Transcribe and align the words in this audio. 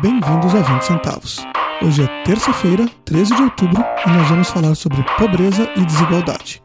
Bem-vindos 0.00 0.54
a 0.54 0.60
20 0.60 0.82
centavos. 0.82 1.44
Hoje 1.82 2.04
é 2.04 2.22
terça-feira, 2.22 2.88
13 3.04 3.34
de 3.34 3.42
outubro, 3.42 3.82
e 4.06 4.10
nós 4.10 4.28
vamos 4.28 4.48
falar 4.48 4.76
sobre 4.76 5.02
pobreza 5.16 5.68
e 5.76 5.84
desigualdade. 5.84 6.62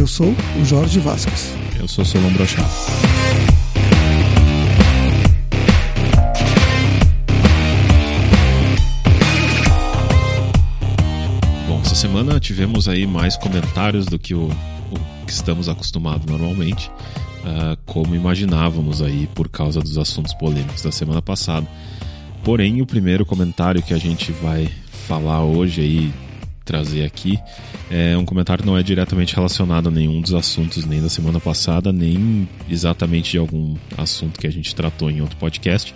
Eu 0.00 0.06
sou 0.06 0.34
o 0.58 0.64
Jorge 0.64 1.00
Vasques. 1.00 1.54
Eu 1.78 1.86
sou 1.86 2.02
Solon 2.02 2.32
Brochado. 2.32 2.66
Bom, 11.68 11.78
essa 11.84 11.94
semana 11.94 12.40
tivemos 12.40 12.88
aí 12.88 13.06
mais 13.06 13.36
comentários 13.36 14.06
do 14.06 14.18
que 14.18 14.34
o, 14.34 14.48
o 14.90 15.26
que 15.26 15.32
estamos 15.32 15.68
acostumados 15.68 16.24
normalmente, 16.24 16.90
uh, 17.44 17.73
como 17.94 18.12
imaginávamos 18.12 19.00
aí 19.00 19.28
por 19.36 19.48
causa 19.48 19.80
dos 19.80 19.96
assuntos 19.98 20.34
polêmicos 20.34 20.82
da 20.82 20.90
semana 20.90 21.22
passada. 21.22 21.64
Porém, 22.42 22.82
o 22.82 22.86
primeiro 22.86 23.24
comentário 23.24 23.80
que 23.80 23.94
a 23.94 23.98
gente 23.98 24.32
vai 24.32 24.68
falar 25.06 25.44
hoje 25.44 25.80
aí 25.80 26.12
trazer 26.64 27.04
aqui 27.04 27.38
é 27.88 28.16
um 28.16 28.24
comentário 28.24 28.64
que 28.64 28.68
não 28.68 28.76
é 28.76 28.82
diretamente 28.82 29.36
relacionado 29.36 29.90
a 29.90 29.92
nenhum 29.92 30.20
dos 30.20 30.34
assuntos, 30.34 30.84
nem 30.84 31.00
da 31.00 31.08
semana 31.08 31.38
passada, 31.38 31.92
nem 31.92 32.48
exatamente 32.68 33.30
de 33.30 33.38
algum 33.38 33.76
assunto 33.96 34.40
que 34.40 34.46
a 34.48 34.50
gente 34.50 34.74
tratou 34.74 35.08
em 35.08 35.20
outro 35.20 35.36
podcast. 35.36 35.94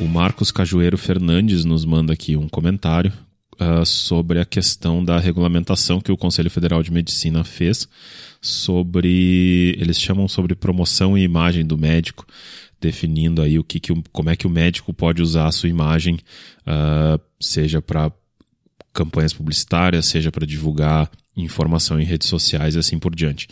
O 0.00 0.08
Marcos 0.08 0.50
Cajueiro 0.50 0.98
Fernandes 0.98 1.64
nos 1.64 1.84
manda 1.84 2.12
aqui 2.12 2.36
um 2.36 2.48
comentário 2.48 3.12
uh, 3.60 3.84
sobre 3.84 4.38
a 4.40 4.44
questão 4.44 5.04
da 5.04 5.18
regulamentação 5.18 6.00
que 6.00 6.12
o 6.12 6.16
Conselho 6.16 6.50
Federal 6.50 6.82
de 6.82 6.92
Medicina 6.92 7.44
fez 7.44 7.88
sobre. 8.40 9.76
Eles 9.78 10.00
chamam 10.00 10.28
sobre 10.28 10.54
promoção 10.54 11.16
e 11.16 11.22
imagem 11.22 11.64
do 11.64 11.78
médico 11.78 12.26
definindo 12.80 13.40
aí 13.40 13.60
o 13.60 13.64
que, 13.64 13.78
que 13.78 13.94
como 14.10 14.28
é 14.28 14.34
que 14.34 14.46
o 14.46 14.50
médico 14.50 14.92
pode 14.92 15.22
usar 15.22 15.46
a 15.46 15.52
sua 15.52 15.68
imagem, 15.68 16.16
uh, 16.66 17.20
seja 17.40 17.80
para 17.80 18.10
campanhas 18.92 19.32
publicitárias, 19.32 20.06
seja 20.06 20.32
para 20.32 20.44
divulgar 20.44 21.08
informação 21.36 22.00
em 22.00 22.04
redes 22.04 22.28
sociais 22.28 22.74
e 22.74 22.78
assim 22.78 22.98
por 22.98 23.14
diante. 23.14 23.46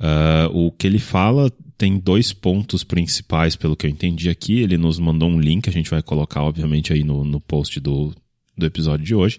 Uh, 0.00 0.66
o 0.66 0.70
que 0.70 0.86
ele 0.86 1.00
fala 1.00 1.52
tem 1.76 1.98
dois 1.98 2.32
pontos 2.32 2.82
principais, 2.82 3.54
pelo 3.54 3.76
que 3.76 3.86
eu 3.86 3.90
entendi 3.90 4.30
aqui. 4.30 4.60
Ele 4.60 4.78
nos 4.78 4.98
mandou 4.98 5.28
um 5.28 5.40
link, 5.40 5.68
a 5.68 5.72
gente 5.72 5.90
vai 5.90 6.02
colocar, 6.02 6.42
obviamente, 6.42 6.92
aí 6.92 7.04
no, 7.04 7.24
no 7.24 7.40
post 7.40 7.78
do, 7.80 8.14
do 8.58 8.66
episódio 8.66 9.04
de 9.04 9.14
hoje. 9.14 9.38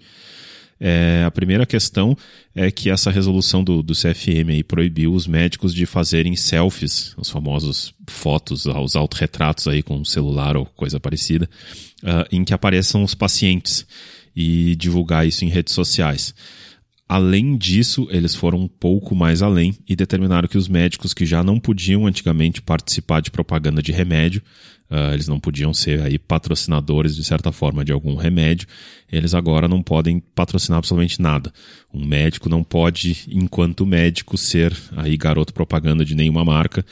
É, 0.82 1.24
a 1.26 1.32
primeira 1.32 1.66
questão 1.66 2.16
é 2.56 2.72
que 2.72 2.90
essa 2.90 3.12
resolução 3.12 3.64
do, 3.64 3.84
do 3.84 3.94
CFM 3.94 4.50
aí 4.50 4.64
proibiu 4.64 5.14
os 5.14 5.28
médicos 5.28 5.74
de 5.74 5.86
fazerem 5.86 6.36
selfies, 6.38 7.14
os 7.18 7.30
famosos 7.30 7.94
fotos, 8.08 8.66
os 8.66 8.96
autorretratos 8.96 9.68
aí 9.68 9.84
com 9.84 10.06
celular 10.06 10.56
ou 10.56 10.66
coisa 10.66 11.00
parecida, 11.00 11.50
uh, 12.02 12.26
em 12.32 12.46
que 12.46 12.54
apareçam 12.54 13.04
os 13.04 13.14
pacientes 13.14 13.86
e 14.34 14.74
divulgar 14.78 15.28
isso 15.28 15.44
em 15.44 15.50
redes 15.50 15.74
sociais. 15.74 16.34
Além 17.10 17.58
disso, 17.58 18.08
eles 18.12 18.36
foram 18.36 18.60
um 18.60 18.68
pouco 18.68 19.16
mais 19.16 19.42
além 19.42 19.76
e 19.88 19.96
determinaram 19.96 20.48
que 20.48 20.60
os 20.60 20.68
médicos 20.68 21.14
que 21.14 21.26
já 21.26 21.44
não 21.44 21.60
podiam 21.60 22.06
antigamente 22.06 22.62
participar 22.62 23.20
de 23.20 23.32
propaganda 23.32 23.82
de 23.82 23.92
remédio, 23.92 24.42
uh, 24.90 25.14
eles 25.14 25.28
não 25.28 25.40
podiam 25.40 25.74
ser 25.74 26.02
aí 26.02 26.18
patrocinadores 26.18 27.16
de 27.16 27.24
certa 27.24 27.52
forma 27.52 27.84
de 27.84 27.92
algum 27.92 28.16
remédio, 28.16 28.68
eles 29.12 29.34
agora 29.34 29.68
não 29.68 29.82
podem 29.82 30.20
patrocinar 30.20 30.80
absolutamente 30.80 31.22
nada. 31.22 31.52
Um 31.94 32.06
médico 32.06 32.50
não 32.50 32.64
pode, 32.64 33.26
enquanto 33.30 33.86
médico, 33.86 34.38
ser 34.38 34.76
aí 34.96 35.18
garoto 35.18 35.54
propaganda 35.54 36.06
de 36.06 36.16
nenhuma 36.16 36.46
marca 36.46 36.86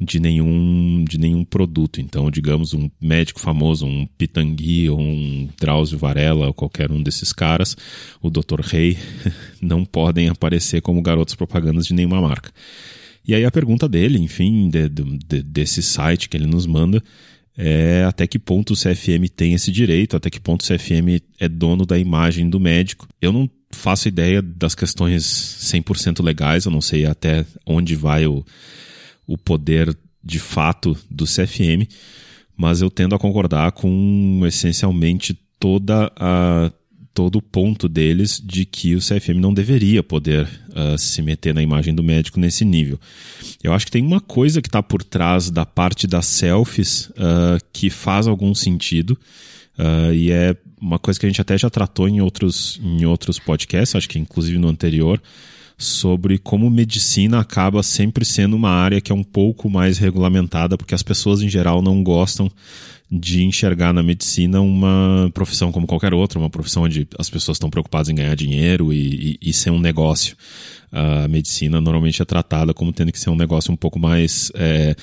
de 0.00 0.18
nenhum, 0.18 1.04
de 1.06 1.18
nenhum 1.18 1.44
produto. 1.44 2.00
Então, 2.00 2.30
digamos, 2.30 2.72
um 2.72 2.90
médico 3.00 3.38
famoso, 3.38 3.84
um 3.84 4.06
Pitangui 4.06 4.88
ou 4.88 4.98
um 4.98 5.48
Drauzio 5.60 5.98
Varela 5.98 6.46
ou 6.46 6.54
qualquer 6.54 6.90
um 6.90 7.02
desses 7.02 7.32
caras, 7.32 7.76
o 8.22 8.30
Dr. 8.30 8.60
Rei, 8.62 8.96
não 9.60 9.84
podem 9.84 10.28
aparecer 10.28 10.80
como 10.80 11.02
garotos 11.02 11.34
propagandas 11.34 11.86
de 11.86 11.92
nenhuma 11.92 12.20
marca. 12.20 12.50
E 13.26 13.34
aí 13.34 13.44
a 13.44 13.50
pergunta 13.50 13.88
dele, 13.88 14.18
enfim, 14.18 14.68
de, 14.68 14.88
de, 14.88 15.42
desse 15.42 15.82
site 15.82 16.28
que 16.28 16.36
ele 16.36 16.46
nos 16.46 16.66
manda, 16.66 17.02
é 17.56 18.04
até 18.04 18.26
que 18.26 18.38
ponto 18.38 18.72
o 18.72 18.76
CFM 18.76 19.28
tem 19.34 19.52
esse 19.52 19.70
direito, 19.70 20.16
até 20.16 20.30
que 20.30 20.40
ponto 20.40 20.62
o 20.62 20.66
CFM 20.66 21.22
é 21.38 21.48
dono 21.48 21.84
da 21.84 21.98
imagem 21.98 22.48
do 22.48 22.58
médico. 22.58 23.06
Eu 23.20 23.32
não 23.32 23.48
faço 23.70 24.08
ideia 24.08 24.40
das 24.40 24.74
questões 24.74 25.22
100% 25.24 26.22
legais, 26.22 26.64
eu 26.64 26.72
não 26.72 26.80
sei 26.80 27.06
até 27.06 27.44
onde 27.66 27.94
vai 27.94 28.26
o 28.26 28.44
o 29.30 29.38
poder 29.38 29.96
de 30.22 30.40
fato 30.40 30.96
do 31.08 31.24
CFM, 31.24 31.88
mas 32.56 32.80
eu 32.80 32.90
tendo 32.90 33.14
a 33.14 33.18
concordar 33.18 33.70
com 33.70 34.42
essencialmente 34.44 35.38
toda 35.58 36.12
a 36.16 36.72
todo 37.20 37.36
o 37.36 37.42
ponto 37.42 37.86
deles 37.86 38.40
de 38.42 38.64
que 38.64 38.94
o 38.94 38.98
CFM 38.98 39.36
não 39.36 39.52
deveria 39.52 40.02
poder 40.02 40.48
uh, 40.70 40.96
se 40.96 41.20
meter 41.20 41.52
na 41.52 41.60
imagem 41.60 41.94
do 41.94 42.02
médico 42.02 42.40
nesse 42.40 42.64
nível. 42.64 42.98
Eu 43.62 43.74
acho 43.74 43.84
que 43.84 43.92
tem 43.92 44.02
uma 44.02 44.22
coisa 44.22 44.62
que 44.62 44.68
está 44.68 44.82
por 44.82 45.04
trás 45.04 45.50
da 45.50 45.66
parte 45.66 46.06
das 46.06 46.24
selfies 46.24 47.10
uh, 47.10 47.62
que 47.74 47.90
faz 47.90 48.26
algum 48.26 48.54
sentido 48.54 49.10
uh, 49.78 50.14
e 50.14 50.30
é 50.30 50.56
uma 50.80 50.98
coisa 50.98 51.20
que 51.20 51.26
a 51.26 51.28
gente 51.28 51.42
até 51.42 51.58
já 51.58 51.68
tratou 51.68 52.08
em 52.08 52.22
outros, 52.22 52.80
em 52.82 53.04
outros 53.04 53.38
podcasts, 53.38 53.94
acho 53.94 54.08
que 54.08 54.18
inclusive 54.18 54.56
no 54.56 54.68
anterior, 54.68 55.20
sobre 55.76 56.38
como 56.38 56.70
medicina 56.70 57.40
acaba 57.40 57.82
sempre 57.82 58.24
sendo 58.24 58.56
uma 58.56 58.70
área 58.70 58.98
que 58.98 59.12
é 59.12 59.14
um 59.14 59.22
pouco 59.22 59.68
mais 59.68 59.98
regulamentada, 59.98 60.78
porque 60.78 60.94
as 60.94 61.02
pessoas 61.02 61.42
em 61.42 61.50
geral 61.50 61.82
não 61.82 62.02
gostam 62.02 62.50
de 63.10 63.42
enxergar 63.42 63.92
na 63.92 64.02
medicina 64.02 64.60
uma 64.60 65.28
profissão 65.34 65.72
como 65.72 65.86
qualquer 65.86 66.14
outra, 66.14 66.38
uma 66.38 66.48
profissão 66.48 66.84
onde 66.84 67.08
as 67.18 67.28
pessoas 67.28 67.56
estão 67.56 67.68
preocupadas 67.68 68.08
em 68.08 68.14
ganhar 68.14 68.36
dinheiro 68.36 68.92
e, 68.92 69.38
e, 69.42 69.50
e 69.50 69.52
ser 69.52 69.70
um 69.70 69.80
negócio. 69.80 70.36
A 70.92 71.26
medicina 71.26 71.80
normalmente 71.80 72.22
é 72.22 72.24
tratada 72.24 72.72
como 72.72 72.92
tendo 72.92 73.10
que 73.10 73.18
ser 73.18 73.30
um 73.30 73.36
negócio 73.36 73.72
um 73.72 73.76
pouco 73.76 73.98
mais. 73.98 74.52
É, 74.54 74.94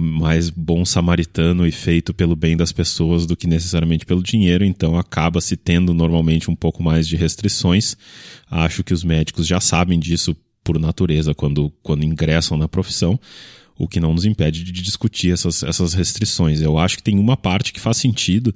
mais 0.00 0.48
bom 0.48 0.84
samaritano 0.84 1.66
e 1.66 1.72
feito 1.72 2.14
pelo 2.14 2.36
bem 2.36 2.56
das 2.56 2.70
pessoas 2.70 3.26
do 3.26 3.36
que 3.36 3.48
necessariamente 3.48 4.06
pelo 4.06 4.22
dinheiro, 4.22 4.64
então 4.64 4.96
acaba 4.96 5.40
se 5.40 5.56
tendo 5.56 5.92
normalmente 5.92 6.48
um 6.48 6.54
pouco 6.54 6.80
mais 6.80 7.08
de 7.08 7.16
restrições. 7.16 7.96
Acho 8.48 8.84
que 8.84 8.94
os 8.94 9.02
médicos 9.02 9.44
já 9.44 9.58
sabem 9.58 9.98
disso 9.98 10.36
por 10.62 10.78
natureza 10.78 11.34
quando, 11.34 11.72
quando 11.82 12.04
ingressam 12.04 12.56
na 12.56 12.68
profissão, 12.68 13.18
o 13.78 13.86
que 13.86 14.00
não 14.00 14.12
nos 14.12 14.24
impede 14.24 14.64
de 14.64 14.72
discutir 14.72 15.32
essas, 15.32 15.62
essas 15.62 15.94
restrições. 15.94 16.60
Eu 16.60 16.76
acho 16.76 16.96
que 16.96 17.02
tem 17.02 17.18
uma 17.18 17.36
parte 17.36 17.72
que 17.72 17.80
faz 17.80 17.96
sentido. 17.96 18.52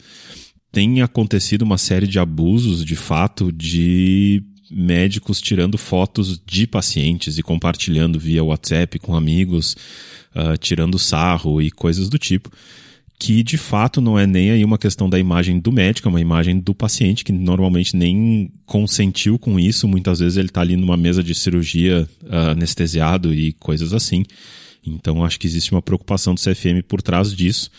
Tem 0.72 1.00
acontecido 1.00 1.62
uma 1.62 1.78
série 1.78 2.06
de 2.06 2.19
abusos, 2.19 2.84
de 2.84 2.97
fato, 2.97 3.53
de 3.53 4.43
médicos 4.71 5.41
tirando 5.41 5.78
fotos 5.78 6.41
de 6.44 6.66
pacientes 6.66 7.38
e 7.38 7.43
compartilhando 7.43 8.19
via 8.19 8.43
WhatsApp 8.43 8.99
com 8.99 9.15
amigos 9.15 9.77
uh, 10.34 10.56
tirando 10.59 10.99
sarro 10.99 11.61
e 11.61 11.71
coisas 11.71 12.09
do 12.09 12.19
tipo, 12.19 12.50
que 13.19 13.43
de 13.43 13.59
fato 13.59 14.00
não 14.00 14.19
é 14.19 14.27
nem 14.27 14.50
aí 14.50 14.65
uma 14.65 14.78
questão 14.78 15.09
da 15.09 15.19
imagem 15.19 15.61
do 15.61 15.71
médico, 15.71 16.09
é 16.09 16.11
uma 16.11 16.21
imagem 16.21 16.59
do 16.59 16.75
paciente 16.75 17.22
que 17.22 17.32
normalmente 17.32 17.94
nem 17.94 18.50
consentiu 18.65 19.38
com 19.38 19.61
isso. 19.61 19.87
Muitas 19.87 20.19
vezes 20.19 20.38
ele 20.38 20.49
está 20.49 20.62
ali 20.62 20.75
numa 20.75 20.97
mesa 20.97 21.22
de 21.22 21.34
cirurgia 21.34 22.09
uh, 22.22 22.50
anestesiado 22.50 23.32
e 23.32 23.53
coisas 23.53 23.93
assim. 23.93 24.25
Então 24.84 25.25
acho 25.25 25.38
que 25.38 25.47
existe 25.47 25.72
uma 25.72 25.82
preocupação 25.82 26.34
do 26.34 26.41
CFM 26.41 26.82
por 26.87 27.00
trás 27.00 27.34
disso, 27.34 27.70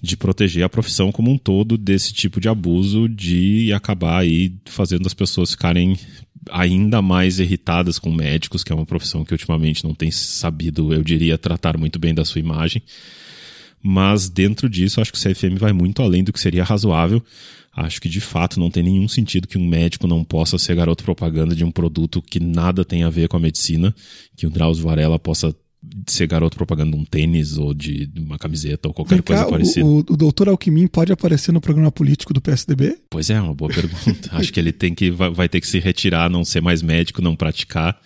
de 0.00 0.16
proteger 0.16 0.64
a 0.64 0.68
profissão 0.68 1.10
como 1.10 1.30
um 1.30 1.38
todo 1.38 1.76
desse 1.76 2.12
tipo 2.12 2.40
de 2.40 2.48
abuso, 2.48 3.08
de 3.08 3.72
acabar 3.72 4.18
aí 4.20 4.54
fazendo 4.66 5.06
as 5.06 5.14
pessoas 5.14 5.50
ficarem 5.50 5.98
ainda 6.50 7.00
mais 7.02 7.38
irritadas 7.38 7.98
com 7.98 8.10
médicos, 8.10 8.64
que 8.64 8.72
é 8.72 8.74
uma 8.74 8.86
profissão 8.86 9.24
que 9.24 9.32
ultimamente 9.32 9.84
não 9.84 9.94
tem 9.94 10.10
sabido, 10.10 10.92
eu 10.92 11.02
diria, 11.02 11.38
tratar 11.38 11.76
muito 11.76 11.98
bem 11.98 12.14
da 12.14 12.24
sua 12.24 12.40
imagem. 12.40 12.82
Mas 13.82 14.28
dentro 14.28 14.68
disso, 14.70 15.00
acho 15.00 15.12
que 15.12 15.18
o 15.18 15.20
CFM 15.20 15.58
vai 15.58 15.72
muito 15.72 16.02
além 16.02 16.22
do 16.22 16.32
que 16.32 16.40
seria 16.40 16.62
razoável. 16.62 17.22
Acho 17.74 18.00
que 18.00 18.08
de 18.08 18.20
fato 18.20 18.60
não 18.60 18.70
tem 18.70 18.82
nenhum 18.82 19.08
sentido 19.08 19.48
que 19.48 19.58
um 19.58 19.66
médico 19.66 20.06
não 20.06 20.22
possa 20.22 20.58
ser 20.58 20.76
garoto 20.76 21.02
propaganda 21.02 21.54
de 21.54 21.64
um 21.64 21.70
produto 21.70 22.20
que 22.20 22.38
nada 22.38 22.84
tem 22.84 23.02
a 23.02 23.10
ver 23.10 23.28
com 23.28 23.36
a 23.36 23.40
medicina, 23.40 23.94
que 24.36 24.46
o 24.46 24.50
Drauzio 24.50 24.84
Varela 24.84 25.18
possa 25.18 25.54
ser 26.06 26.26
garoto 26.26 26.56
propaganda 26.56 26.96
de 26.96 27.02
um 27.02 27.04
tênis 27.04 27.56
ou 27.56 27.74
de, 27.74 28.10
uma 28.16 28.38
camiseta 28.38 28.88
ou 28.88 28.94
qualquer 28.94 29.22
cá, 29.22 29.22
coisa 29.22 29.46
parecida. 29.46 29.86
O, 29.86 29.98
o, 29.98 30.16
doutor 30.16 30.48
Alckmin 30.48 30.86
pode 30.86 31.12
aparecer 31.12 31.52
no 31.52 31.60
programa 31.60 31.92
político 31.92 32.32
do 32.32 32.40
PSDB? 32.40 32.98
Pois 33.10 33.30
é, 33.30 33.40
uma 33.40 33.54
boa 33.54 33.70
pergunta. 33.72 34.30
Acho 34.36 34.52
que 34.52 34.60
ele 34.60 34.72
tem 34.72 34.94
que, 34.94 35.10
vai, 35.10 35.30
vai 35.30 35.48
ter 35.48 35.60
que 35.60 35.66
se 35.66 35.78
retirar, 35.78 36.30
não 36.30 36.44
ser 36.44 36.60
mais 36.60 36.82
médico, 36.82 37.22
não 37.22 37.36
praticar 37.36 37.98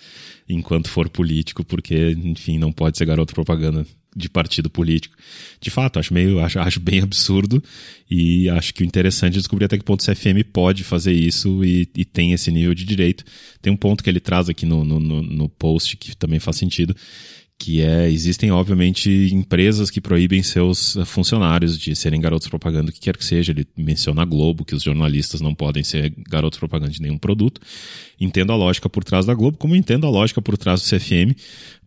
enquanto 0.48 0.88
for 0.88 1.08
político, 1.08 1.64
porque, 1.64 2.16
enfim, 2.22 2.58
não 2.58 2.70
pode 2.70 2.96
ser 2.96 3.04
garoto 3.04 3.34
propaganda 3.34 3.84
de 4.16 4.30
partido 4.30 4.70
político. 4.70 5.14
De 5.60 5.68
fato, 5.68 5.98
acho 5.98 6.14
meio, 6.14 6.40
acho, 6.40 6.58
acho 6.58 6.80
bem 6.80 7.02
absurdo 7.02 7.62
e 8.10 8.48
acho 8.48 8.72
que 8.72 8.82
o 8.82 8.86
interessante 8.86 9.34
é 9.34 9.38
descobrir 9.38 9.66
até 9.66 9.76
que 9.76 9.84
ponto 9.84 10.00
o 10.00 10.04
CFM 10.04 10.42
pode 10.50 10.82
fazer 10.84 11.12
isso 11.12 11.62
e, 11.62 11.86
e 11.94 12.04
tem 12.04 12.32
esse 12.32 12.50
nível 12.50 12.74
de 12.74 12.84
direito. 12.84 13.24
Tem 13.60 13.70
um 13.70 13.76
ponto 13.76 14.02
que 14.02 14.08
ele 14.08 14.20
traz 14.20 14.48
aqui 14.48 14.64
no, 14.64 14.84
no, 14.84 14.98
no 14.98 15.48
post 15.50 15.98
que 15.98 16.16
também 16.16 16.40
faz 16.40 16.56
sentido, 16.56 16.96
que 17.58 17.80
é 17.80 18.10
existem 18.10 18.50
obviamente 18.50 19.10
empresas 19.32 19.90
que 19.90 20.00
proíbem 20.00 20.42
seus 20.42 20.96
funcionários 21.06 21.78
de 21.78 21.96
serem 21.96 22.20
garotos 22.20 22.48
propaganda, 22.48 22.90
o 22.90 22.92
que 22.92 23.00
quer 23.00 23.16
que 23.16 23.24
seja. 23.24 23.52
Ele 23.52 23.66
menciona 23.76 24.22
a 24.22 24.24
Globo 24.24 24.64
que 24.64 24.74
os 24.74 24.82
jornalistas 24.82 25.40
não 25.40 25.54
podem 25.54 25.82
ser 25.82 26.12
garotos 26.28 26.58
propaganda 26.58 26.92
de 26.92 27.00
nenhum 27.00 27.16
produto. 27.16 27.60
Entendo 28.20 28.52
a 28.52 28.56
lógica 28.56 28.88
por 28.88 29.02
trás 29.02 29.24
da 29.24 29.34
Globo, 29.34 29.56
como 29.56 29.74
entendo 29.74 30.06
a 30.06 30.10
lógica 30.10 30.42
por 30.42 30.58
trás 30.58 30.82
do 30.82 30.88
CFM. 30.88 31.34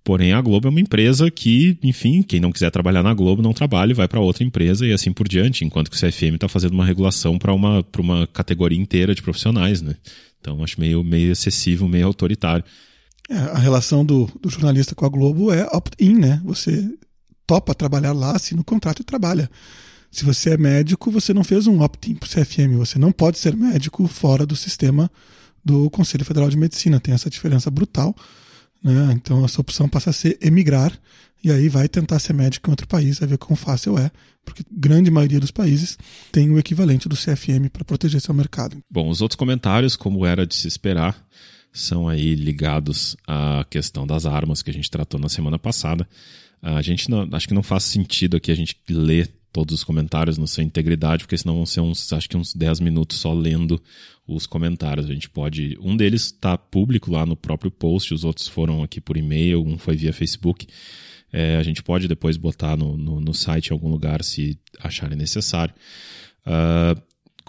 Porém, 0.04 0.34
a 0.34 0.42
Globo 0.42 0.68
é 0.68 0.72
uma 0.72 0.80
empresa 0.80 1.30
que, 1.30 1.78
enfim, 1.84 2.24
quem 2.24 2.40
não 2.40 2.52
quiser 2.52 2.72
trabalhar 2.72 3.04
na 3.04 3.14
Globo 3.14 3.42
não 3.42 3.54
trabalha, 3.54 3.94
vai 3.94 4.08
para 4.08 4.20
outra 4.20 4.44
empresa 4.44 4.88
e 4.88 4.92
assim 4.92 5.12
por 5.12 5.28
diante. 5.28 5.64
Enquanto 5.64 5.92
que 5.92 5.96
o 5.96 6.00
CFM 6.00 6.36
está 6.36 6.48
fazendo 6.48 6.74
uma 6.74 6.86
regulação 6.86 7.38
para 7.38 7.54
uma, 7.54 7.86
uma 8.00 8.26
categoria 8.26 8.80
inteira 8.80 9.14
de 9.14 9.22
profissionais, 9.22 9.82
né? 9.82 9.96
Então, 10.42 10.64
acho 10.64 10.80
meio, 10.80 11.04
meio 11.04 11.32
excessivo, 11.32 11.88
meio 11.88 12.08
autoritário. 12.08 12.64
É, 13.30 13.38
a 13.38 13.58
relação 13.58 14.04
do, 14.04 14.30
do 14.42 14.50
jornalista 14.50 14.96
com 14.96 15.06
a 15.06 15.10
Globo 15.10 15.54
é 15.54 15.66
opt-in, 15.72 16.16
né? 16.16 16.42
Você 16.46 16.90
topa 17.46 17.76
trabalhar 17.76 18.12
lá, 18.12 18.36
assina 18.36 18.62
o 18.62 18.64
contrato 18.64 19.02
e 19.02 19.06
trabalha. 19.06 19.50
Se 20.12 20.26
você 20.26 20.52
é 20.52 20.58
médico, 20.58 21.12
você 21.12 21.34
não 21.34 21.44
fez 21.44 21.68
um 21.68 21.82
opt-in 21.82 22.16
para 22.16 22.28
o 22.28 22.30
CFM. 22.30 22.78
Você 22.78 22.98
não 22.98 23.12
pode 23.12 23.38
ser 23.38 23.56
médico 23.56 24.08
fora 24.08 24.46
do 24.46 24.56
sistema 24.56 25.12
do 25.64 25.90
Conselho 25.92 26.26
Federal 26.26 26.50
de 26.50 26.58
Medicina. 26.58 27.00
Tem 27.00 27.14
essa 27.14 27.30
diferença 27.30 27.70
brutal. 27.70 28.16
Né? 28.84 29.12
Então, 29.14 29.46
a 29.46 29.48
sua 29.48 29.62
opção 29.62 29.88
passa 29.88 30.10
a 30.10 30.14
ser 30.14 30.38
emigrar 30.42 30.92
e 31.44 31.52
aí 31.52 31.70
vai 31.70 31.88
tentar 31.88 32.20
ser 32.20 32.34
médico 32.34 32.70
em 32.70 32.72
outro 32.72 32.88
país, 32.88 33.20
vai 33.20 33.30
ver 33.30 33.38
quão 33.38 33.56
fácil 33.56 33.98
é, 33.98 34.12
porque 34.44 34.64
grande 34.72 35.10
maioria 35.10 35.40
dos 35.40 35.52
países 35.52 35.98
tem 36.32 36.50
o 36.50 36.60
equivalente 36.60 37.08
do 37.08 37.16
CFM 37.16 37.70
para 37.72 37.86
proteger 37.86 38.20
seu 38.20 38.34
mercado. 38.34 38.78
Bom, 38.90 39.10
os 39.10 39.22
outros 39.22 39.38
comentários, 39.38 39.96
como 39.96 40.26
era 40.26 40.46
de 40.46 40.56
se 40.56 40.68
esperar, 40.68 41.16
são 41.80 42.08
aí 42.08 42.36
ligados 42.36 43.16
à 43.28 43.66
questão 43.70 44.06
das 44.06 44.26
armas 44.26 44.62
que 44.62 44.70
a 44.70 44.74
gente 44.74 44.90
tratou 44.90 45.20
na 45.20 45.30
semana 45.30 45.58
passada. 45.58 46.08
A 46.62 46.82
gente 46.82 47.10
não, 47.10 47.28
acho 47.32 47.48
que 47.48 47.54
não 47.54 47.64
faz 47.64 47.84
sentido 47.84 48.38
aqui 48.38 48.52
a 48.52 48.56
gente 48.56 48.76
ler 48.90 49.32
todos 49.52 49.76
os 49.76 49.84
comentários 49.84 50.38
na 50.38 50.46
sua 50.46 50.64
integridade, 50.64 51.24
porque 51.24 51.38
senão 51.38 51.56
vão 51.56 51.66
ser 51.66 51.82
uns, 51.82 52.12
acho 52.14 52.30
que 52.30 52.38
uns 52.38 52.54
10 52.54 52.80
minutos 52.80 53.18
só 53.18 53.34
lendo 53.34 53.82
os 54.28 54.46
comentários. 54.46 55.10
A 55.10 55.14
gente 55.14 55.30
pode. 55.30 55.78
Um 55.82 55.96
deles 55.96 56.26
está 56.26 56.58
público 56.58 57.12
lá 57.12 57.26
no 57.26 57.36
próprio 57.36 57.72
post, 57.72 58.14
os 58.14 58.24
outros 58.24 58.48
foram 58.48 58.84
aqui 58.84 59.02
por 59.02 59.18
e-mail, 59.18 59.66
um 59.66 59.78
foi 59.78 59.96
via 59.96 60.14
Facebook. 60.14 60.68
É, 61.32 61.58
a 61.58 61.64
gente 61.64 61.84
pode 61.84 62.08
depois 62.08 62.38
botar 62.38 62.76
no, 62.76 62.98
no, 62.98 63.22
no, 63.22 63.34
site 63.34 63.68
em 63.68 63.74
algum 63.74 63.90
lugar 63.90 64.24
se 64.24 64.60
acharem 64.80 65.18
necessário. 65.18 65.74
Uh, 66.46 67.00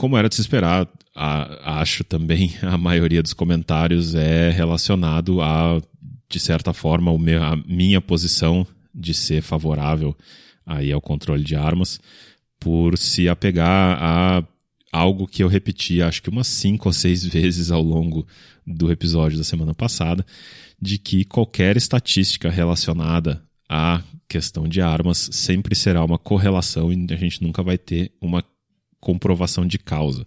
como 0.01 0.17
era 0.17 0.31
de 0.31 0.35
se 0.35 0.41
esperar, 0.41 0.89
a, 1.15 1.79
acho 1.83 2.03
também 2.03 2.55
a 2.63 2.79
maioria 2.79 3.23
dos 3.23 3.35
comentários 3.35 4.15
é 4.15 4.49
relacionado 4.49 5.43
a, 5.43 5.79
de 6.27 6.41
certa 6.41 6.73
forma, 6.73 7.17
meu, 7.19 7.43
a 7.43 7.55
minha 7.55 8.01
posição 8.01 8.67
de 8.95 9.13
ser 9.13 9.43
favorável 9.43 10.17
aí 10.65 10.91
ao 10.91 11.03
controle 11.03 11.45
de 11.45 11.55
armas, 11.55 12.01
por 12.59 12.97
se 12.97 13.29
apegar 13.29 13.99
a 14.01 14.43
algo 14.91 15.27
que 15.27 15.43
eu 15.43 15.49
repeti, 15.49 16.01
acho 16.01 16.23
que 16.23 16.31
umas 16.31 16.47
cinco 16.47 16.89
ou 16.89 16.95
seis 16.95 17.23
vezes 17.29 17.71
ao 17.71 17.83
longo 17.83 18.27
do 18.67 18.91
episódio 18.91 19.37
da 19.37 19.45
semana 19.45 19.75
passada, 19.75 20.25
de 20.81 20.97
que 20.97 21.27
qualquer 21.27 21.77
estatística 21.77 22.49
relacionada 22.49 23.43
à 23.69 24.03
questão 24.27 24.67
de 24.67 24.81
armas 24.81 25.29
sempre 25.31 25.75
será 25.75 26.03
uma 26.03 26.17
correlação 26.17 26.91
e 26.91 27.07
a 27.11 27.17
gente 27.17 27.43
nunca 27.43 27.63
vai 27.63 27.77
ter 27.77 28.13
uma 28.19 28.43
comprovação 29.01 29.67
de 29.67 29.79
causa. 29.79 30.25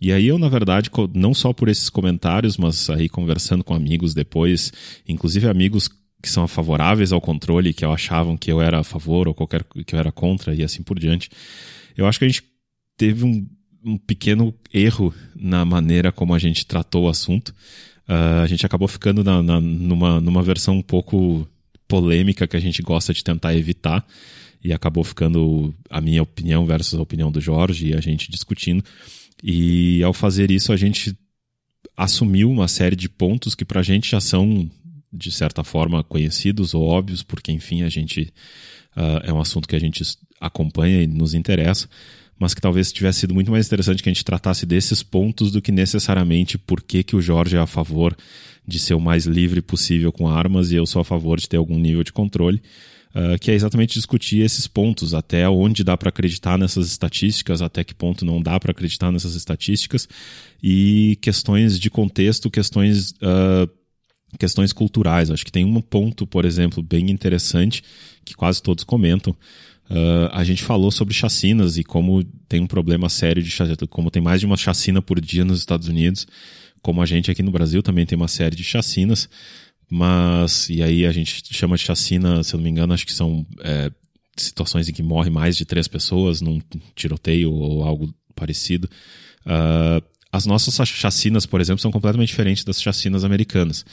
E 0.00 0.12
aí 0.12 0.26
eu, 0.26 0.38
na 0.38 0.48
verdade, 0.48 0.90
não 1.14 1.34
só 1.34 1.52
por 1.52 1.68
esses 1.68 1.88
comentários, 1.88 2.56
mas 2.56 2.88
aí 2.90 3.08
conversando 3.08 3.64
com 3.64 3.74
amigos 3.74 4.14
depois, 4.14 4.72
inclusive 5.06 5.48
amigos 5.48 5.88
que 6.22 6.28
são 6.28 6.46
favoráveis 6.48 7.12
ao 7.12 7.20
controle, 7.20 7.72
que 7.72 7.84
achavam 7.84 8.36
que 8.36 8.50
eu 8.50 8.60
era 8.60 8.80
a 8.80 8.84
favor 8.84 9.28
ou 9.28 9.34
qualquer 9.34 9.64
que 9.86 9.94
eu 9.94 9.98
era 9.98 10.10
contra 10.10 10.54
e 10.54 10.62
assim 10.62 10.82
por 10.82 10.98
diante. 10.98 11.30
Eu 11.96 12.06
acho 12.06 12.18
que 12.18 12.24
a 12.24 12.28
gente 12.28 12.42
teve 12.96 13.24
um, 13.24 13.46
um 13.84 13.96
pequeno 13.96 14.54
erro 14.72 15.14
na 15.34 15.64
maneira 15.64 16.10
como 16.10 16.34
a 16.34 16.38
gente 16.38 16.66
tratou 16.66 17.04
o 17.04 17.08
assunto. 17.08 17.54
Uh, 18.08 18.42
a 18.42 18.46
gente 18.46 18.66
acabou 18.66 18.88
ficando 18.88 19.22
na, 19.22 19.42
na, 19.42 19.60
numa, 19.60 20.20
numa 20.20 20.42
versão 20.42 20.76
um 20.76 20.82
pouco 20.82 21.46
polêmica 21.86 22.46
que 22.46 22.56
a 22.56 22.60
gente 22.60 22.82
gosta 22.82 23.12
de 23.12 23.22
tentar 23.22 23.54
evitar 23.54 24.04
e 24.62 24.72
acabou 24.72 25.04
ficando 25.04 25.74
a 25.88 26.00
minha 26.00 26.22
opinião 26.22 26.66
versus 26.66 26.98
a 26.98 27.02
opinião 27.02 27.30
do 27.30 27.40
Jorge 27.40 27.88
e 27.88 27.94
a 27.94 28.00
gente 28.00 28.30
discutindo. 28.30 28.84
E 29.42 30.02
ao 30.02 30.12
fazer 30.12 30.50
isso, 30.50 30.72
a 30.72 30.76
gente 30.76 31.16
assumiu 31.96 32.50
uma 32.50 32.68
série 32.68 32.96
de 32.96 33.08
pontos 33.08 33.54
que 33.54 33.64
para 33.64 33.80
a 33.80 33.82
gente 33.82 34.10
já 34.10 34.20
são, 34.20 34.68
de 35.12 35.30
certa 35.30 35.62
forma, 35.64 36.02
conhecidos 36.02 36.74
ou 36.74 36.84
óbvios, 36.84 37.22
porque, 37.22 37.52
enfim, 37.52 37.82
a 37.82 37.88
gente 37.88 38.32
uh, 38.96 39.20
é 39.24 39.32
um 39.32 39.40
assunto 39.40 39.68
que 39.68 39.76
a 39.76 39.80
gente 39.80 40.02
acompanha 40.40 41.02
e 41.02 41.06
nos 41.06 41.34
interessa, 41.34 41.88
mas 42.38 42.54
que 42.54 42.60
talvez 42.60 42.92
tivesse 42.92 43.20
sido 43.20 43.34
muito 43.34 43.50
mais 43.50 43.66
interessante 43.66 44.02
que 44.02 44.08
a 44.08 44.12
gente 44.12 44.24
tratasse 44.24 44.64
desses 44.64 45.02
pontos 45.02 45.50
do 45.50 45.60
que 45.60 45.72
necessariamente 45.72 46.56
por 46.56 46.82
que, 46.82 47.02
que 47.02 47.16
o 47.16 47.20
Jorge 47.20 47.56
é 47.56 47.60
a 47.60 47.66
favor 47.66 48.16
de 48.66 48.78
ser 48.78 48.94
o 48.94 49.00
mais 49.00 49.24
livre 49.24 49.60
possível 49.60 50.12
com 50.12 50.28
armas 50.28 50.70
e 50.70 50.76
eu 50.76 50.86
sou 50.86 51.00
a 51.00 51.04
favor 51.04 51.40
de 51.40 51.48
ter 51.48 51.56
algum 51.56 51.78
nível 51.78 52.04
de 52.04 52.12
controle. 52.12 52.62
Uh, 53.08 53.38
que 53.40 53.50
é 53.50 53.54
exatamente 53.54 53.94
discutir 53.94 54.40
esses 54.40 54.66
pontos, 54.66 55.14
até 55.14 55.48
onde 55.48 55.82
dá 55.82 55.96
para 55.96 56.10
acreditar 56.10 56.58
nessas 56.58 56.88
estatísticas, 56.88 57.62
até 57.62 57.82
que 57.82 57.94
ponto 57.94 58.24
não 58.24 58.40
dá 58.40 58.60
para 58.60 58.70
acreditar 58.70 59.10
nessas 59.10 59.34
estatísticas, 59.34 60.06
e 60.62 61.18
questões 61.22 61.80
de 61.80 61.88
contexto, 61.88 62.50
questões, 62.50 63.12
uh, 63.12 63.68
questões 64.38 64.74
culturais. 64.74 65.30
Acho 65.30 65.44
que 65.44 65.50
tem 65.50 65.64
um 65.64 65.80
ponto, 65.80 66.26
por 66.26 66.44
exemplo, 66.44 66.82
bem 66.82 67.10
interessante, 67.10 67.82
que 68.24 68.34
quase 68.34 68.62
todos 68.62 68.84
comentam. 68.84 69.34
Uh, 69.90 70.28
a 70.32 70.44
gente 70.44 70.62
falou 70.62 70.90
sobre 70.90 71.14
chacinas 71.14 71.78
e 71.78 71.84
como 71.84 72.22
tem 72.46 72.60
um 72.60 72.66
problema 72.66 73.08
sério 73.08 73.42
de 73.42 73.50
chacina, 73.50 73.76
como 73.88 74.10
tem 74.10 74.20
mais 74.20 74.38
de 74.38 74.44
uma 74.44 74.56
chacina 74.56 75.00
por 75.00 75.18
dia 75.18 75.46
nos 75.46 75.60
Estados 75.60 75.88
Unidos, 75.88 76.26
como 76.82 77.00
a 77.00 77.06
gente 77.06 77.30
aqui 77.30 77.42
no 77.42 77.50
Brasil 77.50 77.82
também 77.82 78.04
tem 78.04 78.16
uma 78.16 78.28
série 78.28 78.54
de 78.54 78.64
chacinas. 78.64 79.28
Mas, 79.90 80.68
e 80.68 80.82
aí 80.82 81.06
a 81.06 81.12
gente 81.12 81.42
chama 81.52 81.76
de 81.76 81.82
chacina, 81.82 82.42
se 82.42 82.54
eu 82.54 82.58
não 82.58 82.64
me 82.64 82.70
engano, 82.70 82.92
acho 82.92 83.06
que 83.06 83.12
são 83.12 83.46
é, 83.60 83.90
situações 84.36 84.88
em 84.88 84.92
que 84.92 85.02
morre 85.02 85.30
mais 85.30 85.56
de 85.56 85.64
três 85.64 85.88
pessoas 85.88 86.40
num 86.40 86.60
tiroteio 86.94 87.52
ou 87.52 87.82
algo 87.82 88.12
parecido. 88.34 88.88
Uh, 89.46 90.02
as 90.30 90.44
nossas 90.44 90.74
chacinas, 90.86 91.46
por 91.46 91.60
exemplo, 91.60 91.80
são 91.80 91.90
completamente 91.90 92.28
diferentes 92.28 92.62
das 92.62 92.82
chacinas 92.82 93.24
americanas. 93.24 93.84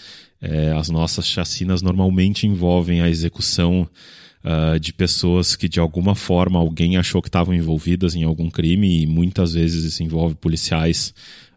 É, 0.42 0.72
as 0.72 0.90
nossas 0.90 1.25
chacinas 1.25 1.82
normalmente 1.82 2.46
envolvem 2.46 3.00
a 3.02 3.10
execução 3.10 3.90
uh, 4.44 4.78
de 4.78 4.92
pessoas 4.92 5.56
que, 5.56 5.70
de 5.70 5.80
alguma 5.80 6.14
forma, 6.14 6.60
alguém 6.60 6.98
achou 6.98 7.22
que 7.22 7.30
estavam 7.30 7.54
envolvidas 7.54 8.16
em 8.16 8.24
algum 8.24 8.50
crime, 8.50 9.04
e 9.04 9.08
muitas 9.08 9.54
vezes 9.54 9.86
isso 9.86 10.04
envolve 10.04 10.36
policiais 10.36 11.14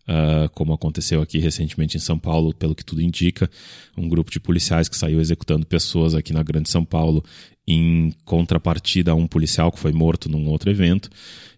uh, 0.09 0.49
como 0.55 0.73
aconteceu 0.73 1.21
aqui 1.21 1.39
recentemente 1.39 1.97
em 1.97 2.01
São 2.01 2.19
Paulo, 2.19 2.55
pelo 2.55 2.75
que 2.75 2.85
tudo 2.85 3.03
indica, 3.03 3.51
um 3.97 4.09
grupo 4.09 4.31
de 4.31 4.41
policiais 4.41 4.89
que 4.89 4.97
saiu 4.97 5.21
executando 5.21 5.67
pessoas 5.67 6.15
aqui 6.15 6.33
na 6.33 6.43
Grande 6.43 6.71
São 6.71 6.85
Paulo 6.85 7.23
em 7.67 8.15
contrapartida 8.25 9.11
a 9.11 9.15
um 9.15 9.27
policial 9.27 9.71
que 9.71 9.79
foi 9.79 9.93
morto 9.93 10.27
num 10.31 10.47
outro 10.49 10.71
evento 10.71 11.11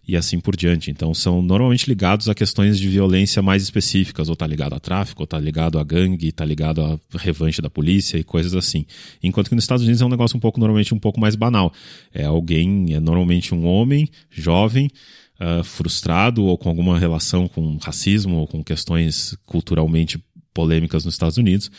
e 0.05 0.17
assim 0.17 0.41
por 0.41 0.57
diante. 0.57 0.91
Então 0.91 1.13
são 1.13 1.41
normalmente 1.41 1.87
ligados 1.87 2.27
a 2.27 2.35
questões 2.35 2.77
de 2.77 2.89
violência 2.89 3.41
mais 3.41 3.63
específicas, 3.63 4.27
ou 4.27 4.35
tá 4.35 4.45
ligado 4.45 4.73
a 4.73 4.79
tráfico, 4.79 5.23
ou 5.23 5.27
tá 5.27 5.39
ligado 5.39 5.79
a 5.79 5.83
gangue, 5.85 6.31
tá 6.33 6.43
ligado 6.43 6.81
a 6.81 6.99
revanche 7.17 7.61
da 7.61 7.69
polícia 7.69 8.17
e 8.17 8.23
coisas 8.25 8.53
assim. 8.53 8.85
Enquanto 9.23 9.47
que 9.47 9.55
nos 9.55 9.63
Estados 9.63 9.83
Unidos 9.83 10.01
é 10.01 10.05
um 10.05 10.09
negócio 10.09 10.35
um 10.35 10.39
pouco 10.41 10.59
normalmente 10.59 10.93
um 10.93 10.99
pouco 10.99 11.19
mais 11.19 11.35
banal. 11.35 11.71
É 12.13 12.25
alguém, 12.25 12.93
é 12.93 12.99
normalmente 12.99 13.55
um 13.55 13.65
homem 13.65 14.09
jovem 14.29 14.89
uh, 15.41 15.63
frustrado 15.63 16.45
ou 16.45 16.57
com 16.57 16.69
alguma 16.69 16.99
relação 16.99 17.47
com 17.47 17.77
racismo 17.77 18.37
ou 18.37 18.47
com 18.47 18.63
questões 18.63 19.35
culturalmente 19.45 20.23
polêmicas 20.53 21.03
nos 21.03 21.15
Estados 21.15 21.37
Unidos, 21.37 21.71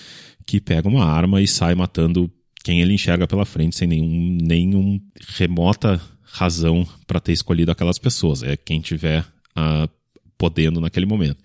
que 0.44 0.60
pega 0.60 0.88
uma 0.88 1.04
arma 1.04 1.40
e 1.40 1.46
sai 1.46 1.74
matando 1.74 2.30
quem 2.64 2.80
ele 2.80 2.94
enxerga 2.94 3.26
pela 3.26 3.44
frente 3.44 3.76
sem 3.76 3.86
nenhum, 3.86 4.38
nenhum 4.42 5.00
remota 5.36 6.00
razão 6.22 6.86
para 7.06 7.20
ter 7.20 7.32
escolhido 7.32 7.70
aquelas 7.70 7.98
pessoas. 7.98 8.42
É 8.42 8.56
quem 8.56 8.80
tiver 8.80 9.20
uh, 9.56 9.88
podendo 10.36 10.80
naquele 10.80 11.06
momento. 11.06 11.38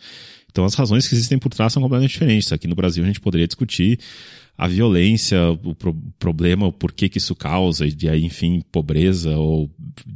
Então 0.50 0.66
as 0.66 0.74
razões 0.74 1.08
que 1.08 1.14
existem 1.14 1.38
por 1.38 1.50
trás 1.50 1.74
são 1.74 1.82
completamente 1.82 2.12
diferentes. 2.12 2.52
Aqui 2.52 2.68
no 2.68 2.76
Brasil 2.76 3.04
a 3.04 3.08
gente 3.08 3.20
poderia 3.20 3.46
discutir 3.46 4.00
a 4.58 4.68
violência, 4.68 5.38
o 5.64 5.76
pro 5.76 5.94
problema, 6.18 6.66
o 6.66 6.74
porquê 6.74 7.08
que 7.08 7.20
isso 7.20 7.36
causa, 7.36 7.86
e 7.86 8.10
aí, 8.10 8.26
enfim, 8.26 8.64
pobreza 8.72 9.38
ou 9.38 9.70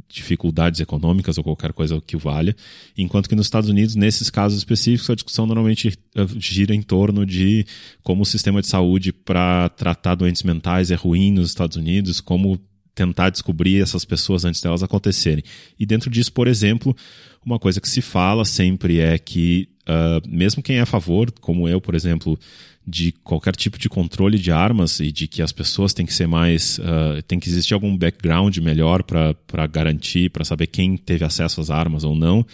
dificuldades 0.08 0.80
econômicas 0.80 1.38
ou 1.38 1.44
qualquer 1.44 1.72
coisa 1.72 2.00
que 2.04 2.16
o 2.16 2.18
valha. 2.18 2.56
Enquanto 2.98 3.28
que 3.28 3.36
nos 3.36 3.46
Estados 3.46 3.70
Unidos, 3.70 3.94
nesses 3.94 4.30
casos 4.30 4.58
específicos, 4.58 5.08
a 5.08 5.14
discussão 5.14 5.46
normalmente 5.46 5.96
eh, 6.16 6.26
gira 6.38 6.74
em 6.74 6.82
torno 6.82 7.24
de 7.24 7.64
como 8.02 8.22
o 8.22 8.26
sistema 8.26 8.60
de 8.60 8.66
saúde 8.66 9.12
para 9.12 9.68
tratar 9.68 10.16
doentes 10.16 10.42
mentais 10.42 10.90
é 10.90 10.96
ruim 10.96 11.30
nos 11.30 11.48
Estados 11.48 11.76
Unidos, 11.76 12.20
como 12.20 12.60
tentar 12.94 13.30
descobrir 13.30 13.80
essas 13.80 14.04
pessoas 14.04 14.44
antes 14.44 14.60
delas 14.60 14.82
acontecerem. 14.82 15.44
E 15.78 15.86
dentro 15.86 16.10
disso, 16.10 16.32
por 16.32 16.48
exemplo, 16.48 16.96
uma 17.44 17.58
coisa 17.58 17.80
que 17.80 17.88
se 17.88 18.02
fala 18.02 18.44
sempre 18.44 18.98
é 18.98 19.18
que 19.18 19.68
uh, 19.82 20.28
mesmo 20.28 20.62
quem 20.62 20.76
é 20.76 20.80
a 20.80 20.86
favor, 20.86 21.30
como 21.40 21.68
eu, 21.68 21.80
por 21.80 21.94
exemplo, 21.94 22.38
de 22.86 23.12
qualquer 23.24 23.54
tipo 23.54 23.78
de 23.78 23.88
controle 23.88 24.38
de 24.38 24.50
armas 24.50 24.98
e 25.00 25.12
de 25.12 25.28
que 25.28 25.40
as 25.40 25.52
pessoas 25.52 25.94
têm 25.94 26.04
que 26.04 26.14
ser 26.14 26.26
mais. 26.26 26.78
Uh, 26.78 27.22
tem 27.26 27.38
que 27.38 27.48
existir 27.48 27.74
algum 27.74 27.96
background 27.96 28.56
melhor 28.58 29.02
para 29.02 29.66
garantir, 29.66 30.30
para 30.30 30.44
saber 30.44 30.66
quem 30.66 30.96
teve 30.96 31.24
acesso 31.24 31.60
às 31.60 31.70
armas 31.70 32.04
ou 32.04 32.14
não 32.14 32.44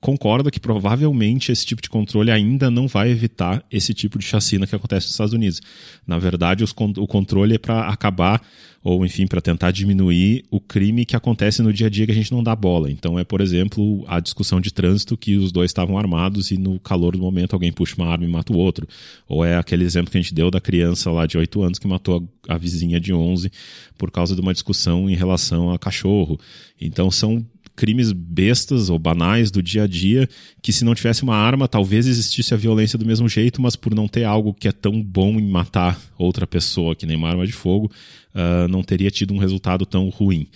concorda 0.00 0.50
que 0.50 0.60
provavelmente 0.60 1.50
esse 1.50 1.66
tipo 1.66 1.82
de 1.82 1.90
controle 1.90 2.30
ainda 2.30 2.70
não 2.70 2.86
vai 2.86 3.10
evitar 3.10 3.64
esse 3.70 3.92
tipo 3.92 4.18
de 4.18 4.24
chacina 4.24 4.66
que 4.66 4.74
acontece 4.74 5.06
nos 5.06 5.14
Estados 5.14 5.34
Unidos. 5.34 5.60
Na 6.06 6.18
verdade, 6.18 6.62
os, 6.62 6.72
o 6.96 7.06
controle 7.06 7.56
é 7.56 7.58
para 7.58 7.88
acabar, 7.88 8.40
ou 8.82 9.04
enfim, 9.04 9.26
para 9.26 9.40
tentar 9.40 9.72
diminuir 9.72 10.44
o 10.52 10.60
crime 10.60 11.04
que 11.04 11.16
acontece 11.16 11.62
no 11.62 11.72
dia 11.72 11.88
a 11.88 11.90
dia 11.90 12.06
que 12.06 12.12
a 12.12 12.14
gente 12.14 12.30
não 12.30 12.44
dá 12.44 12.54
bola. 12.54 12.88
Então, 12.90 13.18
é, 13.18 13.24
por 13.24 13.40
exemplo, 13.40 14.04
a 14.06 14.20
discussão 14.20 14.60
de 14.60 14.72
trânsito 14.72 15.16
que 15.16 15.36
os 15.36 15.50
dois 15.50 15.70
estavam 15.70 15.98
armados 15.98 16.52
e 16.52 16.56
no 16.56 16.78
calor 16.78 17.16
do 17.16 17.22
momento 17.22 17.54
alguém 17.54 17.72
puxa 17.72 17.96
uma 17.98 18.06
arma 18.06 18.24
e 18.24 18.28
mata 18.28 18.52
o 18.52 18.56
outro. 18.56 18.86
Ou 19.26 19.44
é 19.44 19.56
aquele 19.56 19.84
exemplo 19.84 20.12
que 20.12 20.16
a 20.16 20.22
gente 20.22 20.32
deu 20.32 20.48
da 20.48 20.60
criança 20.60 21.10
lá 21.10 21.26
de 21.26 21.36
8 21.36 21.60
anos 21.60 21.78
que 21.80 21.88
matou 21.88 22.28
a, 22.48 22.54
a 22.54 22.58
vizinha 22.58 23.00
de 23.00 23.12
11 23.12 23.50
por 23.98 24.12
causa 24.12 24.36
de 24.36 24.40
uma 24.40 24.52
discussão 24.52 25.10
em 25.10 25.16
relação 25.16 25.72
a 25.72 25.78
cachorro. 25.78 26.38
Então, 26.80 27.10
são 27.10 27.44
crimes 27.78 28.10
bestas 28.10 28.90
ou 28.90 28.98
banais 28.98 29.52
do 29.52 29.62
dia 29.62 29.84
a 29.84 29.86
dia, 29.86 30.28
que 30.60 30.72
se 30.72 30.84
não 30.84 30.96
tivesse 30.96 31.22
uma 31.22 31.36
arma, 31.36 31.68
talvez 31.68 32.08
existisse 32.08 32.52
a 32.52 32.56
violência 32.56 32.98
do 32.98 33.06
mesmo 33.06 33.28
jeito, 33.28 33.62
mas 33.62 33.76
por 33.76 33.94
não 33.94 34.08
ter 34.08 34.24
algo 34.24 34.52
que 34.52 34.66
é 34.66 34.72
tão 34.72 35.00
bom 35.00 35.38
em 35.38 35.48
matar 35.48 35.96
outra 36.18 36.44
pessoa, 36.44 36.96
que 36.96 37.06
nem 37.06 37.16
uma 37.16 37.28
arma 37.28 37.46
de 37.46 37.52
fogo, 37.52 37.88
uh, 38.34 38.66
não 38.66 38.82
teria 38.82 39.12
tido 39.12 39.32
um 39.32 39.38
resultado 39.38 39.86
tão 39.86 40.08
ruim. 40.08 40.48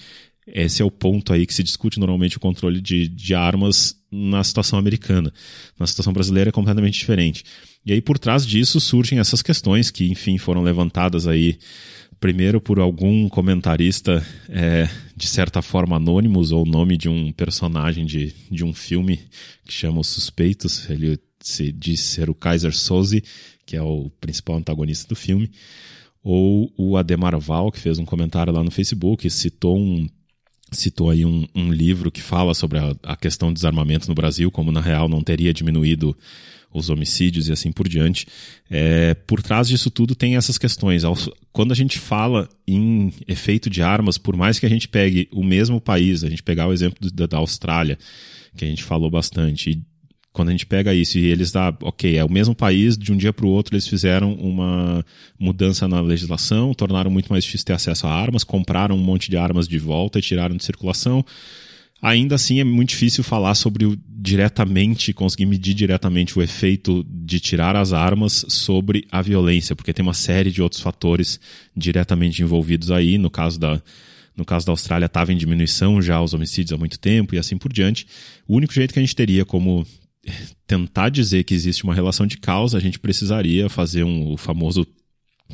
Esse 0.45 0.83
é 0.83 0.85
o 0.85 0.91
ponto 0.91 1.33
aí 1.33 1.47
que 1.47 1.55
se 1.55 1.63
discute 1.63 2.01
normalmente 2.01 2.37
o 2.37 2.41
controle 2.41 2.81
de, 2.81 3.07
de 3.07 3.35
armas 3.37 3.95
na 4.11 4.43
situação 4.43 4.77
americana. 4.77 5.33
Na 5.79 5.87
situação 5.87 6.13
brasileira 6.13 6.49
é 6.49 6.53
completamente 6.53 6.99
diferente. 6.99 7.45
E 7.87 7.93
aí, 7.93 8.01
por 8.01 8.19
trás 8.19 8.45
disso, 8.45 8.81
surgem 8.81 9.21
essas 9.21 9.43
questões 9.43 9.93
que, 9.93 10.11
enfim, 10.11 10.39
foram 10.39 10.61
levantadas 10.61 11.29
aí 11.29 11.57
primeiro 12.23 12.61
por 12.61 12.79
algum 12.79 13.29
comentarista 13.29 14.25
é, 14.49 14.89
de 15.17 15.27
certa 15.27 15.61
forma 15.61 15.97
anônimos 15.97 16.53
ou 16.53 16.65
nome 16.65 16.97
de 16.97 17.09
um 17.09 17.33
personagem 17.33 18.07
de, 18.07 18.33
de 18.49 18.65
um 18.65 18.73
filme 18.73 19.19
que 19.67 19.73
chama 19.73 19.99
Os 19.99 20.07
Suspeitos. 20.07 20.89
Ele 20.89 21.19
se 21.41 21.73
diz 21.73 21.99
ser 21.99 22.31
o 22.31 22.35
Kaiser 22.35 22.73
Soze, 22.73 23.25
que 23.67 23.77
é 23.77 23.83
o 23.83 24.09
principal 24.21 24.55
antagonista 24.55 25.09
do 25.09 25.17
filme. 25.17 25.51
Ou 26.23 26.73
o 26.79 26.97
Ademar 26.97 27.37
Val, 27.41 27.73
que 27.73 27.81
fez 27.81 27.99
um 27.99 28.05
comentário 28.05 28.53
lá 28.53 28.63
no 28.63 28.71
Facebook, 28.71 29.29
citou 29.29 29.77
um 29.77 30.07
citou 30.71 31.11
aí 31.11 31.25
um, 31.27 31.45
um 31.55 31.73
livro 31.73 32.11
que 32.11 32.23
fala 32.23 32.55
sobre 32.55 32.79
a, 32.79 32.95
a 33.03 33.17
questão 33.17 33.49
do 33.49 33.55
desarmamento 33.55 34.09
no 34.09 34.15
Brasil, 34.15 34.49
como 34.49 34.71
na 34.71 34.81
real 34.81 35.09
não 35.09 35.23
teria 35.23 35.53
diminuído 35.53 36.17
os 36.73 36.89
homicídios 36.89 37.49
e 37.49 37.53
assim 37.53 37.71
por 37.71 37.89
diante. 37.89 38.27
É, 38.71 39.15
por 39.15 39.43
trás 39.43 39.69
disso 39.69 39.91
tudo 39.91 40.15
tem 40.15 40.37
essas 40.37 40.59
questões. 40.59 41.03
Quando 41.53 41.73
a 41.73 41.77
gente 41.77 41.99
fala 41.99 42.49
em 42.67 43.13
efeito 43.27 43.69
de 43.69 43.83
armas, 43.83 44.19
por 44.19 44.37
mais 44.37 44.59
que 44.59 44.67
a 44.67 44.69
gente 44.69 44.89
pegue 44.89 45.29
o 45.33 45.45
mesmo 45.45 45.81
país, 45.81 46.25
a 46.25 46.31
gente 46.31 46.43
pegar 46.43 46.67
o 46.67 46.73
exemplo 46.73 47.11
da, 47.11 47.27
da 47.27 47.37
Austrália, 47.39 47.99
que 48.57 48.65
a 48.65 48.69
gente 48.69 48.83
falou 48.83 49.11
bastante, 49.11 49.71
e 49.71 49.83
quando 50.33 50.49
a 50.49 50.53
gente 50.53 50.65
pega 50.65 50.95
isso 50.95 51.19
e 51.19 51.27
eles 51.27 51.53
dá, 51.53 51.77
ok, 51.83 52.17
é 52.17 52.25
o 52.25 52.31
mesmo 52.31 52.55
país, 52.55 52.97
de 52.97 53.13
um 53.13 53.17
dia 53.17 53.33
para 53.33 53.45
o 53.45 53.51
outro 53.51 53.75
eles 53.75 53.87
fizeram 53.87 54.33
uma 54.35 55.05
mudança 55.39 55.87
na 55.87 56.01
legislação, 56.01 56.73
tornaram 56.73 57.11
muito 57.11 57.31
mais 57.31 57.45
difícil 57.45 57.67
ter 57.67 57.75
acesso 57.75 58.07
a 58.07 58.15
armas, 58.15 58.43
compraram 58.43 58.97
um 58.97 59.03
monte 59.03 59.31
de 59.31 59.37
armas 59.37 59.69
de 59.69 59.79
volta 59.79 60.19
e 60.19 60.23
tiraram 60.23 60.57
de 60.57 60.65
circulação 60.65 61.25
Ainda 62.03 62.35
assim, 62.35 62.59
é 62.59 62.65
muito 62.65 62.89
difícil 62.91 63.23
falar 63.23 63.55
sobre 63.55 63.87
o 63.87 63.97
diretamente, 64.23 65.13
conseguir 65.13 65.47
medir 65.47 65.73
diretamente 65.73 66.37
o 66.37 66.43
efeito 66.43 67.05
de 67.09 67.39
tirar 67.39 67.77
as 67.77 67.93
armas 67.93 68.45
sobre 68.49 69.07
a 69.11 69.23
violência, 69.23 69.75
porque 69.77 69.93
tem 69.93 70.03
uma 70.03 70.15
série 70.15 70.51
de 70.51 70.61
outros 70.61 70.81
fatores 70.81 71.39
diretamente 71.77 72.43
envolvidos 72.43 72.91
aí. 72.91 73.19
No 73.19 73.31
caso 73.31 73.59
da, 73.59 73.81
no 74.37 74.45
caso 74.45 74.67
da 74.67 74.73
Austrália, 74.73 75.07
estava 75.07 75.33
em 75.33 75.37
diminuição 75.37 76.03
já 76.03 76.21
os 76.21 76.35
homicídios 76.35 76.73
há 76.73 76.77
muito 76.77 76.99
tempo 76.99 77.37
e 77.37 77.39
assim 77.39 77.57
por 77.57 77.73
diante. 77.73 78.07
O 78.49 78.57
único 78.57 78.75
jeito 78.75 78.93
que 78.93 78.99
a 78.99 79.03
gente 79.03 79.15
teria 79.15 79.45
como 79.45 79.87
tentar 80.67 81.09
dizer 81.09 81.45
que 81.45 81.55
existe 81.55 81.85
uma 81.85 81.95
relação 81.95 82.27
de 82.27 82.37
causa, 82.37 82.79
a 82.79 82.81
gente 82.81 82.99
precisaria 82.99 83.69
fazer 83.69 84.03
um, 84.03 84.33
o 84.33 84.37
famoso 84.37 84.85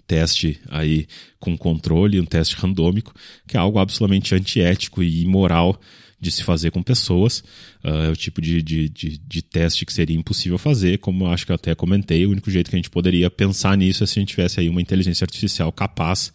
teste 0.06 0.60
aí 0.68 1.06
com 1.38 1.56
controle, 1.58 2.20
um 2.20 2.24
teste 2.24 2.56
randômico, 2.56 3.14
que 3.46 3.56
é 3.56 3.60
algo 3.60 3.78
absolutamente 3.78 4.34
antiético 4.34 5.02
e 5.02 5.22
imoral 5.22 5.78
de 6.20 6.30
se 6.30 6.42
fazer 6.42 6.70
com 6.70 6.82
pessoas. 6.82 7.38
Uh, 7.84 8.08
é 8.08 8.10
o 8.10 8.16
tipo 8.16 8.40
de, 8.40 8.62
de, 8.62 8.88
de, 8.88 9.18
de, 9.18 9.42
teste 9.42 9.86
que 9.86 9.92
seria 9.92 10.16
impossível 10.16 10.58
fazer, 10.58 10.98
como 10.98 11.26
acho 11.26 11.46
que 11.46 11.52
eu 11.52 11.56
até 11.56 11.74
comentei. 11.74 12.26
O 12.26 12.30
único 12.30 12.50
jeito 12.50 12.70
que 12.70 12.76
a 12.76 12.78
gente 12.78 12.90
poderia 12.90 13.30
pensar 13.30 13.76
nisso 13.76 14.02
é 14.02 14.06
se 14.06 14.18
a 14.18 14.20
gente 14.20 14.30
tivesse 14.30 14.60
aí 14.60 14.68
uma 14.68 14.82
inteligência 14.82 15.24
artificial 15.24 15.70
capaz 15.70 16.32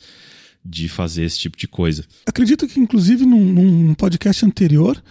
de 0.66 0.88
fazer 0.88 1.24
esse 1.24 1.38
tipo 1.38 1.58
de 1.58 1.68
coisa. 1.68 2.06
Acredito 2.26 2.68
que, 2.68 2.80
inclusive, 2.80 3.26
num, 3.26 3.44
num 3.44 3.94
podcast 3.94 4.46
anterior, 4.46 5.02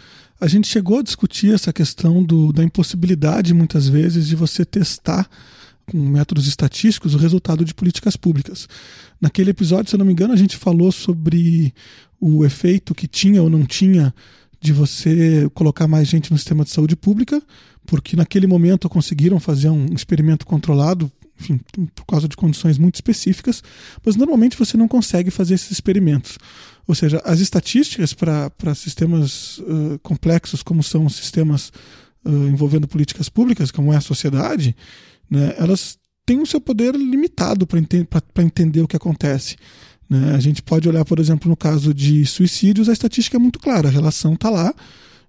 a 0.41 0.49
gente 0.49 0.67
chegou 0.67 0.99
a 0.99 1.02
discutir 1.02 1.55
essa 1.55 1.73
questão 1.73 2.23
do, 2.23 2.52
da 2.52 2.64
impossibilidade, 2.64 3.52
muitas 3.52 3.87
vezes, 3.87 4.26
de 4.26 4.35
você 4.35 4.64
testar 4.64 5.29
com 5.87 5.99
métodos 5.99 6.47
estatísticos 6.47 7.14
o 7.14 7.19
resultado 7.19 7.64
de 7.64 7.75
políticas 7.75 8.17
públicas. 8.17 8.69
Naquele 9.21 9.50
episódio, 9.50 9.91
se 9.91 9.95
eu 9.95 9.99
não 9.99 10.07
me 10.07 10.12
engano, 10.12 10.33
a 10.33 10.37
gente 10.37 10.57
falou 10.57 10.91
sobre 10.91 11.75
o 12.19 12.45
efeito 12.45 12.95
que 12.95 13.07
tinha 13.07 13.43
ou 13.43 13.50
não 13.50 13.67
tinha 13.67 14.14
de 14.62 14.73
você 14.73 15.50
colocar 15.54 15.88
mais 15.88 16.07
gente 16.07 16.31
no 16.31 16.38
sistema 16.38 16.64
de 16.64 16.71
saúde 16.71 16.95
pública, 16.95 17.42
porque 17.85 18.14
naquele 18.14 18.47
momento 18.47 18.88
conseguiram 18.88 19.40
fazer 19.40 19.69
um 19.69 19.87
experimento 19.87 20.47
controlado, 20.47 21.11
enfim, 21.38 21.61
por 21.97 22.07
causa 22.07 22.28
de 22.28 22.37
condições 22.37 22.78
muito 22.78 22.95
específicas, 22.95 23.61
mas 24.07 24.14
normalmente 24.14 24.57
você 24.57 24.76
não 24.76 24.87
consegue 24.87 25.33
fazer 25.33 25.54
esses 25.54 25.73
experimentos. 25.73 26.38
Ou 26.87 26.95
seja, 26.95 27.21
as 27.25 27.40
estatísticas 27.40 28.14
para 28.14 28.75
sistemas 28.76 29.59
uh, 29.59 29.99
complexos, 30.00 30.62
como 30.62 30.81
são 30.81 31.09
sistemas 31.09 31.73
uh, 32.25 32.31
envolvendo 32.47 32.87
políticas 32.87 33.28
públicas, 33.28 33.73
como 33.73 33.92
é 33.92 33.97
a 33.97 34.00
sociedade, 34.00 34.76
né, 35.28 35.54
elas 35.59 35.99
têm 36.25 36.40
o 36.40 36.47
seu 36.47 36.61
poder 36.61 36.95
limitado 36.95 37.66
para 37.66 37.81
ente 37.81 38.07
entender 38.38 38.81
o 38.81 38.87
que 38.87 38.97
acontece. 38.97 39.57
Né? 40.09 40.35
A 40.35 40.41
gente 40.41 40.63
pode 40.63 40.89
olhar, 40.89 41.05
por 41.05 41.19
exemplo, 41.19 41.49
no 41.49 41.57
caso 41.57 41.93
de 41.95 42.25
suicídios, 42.27 42.89
a 42.89 42.93
estatística 42.93 43.37
é 43.37 43.41
muito 43.41 43.59
clara, 43.59 43.89
a 43.89 43.93
relação 43.93 44.35
está 44.35 44.51
lá 44.51 44.75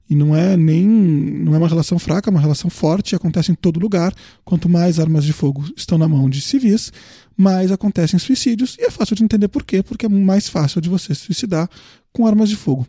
e 0.10 0.16
não 0.16 0.36
é 0.36 0.58
nem 0.58 0.86
não 0.86 1.56
é 1.56 1.58
uma 1.58 1.68
relação 1.68 1.98
fraca, 1.98 2.30
é 2.30 2.32
uma 2.32 2.40
relação 2.40 2.70
forte, 2.70 3.16
acontece 3.16 3.52
em 3.52 3.56
todo 3.56 3.80
lugar. 3.80 4.14
Quanto 4.44 4.68
mais 4.68 5.00
armas 5.00 5.24
de 5.24 5.34
fogo 5.34 5.66
estão 5.76 5.98
na 5.98 6.08
mão 6.08 6.30
de 6.30 6.42
civis, 6.42 6.92
mais 7.38 7.72
acontecem 7.72 8.20
suicídios 8.20 8.76
e 8.80 8.84
é 8.84 8.92
fácil 8.92 9.16
de 9.16 9.24
entender 9.24 9.48
por 9.48 9.64
quê, 9.64 9.82
porque 9.82 10.06
é 10.06 10.10
mais 10.10 10.50
fácil 10.50 10.82
de 10.82 10.90
você 10.90 11.16
se 11.16 11.22
suicidar 11.22 11.70
com 12.12 12.28
armas 12.28 12.50
de 12.50 12.56
fogo. 12.56 12.86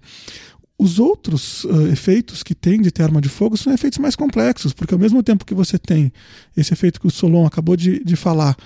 Os 0.77 0.99
outros 0.99 1.63
uh, 1.65 1.87
efeitos 1.87 2.43
que 2.43 2.55
tem 2.55 2.83
de 2.83 2.91
ter 2.91 3.05
arma 3.05 3.21
de 3.21 3.29
fogo 3.29 3.57
são 3.57 3.73
efeitos 3.73 3.99
mais 3.99 4.17
complexos, 4.17 4.73
porque 4.73 4.93
ao 4.93 4.99
mesmo 4.99 5.23
tempo 5.23 5.45
que 5.47 5.55
você 5.55 5.79
tem 5.79 6.13
esse 6.57 6.73
efeito 6.73 7.01
que 7.01 7.07
o 7.07 7.11
Solon 7.11 7.47
acabou 7.47 7.77
de, 7.77 8.03
de 8.03 8.17
falar, 8.17 8.57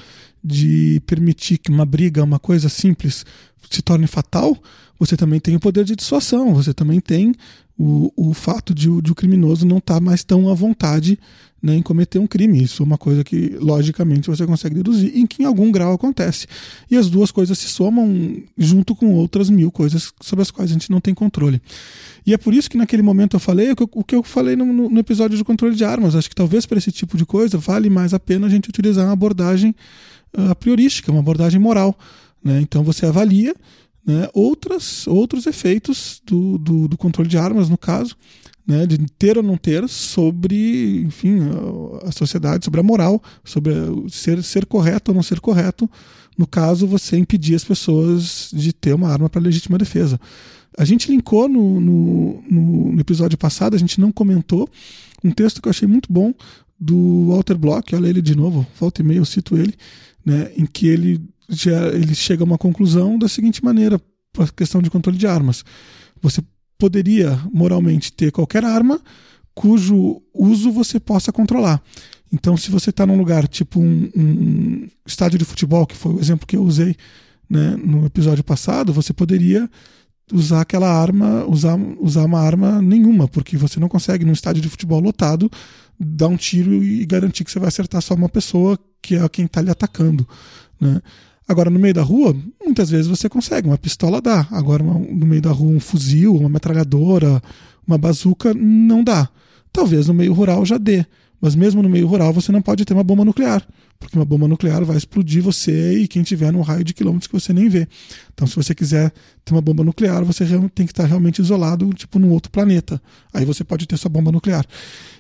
de 0.43 1.03
permitir 1.07 1.59
que 1.59 1.71
uma 1.71 1.85
briga, 1.85 2.23
uma 2.23 2.39
coisa 2.39 2.69
simples, 2.69 3.25
se 3.71 3.83
torne 3.83 4.07
fatal, 4.07 4.57
você 4.99 5.17
também 5.17 5.41
tem 5.41 5.57
o 5.57 5.61
poder 5.61 5.85
de 5.85 5.95
dissuasão, 5.95 6.55
você 6.55 6.73
também 6.73 7.01
tem 7.01 7.35
o, 7.79 8.13
o 8.17 8.35
fato 8.35 8.75
de, 8.75 8.89
de 9.01 9.13
o 9.13 9.15
criminoso 9.15 9.65
não 9.65 9.79
estar 9.79 9.95
tá 9.95 10.01
mais 10.01 10.25
tão 10.25 10.51
à 10.51 10.55
vontade 10.55 11.19
né, 11.63 11.77
em 11.77 11.83
cometer 11.83 12.19
um 12.19 12.27
crime. 12.27 12.63
Isso 12.63 12.83
é 12.83 12.87
uma 12.87 12.99
coisa 12.99 13.23
que, 13.25 13.57
logicamente, 13.61 14.29
você 14.29 14.47
consegue 14.47 14.77
deduzir, 14.77 15.17
em 15.17 15.27
que 15.27 15.43
em 15.43 15.47
algum 15.47 15.71
grau 15.71 15.93
acontece. 15.93 16.47
E 16.91 16.97
as 16.97 17.11
duas 17.11 17.31
coisas 17.31 17.59
se 17.59 17.69
somam 17.69 18.43
junto 18.57 18.95
com 18.95 19.15
outras 19.15 19.51
mil 19.51 19.71
coisas 19.71 20.13
sobre 20.21 20.43
as 20.43 20.51
quais 20.51 20.71
a 20.71 20.75
gente 20.75 20.91
não 20.91 21.01
tem 21.01 21.15
controle. 21.15 21.61
E 22.27 22.35
é 22.35 22.37
por 22.37 22.53
isso 22.53 22.69
que 22.69 22.77
naquele 22.77 23.03
momento 23.03 23.37
eu 23.37 23.41
falei 23.41 23.71
o 23.71 23.77
que 23.77 23.83
eu, 23.83 23.91
o 23.93 24.05
que 24.05 24.15
eu 24.15 24.23
falei 24.23 24.55
no, 24.55 24.89
no, 24.89 25.01
episódio 25.01 25.37
de 25.37 25.45
controle 25.45 25.75
de 25.75 25.85
armas. 25.85 26.15
Acho 26.15 26.29
que 26.29 26.35
talvez 26.35 26.67
para 26.67 26.79
esse 26.79 26.93
tipo 26.93 27.17
de 27.17 27.25
coisa 27.25 27.59
vale 27.59 27.89
mais 27.89 28.13
a 28.13 28.21
pena 28.21 28.47
a 28.47 28.51
gente 28.51 28.69
utilizar 28.69 29.07
uma 29.07 29.13
abordagem 29.13 29.75
a 30.33 30.55
priorística, 30.55 31.11
uma 31.11 31.21
abordagem 31.21 31.61
moral. 31.61 31.99
Né? 32.43 32.61
Então 32.61 32.83
você 32.83 33.07
avalia 33.07 33.55
né, 34.07 34.29
outras, 34.33 35.07
outros 35.07 35.47
efeitos 35.47 36.23
do, 36.25 36.57
do, 36.59 36.89
do, 36.89 36.97
controle 36.97 37.29
de 37.29 37.37
armas, 37.37 37.69
no 37.69 37.77
caso, 37.77 38.17
né, 38.67 38.87
de 38.87 38.99
ter 39.19 39.37
ou 39.37 39.43
não 39.43 39.57
ter 39.57 39.87
sobre, 39.89 41.03
enfim, 41.03 41.41
a, 42.03 42.11
sociedade, 42.11 42.65
sobre 42.65 42.81
a 42.81 42.83
moral, 42.83 43.23
sobre 43.45 43.73
ser, 44.09 44.43
ser 44.43 44.65
correto 44.65 45.11
ou 45.11 45.15
não 45.15 45.23
ser 45.23 45.41
correto, 45.41 45.89
no 46.37 46.47
caso 46.47 46.87
você 46.87 47.17
impedir 47.17 47.55
as 47.55 47.65
pessoas 47.65 48.51
de 48.53 48.73
ter 48.73 48.95
uma 48.95 49.09
arma 49.09 49.29
para 49.29 49.41
legítima 49.41 49.77
defesa. 49.77 50.19
A 50.77 50.85
gente 50.85 51.11
linkou 51.11 51.49
no, 51.49 51.81
no, 51.81 52.43
no, 52.49 53.01
episódio 53.01 53.37
passado, 53.37 53.75
a 53.75 53.79
gente 53.79 54.01
não 54.01 54.13
comentou, 54.13 54.69
um 55.25 55.33
texto 55.33 55.61
que 55.61 55.69
eu 55.69 55.71
achei 55.71 55.89
muito 55.89 56.11
bom 56.11 56.33
do 56.79 57.27
Walter 57.29 57.57
Block, 57.57 57.95
olha 57.95 58.07
ele 58.07 58.23
de 58.23 58.37
novo, 58.37 58.67
volta 58.79 59.03
e 59.03 59.05
meia 59.05 59.19
eu 59.19 59.25
cito 59.25 59.57
ele, 59.57 59.75
né, 60.29 60.53
em 60.55 60.67
que 60.67 60.87
ele, 60.87 61.23
já, 61.49 61.89
ele 61.89 62.15
chega 62.15 62.43
a 62.43 62.45
uma 62.45 62.59
conclusão 62.59 63.19
da 63.19 63.27
seguinte 63.27 63.65
maneira, 63.65 63.99
a 64.39 64.47
questão 64.49 64.83
de 64.83 64.91
controle 64.91 65.17
de 65.17 65.27
armas. 65.27 65.65
Você 66.21 66.43
poderia 66.77 67.41
moralmente 67.51 68.13
ter 68.13 68.31
qualquer 68.31 68.63
arma 68.63 69.01
cujo 69.55 70.23
uso 70.35 70.71
você 70.71 71.01
possa 71.01 71.33
controlar. 71.33 71.83
Então, 72.31 72.59
se 72.59 72.71
você 72.71 72.91
está 72.91 73.07
num 73.07 73.17
lugar 73.17 73.49
tipo 73.49 73.81
um, 73.81 74.11
um, 74.15 74.89
estádio 75.07 75.39
de 75.39 75.47
futebol, 75.47 75.87
que 75.87 75.97
foi 75.97 76.13
o 76.13 76.21
exemplo 76.21 76.47
que 76.47 76.57
eu 76.57 76.63
usei 76.63 76.95
né, 77.49 77.75
no 77.83 78.05
episódio 78.05 78.45
passado, 78.45 78.93
você 78.93 79.15
poderia 79.15 79.69
usar 80.31 80.61
aquela 80.61 80.93
arma, 80.93 81.47
usar, 81.47 81.79
usar 81.99 82.25
uma 82.25 82.39
arma 82.39 82.83
nenhuma, 82.83 83.27
porque 83.27 83.57
você 83.57 83.81
não 83.81 83.89
consegue 83.89 84.27
num 84.27 84.33
estádio 84.33 84.61
de 84.61 84.69
futebol 84.69 85.01
lotado 85.01 85.51
dar 85.99 86.29
um 86.29 86.37
tiro 86.37 86.83
e 86.83 87.05
garantir 87.05 87.45
que 87.45 87.51
você 87.51 87.59
vai 87.59 87.69
acertar 87.69 88.01
só 88.01 88.15
uma 88.15 88.29
pessoa 88.29 88.79
que 89.03 89.17
é 89.17 89.29
quem 89.29 89.47
está 89.47 89.61
lhe 89.61 89.71
atacando. 89.71 90.27
Né? 90.81 91.01
Agora, 91.47 91.71
no 91.71 91.79
meio 91.79 91.95
da 91.95 92.03
rua, 92.03 92.37
muitas 92.63 92.91
vezes 92.91 93.07
você 93.07 93.29
consegue, 93.29 93.67
uma 93.67 93.79
pistola 93.79 94.21
dá. 94.21 94.47
Agora, 94.51 94.83
no 94.83 95.27
meio 95.27 95.41
da 95.41 95.51
rua, 95.51 95.75
um 95.75 95.81
fuzil, 95.81 96.37
uma 96.37 96.49
metralhadora, 96.49 97.43
uma 97.87 97.97
bazuca, 97.97 98.53
não 98.55 99.03
dá. 99.03 99.29
Talvez 99.73 100.09
no 100.09 100.15
meio 100.15 100.33
rural 100.33 100.65
já 100.67 100.77
dê. 100.77 101.07
Mas 101.41 101.55
mesmo 101.55 101.83
no 101.83 101.89
meio 101.89 102.07
rural 102.07 102.33
você 102.33 102.51
não 102.51 102.61
pode 102.61 102.85
ter 102.85 102.93
uma 102.93 103.05
bomba 103.05 103.25
nuclear, 103.25 103.67
porque 103.99 104.17
uma 104.17 104.25
bomba 104.25 104.49
nuclear 104.49 104.85
vai 104.85 104.97
explodir 104.97 105.43
você 105.43 105.99
e 105.99 106.09
quem 106.09 106.23
tiver 106.23 106.53
num 106.53 106.63
raio 106.63 106.83
de 106.83 106.93
quilômetros 106.93 107.29
que 107.29 107.33
você 107.33 107.53
nem 107.53 107.69
vê. 107.69 107.87
Então, 108.33 108.47
se 108.47 108.57
você 108.57 108.75
quiser 108.75 109.13
ter 109.45 109.53
uma 109.53 109.61
bomba 109.61 109.85
nuclear, 109.85 110.25
você 110.25 110.45
tem 110.75 110.87
que 110.87 110.93
estar 110.93 111.05
realmente 111.05 111.41
isolado, 111.41 111.89
tipo 111.95 112.19
num 112.19 112.31
outro 112.31 112.51
planeta. 112.51 113.01
Aí 113.33 113.45
você 113.45 113.63
pode 113.63 113.87
ter 113.87 113.97
sua 113.97 114.09
bomba 114.09 114.33
nuclear. 114.33 114.65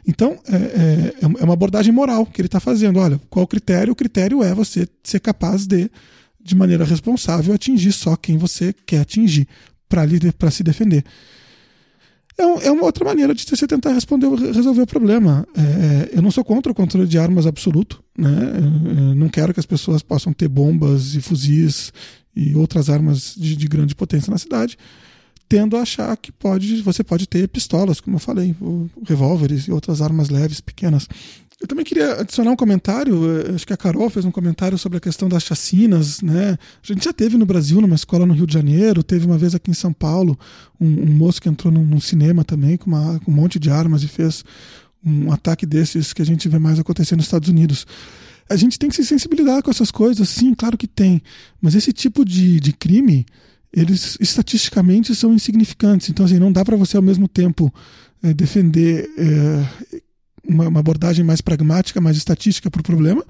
Então, 0.07 0.39
é, 0.49 0.57
é, 0.57 1.15
é 1.21 1.45
uma 1.45 1.55
abordagem 1.55 1.93
moral 1.93 2.27
que 2.27 2.41
ele 2.41 2.47
está 2.49 2.59
fazendo. 2.61 2.99
Olha, 2.99 3.21
qual 3.31 3.45
o 3.45 3.49
critério? 3.49 3.93
O 3.93 3.97
critério 3.97 4.43
é 4.43 4.53
você 4.55 4.89
ser 5.05 5.21
capaz 5.21 5.67
de, 5.67 5.91
de 6.43 6.55
maneira 6.57 6.85
responsável, 6.85 7.55
atingir 7.55 7.93
só 7.93 8.17
quem 8.17 8.37
você 8.39 8.75
quer 8.87 9.01
atingir 9.01 9.47
para 9.89 10.51
se 10.51 10.63
defender 10.63 11.05
é, 12.39 12.47
um, 12.47 12.61
é, 12.61 12.71
uma 12.71 12.85
outra 12.85 13.05
maneira 13.05 13.35
de 13.35 13.45
você 13.45 13.67
tentar 13.67 13.93
responder, 13.93 14.29
resolver 14.29 14.83
o 14.83 14.87
problema. 14.87 15.47
É, 15.57 16.15
é, 16.15 16.19
eu 16.19 16.23
não 16.23 16.31
sou 16.31 16.45
contra 16.45 16.71
o 16.71 16.75
controle 16.75 17.07
de 17.07 17.19
armas 17.19 17.47
absoluto, 17.47 18.03
né? 18.17 18.31
Eu 19.09 19.15
não 19.17 19.29
quero 19.29 19.53
que 19.53 19.59
as 19.59 19.67
pessoas 19.67 20.03
possam 20.03 20.33
ter 20.33 20.47
bombas 20.47 21.17
e 21.17 21.21
fuzis 21.21 21.93
e 22.37 22.55
outras 22.55 22.89
armas 22.89 23.35
de, 23.37 23.57
de 23.57 23.67
grande 23.67 23.95
potência 23.95 24.31
na 24.31 24.39
cidade, 24.39 24.79
tendo 25.49 25.77
a 25.77 25.83
achar 25.83 26.17
que 26.17 26.31
pode, 26.31 26.81
você 26.83 27.03
pode 27.03 27.27
ter 27.27 27.49
pistolas, 27.49 28.01
como 28.01 28.17
eu 28.17 28.21
falei, 28.21 28.55
revólveres 29.05 29.65
e 29.65 29.73
outras 29.73 30.01
armas 30.01 30.29
leves, 30.29 30.61
pequenas. 30.61 31.09
Eu 31.61 31.67
também 31.67 31.85
queria 31.85 32.21
adicionar 32.21 32.53
um 32.53 32.57
comentário, 32.57 33.19
eh, 33.41 33.55
acho 33.55 33.67
que 33.67 33.73
a 33.73 33.77
Carol 33.77 34.09
fez 34.09 34.25
um 34.25 34.31
comentário 34.31 34.79
sobre 34.79 34.99
a 34.99 35.01
questão 35.01 35.29
das 35.29 35.43
chacinas, 35.43 36.23
né? 36.23 36.57
A 36.83 36.87
gente 36.87 37.05
já 37.05 37.13
teve 37.13 37.37
no 37.37 37.45
Brasil, 37.45 37.81
numa 37.81 37.97
escola 37.97 38.25
no 38.25 38.33
Rio 38.33 38.47
de 38.47 38.55
Janeiro, 38.55 39.03
teve 39.03 39.27
uma 39.27 39.37
vez 39.37 39.57
aqui 39.57 39.69
em 39.69 39.75
São 39.75 39.93
Paulo, 39.93 40.39
um, 40.81 40.87
um 40.87 41.13
moço 41.13 41.43
que 41.43 41.49
entrou 41.49 41.73
num, 41.73 41.85
num 41.85 42.01
cinema 42.01 42.45
também 42.45 42.77
com, 42.77 42.87
uma, 42.87 43.19
com 43.19 43.33
um 43.33 43.35
monte 43.35 43.59
de 43.59 43.71
armas 43.71 44.05
e 44.05 44.09
fez 44.09 44.45
um 45.05 45.33
ataque 45.33 45.67
desses 45.67 46.13
que 46.13 46.23
a 46.23 46.25
gente 46.25 46.49
vê 46.49 46.61
mais 46.61 46.79
acontecer 46.79 47.17
nos 47.17 47.25
Estados 47.25 47.49
Unidos. 47.49 47.87
A 48.49 48.55
gente 48.55 48.79
tem 48.79 48.89
que 48.89 48.95
se 48.95 49.05
sensibilizar 49.05 49.61
com 49.61 49.71
essas 49.71 49.91
coisas, 49.91 50.29
sim, 50.29 50.55
claro 50.55 50.79
que 50.79 50.87
tem. 50.87 51.21
Mas 51.61 51.75
esse 51.75 51.93
tipo 51.93 52.25
de, 52.25 52.61
de 52.61 52.73
crime, 52.73 53.27
eles 53.73 54.17
estatisticamente 54.21 55.13
são 55.13 55.35
insignificantes. 55.35 56.09
Então, 56.09 56.25
assim, 56.25 56.39
não 56.39 56.53
dá 56.53 56.65
para 56.65 56.77
você 56.77 56.97
ao 56.97 57.03
mesmo 57.03 57.27
tempo 57.27 57.73
é, 58.23 58.33
defender 58.33 59.11
é, 59.19 60.01
uma, 60.47 60.69
uma 60.69 60.81
abordagem 60.81 61.25
mais 61.25 61.41
pragmática, 61.41 62.01
mais 62.01 62.17
estatística 62.17 62.71
para 62.71 62.81
o 62.81 62.85
problema 62.85 63.25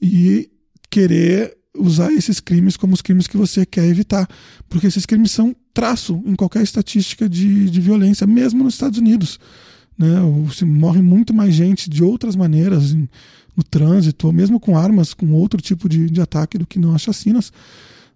e 0.00 0.50
querer 0.90 1.56
usar 1.76 2.12
esses 2.12 2.40
crimes 2.40 2.76
como 2.76 2.94
os 2.94 3.02
crimes 3.02 3.26
que 3.26 3.36
você 3.36 3.64
quer 3.64 3.86
evitar. 3.86 4.28
Porque 4.68 4.86
esses 4.86 5.06
crimes 5.06 5.30
são 5.30 5.54
traço 5.72 6.22
em 6.26 6.34
qualquer 6.34 6.62
estatística 6.62 7.28
de, 7.28 7.70
de 7.70 7.80
violência, 7.80 8.26
mesmo 8.26 8.64
nos 8.64 8.74
Estados 8.74 8.98
Unidos. 8.98 9.38
Né? 9.96 10.16
Se 10.52 10.64
morre 10.64 11.02
muito 11.02 11.32
mais 11.34 11.54
gente 11.54 11.88
de 11.88 12.02
outras 12.02 12.36
maneiras 12.36 12.92
em, 12.92 13.08
no 13.56 13.62
trânsito, 13.62 14.26
ou 14.26 14.32
mesmo 14.32 14.58
com 14.58 14.76
armas, 14.76 15.14
com 15.14 15.32
outro 15.32 15.60
tipo 15.60 15.88
de, 15.88 16.10
de 16.10 16.20
ataque 16.20 16.58
do 16.58 16.66
que 16.66 16.78
não 16.78 16.94
as 16.94 17.02
chacinas, 17.02 17.52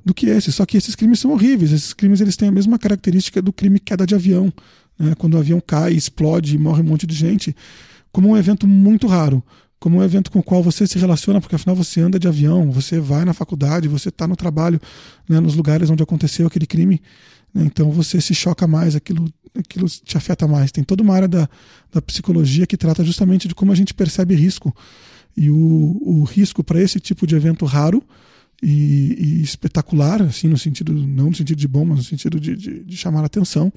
do 0.04 0.12
que 0.12 0.26
esse. 0.26 0.52
Só 0.52 0.66
que 0.66 0.76
esses 0.76 0.94
crimes 0.94 1.20
são 1.20 1.32
horríveis. 1.32 1.72
Esses 1.72 1.92
crimes 1.92 2.20
eles 2.20 2.36
têm 2.36 2.48
a 2.48 2.52
mesma 2.52 2.78
característica 2.78 3.40
do 3.40 3.52
crime 3.52 3.78
queda 3.78 4.06
de 4.06 4.14
avião. 4.14 4.52
Né? 4.98 5.14
Quando 5.16 5.34
o 5.34 5.38
avião 5.38 5.60
cai, 5.64 5.92
explode 5.92 6.54
e 6.54 6.58
morre 6.58 6.82
um 6.82 6.86
monte 6.86 7.06
de 7.06 7.14
gente 7.14 7.54
como 8.12 8.28
um 8.28 8.36
evento 8.36 8.68
muito 8.68 9.06
raro, 9.06 9.42
como 9.80 9.98
um 9.98 10.02
evento 10.02 10.30
com 10.30 10.38
o 10.38 10.42
qual 10.42 10.62
você 10.62 10.86
se 10.86 10.98
relaciona, 10.98 11.40
porque 11.40 11.56
afinal 11.56 11.74
você 11.74 12.00
anda 12.00 12.18
de 12.18 12.28
avião, 12.28 12.70
você 12.70 13.00
vai 13.00 13.24
na 13.24 13.32
faculdade, 13.32 13.88
você 13.88 14.10
está 14.10 14.28
no 14.28 14.36
trabalho, 14.36 14.80
né, 15.28 15.40
nos 15.40 15.56
lugares 15.56 15.90
onde 15.90 16.02
aconteceu 16.02 16.46
aquele 16.46 16.66
crime, 16.66 17.02
né, 17.52 17.64
então 17.64 17.90
você 17.90 18.20
se 18.20 18.34
choca 18.34 18.66
mais, 18.66 18.94
aquilo, 18.94 19.28
aquilo 19.58 19.88
te 19.88 20.16
afeta 20.16 20.46
mais. 20.46 20.70
Tem 20.70 20.84
toda 20.84 21.02
uma 21.02 21.14
área 21.14 21.26
da, 21.26 21.48
da 21.92 22.00
psicologia 22.00 22.66
que 22.66 22.76
trata 22.76 23.02
justamente 23.02 23.48
de 23.48 23.54
como 23.54 23.72
a 23.72 23.74
gente 23.74 23.92
percebe 23.92 24.34
risco. 24.34 24.74
E 25.36 25.50
o, 25.50 25.98
o 26.00 26.24
risco 26.24 26.62
para 26.62 26.80
esse 26.80 27.00
tipo 27.00 27.26
de 27.26 27.34
evento 27.34 27.64
raro 27.64 28.02
e, 28.62 29.16
e, 29.18 29.42
espetacular, 29.42 30.22
assim, 30.22 30.46
no 30.46 30.58
sentido, 30.58 30.92
não 30.92 31.30
no 31.30 31.34
sentido 31.34 31.58
de 31.58 31.66
bom, 31.66 31.84
mas 31.84 31.98
no 31.98 32.04
sentido 32.04 32.38
de, 32.38 32.54
de, 32.54 32.84
de 32.84 32.96
chamar 32.96 33.22
a 33.22 33.26
atenção, 33.26 33.72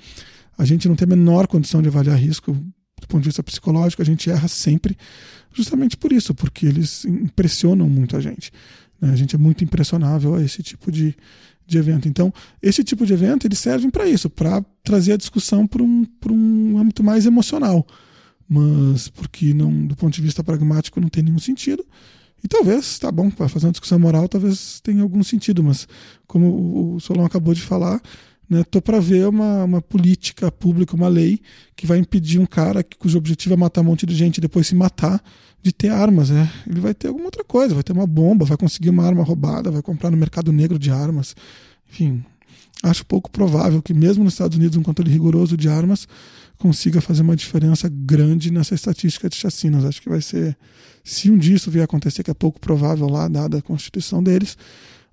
a 0.58 0.66
gente 0.66 0.88
não 0.88 0.96
tem 0.96 1.06
a 1.06 1.16
menor 1.16 1.48
condição 1.48 1.82
de 1.82 1.88
avaliar 1.88 2.18
risco 2.18 2.56
do 3.00 3.08
ponto 3.08 3.22
de 3.22 3.30
vista 3.30 3.44
psicológico, 3.44 4.02
a 4.02 4.06
gente 4.06 4.30
erra 4.30 4.48
sempre, 4.48 4.98
justamente 5.54 5.98
por 5.98 6.12
isso, 6.12 6.34
porque 6.34 6.66
eles 6.66 7.06
impressionam 7.06 7.90
muito 7.90 8.16
a 8.16 8.22
gente. 8.22 8.52
Né? 9.00 9.12
A 9.12 9.16
gente 9.16 9.36
é 9.36 9.38
muito 9.38 9.64
impressionável 9.64 10.36
a 10.36 10.44
esse 10.44 10.64
tipo 10.64 10.92
de, 10.92 11.16
de 11.66 11.78
evento. 11.78 12.08
Então, 12.08 12.34
esse 12.62 12.84
tipo 12.84 13.06
de 13.06 13.14
evento 13.14 13.46
eles 13.46 13.60
servem 13.60 13.90
para 13.90 14.08
isso, 14.08 14.30
para 14.30 14.64
trazer 14.84 15.14
a 15.14 15.18
discussão 15.18 15.68
para 15.68 15.84
um, 15.84 16.06
um 16.30 16.78
âmbito 16.78 17.04
mais 17.04 17.26
emocional, 17.26 17.86
mas 18.48 19.10
porque 19.10 19.54
não, 19.54 19.86
do 19.86 19.96
ponto 19.96 20.14
de 20.14 20.22
vista 20.22 20.44
pragmático 20.44 21.02
não 21.02 21.10
tem 21.10 21.24
nenhum 21.24 21.40
sentido. 21.40 21.86
E 22.44 22.48
talvez, 22.48 23.00
tá 23.00 23.12
bom, 23.12 23.32
para 23.32 23.50
fazer 23.50 23.66
uma 23.66 23.72
discussão 23.72 23.98
moral, 23.98 24.30
talvez 24.30 24.80
tenha 24.82 25.02
algum 25.02 25.24
sentido, 25.24 25.64
mas 25.64 25.88
como 26.28 26.94
o 26.96 27.00
Solon 27.00 27.26
acabou 27.26 27.56
de 27.56 27.62
falar, 27.62 28.00
né? 28.50 28.64
Tô 28.64 28.82
para 28.82 29.00
ver 29.00 29.28
uma, 29.28 29.64
uma 29.64 29.82
política 29.82 30.52
pública, 30.52 30.96
uma 30.96 31.08
lei 31.08 31.40
que 31.76 31.86
vai 31.86 31.98
impedir 31.98 32.40
um 32.40 32.46
cara 32.46 32.86
cujo 32.98 33.18
objetivo 33.18 33.54
é 33.54 33.58
matar 33.58 33.82
um 33.82 33.86
monte 33.86 34.06
de 34.06 34.16
gente 34.16 34.38
e 34.38 34.42
depois 34.42 34.68
se 34.68 34.76
matar 34.76 35.22
de 35.62 35.74
ter 35.74 35.90
armas. 35.90 36.30
Né? 36.30 36.50
Ele 36.68 36.80
vai 36.80 36.94
ter 36.94 37.08
alguma 37.08 37.26
outra 37.26 37.44
coisa, 37.44 37.74
vai 37.74 37.84
ter 37.84 37.92
uma 37.92 38.06
bomba, 38.06 38.46
vai 38.46 38.58
conseguir 38.58 38.90
uma 38.90 39.04
arma 39.04 39.24
roubada, 39.24 39.72
vai 39.72 39.82
comprar 39.82 40.12
no 40.12 40.18
mercado 40.18 40.52
negro 40.52 40.78
de 40.78 40.92
armas. 40.92 41.36
Enfim, 41.90 42.24
acho 42.84 43.06
pouco 43.06 43.32
provável 43.32 43.82
que, 43.82 43.94
mesmo 43.94 44.24
nos 44.24 44.34
Estados 44.34 44.58
Unidos, 44.58 44.78
um 44.78 44.84
controle 44.84 45.12
rigoroso 45.12 45.58
de 45.58 45.68
armas 45.68 46.08
consiga 46.58 47.02
fazer 47.02 47.22
uma 47.22 47.36
diferença 47.36 47.90
grande 47.90 48.52
nessa 48.52 48.76
estatística 48.76 49.28
de 49.28 49.36
chacinas. 49.36 49.84
Acho 49.84 50.02
que 50.02 50.10
vai 50.10 50.22
ser, 50.22 50.56
se 51.04 51.30
um 51.30 51.38
dia 51.38 51.56
isso 51.56 51.72
vier 51.72 51.84
acontecer, 51.84 52.24
que 52.24 52.32
é 52.32 52.34
pouco 52.34 52.60
provável 52.60 53.08
lá, 53.10 53.28
dada 53.28 53.58
a 53.58 53.62
constituição 53.62 54.24
deles, 54.24 54.58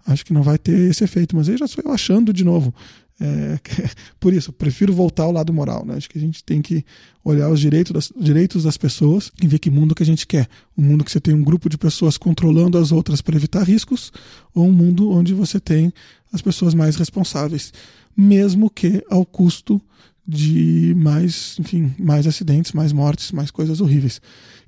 acho 0.06 0.24
que 0.24 0.32
não 0.32 0.42
vai 0.42 0.58
ter 0.58 0.90
esse 0.90 1.02
efeito. 1.02 1.34
Mas 1.34 1.48
aí 1.48 1.56
já 1.56 1.66
sou 1.66 1.82
eu 1.84 1.92
achando 1.92 2.32
de 2.32 2.44
novo. 2.44 2.74
É, 3.22 3.61
por 4.18 4.35
isso, 4.35 4.52
prefiro 4.52 4.92
voltar 4.92 5.22
ao 5.22 5.32
lado 5.32 5.52
moral. 5.52 5.87
Né? 5.87 5.94
Acho 5.94 6.11
que 6.11 6.18
a 6.18 6.20
gente 6.20 6.42
tem 6.42 6.61
que 6.61 6.85
olhar 7.24 7.48
os 7.48 7.61
direitos 7.61 7.92
das, 7.92 8.12
direitos 8.16 8.64
das 8.64 8.76
pessoas 8.76 9.30
e 9.40 9.46
ver 9.46 9.61
que 9.61 9.70
mundo 9.70 9.94
que 9.94 10.02
a 10.02 10.06
gente 10.06 10.26
quer. 10.26 10.48
Um 10.76 10.82
mundo 10.82 11.04
que 11.04 11.12
você 11.12 11.20
tem 11.20 11.32
um 11.32 11.44
grupo 11.44 11.68
de 11.68 11.78
pessoas 11.78 12.18
controlando 12.18 12.76
as 12.76 12.90
outras 12.90 13.22
para 13.22 13.37
evitar 13.37 13.62
riscos, 13.62 14.12
ou 14.52 14.66
um 14.66 14.72
mundo 14.72 15.11
onde 15.12 15.32
você 15.32 15.61
tem 15.61 15.92
as 16.32 16.42
pessoas 16.42 16.74
mais 16.74 16.96
responsáveis, 16.96 17.72
mesmo 18.16 18.68
que 18.68 19.04
ao 19.08 19.24
custo 19.24 19.80
de 20.26 20.94
mais, 20.96 21.56
enfim, 21.61 21.94
mais 21.98 22.26
acidentes, 22.26 22.72
mais 22.72 22.92
mortes, 22.92 23.30
mais 23.30 23.50
coisas 23.50 23.80
horríveis, 23.80 24.20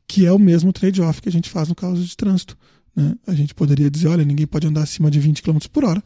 que 0.07 0.27
é 0.27 0.33
o 0.33 0.38
mesmo 0.38 0.73
trade-off 0.73 1.21
que 1.21 1.29
a 1.29 1.33
gente 1.33 1.51
faz 1.51 1.69
no 1.69 1.75
caso 1.75 2.03
de 2.05 2.17
trânsito. 2.17 2.57
Né? 2.95 3.17
A 3.27 3.35
gente 3.35 3.53
poderia 3.55 3.90
dizer, 3.90 4.09
olha, 4.09 4.25
ninguém 4.25 4.47
pode 4.47 4.67
andar 4.67 4.83
acima 4.83 5.11
de 5.11 5.19
20 5.19 5.43
km 5.43 5.59
por 5.73 5.85
hora 5.85 6.03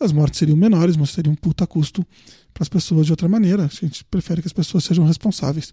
as 0.00 0.12
mortes 0.12 0.38
seriam 0.38 0.56
menores, 0.56 0.96
mas 0.96 1.10
seria 1.10 1.30
um 1.30 1.34
puta 1.34 1.66
custo 1.66 2.06
para 2.54 2.62
as 2.62 2.68
pessoas 2.68 3.06
de 3.06 3.12
outra 3.12 3.28
maneira. 3.28 3.64
A 3.64 3.86
gente 3.86 4.04
prefere 4.04 4.40
que 4.40 4.48
as 4.48 4.52
pessoas 4.52 4.84
sejam 4.84 5.04
responsáveis. 5.04 5.72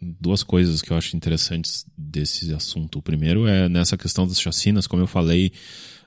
Duas 0.00 0.42
coisas 0.42 0.82
que 0.82 0.92
eu 0.92 0.96
acho 0.96 1.16
interessantes 1.16 1.86
desse 1.96 2.52
assunto. 2.52 2.98
O 2.98 3.02
primeiro 3.02 3.46
é 3.46 3.68
nessa 3.68 3.96
questão 3.96 4.26
das 4.26 4.40
chacinas, 4.40 4.86
como 4.86 5.02
eu 5.02 5.06
falei, 5.06 5.52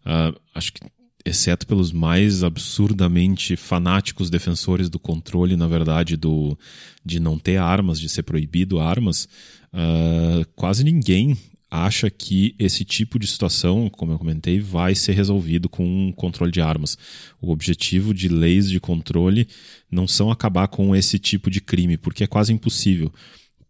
uh, 0.05 0.37
acho 0.53 0.73
que 0.73 0.81
exceto 1.25 1.65
pelos 1.65 1.91
mais 1.91 2.43
absurdamente 2.43 3.55
fanáticos 3.55 4.29
defensores 4.29 4.89
do 4.89 4.99
controle, 4.99 5.57
na 5.57 5.67
verdade, 5.67 6.15
do 6.15 6.57
de 7.03 7.19
não 7.19 7.39
ter 7.39 7.57
armas, 7.57 7.99
de 7.99 8.07
ser 8.07 8.21
proibido 8.21 8.79
armas, 8.79 9.27
uh, 9.73 10.45
quase 10.55 10.83
ninguém 10.83 11.35
acha 11.83 12.09
que 12.09 12.55
esse 12.57 12.85
tipo 12.85 13.19
de 13.19 13.27
situação, 13.27 13.89
como 13.89 14.11
eu 14.11 14.19
comentei, 14.19 14.59
vai 14.59 14.95
ser 14.95 15.13
resolvido 15.13 15.67
com 15.67 15.85
um 15.85 16.11
controle 16.11 16.51
de 16.51 16.61
armas. 16.61 16.97
O 17.41 17.51
objetivo 17.51 18.13
de 18.13 18.29
leis 18.29 18.69
de 18.69 18.79
controle 18.79 19.47
não 19.91 20.07
são 20.07 20.31
acabar 20.31 20.67
com 20.67 20.95
esse 20.95 21.19
tipo 21.19 21.49
de 21.49 21.59
crime, 21.59 21.97
porque 21.97 22.23
é 22.23 22.27
quase 22.27 22.53
impossível. 22.53 23.11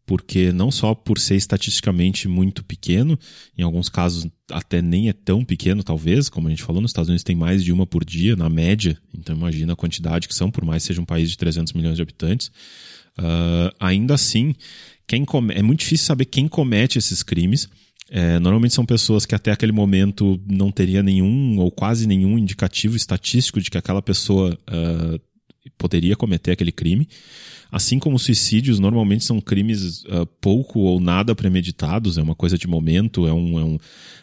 Porque 0.06 0.52
não 0.52 0.70
só 0.70 0.94
por 0.94 1.18
ser 1.18 1.36
estatisticamente 1.36 2.28
muito 2.28 2.64
pequeno, 2.64 3.18
em 3.58 3.64
alguns 3.64 3.90
casos 3.90 4.28
até 4.52 4.82
nem 4.82 5.10
é 5.10 5.14
tão 5.14 5.44
pequeno, 5.44 5.84
talvez, 5.84 6.30
como 6.30 6.48
a 6.48 6.52
gente 6.52 6.62
falou, 6.62 6.82
nos 6.82 6.92
Estados 6.92 7.10
Unidos 7.10 7.24
tem 7.24 7.36
mais 7.36 7.64
de 7.64 7.72
uma 7.72 7.88
por 7.88 8.06
dia, 8.06 8.36
na 8.36 8.48
média, 8.48 8.96
então 9.18 9.36
imagina 9.36 9.74
a 9.74 9.76
quantidade 9.76 10.28
que 10.28 10.36
são, 10.36 10.52
por 10.52 10.64
mais 10.64 10.84
que 10.84 10.88
seja 10.88 11.02
um 11.02 11.06
país 11.06 11.32
de 11.32 11.38
300 11.38 11.74
milhões 11.74 11.96
de 11.96 12.04
habitantes. 12.04 12.52
Uh, 13.18 13.74
ainda 13.80 14.14
assim, 14.14 14.54
quem 15.08 15.26
come... 15.26 15.54
é 15.56 15.64
muito 15.64 15.80
difícil 15.80 16.06
saber 16.06 16.26
quem 16.26 16.48
comete 16.48 17.00
esses 17.00 17.24
crimes 17.24 17.68
É, 18.10 18.38
normalmente 18.40 18.76
são 18.76 18.86
pessoas 18.86 19.26
que 19.26 19.34
até 19.34 19.52
aquele 19.52 19.72
momento 19.72 20.40
não 20.48 20.72
teria 20.72 21.02
nenhum 21.02 21.58
ou 21.58 21.72
quase 21.72 22.08
nenhum 22.08 22.38
indicativo 22.38 22.96
estatístico 22.96 23.60
de 23.60 23.72
que 23.72 23.78
aquela 23.78 24.02
pessoa 24.02 24.58
uh, 24.70 25.20
poderia 25.78 26.16
cometer 26.16 26.52
aquele 26.52 26.72
crime. 26.72 27.08
Assim 27.72 27.98
como 27.98 28.20
suicídios, 28.20 28.80
normalmente 28.80 29.26
são 29.26 29.42
crimes 29.42 30.04
uh, 30.04 30.26
pouco 30.40 30.80
ou 30.82 31.00
nada 31.00 31.34
premeditados, 31.34 32.18
é 32.18 32.22
uma 32.22 32.36
coisa 32.36 32.58
de 32.58 32.68
momento, 32.68 33.28
é, 33.28 33.34
um, 33.34 33.60
é 33.60 33.64
um, 33.64 33.78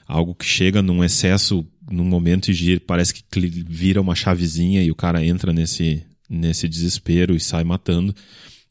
algo 0.06 0.34
que 0.34 0.44
chega 0.44 0.80
num 0.80 1.02
excesso 1.02 1.66
num 1.90 2.04
momento 2.04 2.50
e 2.50 2.54
gira, 2.54 2.80
parece 2.86 3.12
que 3.12 3.24
vira 3.68 4.00
uma 4.00 4.14
chavezinha 4.14 4.82
e 4.82 4.90
o 4.90 4.94
cara 4.94 5.24
entra 5.24 5.52
nesse, 5.52 6.04
nesse 6.30 6.68
desespero 6.68 7.34
e 7.34 7.40
sai 7.40 7.64
matando. 7.64 8.14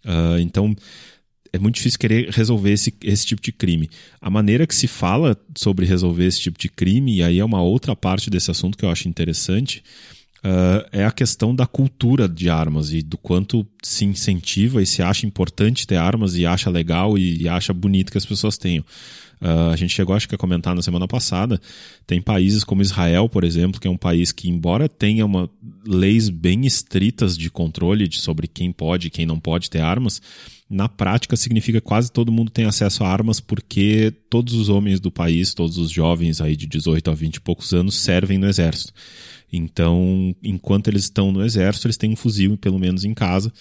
Uh, 0.06 0.40
então, 0.40 0.76
é 1.54 1.60
muito 1.60 1.76
difícil 1.76 2.00
querer 2.00 2.30
resolver 2.30 2.72
esse, 2.72 2.94
esse 3.04 3.26
tipo 3.26 3.42
de 3.42 3.52
crime. 3.52 3.90
A 4.22 4.30
maneira 4.30 4.66
que 4.66 4.76
se 4.76 4.88
fala 4.88 5.38
sobre 5.56 5.86
resolver 5.86 6.26
esse 6.26 6.40
tipo 6.40 6.58
de 6.58 6.70
crime, 6.70 7.18
e 7.18 7.24
aí 7.24 7.40
é 7.40 7.46
uma 7.46 7.62
outra 7.62 7.96
parte 7.96 8.30
desse 8.30 8.50
assunto 8.50 8.78
que 8.78 8.86
eu 8.86 8.90
acho 8.90 9.10
interessante, 9.10 9.84
uh, 10.46 10.88
é 10.92 11.04
a 11.04 11.12
questão 11.12 11.54
da 11.54 11.66
cultura 11.66 12.28
de 12.28 12.50
armas 12.50 12.94
e 12.94 13.02
do 13.02 13.18
quanto 13.18 13.68
se 13.84 14.06
incentiva 14.06 14.82
e 14.82 14.86
se 14.86 15.02
acha 15.02 15.26
importante 15.26 15.86
ter 15.86 15.98
armas 15.98 16.36
e 16.36 16.46
acha 16.46 16.70
legal 16.70 17.18
e, 17.18 17.42
e 17.42 17.50
acha 17.50 17.74
bonito 17.74 18.12
que 18.12 18.18
as 18.18 18.26
pessoas 18.26 18.58
tenham. 18.58 18.86
Uh, 19.42 19.72
a 19.72 19.76
gente 19.76 19.94
chegou, 19.94 20.16
acho 20.16 20.30
que, 20.30 20.36
a 20.36 20.38
comentar 20.38 20.76
na 20.76 20.84
semana 20.84 21.08
passada. 21.08 21.60
Tem 22.06 22.22
países 22.22 22.64
como 22.64 22.84
Israel, 22.84 23.28
por 23.28 23.44
exemplo, 23.44 23.82
que 23.82 23.88
é 23.88 23.92
um 23.92 23.98
país 23.98 24.32
que, 24.32 24.48
embora 24.48 24.88
tenha 24.88 25.26
uma, 25.26 25.50
leis 25.84 26.30
bem 26.30 26.66
estritas 26.66 27.36
de 27.36 27.50
controle 27.50 28.08
de, 28.08 28.22
sobre 28.22 28.48
quem 28.48 28.72
pode 28.72 29.08
e 29.08 29.10
quem 29.10 29.26
não 29.26 29.40
pode 29.40 29.68
ter 29.68 29.82
armas, 29.82 30.22
na 30.72 30.88
prática 30.88 31.36
significa 31.36 31.82
quase 31.82 32.12
todo 32.12 32.32
mundo 32.32 32.50
tem 32.50 32.66
acesso 32.66 33.04
a 33.04 33.08
armas 33.10 33.42
porque 33.42 34.14
todos 34.30 34.54
os 34.54 34.70
homens 34.70 35.00
do 35.00 35.12
país, 35.12 35.54
todos 35.54 35.78
os 35.78 35.92
jovens 35.92 36.40
aí 36.40 36.56
de 36.56 36.66
18 36.66 37.12
a 37.12 37.14
20 37.14 37.36
e 37.36 37.42
poucos 37.42 37.74
anos 37.74 37.96
servem 37.96 38.38
no 38.38 38.48
exército. 38.48 38.94
Então, 39.52 40.34
enquanto 40.42 40.88
eles 40.88 41.04
estão 41.04 41.30
no 41.32 41.44
exército, 41.44 41.88
eles 41.88 41.98
têm 41.98 42.12
um 42.12 42.16
fuzil, 42.16 42.58
pelo 42.58 42.80
menos 42.80 43.04
em 43.04 43.14
casa. 43.14 43.52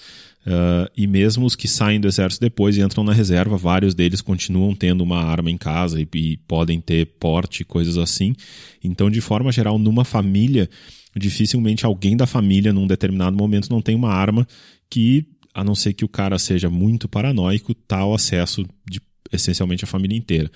Uh, 0.46 0.88
e 0.96 1.06
mesmo 1.06 1.44
os 1.44 1.56
que 1.56 1.66
saem 1.66 2.00
do 2.00 2.06
exército 2.06 2.40
depois 2.40 2.76
e 2.76 2.80
entram 2.80 3.02
na 3.02 3.12
reserva, 3.12 3.56
vários 3.56 3.92
deles 3.92 4.20
continuam 4.20 4.74
tendo 4.74 5.02
uma 5.02 5.18
arma 5.18 5.50
em 5.50 5.58
casa 5.58 6.00
e, 6.00 6.08
e 6.14 6.36
podem 6.48 6.80
ter 6.80 7.06
porte, 7.18 7.64
coisas 7.64 7.98
assim. 7.98 8.34
Então, 8.82 9.10
de 9.10 9.20
forma 9.20 9.50
geral, 9.50 9.78
numa 9.78 10.04
família, 10.04 10.70
dificilmente 11.14 11.84
alguém 11.84 12.16
da 12.16 12.26
família, 12.26 12.72
num 12.72 12.86
determinado 12.86 13.36
momento, 13.36 13.68
não 13.68 13.82
tem 13.82 13.96
uma 13.96 14.12
arma 14.12 14.46
que, 14.88 15.26
a 15.54 15.64
não 15.64 15.74
ser 15.74 15.92
que 15.92 16.04
o 16.04 16.08
cara 16.08 16.38
seja 16.38 16.70
muito 16.70 17.08
paranoico, 17.08 17.74
tá 17.74 17.98
ao 17.98 18.14
acesso 18.14 18.66
de 18.88 19.00
essencialmente 19.32 19.84
a 19.84 19.86
família 19.86 20.16
inteira. 20.16 20.50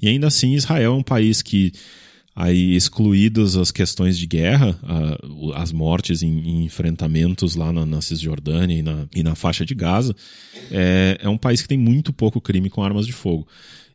E 0.00 0.08
ainda 0.08 0.26
assim, 0.26 0.54
Israel 0.54 0.92
é 0.92 0.96
um 0.96 1.02
país 1.02 1.42
que 1.42 1.72
aí 2.34 2.74
excluídas 2.74 3.56
as 3.56 3.70
questões 3.70 4.16
de 4.16 4.26
guerra, 4.26 4.78
as 5.54 5.72
mortes 5.72 6.22
em, 6.22 6.38
em 6.38 6.64
enfrentamentos 6.64 7.54
lá 7.54 7.72
na, 7.72 7.84
na, 7.84 8.00
Cisjordânia 8.00 8.78
e 8.78 8.82
na, 8.82 9.06
e 9.14 9.22
na 9.22 9.34
faixa 9.34 9.64
de 9.64 9.74
Gaza, 9.74 10.14
é, 10.70 11.18
é 11.20 11.28
um 11.28 11.36
país 11.36 11.60
que 11.60 11.68
tem 11.68 11.78
muito 11.78 12.12
pouco 12.12 12.40
crime 12.40 12.70
com 12.70 12.82
armas 12.82 13.06
de 13.06 13.12
fogo. 13.12 13.46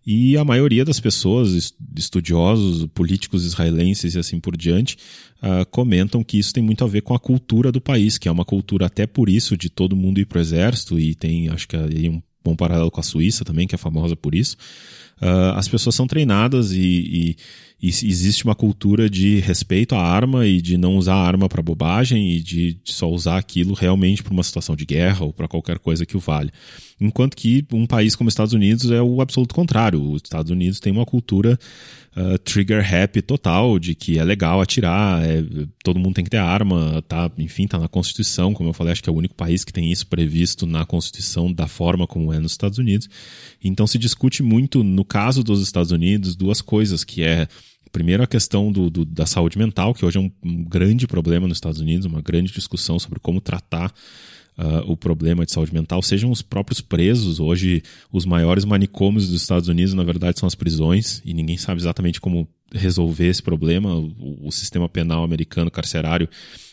E 0.06 0.38
a 0.38 0.46
maioria 0.46 0.86
das 0.86 1.00
pessoas, 1.00 1.74
estudiosos, 1.98 2.86
políticos 2.94 3.44
israelenses 3.44 4.14
e 4.14 4.20
assim 4.20 4.40
por 4.40 4.56
diante, 4.56 4.98
uh, 5.42 5.66
comentam 5.72 6.24
que 6.24 6.38
isso 6.38 6.54
tem 6.54 6.64
muito 6.64 6.84
a 6.84 6.88
ver 6.88 7.02
com 7.02 7.16
a 7.16 7.20
cultura 7.20 7.72
do 7.72 7.82
país, 7.82 8.18
que 8.18 8.28
é 8.28 8.32
uma 8.32 8.46
cultura 8.46 8.86
até 8.86 9.08
por 9.08 9.30
isso 9.30 9.58
de 9.58 9.70
todo 9.70 9.96
mundo 9.96 10.20
ir 10.20 10.26
para 10.26 10.38
o 10.38 10.42
exército, 10.42 11.00
e 11.00 11.16
tem, 11.16 11.50
acho 11.50 11.68
que 11.68 11.76
aí 11.76 12.08
um 12.08 12.22
bom 12.44 12.56
paralelo 12.56 12.92
com 12.92 13.00
a 13.00 13.04
Suíça 13.04 13.44
também, 13.44 13.66
que 13.66 13.74
é 13.74 13.78
famosa 13.78 14.16
por 14.16 14.36
isso. 14.36 14.56
Uh, 15.20 15.56
as 15.56 15.68
pessoas 15.68 15.96
são 15.96 16.06
treinadas 16.06 16.72
e, 16.72 16.78
e 16.80 17.38
e 17.86 17.90
existe 17.90 18.46
uma 18.46 18.56
cultura 18.56 19.08
de 19.08 19.40
respeito 19.40 19.94
à 19.94 20.02
arma 20.02 20.48
e 20.48 20.60
de 20.60 20.76
não 20.76 20.98
usar 20.98 21.14
a 21.14 21.24
arma 21.24 21.48
para 21.48 21.62
bobagem 21.62 22.32
e 22.32 22.40
de 22.42 22.80
só 22.84 23.08
usar 23.08 23.38
aquilo 23.38 23.76
realmente 23.76 24.24
para 24.24 24.34
uma 24.34 24.42
situação 24.42 24.76
de 24.76 24.86
guerra 24.86 25.26
ou 25.26 25.32
para 25.32 25.48
qualquer 25.48 25.78
coisa 25.78 26.04
que 26.04 26.18
o 26.18 26.20
valha. 26.20 26.52
Enquanto 27.00 27.36
que 27.36 27.64
um 27.72 27.86
país 27.86 28.16
como 28.16 28.28
os 28.28 28.32
Estados 28.32 28.54
Unidos 28.54 28.90
é 28.90 29.02
o 29.02 29.22
absoluto 29.22 29.54
contrário. 29.54 30.02
Os 30.02 30.22
Estados 30.24 30.50
Unidos 30.50 30.80
tem 30.80 30.92
uma 30.92 31.06
cultura 31.06 31.60
uh, 32.16 32.38
trigger 32.40 32.82
happy 32.82 33.22
total, 33.22 33.78
de 33.78 33.94
que 33.94 34.18
é 34.18 34.24
legal 34.24 34.62
atirar, 34.62 35.24
é, 35.24 35.44
todo 35.84 36.00
mundo 36.00 36.16
tem 36.16 36.24
que 36.24 36.30
ter 36.30 36.38
arma, 36.38 37.04
tá, 37.08 37.30
enfim, 37.38 37.68
tá 37.68 37.78
na 37.78 37.88
Constituição, 37.88 38.54
como 38.54 38.70
eu 38.70 38.74
falei, 38.74 38.94
acho 38.94 39.04
que 39.04 39.10
é 39.10 39.14
o 39.14 39.18
único 39.18 39.36
país 39.36 39.64
que 39.64 39.74
tem 39.74 39.92
isso 39.92 40.08
previsto 40.08 40.66
na 40.66 40.86
Constituição 40.86 41.52
da 41.52 41.68
forma 41.68 42.08
como 42.08 42.32
é 42.34 42.40
nos 42.40 42.54
Estados 42.54 42.78
Unidos. 42.78 43.10
Então 43.64 43.86
se 43.86 43.98
discute 43.98 44.42
muito, 44.42 44.84
no 44.84 45.04
caso 45.04 45.44
dos 45.44 45.62
Estados 45.62 45.92
Unidos, 45.92 46.36
duas 46.36 46.62
coisas, 46.62 47.04
que 47.04 47.22
é 47.22 47.48
primeiro 47.96 48.22
a 48.22 48.28
questão 48.28 48.74
do, 48.74 48.90
do, 48.90 49.06
da 49.06 49.26
saúde 49.26 49.58
mental, 49.58 49.94
que 49.94 50.06
hoje 50.06 50.18
é 50.18 50.20
um, 50.20 50.30
um, 50.44 50.66
grande 50.66 51.08
problema 51.08 51.48
nos 51.48 51.56
Estados 51.56 51.80
Unidos, 51.80 52.06
uma 52.06 52.22
grande 52.22 52.52
discussão 52.52 53.00
sobre 53.00 53.22
como 53.22 53.40
tratar 53.40 53.90
uh, 54.58 54.92
o 54.92 54.98
problema 54.98 55.46
de 55.46 55.54
saúde 55.54 55.74
mental, 55.74 56.02
sejam 56.02 56.30
os 56.30 56.42
próprios 56.42 56.82
presos. 56.82 57.40
Hoje, 57.40 57.82
os 58.12 58.26
maiores 58.26 58.66
manicômios 58.66 59.30
dos 59.30 59.42
Estados 59.42 59.70
Unidos, 59.70 59.94
na 59.94 60.04
verdade, 60.04 60.38
são 60.38 60.46
as 60.46 60.56
prisões, 60.56 61.22
e 61.24 61.34
ninguém 61.34 61.56
sabe 61.56 61.80
exatamente 61.80 62.20
como 62.20 62.50
resolver 62.70 63.28
esse 63.28 63.42
problema. 63.42 63.96
O, 63.96 64.48
o 64.50 64.52
sistema 64.52 64.90
penal 64.90 65.24
americano 65.24 65.72
carcerário 65.72 66.28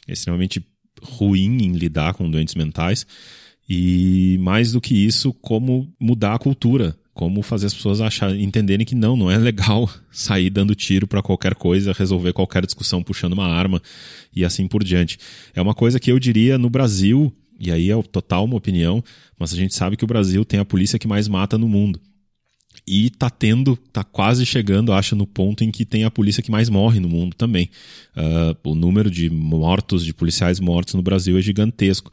é 0.09 0.15
extremamente 0.15 0.61
ruim 1.01 1.63
em 1.63 1.73
lidar 1.75 2.15
com 2.15 2.29
doentes 2.29 2.57
mentais. 2.57 3.07
E 3.69 4.39
mais 4.41 4.73
do 4.73 4.81
que 4.81 4.93
isso, 4.93 5.33
como 5.35 5.89
mudar 6.01 6.35
a 6.35 6.39
cultura 6.41 6.97
como 7.23 7.41
fazer 7.41 7.67
as 7.67 7.75
pessoas 7.75 8.01
achar, 8.01 8.37
entenderem 8.37 8.85
que 8.85 8.97
não, 8.97 9.17
não 9.17 9.31
é 9.31 9.39
legal 9.39 9.89
sair 10.11 10.51
dando 10.51 10.75
tiro 10.75 11.07
para 11.07 11.23
qualquer 11.23 11.55
coisa, 11.55 11.93
resolver 11.93 12.33
qualquer 12.33 12.67
discussão 12.67 13.01
puxando 13.01 13.35
uma 13.35 13.47
arma 13.47 13.81
e 14.35 14.45
assim 14.45 14.67
por 14.67 14.83
diante. 14.83 15.19
É 15.55 15.63
uma 15.63 15.73
coisa 15.73 16.01
que 16.01 16.11
eu 16.11 16.19
diria 16.19 16.59
no 16.59 16.69
Brasil, 16.69 17.33
e 17.61 17.71
aí 17.71 17.93
é 17.93 18.03
total 18.03 18.45
uma 18.45 18.57
opinião, 18.57 19.05
mas 19.39 19.53
a 19.53 19.57
gente 19.57 19.73
sabe 19.73 19.97
que 19.97 20.03
o 20.03 20.07
Brasil 20.07 20.45
tem 20.45 20.59
a 20.59 20.65
polícia 20.65 20.99
que 20.99 21.07
mais 21.07 21.29
mata 21.29 21.57
no 21.57 21.69
mundo. 21.69 22.01
E 22.85 23.11
tá 23.11 23.31
tendo, 23.31 23.77
tá 23.93 24.03
quase 24.03 24.45
chegando, 24.45 24.93
acho, 24.93 25.15
no 25.15 25.25
ponto 25.25 25.63
em 25.63 25.71
que 25.71 25.85
tem 25.85 26.03
a 26.03 26.11
polícia 26.11 26.43
que 26.43 26.51
mais 26.51 26.69
morre 26.69 26.99
no 26.99 27.09
mundo 27.09 27.37
também. 27.37 27.71
Uh, 28.17 28.71
o 28.71 28.75
número 28.75 29.09
de 29.09 29.31
mortos, 29.31 30.05
de 30.05 30.13
policiais 30.13 30.59
mortos 30.59 30.95
no 30.95 31.03
Brasil 31.03 31.39
é 31.39 31.41
gigantesco. 31.41 32.11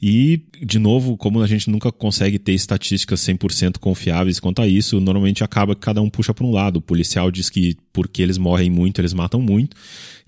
E, 0.00 0.42
de 0.62 0.78
novo, 0.78 1.16
como 1.16 1.40
a 1.40 1.46
gente 1.46 1.70
nunca 1.70 1.90
consegue 1.90 2.38
ter 2.38 2.52
estatísticas 2.52 3.20
100% 3.20 3.78
confiáveis 3.78 4.38
quanto 4.38 4.60
a 4.60 4.68
isso, 4.68 5.00
normalmente 5.00 5.42
acaba 5.42 5.74
que 5.74 5.80
cada 5.80 6.02
um 6.02 6.10
puxa 6.10 6.34
para 6.34 6.44
um 6.44 6.52
lado. 6.52 6.76
O 6.76 6.82
policial 6.82 7.30
diz 7.30 7.48
que 7.48 7.76
porque 7.92 8.20
eles 8.20 8.36
morrem 8.36 8.68
muito, 8.70 9.00
eles 9.00 9.14
matam 9.14 9.40
muito 9.40 9.74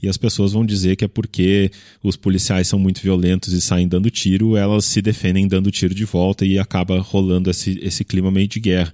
e 0.00 0.08
as 0.08 0.16
pessoas 0.16 0.52
vão 0.52 0.64
dizer 0.64 0.94
que 0.96 1.04
é 1.04 1.08
porque 1.08 1.70
os 2.02 2.16
policiais 2.16 2.68
são 2.68 2.78
muito 2.78 3.00
violentos 3.00 3.52
e 3.52 3.60
saem 3.60 3.88
dando 3.88 4.10
tiro, 4.10 4.56
elas 4.56 4.84
se 4.84 5.02
defendem 5.02 5.48
dando 5.48 5.70
tiro 5.70 5.92
de 5.92 6.04
volta 6.04 6.46
e 6.46 6.58
acaba 6.58 7.00
rolando 7.00 7.50
esse, 7.50 7.78
esse 7.82 8.04
clima 8.04 8.30
meio 8.30 8.46
de 8.46 8.60
guerra. 8.60 8.92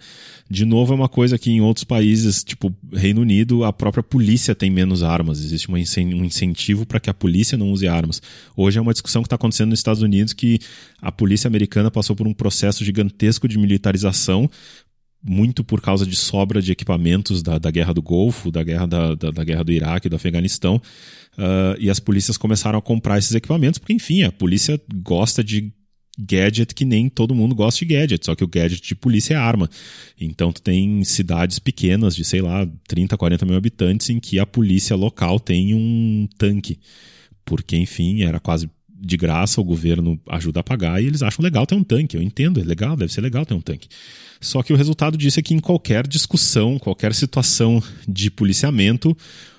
De 0.49 0.65
novo, 0.65 0.93
é 0.93 0.97
uma 0.97 1.09
coisa 1.09 1.39
que 1.39 1.51
em 1.51 1.61
outros 1.61 1.85
países, 1.85 2.43
tipo 2.43 2.75
Reino 2.93 3.21
Unido, 3.21 3.65
a 3.65 3.73
própria 3.73 4.03
polícia 4.03 4.55
tem 4.55 4.71
menos 4.71 5.03
armas. 5.03 5.41
Existe 5.41 5.71
um 5.71 5.77
incentivo 6.25 6.87
para 6.87 7.01
que 7.01 7.11
a 7.11 7.15
polícia 7.15 7.57
não 7.57 7.71
use 7.71 7.87
armas. 7.87 8.21
Hoje 8.57 8.79
é 8.79 8.83
uma 8.83 8.93
discussão 8.93 9.23
que 9.23 9.27
está 9.27 9.37
acontecendo 9.37 9.71
nos 9.71 9.79
Estados 9.79 10.03
Unidos 10.03 10.33
que 10.33 10.59
a 11.01 11.13
polícia 11.13 11.49
americana 11.49 11.91
passou 11.91 12.15
por 12.17 12.27
um 12.27 12.35
processo 12.35 12.85
gigantesco 12.85 13.47
de 13.47 13.59
militarização 13.59 14.51
muito 15.25 15.65
por 15.65 15.81
causa 15.81 16.05
de 16.05 16.15
sobra 16.15 16.61
de 16.61 16.71
equipamentos 16.71 17.43
da, 17.43 17.59
da 17.59 17.71
guerra 17.71 17.95
do 17.95 18.03
Golfo, 18.03 18.51
da 18.51 18.63
guerra, 18.63 18.87
da, 18.87 19.15
da, 19.15 19.31
da 19.31 19.43
guerra 19.43 19.65
do 19.65 19.73
Iraque, 19.73 20.09
do 20.09 20.17
Afeganistão, 20.17 20.77
uh, 21.39 21.81
e 21.81 21.89
as 21.89 21.99
polícias 21.99 22.37
começaram 22.37 22.79
a 22.79 22.83
comprar 22.83 23.19
esses 23.19 23.35
equipamentos, 23.35 23.79
porque, 23.79 23.95
enfim, 23.95 24.23
a 24.23 24.31
polícia 24.31 24.79
gosta 25.03 25.43
de 25.43 25.73
gadget 26.19 26.75
que 26.75 26.85
nem 26.85 27.09
todo 27.09 27.35
mundo 27.35 27.55
gosta 27.55 27.85
de 27.85 27.93
gadget, 27.93 28.25
só 28.25 28.35
que 28.35 28.45
o 28.45 28.49
gadget 28.49 28.87
de 28.87 28.95
polícia 28.95 29.35
é 29.35 29.37
arma. 29.37 29.69
Então 30.21 30.53
tu 30.53 30.63
tem 30.63 31.03
cidades 31.05 31.59
pequenas 31.59 32.15
de, 32.15 32.25
sei 32.25 32.41
lá, 32.41 32.69
30, 32.87 33.17
40 33.17 33.47
mil 33.47 33.57
habitantes 33.57 34.11
em 34.11 34.21
que 34.21 34.39
a 34.39 34.47
polícia 34.47 34.95
local 34.95 35.41
tem 35.41 35.75
um 35.75 36.29
tanque. 36.39 36.79
Porque, 37.45 37.77
enfim, 37.77 38.23
era 38.23 38.39
quase 38.39 38.71
de 39.05 39.17
graça, 39.17 39.61
o 39.61 39.65
governo 39.65 40.19
ajuda 40.29 40.61
a 40.61 40.63
pagar 40.63 41.03
e 41.03 41.07
eles 41.07 41.23
acham 41.23 41.43
legal 41.43 41.67
ter 41.67 41.75
um 41.75 41.85
tanque. 41.85 42.17
Eu 42.17 42.23
entendo, 42.23 42.61
é 42.61 42.65
legal, 42.65 42.97
deve 42.97 43.13
ser 43.13 43.21
legal 43.21 43.45
ter 43.45 43.55
um 43.55 43.61
tanque. 43.61 43.89
Só 44.41 44.63
que 44.63 44.73
o 44.73 44.77
resultado 44.77 45.17
disso 45.17 45.41
é 45.41 45.43
que 45.43 45.55
em 45.55 45.59
qualquer 45.59 46.07
discussão, 46.07 46.79
qualquer 46.79 47.15
situação 47.15 47.83
de 48.07 48.31
policiamento, 48.31 49.17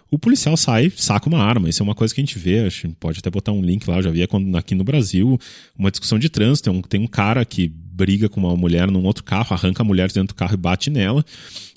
o 0.10 0.20
policial 0.20 0.56
sai, 0.56 0.92
saca 0.96 1.28
uma 1.28 1.44
arma. 1.44 1.70
Isso 1.70 1.82
é 1.82 1.84
uma 1.84 1.96
coisa 1.96 2.14
que 2.14 2.22
a 2.22 2.24
gente 2.24 2.38
vê, 2.38 2.66
acho, 2.66 2.88
pode 3.00 3.20
até 3.20 3.30
botar 3.30 3.52
um 3.52 3.62
link 3.62 3.88
lá, 3.90 3.98
eu 3.98 4.04
já 4.04 4.12
vi 4.12 4.24
aqui 4.24 4.76
no 4.76 4.84
Brasil, 4.84 5.40
uma 5.78 5.90
discussão 5.92 6.20
de 6.20 6.30
trânsito, 6.30 6.70
tem 6.70 6.80
um, 6.80 6.82
tem 6.82 7.02
um 7.02 7.08
cara 7.08 7.44
que 7.44 7.68
briga 7.68 8.28
com 8.28 8.40
uma 8.40 8.56
mulher 8.56 8.92
num 8.92 9.04
outro 9.04 9.24
carro, 9.24 9.54
arranca 9.54 9.82
a 9.82 9.86
mulher 9.86 10.12
dentro 10.12 10.36
do 10.36 10.36
carro 10.36 10.54
e 10.54 10.58
bate 10.58 10.90
nela, 10.90 11.26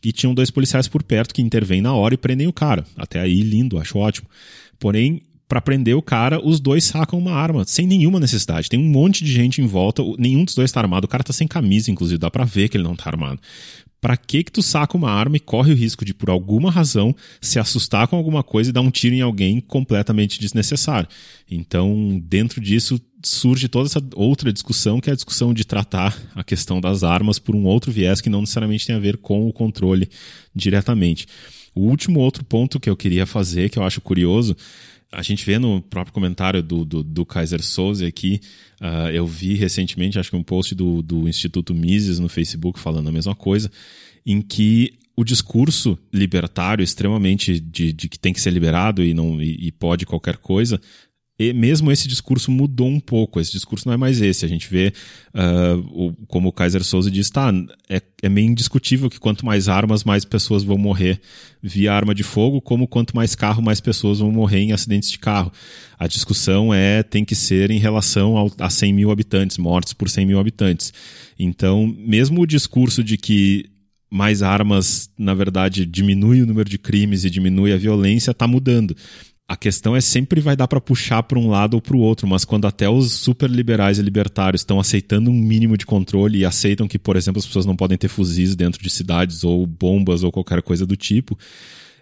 e 0.04 0.12
tinham 0.12 0.34
dois 0.34 0.50
policiais 0.50 0.88
por 0.88 1.02
perto 1.02 1.34
que 1.34 1.42
intervêm 1.42 1.80
na 1.80 1.94
hora 1.94 2.14
e 2.14 2.16
prendem 2.16 2.46
o 2.46 2.52
cara. 2.52 2.84
Até 2.96 3.20
aí, 3.20 3.40
lindo, 3.40 3.78
acho 3.78 3.98
ótimo. 3.98 4.28
Porém, 4.78 5.22
para 5.48 5.62
prender 5.62 5.96
o 5.96 6.02
cara, 6.02 6.44
os 6.44 6.60
dois 6.60 6.84
sacam 6.84 7.18
uma 7.18 7.32
arma, 7.32 7.64
sem 7.64 7.86
nenhuma 7.86 8.20
necessidade. 8.20 8.68
Tem 8.68 8.78
um 8.78 8.88
monte 8.88 9.24
de 9.24 9.32
gente 9.32 9.62
em 9.62 9.66
volta, 9.66 10.02
nenhum 10.18 10.44
dos 10.44 10.54
dois 10.54 10.70
tá 10.70 10.78
armado. 10.80 11.06
O 11.06 11.08
cara 11.08 11.24
tá 11.24 11.32
sem 11.32 11.48
camisa, 11.48 11.90
inclusive, 11.90 12.18
dá 12.18 12.30
pra 12.30 12.44
ver 12.44 12.68
que 12.68 12.76
ele 12.76 12.84
não 12.84 12.94
tá 12.94 13.08
armado. 13.08 13.40
para 14.00 14.16
que 14.16 14.44
que 14.44 14.52
tu 14.52 14.62
saca 14.62 14.96
uma 14.96 15.10
arma 15.10 15.36
e 15.36 15.40
corre 15.40 15.72
o 15.72 15.76
risco 15.76 16.04
de, 16.04 16.14
por 16.14 16.30
alguma 16.30 16.70
razão, 16.70 17.14
se 17.40 17.58
assustar 17.58 18.06
com 18.06 18.16
alguma 18.16 18.42
coisa 18.42 18.70
e 18.70 18.72
dar 18.72 18.80
um 18.80 18.90
tiro 18.90 19.14
em 19.14 19.20
alguém 19.20 19.60
completamente 19.60 20.38
desnecessário? 20.38 21.08
Então, 21.50 22.20
dentro 22.24 22.60
disso, 22.60 23.00
surge 23.24 23.68
toda 23.68 23.86
essa 23.86 24.02
outra 24.14 24.52
discussão, 24.52 25.00
que 25.00 25.10
é 25.10 25.12
a 25.12 25.16
discussão 25.16 25.52
de 25.52 25.64
tratar 25.64 26.16
a 26.34 26.44
questão 26.44 26.80
das 26.80 27.02
armas 27.02 27.38
por 27.38 27.56
um 27.56 27.64
outro 27.64 27.90
viés 27.90 28.20
que 28.20 28.30
não 28.30 28.40
necessariamente 28.40 28.86
tem 28.86 28.94
a 28.94 29.00
ver 29.00 29.16
com 29.16 29.48
o 29.48 29.52
controle 29.52 30.08
diretamente. 30.54 31.26
O 31.74 31.82
último 31.82 32.20
outro 32.20 32.44
ponto 32.44 32.80
que 32.80 32.90
eu 32.90 32.96
queria 32.96 33.26
fazer, 33.26 33.68
que 33.68 33.78
eu 33.78 33.84
acho 33.84 34.00
curioso, 34.00 34.56
a 35.10 35.22
gente 35.22 35.44
vê 35.44 35.58
no 35.58 35.80
próprio 35.80 36.12
comentário 36.12 36.62
do, 36.62 36.84
do, 36.84 37.02
do 37.02 37.24
Kaiser 37.24 37.62
Souza 37.62 38.06
aqui, 38.06 38.40
uh, 38.80 39.08
eu 39.10 39.26
vi 39.26 39.54
recentemente, 39.54 40.18
acho 40.18 40.30
que 40.30 40.36
um 40.36 40.42
post 40.42 40.74
do, 40.74 41.02
do 41.02 41.28
Instituto 41.28 41.74
Mises 41.74 42.18
no 42.18 42.28
Facebook 42.28 42.78
falando 42.78 43.08
a 43.08 43.12
mesma 43.12 43.34
coisa, 43.34 43.70
em 44.26 44.42
que 44.42 44.92
o 45.16 45.24
discurso 45.24 45.98
libertário, 46.12 46.82
extremamente 46.82 47.58
de, 47.58 47.92
de 47.92 48.08
que 48.08 48.18
tem 48.18 48.32
que 48.32 48.40
ser 48.40 48.50
liberado 48.50 49.02
e, 49.02 49.12
não, 49.12 49.42
e, 49.42 49.66
e 49.66 49.72
pode 49.72 50.06
qualquer 50.06 50.36
coisa, 50.36 50.80
e 51.38 51.52
mesmo 51.52 51.92
esse 51.92 52.08
discurso 52.08 52.50
mudou 52.50 52.88
um 52.88 52.98
pouco. 52.98 53.38
Esse 53.38 53.52
discurso 53.52 53.86
não 53.86 53.94
é 53.94 53.96
mais 53.96 54.20
esse. 54.20 54.44
A 54.44 54.48
gente 54.48 54.68
vê, 54.68 54.92
uh, 55.32 55.78
o, 55.92 56.12
como 56.26 56.48
o 56.48 56.52
Kaiser 56.52 56.82
Souza 56.82 57.08
diz, 57.08 57.30
tá, 57.30 57.52
é, 57.88 58.02
é 58.22 58.28
meio 58.28 58.48
indiscutível 58.48 59.08
que 59.08 59.20
quanto 59.20 59.46
mais 59.46 59.68
armas, 59.68 60.02
mais 60.02 60.24
pessoas 60.24 60.64
vão 60.64 60.76
morrer 60.76 61.20
via 61.62 61.92
arma 61.92 62.12
de 62.12 62.24
fogo, 62.24 62.60
como 62.60 62.88
quanto 62.88 63.14
mais 63.14 63.36
carro, 63.36 63.62
mais 63.62 63.80
pessoas 63.80 64.18
vão 64.18 64.32
morrer 64.32 64.58
em 64.58 64.72
acidentes 64.72 65.08
de 65.08 65.18
carro. 65.20 65.52
A 65.96 66.08
discussão 66.08 66.74
é 66.74 67.04
tem 67.04 67.24
que 67.24 67.36
ser 67.36 67.70
em 67.70 67.78
relação 67.78 68.36
ao, 68.36 68.50
a 68.58 68.68
100 68.68 68.92
mil 68.92 69.10
habitantes, 69.12 69.58
mortos 69.58 69.92
por 69.92 70.10
100 70.10 70.26
mil 70.26 70.40
habitantes. 70.40 70.92
Então, 71.38 71.86
mesmo 71.86 72.40
o 72.40 72.46
discurso 72.46 73.04
de 73.04 73.16
que 73.16 73.66
mais 74.10 74.42
armas, 74.42 75.08
na 75.16 75.34
verdade, 75.34 75.86
diminui 75.86 76.42
o 76.42 76.46
número 76.46 76.68
de 76.68 76.78
crimes 76.78 77.24
e 77.24 77.30
diminui 77.30 77.72
a 77.72 77.76
violência, 77.76 78.32
está 78.32 78.48
mudando 78.48 78.96
a 79.48 79.56
questão 79.56 79.96
é 79.96 80.00
sempre 80.00 80.42
vai 80.42 80.54
dar 80.54 80.68
para 80.68 80.78
puxar 80.78 81.22
para 81.22 81.38
um 81.38 81.48
lado 81.48 81.72
ou 81.72 81.80
para 81.80 81.96
o 81.96 82.00
outro, 82.00 82.28
mas 82.28 82.44
quando 82.44 82.66
até 82.66 82.86
os 82.86 83.14
super 83.14 83.48
liberais 83.48 83.98
e 83.98 84.02
libertários 84.02 84.60
estão 84.60 84.78
aceitando 84.78 85.30
um 85.30 85.34
mínimo 85.34 85.74
de 85.78 85.86
controle 85.86 86.40
e 86.40 86.44
aceitam 86.44 86.86
que, 86.86 86.98
por 86.98 87.16
exemplo, 87.16 87.38
as 87.38 87.46
pessoas 87.46 87.64
não 87.64 87.74
podem 87.74 87.96
ter 87.96 88.08
fuzis 88.08 88.54
dentro 88.54 88.82
de 88.82 88.90
cidades 88.90 89.44
ou 89.44 89.66
bombas 89.66 90.22
ou 90.22 90.30
qualquer 90.30 90.60
coisa 90.60 90.84
do 90.84 90.94
tipo, 90.96 91.38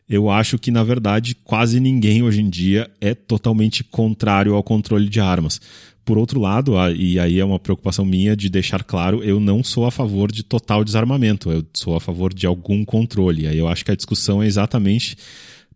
eu 0.09 0.29
acho 0.29 0.59
que 0.59 0.73
na 0.73 0.83
verdade 0.83 1.37
quase 1.37 1.79
ninguém 1.79 2.23
hoje 2.23 2.41
em 2.41 2.51
dia 2.51 2.91
é 3.01 3.15
totalmente 3.15 3.85
contrário 3.85 4.55
ao 4.55 4.63
controle 4.63 5.09
de 5.09 5.21
armas. 5.21 5.61
Por 6.05 6.19
outro 6.19 6.41
lado, 6.41 6.75
e 6.97 7.19
aí 7.19 7.39
é 7.39 7.45
uma 7.45 7.59
preocupação 7.59 8.05
minha 8.05 8.37
de 8.37 8.49
deixar 8.49 8.83
claro, 8.85 9.23
eu 9.23 9.41
não 9.41 9.63
sou 9.63 9.87
a 9.87 9.91
favor 9.91 10.31
de 10.31 10.45
total 10.45 10.85
desarmamento, 10.85 11.51
eu 11.51 11.65
sou 11.75 11.97
a 11.97 12.01
favor 12.01 12.33
de 12.33 12.47
algum 12.47 12.85
controle. 12.85 13.47
Aí 13.47 13.59
eu 13.59 13.67
acho 13.67 13.85
que 13.85 13.91
a 13.91 13.97
discussão 13.97 14.41
é 14.41 14.47
exatamente 14.47 15.17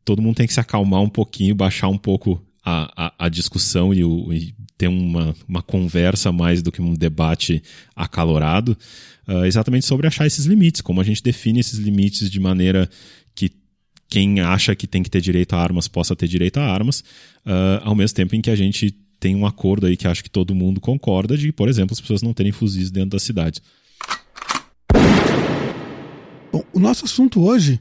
todo 0.04 0.22
mundo 0.22 0.36
tem 0.36 0.46
que 0.46 0.52
se 0.52 0.60
acalmar 0.60 1.00
um 1.00 1.08
pouquinho, 1.08 1.54
baixar 1.54 1.88
um 1.88 1.98
pouco 1.98 2.42
a, 2.64 3.06
a, 3.06 3.26
a 3.26 3.28
discussão 3.28 3.92
e, 3.94 4.04
o, 4.04 4.32
e, 4.32 4.54
ter 4.76 4.88
uma, 4.88 5.34
uma 5.48 5.62
conversa 5.62 6.32
mais 6.32 6.62
do 6.62 6.72
que 6.72 6.80
um 6.80 6.94
debate 6.94 7.62
acalorado, 7.94 8.76
uh, 9.28 9.44
exatamente 9.44 9.86
sobre 9.86 10.06
achar 10.06 10.26
esses 10.26 10.46
limites, 10.46 10.80
como 10.80 11.00
a 11.00 11.04
gente 11.04 11.22
define 11.22 11.60
esses 11.60 11.78
limites 11.78 12.30
de 12.30 12.40
maneira 12.40 12.88
que 13.34 13.50
quem 14.08 14.40
acha 14.40 14.74
que 14.74 14.86
tem 14.86 15.02
que 15.02 15.10
ter 15.10 15.20
direito 15.20 15.54
a 15.54 15.60
armas 15.60 15.86
possa 15.86 16.16
ter 16.16 16.26
direito 16.26 16.58
a 16.58 16.64
armas, 16.64 17.00
uh, 17.46 17.82
ao 17.82 17.94
mesmo 17.94 18.16
tempo 18.16 18.34
em 18.34 18.40
que 18.40 18.50
a 18.50 18.56
gente 18.56 18.90
tem 19.20 19.36
um 19.36 19.44
acordo 19.44 19.86
aí 19.86 19.96
que 19.96 20.08
acho 20.08 20.24
que 20.24 20.30
todo 20.30 20.54
mundo 20.54 20.80
concorda 20.80 21.36
de, 21.36 21.52
por 21.52 21.68
exemplo, 21.68 21.92
as 21.92 22.00
pessoas 22.00 22.22
não 22.22 22.32
terem 22.32 22.52
fuzis 22.52 22.90
dentro 22.90 23.10
da 23.10 23.18
cidade. 23.18 23.60
Bom, 26.50 26.64
o 26.72 26.80
nosso 26.80 27.04
assunto 27.04 27.42
hoje 27.42 27.78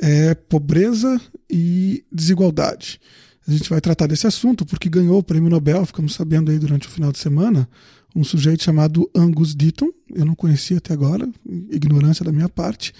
é 0.00 0.34
pobreza 0.34 1.20
e 1.48 2.02
desigualdade. 2.10 2.98
A 3.46 3.52
gente 3.52 3.68
vai 3.68 3.80
tratar 3.80 4.06
desse 4.06 4.26
assunto 4.26 4.64
porque 4.64 4.88
ganhou 4.88 5.18
o 5.18 5.22
prêmio 5.22 5.50
Nobel, 5.50 5.84
ficamos 5.84 6.14
sabendo 6.14 6.50
aí 6.50 6.58
durante 6.58 6.88
o 6.88 6.90
final 6.90 7.12
de 7.12 7.18
semana, 7.18 7.68
um 8.16 8.24
sujeito 8.24 8.62
chamado 8.62 9.08
Angus 9.14 9.54
Deaton, 9.54 9.90
eu 10.14 10.24
não 10.24 10.34
conhecia 10.34 10.78
até 10.78 10.94
agora, 10.94 11.28
ignorância 11.70 12.24
da 12.24 12.32
minha 12.32 12.48
parte, 12.48 12.94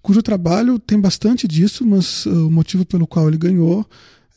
cujo 0.00 0.22
trabalho 0.22 0.78
tem 0.78 0.98
bastante 0.98 1.46
disso, 1.46 1.84
mas 1.84 2.26
uh, 2.26 2.46
o 2.46 2.50
motivo 2.50 2.84
pelo 2.84 3.06
qual 3.06 3.28
ele 3.28 3.36
ganhou 3.36 3.86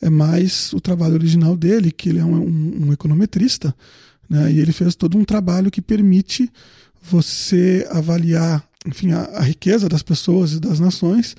é 0.00 0.10
mais 0.10 0.72
o 0.72 0.80
trabalho 0.80 1.14
original 1.14 1.56
dele, 1.56 1.90
que 1.90 2.08
ele 2.08 2.18
é 2.18 2.24
um, 2.24 2.34
um, 2.34 2.86
um 2.88 2.92
econometrista, 2.92 3.74
né, 4.28 4.52
e 4.52 4.58
ele 4.58 4.72
fez 4.72 4.94
todo 4.94 5.16
um 5.16 5.24
trabalho 5.24 5.70
que 5.70 5.80
permite 5.80 6.50
você 7.00 7.86
avaliar 7.90 8.64
enfim, 8.86 9.12
a, 9.12 9.22
a 9.34 9.42
riqueza 9.42 9.88
das 9.88 10.02
pessoas 10.02 10.52
e 10.52 10.60
das 10.60 10.78
nações 10.78 11.36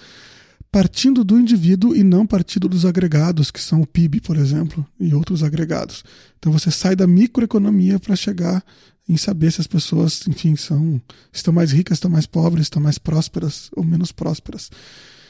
partindo 0.74 1.24
do 1.24 1.40
indivíduo 1.40 1.96
e 1.96 2.04
não 2.04 2.26
partindo 2.26 2.68
dos 2.68 2.84
agregados, 2.84 3.52
que 3.52 3.62
são 3.62 3.84
o 3.84 3.86
PIB, 3.86 4.20
por 4.22 4.36
exemplo, 4.36 4.84
e 5.00 5.14
outros 5.14 5.44
agregados. 5.44 6.04
Então 6.40 6.52
você 6.52 6.72
sai 6.72 6.96
da 6.96 7.06
microeconomia 7.06 8.00
para 8.00 8.16
chegar 8.16 8.66
em 9.08 9.16
saber 9.16 9.52
se 9.52 9.62
as 9.62 9.68
pessoas, 9.68 10.28
enfim, 10.28 10.56
são 10.56 11.00
estão 11.32 11.54
mais 11.54 11.72
ricas, 11.72 11.98
estão 11.98 12.10
mais 12.10 12.26
pobres, 12.26 12.66
estão 12.66 12.82
mais 12.82 12.98
prósperas 12.98 13.70
ou 13.76 13.84
menos 13.84 14.12
prósperas. 14.12 14.72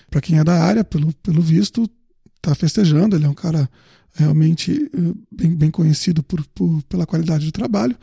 Para 0.10 0.22
quem 0.22 0.40
é 0.40 0.46
da 0.46 0.64
área, 0.64 0.82
pelo, 0.82 1.14
pelo 1.16 1.42
visto, 1.42 1.90
está 2.38 2.56
festejando. 2.56 3.18
Ele 3.18 3.26
é 3.26 3.30
um 3.30 3.34
cara 3.34 3.70
realmente 4.14 4.72
eh, 4.72 5.14
bem, 5.30 5.54
bem 5.54 5.72
conhecido 5.72 6.24
por, 6.24 6.42
por, 6.56 6.82
pela 6.84 7.06
qualidade 7.06 7.46
do 7.46 7.52
trabalho. 7.52 7.98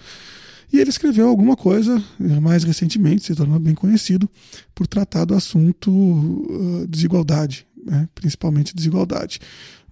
E 0.72 0.78
ele 0.78 0.90
escreveu 0.90 1.28
alguma 1.28 1.56
coisa, 1.56 2.02
mais 2.40 2.62
recentemente, 2.62 3.24
se 3.24 3.34
tornou 3.34 3.58
bem 3.58 3.74
conhecido, 3.74 4.28
por 4.74 4.86
tratar 4.86 5.24
do 5.24 5.34
assunto 5.34 5.90
uh, 5.90 6.86
desigualdade, 6.88 7.66
né? 7.84 8.08
principalmente 8.14 8.74
desigualdade. 8.74 9.40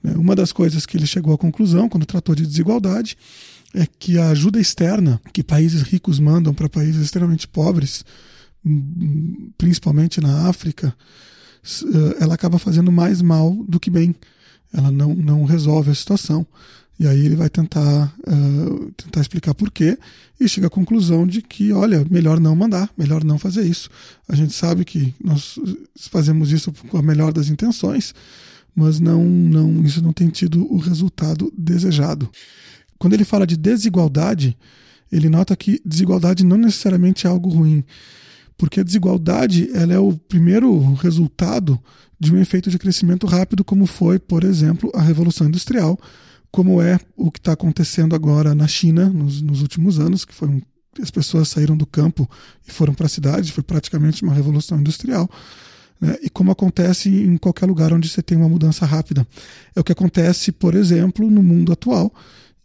Né? 0.02 0.12
Uma 0.16 0.36
das 0.36 0.52
coisas 0.52 0.86
que 0.86 0.96
ele 0.96 1.06
chegou 1.06 1.34
à 1.34 1.38
conclusão, 1.38 1.88
quando 1.88 2.06
tratou 2.06 2.34
de 2.34 2.46
desigualdade, 2.46 3.16
é 3.74 3.86
que 3.86 4.18
a 4.18 4.30
ajuda 4.30 4.60
externa 4.60 5.20
que 5.32 5.42
países 5.42 5.82
ricos 5.82 6.18
mandam 6.20 6.54
para 6.54 6.68
países 6.68 7.02
extremamente 7.02 7.46
pobres, 7.48 8.04
hum, 8.64 9.50
principalmente 9.58 10.20
na 10.20 10.48
África, 10.48 10.94
uh, 11.82 12.14
ela 12.20 12.34
acaba 12.34 12.58
fazendo 12.58 12.92
mais 12.92 13.20
mal 13.20 13.52
do 13.68 13.80
que 13.80 13.90
bem. 13.90 14.14
Ela 14.72 14.90
não, 14.90 15.14
não 15.14 15.44
resolve 15.44 15.90
a 15.90 15.94
situação. 15.94 16.46
E 16.98 17.06
aí 17.06 17.24
ele 17.24 17.37
vai 17.37 17.48
tentar, 17.48 18.12
uh, 18.26 18.92
tentar 18.92 19.20
explicar 19.20 19.54
por 19.54 19.70
quê 19.70 19.96
e 20.40 20.48
chega 20.48 20.66
à 20.66 20.70
conclusão 20.70 21.26
de 21.26 21.40
que, 21.40 21.72
olha, 21.72 22.04
melhor 22.11 22.40
não 22.40 22.56
mandar, 22.56 22.90
melhor 22.98 23.22
não 23.22 23.38
fazer 23.38 23.62
isso. 23.62 23.88
A 24.28 24.34
gente 24.34 24.52
sabe 24.52 24.84
que 24.84 25.14
nós 25.22 25.58
fazemos 26.11 26.50
isso 26.50 26.72
com 26.72 26.98
a 26.98 27.02
melhor 27.02 27.32
das 27.32 27.48
intenções, 27.48 28.12
mas 28.74 28.98
não, 28.98 29.24
não, 29.24 29.84
isso 29.84 30.02
não 30.02 30.12
tem 30.12 30.28
tido 30.28 30.72
o 30.72 30.76
resultado 30.78 31.52
desejado. 31.56 32.28
Quando 32.98 33.14
ele 33.14 33.24
fala 33.24 33.46
de 33.46 33.56
desigualdade, 33.56 34.56
ele 35.11 35.28
nota 35.28 35.56
que 35.56 35.80
desigualdade 35.84 36.44
não 36.44 36.56
necessariamente 36.56 37.28
é 37.28 37.30
algo 37.30 37.48
ruim, 37.48 37.84
porque 38.56 38.80
a 38.80 38.84
desigualdade 38.84 39.70
ela 39.72 39.92
é 39.92 39.98
o 40.00 40.14
primeiro 40.16 40.94
resultado 40.94 41.78
de 42.18 42.34
um 42.34 42.38
efeito 42.40 42.70
de 42.70 42.78
crescimento 42.78 43.24
rápido, 43.24 43.64
como 43.64 43.87
foi, 43.87 44.18
por 44.18 44.42
exemplo, 44.42 44.90
a 44.94 45.00
Revolução 45.00 45.46
Industrial 45.46 45.96
como 46.50 46.80
é 46.80 46.98
o 47.16 47.30
que 47.30 47.38
está 47.38 47.52
acontecendo 47.52 48.14
agora 48.14 48.54
na 48.54 48.66
China 48.66 49.08
nos, 49.08 49.42
nos 49.42 49.62
últimos 49.62 49.98
anos, 49.98 50.24
que 50.24 50.34
foram 50.34 50.62
as 51.00 51.11
pessoas 51.11 51.48
saíram 51.48 51.76
do 51.76 51.87
campo 51.87 52.28
e 52.66 52.72
foram 52.72 52.92
para 52.92 53.06
a 53.06 53.08
cidade, 53.08 53.52
foi 53.52 53.62
praticamente 53.62 54.22
uma 54.22 54.34
revolução 54.34 54.80
industrial. 54.80 55.30
Né? 56.00 56.16
E 56.22 56.30
como 56.30 56.50
acontece 56.50 57.08
em 57.08 57.37
qualquer 57.37 57.66
lugar 57.66 57.92
onde 57.92 58.08
você 58.08 58.22
tem 58.22 58.37
uma 58.37 58.48
mudança 58.48 58.84
rápida. 58.84 59.26
É 59.74 59.80
o 59.80 59.84
que 59.84 59.92
acontece, 59.92 60.50
por 60.52 60.74
exemplo, 60.74 61.30
no 61.30 61.42
mundo 61.42 61.72
atual, 61.72 62.12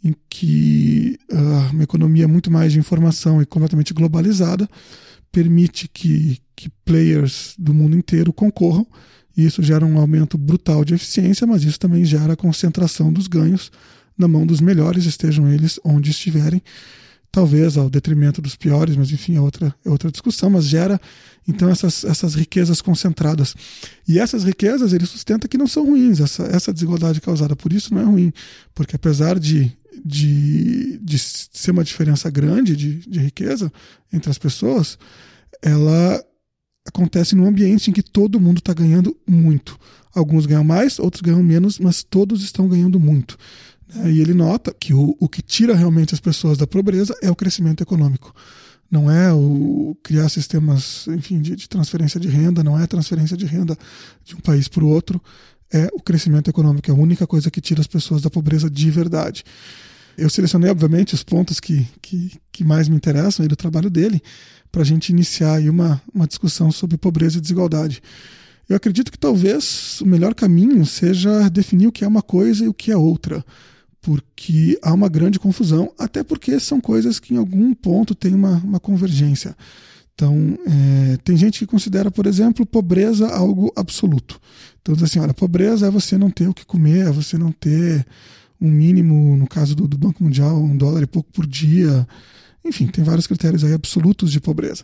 em 0.03 0.15
que 0.29 1.17
uh, 1.31 1.71
uma 1.73 1.83
economia 1.83 2.27
muito 2.27 2.51
mais 2.51 2.73
de 2.73 2.79
informação 2.79 3.41
e 3.41 3.45
completamente 3.45 3.93
globalizada 3.93 4.67
permite 5.31 5.87
que, 5.87 6.39
que 6.55 6.69
players 6.85 7.55
do 7.57 7.73
mundo 7.73 7.97
inteiro 7.97 8.31
concorram 8.33 8.85
e 9.35 9.45
isso 9.45 9.63
gera 9.63 9.85
um 9.85 9.97
aumento 9.97 10.37
brutal 10.37 10.85
de 10.85 10.93
eficiência, 10.93 11.47
mas 11.47 11.63
isso 11.63 11.79
também 11.79 12.05
gera 12.05 12.33
a 12.33 12.37
concentração 12.37 13.11
dos 13.11 13.27
ganhos 13.27 13.71
na 14.17 14.27
mão 14.27 14.45
dos 14.45 14.61
melhores, 14.61 15.05
estejam 15.05 15.49
eles 15.51 15.79
onde 15.83 16.11
estiverem, 16.11 16.61
talvez 17.31 17.77
ao 17.77 17.89
detrimento 17.89 18.39
dos 18.43 18.55
piores, 18.55 18.95
mas 18.95 19.11
enfim, 19.11 19.35
é 19.35 19.41
outra, 19.41 19.73
é 19.83 19.89
outra 19.89 20.11
discussão, 20.11 20.51
mas 20.51 20.65
gera 20.65 21.01
então 21.47 21.67
essas, 21.67 22.03
essas 22.03 22.35
riquezas 22.35 22.79
concentradas. 22.79 23.55
E 24.07 24.19
essas 24.19 24.43
riquezas 24.43 24.93
ele 24.93 25.07
sustenta 25.07 25.47
que 25.47 25.57
não 25.57 25.65
são 25.65 25.83
ruins, 25.83 26.19
essa, 26.19 26.43
essa 26.43 26.71
desigualdade 26.71 27.19
causada 27.19 27.55
por 27.55 27.73
isso 27.73 27.91
não 27.91 28.01
é 28.01 28.05
ruim, 28.05 28.31
porque 28.75 28.95
apesar 28.95 29.39
de, 29.39 29.71
de, 30.05 30.99
de 30.99 31.17
ser 31.17 31.71
uma 31.71 31.83
diferença 31.83 32.29
grande 32.29 32.75
de, 32.75 32.97
de 32.99 33.19
riqueza 33.19 33.73
entre 34.11 34.29
as 34.29 34.37
pessoas, 34.37 34.99
ela 35.59 36.23
acontece 36.85 37.35
num 37.35 37.47
ambiente 37.47 37.89
em 37.89 37.93
que 37.93 38.03
todo 38.03 38.39
mundo 38.39 38.57
está 38.57 38.73
ganhando 38.73 39.15
muito. 39.27 39.79
Alguns 40.13 40.45
ganham 40.45 40.63
mais, 40.63 40.99
outros 40.99 41.21
ganham 41.21 41.41
menos, 41.41 41.79
mas 41.79 42.03
todos 42.03 42.43
estão 42.43 42.67
ganhando 42.67 42.99
muito. 42.99 43.37
Né? 43.93 44.11
E 44.11 44.19
ele 44.19 44.33
nota 44.33 44.73
que 44.73 44.93
o, 44.93 45.15
o 45.19 45.29
que 45.29 45.41
tira 45.41 45.75
realmente 45.75 46.13
as 46.13 46.19
pessoas 46.19 46.57
da 46.57 46.67
pobreza 46.67 47.15
é 47.21 47.31
o 47.31 47.35
crescimento 47.35 47.81
econômico. 47.81 48.33
não 48.91 49.09
é 49.09 49.33
o 49.33 49.97
criar 50.03 50.29
sistemas, 50.29 51.07
enfim, 51.07 51.41
de, 51.41 51.55
de 51.55 51.67
transferência 51.67 52.19
de 52.19 52.27
renda, 52.27 52.63
não 52.63 52.79
é 52.79 52.85
transferência 52.85 53.35
de 53.35 53.45
renda 53.45 53.75
de 54.23 54.35
um 54.35 54.39
país 54.39 54.67
para 54.67 54.83
o 54.83 54.87
outro, 54.87 55.19
é 55.71 55.89
o 55.93 55.99
crescimento 55.99 56.49
econômico, 56.49 56.91
é 56.91 56.93
a 56.93 56.97
única 56.97 57.25
coisa 57.25 57.49
que 57.49 57.59
tira 57.59 57.81
as 57.81 57.87
pessoas 57.87 58.21
da 58.21 58.29
pobreza 58.29 58.69
de 58.69 58.91
verdade. 58.91 59.43
Eu 60.15 60.29
selecionei, 60.29 60.69
obviamente, 60.69 61.15
os 61.15 61.23
pontos 61.23 61.59
que, 61.59 61.87
que, 61.99 62.33
que 62.51 62.63
mais 62.63 62.87
me 62.87 62.95
interessam 62.95 63.43
aí 63.43 63.49
do 63.49 63.55
trabalho 63.55 63.89
dele, 63.89 64.21
para 64.73 64.81
a 64.81 64.85
gente 64.85 65.09
iniciar 65.09 65.57
aí 65.57 65.69
uma, 65.69 66.01
uma 66.11 66.25
discussão 66.25 66.71
sobre 66.71 66.97
pobreza 66.97 67.37
e 67.37 67.41
desigualdade. 67.41 68.01
Eu 68.67 68.75
acredito 68.75 69.11
que 69.11 69.19
talvez 69.19 70.01
o 70.01 70.05
melhor 70.05 70.33
caminho 70.33 70.83
seja 70.83 71.47
definir 71.47 71.85
o 71.85 71.91
que 71.91 72.03
é 72.03 72.07
uma 72.07 72.23
coisa 72.23 72.65
e 72.65 72.67
o 72.67 72.73
que 72.73 72.91
é 72.91 72.97
outra, 72.97 73.45
porque 74.01 74.79
há 74.81 74.91
uma 74.91 75.07
grande 75.07 75.37
confusão, 75.37 75.93
até 75.95 76.23
porque 76.23 76.59
são 76.59 76.81
coisas 76.81 77.19
que 77.19 77.35
em 77.35 77.37
algum 77.37 77.71
ponto 77.75 78.15
têm 78.15 78.33
uma, 78.33 78.57
uma 78.63 78.79
convergência. 78.79 79.55
Então, 80.15 80.57
é, 80.65 81.17
tem 81.17 81.37
gente 81.37 81.59
que 81.59 81.67
considera, 81.67 82.09
por 82.09 82.25
exemplo, 82.25 82.65
pobreza 82.65 83.27
algo 83.27 83.71
absoluto. 83.75 84.41
Então, 84.81 84.95
diz 84.95 85.03
assim: 85.03 85.19
olha, 85.19 85.35
pobreza 85.35 85.85
é 85.87 85.91
você 85.91 86.17
não 86.17 86.31
ter 86.31 86.47
o 86.47 86.53
que 86.53 86.65
comer, 86.65 87.07
é 87.07 87.11
você 87.11 87.37
não 87.37 87.51
ter 87.51 88.05
um 88.59 88.69
mínimo, 88.71 89.37
no 89.37 89.47
caso 89.47 89.75
do, 89.75 89.87
do 89.87 89.97
Banco 89.97 90.23
Mundial, 90.23 90.57
um 90.57 90.75
dólar 90.75 91.03
e 91.03 91.07
pouco 91.07 91.31
por 91.31 91.45
dia. 91.45 92.07
Enfim, 92.65 92.87
tem 92.87 93.03
vários 93.03 93.27
critérios 93.27 93.63
aí 93.63 93.73
absolutos 93.73 94.31
de 94.31 94.39
pobreza. 94.39 94.83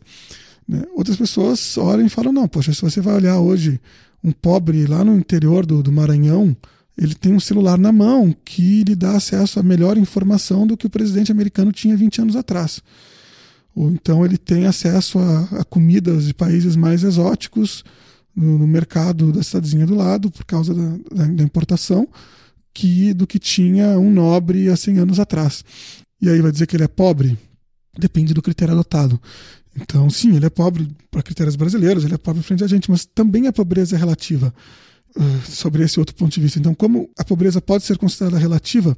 Né? 0.68 0.84
Outras 0.96 1.18
pessoas 1.18 1.78
olham 1.78 2.06
e 2.06 2.10
falam: 2.10 2.32
não, 2.32 2.48
poxa, 2.48 2.74
se 2.74 2.82
você 2.82 3.02
vai 3.02 3.16
olhar 3.16 3.40
hoje 3.40 3.80
um 4.24 4.32
pobre 4.32 4.86
lá 4.86 5.04
no 5.04 5.18
interior 5.18 5.66
do, 5.66 5.82
do 5.82 5.92
Maranhão, 5.92 6.56
ele 6.98 7.16
tem 7.16 7.34
um 7.34 7.40
celular 7.40 7.78
na 7.78 7.92
mão 7.92 8.36
que 8.44 8.84
lhe 8.84 8.96
dá 8.96 9.16
acesso 9.16 9.60
a 9.60 9.64
melhor 9.64 9.98
informação 9.98 10.68
do 10.68 10.76
que 10.76 10.86
o 10.86 10.90
presidente 10.90 11.32
americano 11.32 11.72
tinha 11.72 11.96
20 11.96 12.22
anos 12.22 12.36
atrás. 12.36 12.82
Ou 13.74 13.90
então 13.90 14.26
ele 14.26 14.38
tem 14.38 14.66
acesso 14.66 15.18
a, 15.20 15.62
a 15.62 15.64
comidas 15.64 16.26
de 16.26 16.34
países 16.34 16.76
mais 16.76 17.04
exóticos 17.04 17.86
no, 18.36 18.58
no, 18.58 18.68
mercado 18.68 19.32
da 19.32 19.42
cidadezinha 19.42 19.86
do 19.86 19.96
lado 19.96 20.30
por 20.30 20.44
causa 20.44 20.74
da, 20.74 21.26
da, 21.26 21.44
importação 21.44 22.08
que 22.74 23.14
do 23.14 23.26
que 23.26 23.40
tinha 23.40 23.98
um 23.98 24.12
nobre 24.12 24.70
há 24.70 24.76
100 24.76 25.00
anos 25.00 25.20
atrás. 25.20 25.64
E 26.22 26.30
aí 26.30 26.42
vai 26.42 26.52
dizer 26.52 26.68
que 26.68 26.76
ele 26.76 26.84
é 26.84 26.88
pobre? 26.88 27.38
Depende 28.00 28.34
do 28.34 28.42
critério 28.42 28.74
adotado. 28.74 29.20
Então, 29.76 30.10
sim, 30.10 30.36
ele 30.36 30.46
é 30.46 30.50
pobre 30.50 30.90
para 31.12 31.22
critérios 31.22 31.56
brasileiros, 31.56 32.04
ele 32.04 32.16
é 32.16 32.18
pobre 32.18 32.42
frente 32.42 32.64
a 32.64 32.68
gente, 32.68 32.90
mas 32.90 33.06
também 33.06 33.48
a 33.48 33.54
pobreza 33.54 33.96
é 33.96 34.00
relativa 34.00 34.54
uh, 35.16 35.52
sobre 35.52 35.84
esse 35.84 36.00
outro 36.00 36.16
ponto 36.16 36.34
de 36.34 36.42
vista. 36.42 36.60
Então, 36.60 36.74
como 36.74 37.10
a 37.18 37.24
pobreza 37.24 37.62
pode 37.62 37.84
ser 37.84 37.98
considerada 37.98 38.38
relativa, 38.38 38.98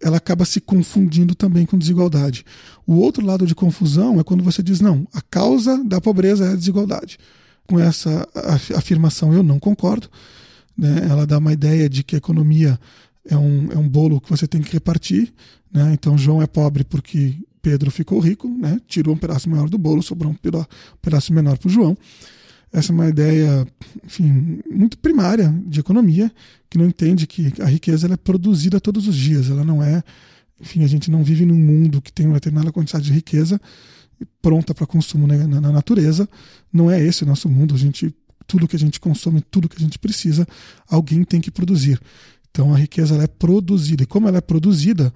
ela 0.00 0.16
acaba 0.16 0.44
se 0.44 0.60
confundindo 0.60 1.34
também 1.34 1.66
com 1.66 1.76
desigualdade. 1.76 2.44
O 2.86 2.96
outro 2.96 3.24
lado 3.24 3.46
de 3.46 3.54
confusão 3.54 4.20
é 4.20 4.24
quando 4.24 4.44
você 4.44 4.62
diz, 4.62 4.80
não, 4.80 5.06
a 5.12 5.20
causa 5.20 5.82
da 5.84 6.00
pobreza 6.00 6.46
é 6.46 6.52
a 6.52 6.56
desigualdade. 6.56 7.18
Com 7.66 7.78
essa 7.78 8.26
afirmação 8.76 9.32
eu 9.32 9.42
não 9.42 9.58
concordo. 9.58 10.08
Né? 10.76 11.06
Ela 11.10 11.26
dá 11.26 11.38
uma 11.38 11.52
ideia 11.52 11.88
de 11.88 12.02
que 12.04 12.14
a 12.14 12.18
economia 12.18 12.78
é 13.28 13.36
um, 13.36 13.72
é 13.72 13.76
um 13.76 13.88
bolo 13.88 14.20
que 14.20 14.30
você 14.30 14.46
tem 14.46 14.62
que 14.62 14.72
repartir. 14.72 15.32
Né? 15.72 15.92
Então, 15.92 16.16
João 16.16 16.40
é 16.40 16.46
pobre 16.46 16.84
porque 16.84 17.36
Pedro 17.60 17.90
ficou 17.90 18.18
rico, 18.20 18.48
né? 18.48 18.80
tirou 18.86 19.14
um 19.14 19.18
pedaço 19.18 19.48
maior 19.48 19.68
do 19.68 19.78
bolo, 19.78 20.02
sobrou 20.02 20.32
um 20.32 20.36
pedaço 21.00 21.32
menor 21.32 21.58
para 21.58 21.68
o 21.68 21.70
João. 21.70 21.96
Essa 22.72 22.92
é 22.92 22.94
uma 22.94 23.08
ideia, 23.08 23.66
enfim, 24.04 24.60
muito 24.70 24.98
primária 24.98 25.52
de 25.66 25.80
economia, 25.80 26.30
que 26.68 26.76
não 26.76 26.86
entende 26.86 27.26
que 27.26 27.52
a 27.60 27.66
riqueza 27.66 28.06
ela 28.06 28.14
é 28.14 28.18
produzida 28.18 28.78
todos 28.78 29.08
os 29.08 29.16
dias. 29.16 29.48
Ela 29.48 29.64
não 29.64 29.82
é, 29.82 30.02
enfim, 30.60 30.84
a 30.84 30.86
gente 30.86 31.10
não 31.10 31.24
vive 31.24 31.46
num 31.46 31.56
mundo 31.56 32.02
que 32.02 32.12
tem 32.12 32.26
uma 32.26 32.34
determinada 32.34 32.70
quantidade 32.70 33.06
de 33.06 33.12
riqueza 33.12 33.58
pronta 34.42 34.74
para 34.74 34.86
consumo 34.86 35.26
né, 35.26 35.46
na, 35.46 35.60
na 35.60 35.72
natureza. 35.72 36.28
Não 36.72 36.90
é 36.90 37.02
esse 37.02 37.22
o 37.22 37.26
nosso 37.26 37.48
mundo. 37.48 37.74
A 37.74 37.78
gente, 37.78 38.14
tudo 38.46 38.68
que 38.68 38.76
a 38.76 38.78
gente 38.78 39.00
consome, 39.00 39.40
tudo 39.40 39.68
que 39.68 39.76
a 39.76 39.80
gente 39.80 39.98
precisa, 39.98 40.46
alguém 40.88 41.24
tem 41.24 41.40
que 41.40 41.50
produzir. 41.50 42.00
Então 42.50 42.74
a 42.74 42.78
riqueza 42.78 43.14
ela 43.14 43.24
é 43.24 43.28
produzida. 43.28 44.02
E 44.02 44.06
como 44.06 44.28
ela 44.28 44.38
é 44.38 44.42
produzida, 44.42 45.12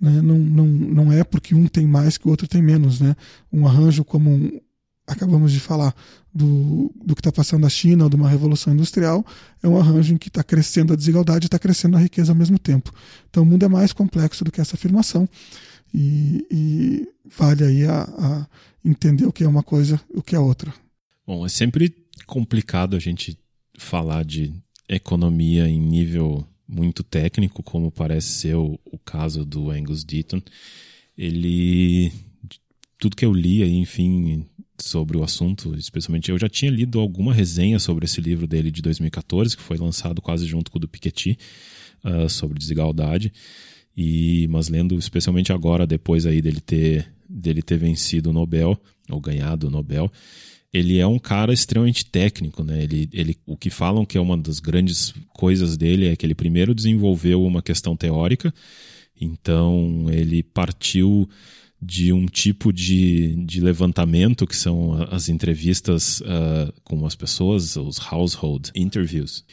né, 0.00 0.20
não, 0.20 0.38
não, 0.38 0.66
não 0.66 1.12
é 1.12 1.24
porque 1.24 1.54
um 1.54 1.66
tem 1.66 1.86
mais 1.86 2.18
que 2.18 2.26
o 2.26 2.30
outro 2.30 2.46
tem 2.46 2.62
menos. 2.62 3.00
Né? 3.00 3.14
Um 3.52 3.66
arranjo 3.66 4.04
como 4.04 4.30
um, 4.30 4.60
acabamos 5.06 5.52
de 5.52 5.60
falar 5.60 5.94
do, 6.34 6.92
do 7.02 7.14
que 7.14 7.20
está 7.20 7.32
passando 7.32 7.62
na 7.62 7.68
China 7.68 8.04
ou 8.04 8.10
de 8.10 8.16
uma 8.16 8.28
revolução 8.28 8.72
industrial, 8.72 9.24
é 9.62 9.68
um 9.68 9.78
arranjo 9.78 10.12
em 10.12 10.18
que 10.18 10.28
está 10.28 10.42
crescendo 10.42 10.92
a 10.92 10.96
desigualdade 10.96 11.46
e 11.46 11.48
está 11.48 11.58
crescendo 11.58 11.96
a 11.96 12.00
riqueza 12.00 12.32
ao 12.32 12.36
mesmo 12.36 12.58
tempo. 12.58 12.92
Então 13.30 13.42
o 13.42 13.46
mundo 13.46 13.64
é 13.64 13.68
mais 13.68 13.92
complexo 13.92 14.44
do 14.44 14.52
que 14.52 14.60
essa 14.60 14.76
afirmação 14.76 15.28
e, 15.94 16.46
e 16.50 17.08
vale 17.36 17.64
aí 17.64 17.84
a, 17.84 18.02
a, 18.02 18.46
entender 18.84 19.24
o 19.24 19.32
que 19.32 19.44
é 19.44 19.48
uma 19.48 19.62
coisa 19.62 20.00
e 20.14 20.18
o 20.18 20.22
que 20.22 20.36
é 20.36 20.38
outra. 20.38 20.72
Bom, 21.26 21.46
é 21.46 21.48
sempre 21.48 21.94
complicado 22.26 22.96
a 22.96 22.98
gente 22.98 23.38
falar 23.78 24.24
de 24.24 24.52
economia 24.88 25.68
em 25.68 25.80
nível 25.80 26.46
muito 26.68 27.02
técnico, 27.02 27.62
como 27.62 27.90
parece 27.90 28.28
ser 28.28 28.56
o, 28.56 28.78
o 28.84 28.98
caso 28.98 29.44
do 29.44 29.70
Angus 29.70 30.04
Deaton. 30.04 30.40
Ele 31.16 32.12
tudo 32.98 33.16
que 33.16 33.24
eu 33.24 33.32
li 33.32 33.62
enfim, 33.62 34.46
sobre 34.80 35.16
o 35.16 35.22
assunto, 35.22 35.74
especialmente 35.76 36.30
eu 36.30 36.38
já 36.38 36.48
tinha 36.48 36.70
lido 36.70 36.98
alguma 37.00 37.32
resenha 37.32 37.78
sobre 37.78 38.04
esse 38.04 38.20
livro 38.20 38.46
dele 38.46 38.70
de 38.70 38.82
2014, 38.82 39.56
que 39.56 39.62
foi 39.62 39.76
lançado 39.76 40.20
quase 40.20 40.46
junto 40.46 40.70
com 40.70 40.78
o 40.78 40.80
do 40.80 40.88
Piketty, 40.88 41.38
uh, 42.04 42.28
sobre 42.28 42.58
desigualdade. 42.58 43.32
E 43.96 44.46
mas 44.48 44.68
lendo 44.68 44.98
especialmente 44.98 45.52
agora 45.52 45.86
depois 45.86 46.26
aí 46.26 46.42
dele 46.42 46.60
ter 46.60 47.10
dele 47.28 47.62
ter 47.62 47.76
vencido 47.76 48.30
o 48.30 48.32
Nobel 48.32 48.78
ou 49.10 49.20
ganhado 49.20 49.66
o 49.66 49.70
Nobel, 49.70 50.10
ele 50.72 50.98
é 50.98 51.06
um 51.06 51.18
cara 51.18 51.52
extremamente 51.52 52.04
técnico, 52.04 52.62
né? 52.62 52.82
Ele, 52.82 53.08
ele, 53.12 53.38
o 53.46 53.56
que 53.56 53.70
falam 53.70 54.04
que 54.04 54.18
é 54.18 54.20
uma 54.20 54.36
das 54.36 54.60
grandes 54.60 55.14
coisas 55.34 55.76
dele 55.76 56.08
é 56.08 56.16
que 56.16 56.26
ele 56.26 56.34
primeiro 56.34 56.74
desenvolveu 56.74 57.44
uma 57.44 57.62
questão 57.62 57.96
teórica, 57.96 58.52
então 59.20 60.06
ele 60.10 60.42
partiu 60.42 61.28
de 61.80 62.12
um 62.12 62.26
tipo 62.26 62.72
de, 62.72 63.34
de 63.44 63.60
levantamento 63.60 64.46
que 64.46 64.56
são 64.56 64.94
as 65.10 65.28
entrevistas 65.28 66.20
uh, 66.20 66.72
com 66.82 67.04
as 67.06 67.14
pessoas, 67.14 67.76
os 67.76 67.98
household 67.98 68.70
interviews, 68.74 69.44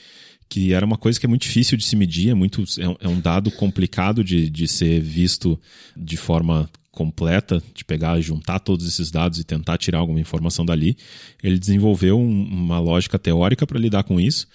que 0.50 0.74
era 0.74 0.86
uma 0.86 0.98
coisa 0.98 1.20
que 1.20 1.26
é 1.26 1.30
muito 1.30 1.44
difícil 1.44 1.78
de 1.78 1.86
se 1.86 1.96
medir, 1.96 2.30
é, 2.30 2.34
muito, 2.34 2.64
é, 2.80 3.08
um 3.08 3.18
é 3.18 3.22
dado 3.22 3.52
complicado 3.52 4.24
de, 4.24 4.50
de 4.50 4.68
ser 4.68 5.02
visto 5.02 5.60
de 5.96 6.16
forma 6.16 6.70
completa, 6.94 7.62
de 7.74 7.84
pegar, 7.84 8.22
juntar 8.22 8.60
todos 8.60 8.88
esses 8.88 9.10
dados 9.10 9.40
e 9.40 9.44
tentar 9.44 9.80
tirar 9.80 9.98
alguma 9.98 10.20
informação 10.20 10.64
dali. 10.64 10.96
Ele 11.44 11.58
desenvolveu 11.58 12.18
um, 12.20 12.44
uma 12.44 12.80
lógica 12.80 13.18
teórica 13.18 13.66
para 13.66 13.80
lidar 13.80 14.04
com 14.04 14.22
isso. 14.22 14.48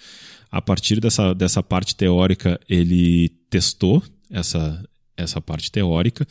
A 0.49 0.61
partir 0.61 1.01
dessa, 1.01 1.35
dessa 1.35 1.61
parte 1.61 1.93
teórica, 1.95 2.59
ele 2.67 3.29
testou 3.49 4.01
essa, 4.31 4.83
essa 5.17 5.41
parte 5.41 5.69
teórica, 5.69 6.25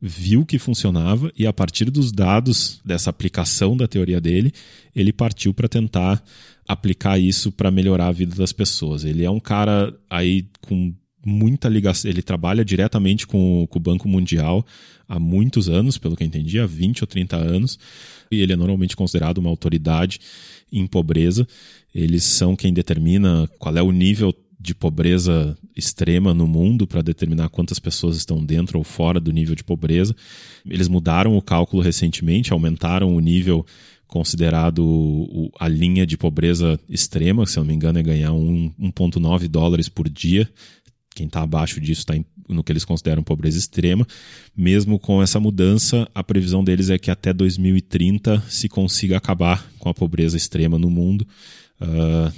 viu 0.00 0.44
que 0.44 0.58
funcionava 0.58 1.32
e 1.38 1.46
a 1.46 1.52
partir 1.52 1.88
dos 1.88 2.10
dados 2.10 2.80
dessa 2.84 3.08
aplicação 3.08 3.76
da 3.76 3.86
teoria 3.86 4.20
dele, 4.20 4.52
ele 4.94 5.12
partiu 5.12 5.54
para 5.54 5.68
tentar 5.68 6.22
aplicar 6.66 7.16
isso 7.16 7.52
para 7.52 7.70
melhorar 7.70 8.08
a 8.08 8.12
vida 8.12 8.34
das 8.34 8.52
pessoas. 8.52 9.04
Ele 9.04 9.24
é 9.24 9.30
um 9.30 9.40
cara 9.40 9.96
aí 10.10 10.48
com 10.60 10.92
muita 11.24 11.68
ligação, 11.68 12.10
ele 12.10 12.22
trabalha 12.22 12.64
diretamente 12.64 13.26
com, 13.26 13.66
com 13.68 13.78
o 13.78 13.82
Banco 13.82 14.08
Mundial 14.08 14.64
há 15.08 15.18
muitos 15.18 15.68
anos, 15.68 15.98
pelo 15.98 16.16
que 16.16 16.22
eu 16.22 16.26
entendi, 16.26 16.58
há 16.58 16.66
20 16.66 17.02
ou 17.02 17.06
30 17.06 17.36
anos, 17.36 17.78
e 18.30 18.40
ele 18.40 18.52
é 18.52 18.56
normalmente 18.56 18.96
considerado 18.96 19.38
uma 19.38 19.50
autoridade 19.50 20.20
em 20.72 20.86
pobreza. 20.86 21.46
Eles 21.94 22.24
são 22.24 22.56
quem 22.56 22.72
determina 22.72 23.48
qual 23.58 23.76
é 23.76 23.82
o 23.82 23.92
nível 23.92 24.34
de 24.58 24.74
pobreza 24.74 25.56
extrema 25.76 26.32
no 26.32 26.46
mundo 26.46 26.86
para 26.86 27.02
determinar 27.02 27.50
quantas 27.50 27.78
pessoas 27.78 28.16
estão 28.16 28.42
dentro 28.42 28.78
ou 28.78 28.84
fora 28.84 29.20
do 29.20 29.30
nível 29.30 29.54
de 29.54 29.62
pobreza. 29.62 30.16
Eles 30.66 30.88
mudaram 30.88 31.36
o 31.36 31.42
cálculo 31.42 31.82
recentemente, 31.82 32.50
aumentaram 32.50 33.14
o 33.14 33.20
nível 33.20 33.66
considerado 34.06 35.50
a 35.58 35.68
linha 35.68 36.06
de 36.06 36.16
pobreza 36.16 36.78
extrema, 36.88 37.44
se 37.46 37.58
eu 37.58 37.62
não 37.62 37.68
me 37.68 37.74
engano 37.74 37.98
é 37.98 38.02
ganhar 38.02 38.30
1,9 38.30 39.48
dólares 39.48 39.88
por 39.88 40.08
dia. 40.08 40.48
Quem 41.14 41.26
está 41.26 41.42
abaixo 41.42 41.80
disso 41.80 42.00
está 42.00 42.14
no 42.48 42.64
que 42.64 42.72
eles 42.72 42.84
consideram 42.84 43.22
pobreza 43.22 43.58
extrema. 43.58 44.06
Mesmo 44.56 44.98
com 44.98 45.22
essa 45.22 45.38
mudança, 45.38 46.08
a 46.14 46.24
previsão 46.24 46.64
deles 46.64 46.90
é 46.90 46.98
que 46.98 47.10
até 47.10 47.32
2030 47.32 48.42
se 48.48 48.68
consiga 48.68 49.16
acabar 49.16 49.64
com 49.78 49.88
a 49.88 49.94
pobreza 49.94 50.36
extrema 50.36 50.78
no 50.78 50.90
mundo. 50.90 51.26
Uh, 51.80 52.32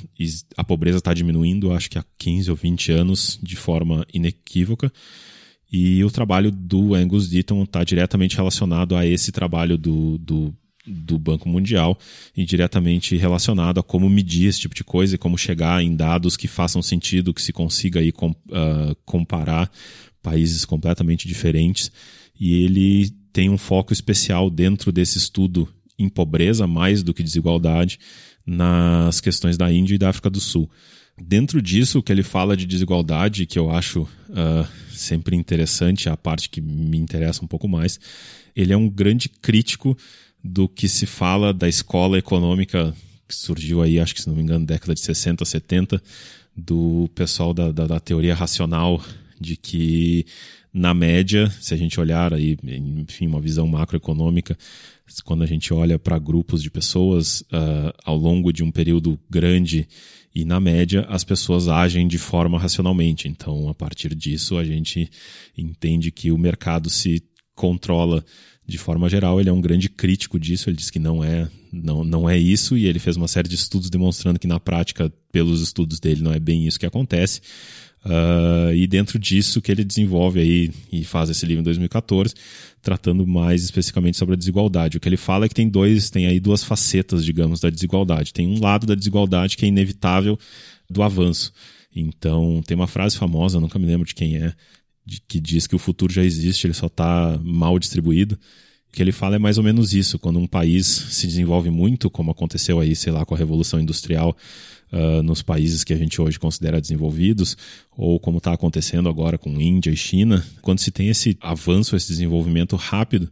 a 0.57 0.65
pobreza 0.65 0.99
está 0.99 1.15
diminuindo, 1.15 1.73
acho 1.73 1.91
que 1.91 1.99
há 1.99 2.05
15 2.19 2.51
ou 2.51 2.57
20 2.57 2.93
anos, 2.93 3.39
de 3.43 3.57
forma 3.57 4.07
inequívoca. 4.13 4.93
E 5.71 6.05
o 6.05 6.11
trabalho 6.11 6.51
do 6.51 6.95
Angus 6.95 7.29
Deaton 7.29 7.63
está 7.65 7.83
diretamente 7.83 8.37
relacionado 8.37 8.95
a 8.95 9.07
esse 9.07 9.33
trabalho 9.33 9.77
do, 9.77 10.17
do, 10.19 10.55
do, 10.87 11.19
Banco 11.19 11.49
Mundial 11.49 11.99
e 12.37 12.45
diretamente 12.45 13.17
relacionado 13.17 13.81
a 13.81 13.83
como 13.83 14.09
medir 14.09 14.49
esse 14.49 14.61
tipo 14.61 14.75
de 14.75 14.85
coisa 14.85 15.15
e 15.15 15.19
como 15.19 15.37
chegar 15.37 15.83
em 15.83 15.95
dados 15.95 16.37
que 16.37 16.49
façam 16.49 16.83
sentido, 16.83 17.35
que 17.35 17.43
se 17.43 17.53
consiga 17.53 18.01
aí 18.01 18.13
com, 18.13 18.31
uh, 18.31 18.95
comparar 19.05 19.71
países 20.23 20.65
completamente 20.65 21.27
diferentes. 21.27 21.91
E 22.39 22.63
ele 22.65 23.11
tem 23.33 23.49
um 23.49 23.59
foco 23.59 23.93
especial 23.93 24.49
dentro 24.49 24.93
desse 24.93 25.19
estudo 25.19 25.69
em 25.99 26.09
pobreza, 26.09 26.67
mais 26.67 27.03
do 27.03 27.15
que 27.15 27.23
desigualdade, 27.23 27.99
nas 28.47 29.21
questões 29.21 29.57
da 29.57 29.73
Índia 29.73 29.95
e 29.95 29.99
da 29.99 30.11
África 30.11 30.31
do 30.31 30.41
Sul. 30.41 30.71
Dentro 31.19 31.63
disso, 31.63 31.99
o 31.99 32.03
que 32.03 32.13
ele 32.13 32.23
fala 32.23 32.57
de 32.57 32.67
desigualdade, 32.67 33.47
que 33.47 33.59
eu 33.59 33.71
acho 33.71 34.03
uh, 34.03 34.67
sempre 34.91 35.35
interessante, 35.35 36.11
a 36.11 36.17
parte 36.17 36.51
que 36.51 36.61
me 36.61 36.99
interessa 36.99 37.43
um 37.43 37.49
pouco 37.49 37.67
mais, 37.67 37.99
ele 38.55 38.73
é 38.73 38.77
um 38.77 38.89
grande 38.89 39.29
crítico 39.29 39.97
do 40.47 40.69
que 40.69 40.89
se 40.89 41.07
fala 41.07 41.53
da 41.53 41.69
escola 41.69 42.19
econômica 42.19 42.95
que 43.29 43.35
surgiu 43.35 43.83
aí, 43.83 43.99
acho 43.99 44.15
que 44.15 44.23
se 44.23 44.29
não 44.29 44.37
me 44.37 44.43
engano, 44.43 44.65
década 44.65 44.95
de 44.95 45.01
60, 45.01 45.45
70, 45.45 46.03
do 46.57 47.11
pessoal 47.15 47.53
da, 47.53 47.73
da, 47.73 47.87
da 47.87 48.01
teoria 48.01 48.35
racional, 48.35 49.03
de 49.39 49.57
que 49.57 50.25
na 50.73 50.95
média, 50.95 51.51
se 51.61 51.75
a 51.75 51.77
gente 51.77 51.99
olhar 51.99 52.33
aí, 52.33 52.57
enfim, 52.63 53.27
uma 53.27 53.41
visão 53.41 53.67
macroeconômica, 53.67 54.57
quando 55.25 55.43
a 55.43 55.47
gente 55.47 55.73
olha 55.73 55.99
para 55.99 56.19
grupos 56.19 56.63
de 56.63 56.71
pessoas 56.71 57.41
uh, 57.43 57.93
ao 58.05 58.17
longo 58.17 58.53
de 58.53 58.63
um 58.63 58.71
período 58.71 59.19
grande 59.29 59.89
e 60.35 60.45
na 60.45 60.61
média 60.61 61.07
as 61.09 61.25
pessoas 61.25 61.69
agem 61.69 62.07
de 62.07 62.19
forma 62.19 62.59
racionalmente. 62.59 63.27
Então, 63.27 63.69
a 63.69 63.75
partir 63.75 64.15
disso, 64.15 64.59
a 64.59 64.65
gente 64.65 65.11
entende 65.57 66.11
que 66.11 66.31
o 66.31 66.39
mercado 66.39 66.91
se 66.91 67.23
controla 67.55 68.23
de 68.67 68.79
forma 68.79 69.09
geral. 69.09 69.41
Ele 69.41 69.49
é 69.49 69.53
um 69.53 69.61
grande 69.61 69.89
crítico 69.89 70.39
disso. 70.39 70.69
Ele 70.69 70.77
diz 70.77 70.91
que 70.91 70.99
não 70.99 71.23
é 71.23 71.49
não, 71.73 72.05
não 72.05 72.29
é 72.29 72.39
isso 72.39 72.77
e 72.77 72.87
ele 72.87 72.99
fez 72.99 73.17
uma 73.17 73.29
série 73.29 73.49
de 73.49 73.55
estudos 73.55 73.91
demonstrando 73.91 74.39
que 74.39 74.47
na 74.47 74.59
prática, 74.59 75.13
pelos 75.31 75.61
estudos 75.61 76.01
dele, 76.01 76.23
não 76.23 76.33
é 76.33 76.39
bem 76.39 76.67
isso 76.67 76.79
que 76.79 76.87
acontece. 76.87 77.41
Uh, 78.05 78.73
e 78.73 78.87
dentro 78.87 79.19
disso 79.19 79.61
que 79.61 79.73
ele 79.73 79.83
desenvolve 79.83 80.39
aí 80.39 80.71
e 80.93 81.03
faz 81.03 81.29
esse 81.29 81.45
livro 81.45 81.61
em 81.61 81.65
2014, 81.65 82.35
tratando 82.81 83.27
mais 83.27 83.65
especificamente 83.65 84.17
sobre 84.17 84.35
a 84.35 84.39
desigualdade. 84.39 84.97
O 84.97 85.01
que 85.01 85.09
ele 85.09 85.17
fala 85.17 85.47
é 85.47 85.49
que 85.49 85.55
tem 85.55 85.69
dois, 85.69 86.09
tem 86.09 86.27
aí 86.27 86.39
duas 86.39 86.63
facetas, 86.63 87.25
digamos, 87.25 87.59
da 87.59 87.69
desigualdade. 87.69 88.33
Tem 88.33 88.47
um 88.47 88.61
lado 88.61 88.87
da 88.87 88.95
desigualdade 88.95 89.57
que 89.57 89.65
é 89.65 89.69
inevitável 89.69 90.39
do 90.89 91.03
avanço. 91.03 91.53
Então, 91.95 92.63
tem 92.65 92.77
uma 92.77 92.87
frase 92.87 93.17
famosa, 93.17 93.59
nunca 93.59 93.79
me 93.79 93.87
lembro 93.87 94.07
de 94.07 94.15
quem 94.15 94.37
é, 94.37 94.53
de, 95.07 95.21
que 95.27 95.39
diz 95.39 95.67
que 95.67 95.77
o 95.77 95.79
futuro 95.79 96.13
já 96.13 96.25
existe, 96.25 96.67
ele 96.67 96.75
só 96.75 96.87
está 96.89 97.39
mal 97.43 97.79
distribuído. 97.79 98.37
O 98.89 98.93
que 98.97 99.03
ele 99.03 99.13
fala 99.13 99.37
é 99.37 99.39
mais 99.39 99.57
ou 99.57 99.65
menos 99.65 99.95
isso. 99.95 100.19
Quando 100.19 100.39
um 100.39 100.47
país 100.47 100.87
se 100.87 101.27
desenvolve 101.27 101.71
muito, 101.71 102.11
como 102.11 102.31
aconteceu 102.31 102.81
aí, 102.81 102.97
sei 102.97 103.13
lá, 103.13 103.25
com 103.25 103.35
a 103.35 103.39
Revolução 103.39 103.79
Industrial, 103.79 104.37
uh, 104.93 105.23
nos 105.23 105.43
países 105.43 105.85
que 105.85 105.93
a 105.93 105.97
gente 105.97 106.21
hoje 106.21 106.39
considera 106.39 106.81
desenvolvidos, 106.81 107.57
ou 107.97 108.19
como 108.19 108.39
está 108.39 108.53
acontecendo 108.53 109.09
agora 109.09 109.39
com 109.39 109.61
Índia 109.61 109.91
e 109.91 109.97
China, 109.97 110.45
quando 110.61 110.81
se 110.81 110.91
tem 110.91 111.09
esse 111.09 111.37
avanço, 111.41 111.95
esse 111.95 112.09
desenvolvimento 112.09 112.75
rápido, 112.75 113.31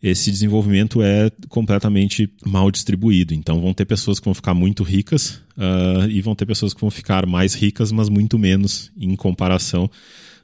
esse 0.00 0.30
desenvolvimento 0.30 1.02
é 1.02 1.30
completamente 1.48 2.30
mal 2.46 2.70
distribuído. 2.70 3.34
Então 3.34 3.60
vão 3.60 3.74
ter 3.74 3.84
pessoas 3.84 4.20
que 4.20 4.26
vão 4.26 4.34
ficar 4.34 4.54
muito 4.54 4.84
ricas 4.84 5.40
uh, 5.56 6.08
e 6.08 6.20
vão 6.20 6.36
ter 6.36 6.46
pessoas 6.46 6.72
que 6.72 6.80
vão 6.80 6.90
ficar 6.90 7.26
mais 7.26 7.54
ricas, 7.54 7.90
mas 7.90 8.08
muito 8.08 8.38
menos 8.38 8.92
em 8.96 9.16
comparação 9.16 9.90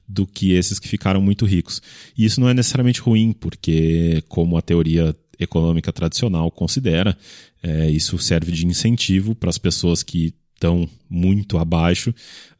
do 0.06 0.26
que 0.26 0.52
esses 0.52 0.78
que 0.78 0.88
ficaram 0.88 1.20
muito 1.20 1.44
ricos. 1.46 1.80
E 2.16 2.24
isso 2.24 2.40
não 2.40 2.48
é 2.48 2.54
necessariamente 2.54 3.00
ruim, 3.00 3.32
porque, 3.32 4.22
como 4.28 4.56
a 4.56 4.62
teoria 4.62 5.16
econômica 5.38 5.92
tradicional 5.92 6.50
considera, 6.50 7.16
é, 7.62 7.90
isso 7.90 8.18
serve 8.18 8.52
de 8.52 8.66
incentivo 8.66 9.34
para 9.34 9.50
as 9.50 9.58
pessoas 9.58 10.02
que 10.02 10.34
estão 10.54 10.88
muito 11.10 11.58
abaixo 11.58 12.10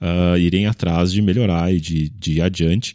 uh, 0.01 0.37
irem 0.37 0.67
atrás 0.67 1.13
de 1.13 1.23
melhorar 1.23 1.73
e 1.73 1.81
de, 1.81 2.09
de 2.11 2.35
ir 2.35 2.41
adiante. 2.43 2.95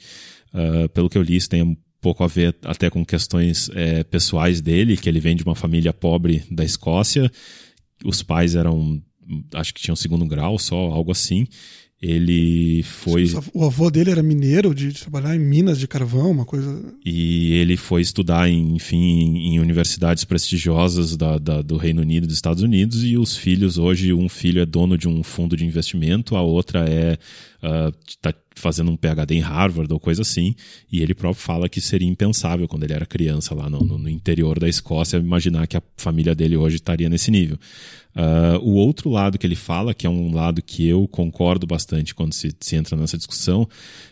Uh, 0.53 0.89
pelo 0.89 1.09
que 1.09 1.17
eu 1.17 1.21
li, 1.21 1.35
isso 1.35 1.49
tem 1.49 1.63
um 1.63 1.75
pouco 2.01 2.23
a 2.23 2.27
ver 2.27 2.55
até 2.63 2.89
com 2.89 3.05
questões 3.05 3.69
é, 3.73 4.03
pessoais 4.03 4.61
dele, 4.61 4.97
que 4.97 5.09
ele 5.09 5.19
vem 5.19 5.35
de 5.35 5.43
uma 5.43 5.55
família 5.55 5.93
pobre 5.93 6.43
da 6.49 6.63
Escócia. 6.63 7.31
Os 8.05 8.23
pais 8.23 8.55
eram, 8.55 9.01
acho 9.53 9.73
que 9.73 9.81
tinham 9.81 9.95
segundo 9.95 10.25
grau 10.25 10.57
só, 10.57 10.75
algo 10.75 11.11
assim. 11.11 11.45
Ele 12.01 12.81
foi. 12.83 13.25
O 13.53 13.65
avô 13.65 13.91
dele 13.91 14.11
era 14.11 14.23
mineiro, 14.23 14.73
de, 14.73 14.93
trabalhar 14.93 15.35
em 15.35 15.39
minas 15.39 15.77
de 15.77 15.85
carvão, 15.85 16.31
uma 16.31 16.45
coisa. 16.45 16.81
E 17.03 17.51
ele 17.53 17.75
foi 17.75 18.01
estudar, 18.01 18.49
em, 18.49 18.75
enfim, 18.75 18.97
em 18.97 19.59
universidades 19.59 20.23
prestigiosas 20.23 21.17
da, 21.17 21.37
da, 21.37 21.61
do 21.61 21.75
Reino 21.75 22.01
Unido 22.01 22.23
e 22.23 22.27
dos 22.27 22.37
Estados 22.37 22.63
Unidos. 22.63 23.03
E 23.03 23.17
os 23.17 23.35
filhos, 23.35 23.77
hoje, 23.77 24.13
um 24.13 24.29
filho 24.29 24.61
é 24.61 24.65
dono 24.65 24.97
de 24.97 25.09
um 25.09 25.21
fundo 25.23 25.57
de 25.57 25.65
investimento, 25.65 26.37
a 26.37 26.41
outra 26.41 26.87
é. 26.89 27.17
Uh, 27.61 27.91
tá 28.21 28.33
fazendo 28.55 28.89
um 28.89 28.95
PhD 28.95 29.35
em 29.35 29.41
Harvard 29.41 29.91
ou 29.91 29.99
coisa 29.99 30.21
assim, 30.21 30.55
e 30.91 31.01
ele 31.01 31.13
próprio 31.13 31.41
fala 31.41 31.67
que 31.67 31.81
seria 31.81 32.07
impensável 32.07 32.67
quando 32.67 32.83
ele 32.83 32.93
era 32.93 33.05
criança 33.05 33.53
lá 33.53 33.69
no, 33.69 33.79
no 33.79 34.09
interior 34.09 34.59
da 34.59 34.67
Escócia 34.67 35.17
imaginar 35.17 35.67
que 35.67 35.75
a 35.75 35.83
família 35.97 36.33
dele 36.33 36.55
hoje 36.55 36.75
estaria 36.75 37.09
nesse 37.09 37.31
nível. 37.31 37.57
Uh, 38.15 38.59
o 38.61 38.75
outro 38.75 39.09
lado 39.09 39.37
que 39.37 39.45
ele 39.45 39.55
fala, 39.55 39.93
que 39.93 40.07
é 40.07 40.09
um 40.09 40.33
lado 40.33 40.61
que 40.61 40.87
eu 40.87 41.07
concordo 41.07 41.67
bastante 41.67 42.15
quando 42.15 42.33
se, 42.33 42.53
se 42.59 42.75
entra 42.75 42.97
nessa 42.97 43.17
discussão, 43.17 43.67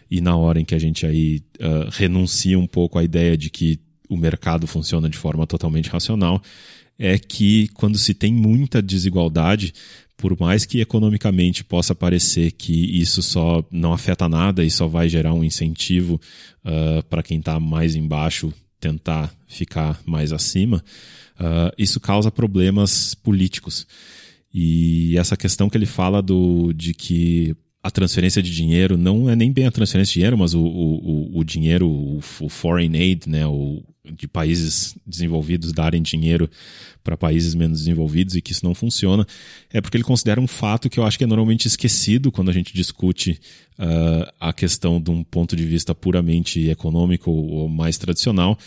e 0.10 0.22
na 0.22 0.36
hora 0.36 0.60
em 0.60 0.66
que 0.66 0.76
a 0.76 0.80
gente 0.80 1.06
aí 1.06 1.42
uh, 1.60 1.90
renuncia 1.92 2.58
um 2.58 2.68
pouco 2.68 3.00
à 3.00 3.04
ideia 3.04 3.38
de 3.38 3.50
que 3.50 3.80
o 4.10 4.16
mercado 4.16 4.68
funciona 4.68 5.10
de 5.10 5.18
forma 5.18 5.46
totalmente 5.46 5.90
racional, 5.90 6.42
é 6.98 7.18
que 7.18 7.68
quando 7.70 7.98
se 7.98 8.14
tem 8.14 8.34
muita 8.34 8.82
desigualdade, 8.82 9.74
por 10.18 10.38
mais 10.40 10.66
que 10.66 10.82
economicamente 10.82 11.64
possa 11.64 11.94
parecer 11.94 12.52
que 12.52 13.00
isso 13.00 13.22
só 13.22 13.64
não 13.72 13.94
afeta 13.94 14.28
nada 14.28 14.64
e 14.64 14.72
só 14.72 14.88
vai 14.88 15.08
gerar 15.08 15.34
um 15.34 15.44
incentivo 15.44 16.20
uh, 16.66 17.04
para 17.04 17.22
quem 17.22 17.38
está 17.38 17.60
mais 17.60 17.96
embaixo 17.96 18.52
tentar 18.80 19.32
ficar 19.48 20.02
mais 20.06 20.34
acima, 20.34 20.84
uh, 21.40 21.74
isso 21.78 22.00
causa 22.00 22.32
problemas 22.32 23.14
políticos. 23.14 23.88
E 24.54 25.16
essa 25.18 25.38
questão 25.38 25.70
que 25.70 25.78
ele 25.78 25.86
fala 25.86 26.22
do, 26.22 26.74
de 26.74 26.94
que 26.94 27.56
a 27.88 27.92
transferência 27.92 28.44
de 28.44 28.54
dinheiro 28.54 28.98
não 28.98 29.30
é 29.30 29.36
nem 29.36 29.50
bem 29.50 29.66
a 29.66 29.72
transferência 29.72 30.12
de 30.12 30.16
dinheiro, 30.16 30.38
mas 30.38 30.54
o, 30.54 30.60
o, 30.60 31.40
o 31.40 31.44
dinheiro, 31.46 31.88
o, 31.88 32.20
o 32.42 32.50
foreign 32.50 32.98
aid, 32.98 33.30
né, 33.30 33.48
o, 33.48 33.82
de 34.04 34.28
países 34.28 34.94
desenvolvidos 35.06 35.72
darem 35.72 36.02
dinheiro 36.02 36.50
para 37.02 37.16
países 37.16 37.56
menos 37.56 37.80
desenvolvidos 37.80 38.36
e 38.36 38.42
que 38.42 38.52
isso 38.52 38.66
não 38.66 38.76
funciona, 38.76 39.26
é 39.72 39.80
porque 39.80 39.96
ele 39.96 40.04
considera 40.04 40.42
um 40.42 40.48
fato 40.48 40.90
que 40.90 41.00
eu 41.00 41.06
acho 41.06 41.18
que 41.18 41.24
é 41.24 41.28
normalmente 41.28 41.66
esquecido 41.66 42.30
quando 42.30 42.50
a 42.50 42.54
gente 42.54 42.74
discute 42.74 43.40
uh, 43.80 44.30
a 44.38 44.52
questão 44.52 45.00
de 45.02 45.10
um 45.10 45.24
ponto 45.24 45.56
de 45.56 45.64
vista 45.64 45.96
puramente 45.96 46.68
econômico 46.68 47.32
ou 47.32 47.70
mais 47.70 47.98
tradicional, 47.98 48.60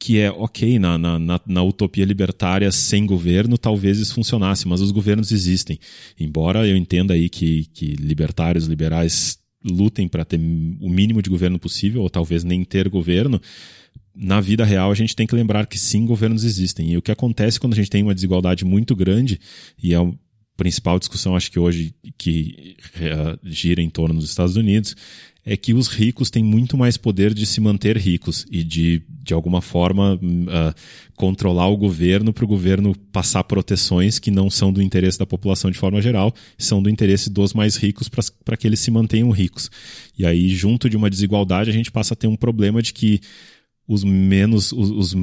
que 0.00 0.18
é 0.18 0.30
ok, 0.30 0.78
na, 0.78 0.96
na, 0.96 1.18
na, 1.18 1.40
na, 1.46 1.62
utopia 1.62 2.06
libertária 2.06 2.72
sem 2.72 3.04
governo 3.04 3.58
talvez 3.58 3.98
isso 3.98 4.14
funcionasse, 4.14 4.66
mas 4.66 4.80
os 4.80 4.90
governos 4.90 5.30
existem. 5.30 5.78
Embora 6.18 6.66
eu 6.66 6.74
entenda 6.74 7.12
aí 7.12 7.28
que, 7.28 7.66
que 7.74 7.96
libertários, 7.96 8.64
liberais 8.64 9.38
lutem 9.62 10.08
para 10.08 10.24
ter 10.24 10.38
o 10.38 10.88
mínimo 10.88 11.20
de 11.20 11.28
governo 11.28 11.58
possível, 11.58 12.00
ou 12.00 12.08
talvez 12.08 12.42
nem 12.42 12.64
ter 12.64 12.88
governo, 12.88 13.38
na 14.14 14.40
vida 14.40 14.64
real 14.64 14.90
a 14.90 14.94
gente 14.94 15.14
tem 15.14 15.26
que 15.26 15.34
lembrar 15.34 15.66
que 15.66 15.78
sim, 15.78 16.06
governos 16.06 16.44
existem. 16.44 16.90
E 16.90 16.96
o 16.96 17.02
que 17.02 17.12
acontece 17.12 17.60
quando 17.60 17.74
a 17.74 17.76
gente 17.76 17.90
tem 17.90 18.02
uma 18.02 18.14
desigualdade 18.14 18.64
muito 18.64 18.96
grande, 18.96 19.38
e 19.82 19.92
é 19.92 19.98
a 19.98 20.10
principal 20.56 20.98
discussão, 20.98 21.36
acho 21.36 21.50
que 21.50 21.58
hoje, 21.58 21.94
que 22.16 22.74
uh, 22.96 23.38
gira 23.42 23.82
em 23.82 23.90
torno 23.90 24.18
dos 24.18 24.30
Estados 24.30 24.56
Unidos, 24.56 24.96
é 25.44 25.56
que 25.56 25.72
os 25.72 25.88
ricos 25.88 26.30
têm 26.30 26.44
muito 26.44 26.76
mais 26.76 26.96
poder 26.96 27.32
de 27.32 27.46
se 27.46 27.60
manter 27.60 27.96
ricos 27.96 28.46
e 28.50 28.62
de, 28.62 29.02
de 29.08 29.32
alguma 29.32 29.60
forma, 29.60 30.14
uh, 30.16 30.74
controlar 31.16 31.68
o 31.68 31.76
governo 31.76 32.32
para 32.32 32.44
o 32.44 32.48
governo 32.48 32.94
passar 33.12 33.44
proteções 33.44 34.18
que 34.18 34.30
não 34.30 34.50
são 34.50 34.72
do 34.72 34.82
interesse 34.82 35.18
da 35.18 35.26
população 35.26 35.70
de 35.70 35.78
forma 35.78 36.00
geral, 36.02 36.34
são 36.58 36.82
do 36.82 36.90
interesse 36.90 37.30
dos 37.30 37.54
mais 37.54 37.76
ricos 37.76 38.08
para 38.44 38.56
que 38.56 38.66
eles 38.66 38.80
se 38.80 38.90
mantenham 38.90 39.30
ricos. 39.30 39.70
E 40.18 40.26
aí, 40.26 40.48
junto 40.48 40.88
de 40.88 40.96
uma 40.96 41.10
desigualdade, 41.10 41.70
a 41.70 41.72
gente 41.72 41.90
passa 41.90 42.14
a 42.14 42.16
ter 42.16 42.26
um 42.26 42.36
problema 42.36 42.82
de 42.82 42.92
que 42.92 43.20
os 43.88 44.04
menos, 44.04 44.72
os, 44.72 44.90
os 44.90 45.16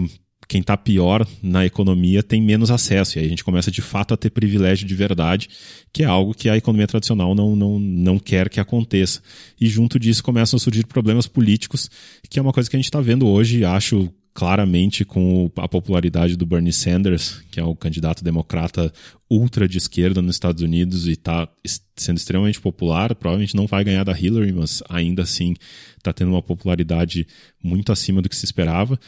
quem 0.48 0.62
está 0.62 0.78
pior 0.78 1.28
na 1.44 1.66
economia 1.66 2.24
tem 2.24 2.42
menos 2.42 2.72
acesso. 2.72 3.18
E 3.18 3.20
aí 3.20 3.26
a 3.26 3.30
gente 3.30 3.44
começa 3.44 3.70
de 3.70 3.82
fato 3.82 4.14
a 4.14 4.18
ter 4.18 4.30
privilégio 4.30 4.88
de 4.88 4.96
verdade, 4.96 5.50
que 5.92 6.04
é 6.04 6.06
algo 6.06 6.34
que 6.34 6.48
a 6.50 6.56
economia 6.56 6.88
tradicional 6.88 7.36
não, 7.36 7.56
não, 7.56 7.78
não 7.78 8.18
quer 8.18 8.50
que 8.50 8.60
aconteça. 8.60 9.22
E 9.60 9.68
junto 9.68 10.00
disso 10.00 10.24
começam 10.24 10.56
a 10.58 10.60
surgir 10.60 10.86
problemas 10.86 11.28
políticos, 11.28 11.90
que 12.30 12.40
é 12.40 12.42
uma 12.42 12.54
coisa 12.54 12.70
que 12.70 12.76
a 12.76 12.80
gente 12.80 12.86
está 12.86 13.02
vendo 13.02 13.28
hoje, 13.28 13.66
acho 13.66 14.10
claramente 14.34 15.04
com 15.04 15.52
a 15.56 15.68
popularidade 15.68 16.38
do 16.38 16.46
Bernie 16.46 16.72
Sanders, 16.72 17.42
que 17.50 17.60
é 17.60 17.64
o 17.64 17.76
candidato 17.76 18.24
democrata 18.24 18.94
ultra 19.28 19.68
de 19.68 19.80
esquerda 19.80 20.22
nos 20.22 20.36
Estados 20.36 20.62
Unidos 20.62 21.08
e 21.08 21.14
está 21.14 21.50
sendo 21.96 22.18
extremamente 22.18 22.62
popular. 22.62 23.16
Provavelmente 23.16 23.56
não 23.56 23.66
vai 23.66 23.84
ganhar 23.84 24.04
da 24.04 24.18
Hillary, 24.18 24.54
mas 24.54 24.84
ainda 24.88 25.24
assim 25.24 25.56
está 25.98 26.14
tendo 26.14 26.30
uma 26.30 26.42
popularidade 26.44 27.26
muito 27.62 27.92
acima 27.92 28.22
do 28.22 28.30
que 28.30 28.36
se 28.36 28.46
esperava 28.46 29.00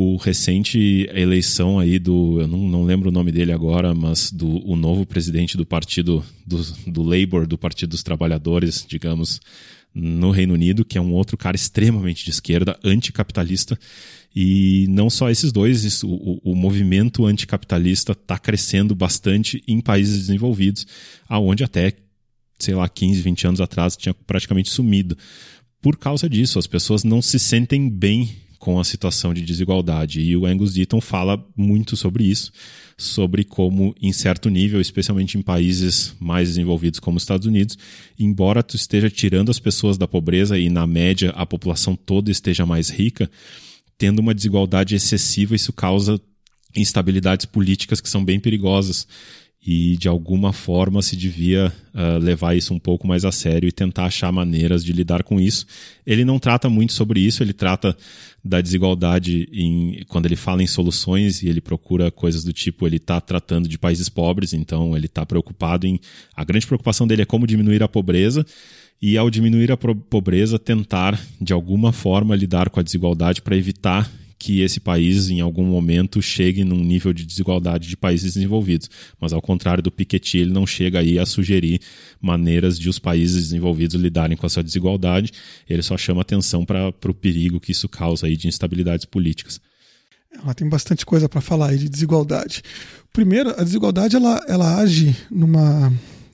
o 0.00 0.16
recente 0.16 1.10
eleição 1.12 1.76
aí 1.80 1.98
do, 1.98 2.40
eu 2.40 2.46
não, 2.46 2.68
não 2.68 2.84
lembro 2.84 3.08
o 3.08 3.12
nome 3.12 3.32
dele 3.32 3.50
agora, 3.50 3.92
mas 3.92 4.30
do 4.30 4.64
o 4.64 4.76
novo 4.76 5.04
presidente 5.04 5.56
do 5.56 5.66
partido 5.66 6.24
do, 6.46 6.62
do 6.86 7.02
Labour, 7.02 7.48
do 7.48 7.58
Partido 7.58 7.90
dos 7.90 8.04
Trabalhadores, 8.04 8.86
digamos, 8.88 9.40
no 9.92 10.30
Reino 10.30 10.54
Unido, 10.54 10.84
que 10.84 10.96
é 10.96 11.00
um 11.00 11.12
outro 11.12 11.36
cara 11.36 11.56
extremamente 11.56 12.24
de 12.24 12.30
esquerda, 12.30 12.78
anticapitalista. 12.84 13.76
E 14.36 14.86
não 14.88 15.10
só 15.10 15.30
esses 15.30 15.50
dois, 15.50 15.82
isso, 15.82 16.08
o, 16.08 16.40
o, 16.44 16.54
movimento 16.54 17.26
anticapitalista 17.26 18.12
está 18.12 18.38
crescendo 18.38 18.94
bastante 18.94 19.64
em 19.66 19.80
países 19.80 20.16
desenvolvidos, 20.16 20.86
aonde 21.28 21.64
até, 21.64 21.92
sei 22.56 22.76
lá, 22.76 22.88
15, 22.88 23.20
20 23.20 23.46
anos 23.48 23.60
atrás 23.60 23.96
tinha 23.96 24.14
praticamente 24.14 24.70
sumido. 24.70 25.18
Por 25.82 25.96
causa 25.96 26.28
disso, 26.28 26.56
as 26.56 26.68
pessoas 26.68 27.02
não 27.02 27.20
se 27.20 27.36
sentem 27.40 27.88
bem 27.88 28.30
com 28.58 28.80
a 28.80 28.84
situação 28.84 29.32
de 29.32 29.42
desigualdade. 29.42 30.20
E 30.20 30.36
o 30.36 30.44
Angus 30.44 30.74
Deaton 30.74 31.00
fala 31.00 31.42
muito 31.56 31.96
sobre 31.96 32.24
isso, 32.24 32.52
sobre 32.96 33.44
como, 33.44 33.94
em 34.00 34.12
certo 34.12 34.50
nível, 34.50 34.80
especialmente 34.80 35.38
em 35.38 35.42
países 35.42 36.14
mais 36.18 36.48
desenvolvidos 36.48 36.98
como 36.98 37.16
os 37.16 37.22
Estados 37.22 37.46
Unidos, 37.46 37.78
embora 38.18 38.62
tu 38.62 38.76
esteja 38.76 39.08
tirando 39.08 39.50
as 39.50 39.58
pessoas 39.58 39.96
da 39.96 40.08
pobreza 40.08 40.58
e, 40.58 40.68
na 40.68 40.86
média, 40.86 41.30
a 41.30 41.46
população 41.46 41.94
toda 41.94 42.30
esteja 42.30 42.66
mais 42.66 42.90
rica, 42.90 43.30
tendo 43.96 44.18
uma 44.18 44.34
desigualdade 44.34 44.94
excessiva, 44.94 45.54
isso 45.54 45.72
causa 45.72 46.20
instabilidades 46.76 47.46
políticas 47.46 48.00
que 48.00 48.08
são 48.08 48.24
bem 48.24 48.38
perigosas 48.38 49.06
e 49.64 49.96
de 49.96 50.08
alguma 50.08 50.52
forma 50.52 51.02
se 51.02 51.16
devia 51.16 51.72
uh, 51.92 52.18
levar 52.18 52.56
isso 52.56 52.72
um 52.72 52.78
pouco 52.78 53.06
mais 53.06 53.24
a 53.24 53.32
sério 53.32 53.68
e 53.68 53.72
tentar 53.72 54.06
achar 54.06 54.32
maneiras 54.32 54.84
de 54.84 54.92
lidar 54.92 55.22
com 55.22 55.40
isso. 55.40 55.66
Ele 56.06 56.24
não 56.24 56.38
trata 56.38 56.70
muito 56.70 56.92
sobre 56.92 57.20
isso, 57.20 57.42
ele 57.42 57.52
trata 57.52 57.96
da 58.44 58.60
desigualdade 58.60 59.48
em, 59.52 60.04
quando 60.08 60.26
ele 60.26 60.36
fala 60.36 60.62
em 60.62 60.66
soluções 60.66 61.42
e 61.42 61.48
ele 61.48 61.60
procura 61.60 62.10
coisas 62.10 62.44
do 62.44 62.52
tipo, 62.52 62.86
ele 62.86 62.96
está 62.96 63.20
tratando 63.20 63.68
de 63.68 63.78
países 63.78 64.08
pobres, 64.08 64.52
então 64.52 64.96
ele 64.96 65.06
está 65.06 65.26
preocupado 65.26 65.86
em. 65.86 66.00
A 66.34 66.44
grande 66.44 66.66
preocupação 66.66 67.06
dele 67.06 67.22
é 67.22 67.26
como 67.26 67.46
diminuir 67.46 67.82
a 67.82 67.88
pobreza 67.88 68.46
e, 69.00 69.18
ao 69.18 69.30
diminuir 69.30 69.70
a 69.72 69.76
pobreza, 69.76 70.58
tentar 70.58 71.20
de 71.40 71.52
alguma 71.52 71.92
forma 71.92 72.34
lidar 72.34 72.70
com 72.70 72.80
a 72.80 72.82
desigualdade 72.82 73.42
para 73.42 73.56
evitar 73.56 74.10
que 74.38 74.60
esse 74.60 74.78
país, 74.78 75.28
em 75.30 75.40
algum 75.40 75.64
momento, 75.64 76.22
chegue 76.22 76.64
num 76.64 76.82
nível 76.82 77.12
de 77.12 77.26
desigualdade 77.26 77.88
de 77.88 77.96
países 77.96 78.34
desenvolvidos. 78.34 78.88
Mas, 79.20 79.32
ao 79.32 79.42
contrário 79.42 79.82
do 79.82 79.90
Piketty, 79.90 80.38
ele 80.38 80.52
não 80.52 80.66
chega 80.66 81.00
aí 81.00 81.18
a 81.18 81.26
sugerir 81.26 81.80
maneiras 82.20 82.78
de 82.78 82.88
os 82.88 82.98
países 82.98 83.44
desenvolvidos 83.44 84.00
lidarem 84.00 84.36
com 84.36 84.46
essa 84.46 84.62
desigualdade, 84.62 85.32
ele 85.68 85.82
só 85.82 85.96
chama 85.96 86.22
atenção 86.22 86.64
para 86.64 86.92
o 87.06 87.14
perigo 87.14 87.58
que 87.58 87.72
isso 87.72 87.88
causa 87.88 88.26
aí 88.26 88.36
de 88.36 88.46
instabilidades 88.46 89.04
políticas. 89.04 89.60
Ela 90.32 90.54
tem 90.54 90.68
bastante 90.68 91.04
coisa 91.04 91.28
para 91.28 91.40
falar 91.40 91.70
aí 91.70 91.78
de 91.78 91.88
desigualdade. 91.88 92.62
Primeiro, 93.12 93.50
a 93.58 93.64
desigualdade 93.64 94.14
ela, 94.14 94.44
ela 94.46 94.76
age 94.76 95.16
numa, 95.30 95.92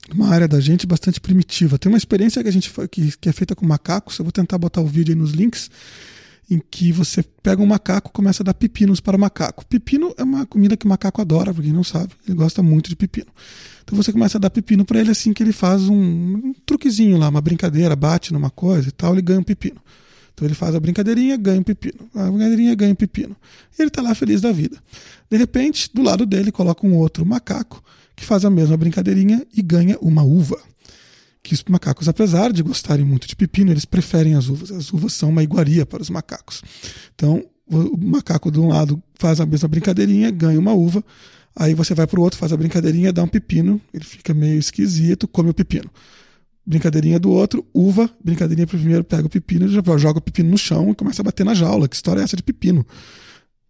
numa 0.09 0.27
área 0.29 0.47
da 0.47 0.59
gente 0.59 0.85
bastante 0.85 1.19
primitiva. 1.19 1.79
Tem 1.79 1.91
uma 1.91 1.97
experiência 1.97 2.43
que 2.43 2.49
a 2.49 2.51
gente 2.51 2.71
que, 2.91 3.17
que 3.17 3.29
é 3.29 3.31
feita 3.31 3.55
com 3.55 3.65
macacos. 3.65 4.19
Eu 4.19 4.25
vou 4.25 4.31
tentar 4.31 4.57
botar 4.57 4.81
o 4.81 4.87
vídeo 4.87 5.13
aí 5.13 5.19
nos 5.19 5.31
links 5.31 5.71
em 6.49 6.59
que 6.59 6.91
você 6.91 7.23
pega 7.41 7.61
um 7.61 7.65
macaco 7.65 8.09
e 8.09 8.13
começa 8.13 8.43
a 8.43 8.45
dar 8.45 8.53
pepinos 8.53 8.99
para 8.99 9.17
o 9.17 9.19
macaco. 9.19 9.65
Pepino 9.65 10.13
é 10.17 10.23
uma 10.23 10.45
comida 10.45 10.77
que 10.77 10.85
o 10.85 10.89
macaco 10.89 11.21
adora, 11.21 11.53
para 11.53 11.63
quem 11.63 11.73
não 11.73 11.83
sabe, 11.83 12.13
ele 12.27 12.35
gosta 12.35 12.61
muito 12.61 12.89
de 12.89 12.95
pepino. 12.95 13.27
Então 13.83 13.95
você 13.95 14.11
começa 14.11 14.37
a 14.37 14.41
dar 14.41 14.49
pepino 14.49 14.83
para 14.83 14.99
ele 14.99 15.11
assim 15.11 15.33
que 15.33 15.43
ele 15.43 15.51
faz 15.51 15.87
um, 15.87 15.95
um, 15.95 16.53
truquezinho 16.65 17.17
lá, 17.17 17.29
uma 17.29 17.41
brincadeira, 17.41 17.95
bate 17.95 18.33
numa 18.33 18.49
coisa 18.49 18.89
e 18.89 18.91
tal, 18.91 19.13
ele 19.13 19.21
ganha 19.21 19.39
um 19.39 19.43
pepino. 19.43 19.77
Então 20.33 20.45
ele 20.47 20.55
faz 20.55 20.75
a 20.75 20.79
brincadeirinha, 20.79 21.37
ganha 21.37 21.59
um 21.59 21.63
pepino. 21.63 22.09
A 22.13 22.29
brincadeirinha 22.29 22.75
ganha 22.75 22.91
um 22.91 22.95
pepino. 22.95 23.35
E 23.77 23.81
ele 23.81 23.89
está 23.89 24.01
lá 24.01 24.13
feliz 24.13 24.41
da 24.41 24.51
vida. 24.51 24.77
De 25.29 25.37
repente, 25.37 25.89
do 25.93 26.01
lado 26.01 26.25
dele, 26.25 26.51
coloca 26.51 26.85
um 26.85 26.95
outro 26.95 27.25
macaco 27.25 27.81
que 28.15 28.25
faz 28.25 28.43
a 28.43 28.49
mesma 28.49 28.75
brincadeirinha 28.75 29.45
e 29.55 29.61
ganha 29.61 29.97
uma 30.01 30.23
uva 30.23 30.57
que 31.45 31.53
os 31.53 31.63
macacos, 31.69 32.09
apesar 32.09 32.51
de 32.51 32.63
gostarem 32.63 33.05
muito 33.05 33.27
de 33.27 33.35
pepino, 33.35 33.71
eles 33.71 33.85
preferem 33.85 34.33
as 34.33 34.49
uvas. 34.49 34.71
As 34.71 34.91
uvas 34.91 35.13
são 35.13 35.29
uma 35.29 35.43
iguaria 35.43 35.85
para 35.85 36.01
os 36.01 36.09
macacos. 36.09 36.63
Então, 37.13 37.45
o 37.67 37.97
macaco 37.97 38.51
de 38.51 38.59
um 38.59 38.67
lado 38.67 39.01
faz 39.13 39.39
a 39.39 39.45
mesma 39.45 39.67
brincadeirinha, 39.67 40.31
ganha 40.31 40.59
uma 40.59 40.73
uva, 40.73 41.03
aí 41.55 41.73
você 41.73 41.93
vai 41.93 42.07
para 42.07 42.19
o 42.19 42.23
outro, 42.23 42.39
faz 42.39 42.51
a 42.51 42.57
brincadeirinha, 42.57 43.13
dá 43.13 43.23
um 43.23 43.27
pepino, 43.27 43.79
ele 43.93 44.03
fica 44.03 44.33
meio 44.33 44.57
esquisito, 44.57 45.27
come 45.27 45.51
o 45.51 45.53
pepino. 45.53 45.89
Brincadeirinha 46.65 47.19
do 47.19 47.29
outro, 47.29 47.63
uva, 47.71 48.09
brincadeirinha 48.23 48.65
para 48.65 48.75
o 48.75 48.79
primeiro, 48.79 49.03
pega 49.03 49.27
o 49.27 49.29
pepino, 49.29 49.67
joga 49.99 50.17
o 50.17 50.21
pepino 50.21 50.49
no 50.49 50.57
chão 50.57 50.89
e 50.89 50.95
começa 50.95 51.21
a 51.21 51.25
bater 51.25 51.45
na 51.45 51.53
jaula. 51.53 51.87
Que 51.87 51.95
história 51.95 52.21
é 52.21 52.23
essa 52.23 52.35
de 52.35 52.41
pepino? 52.41 52.85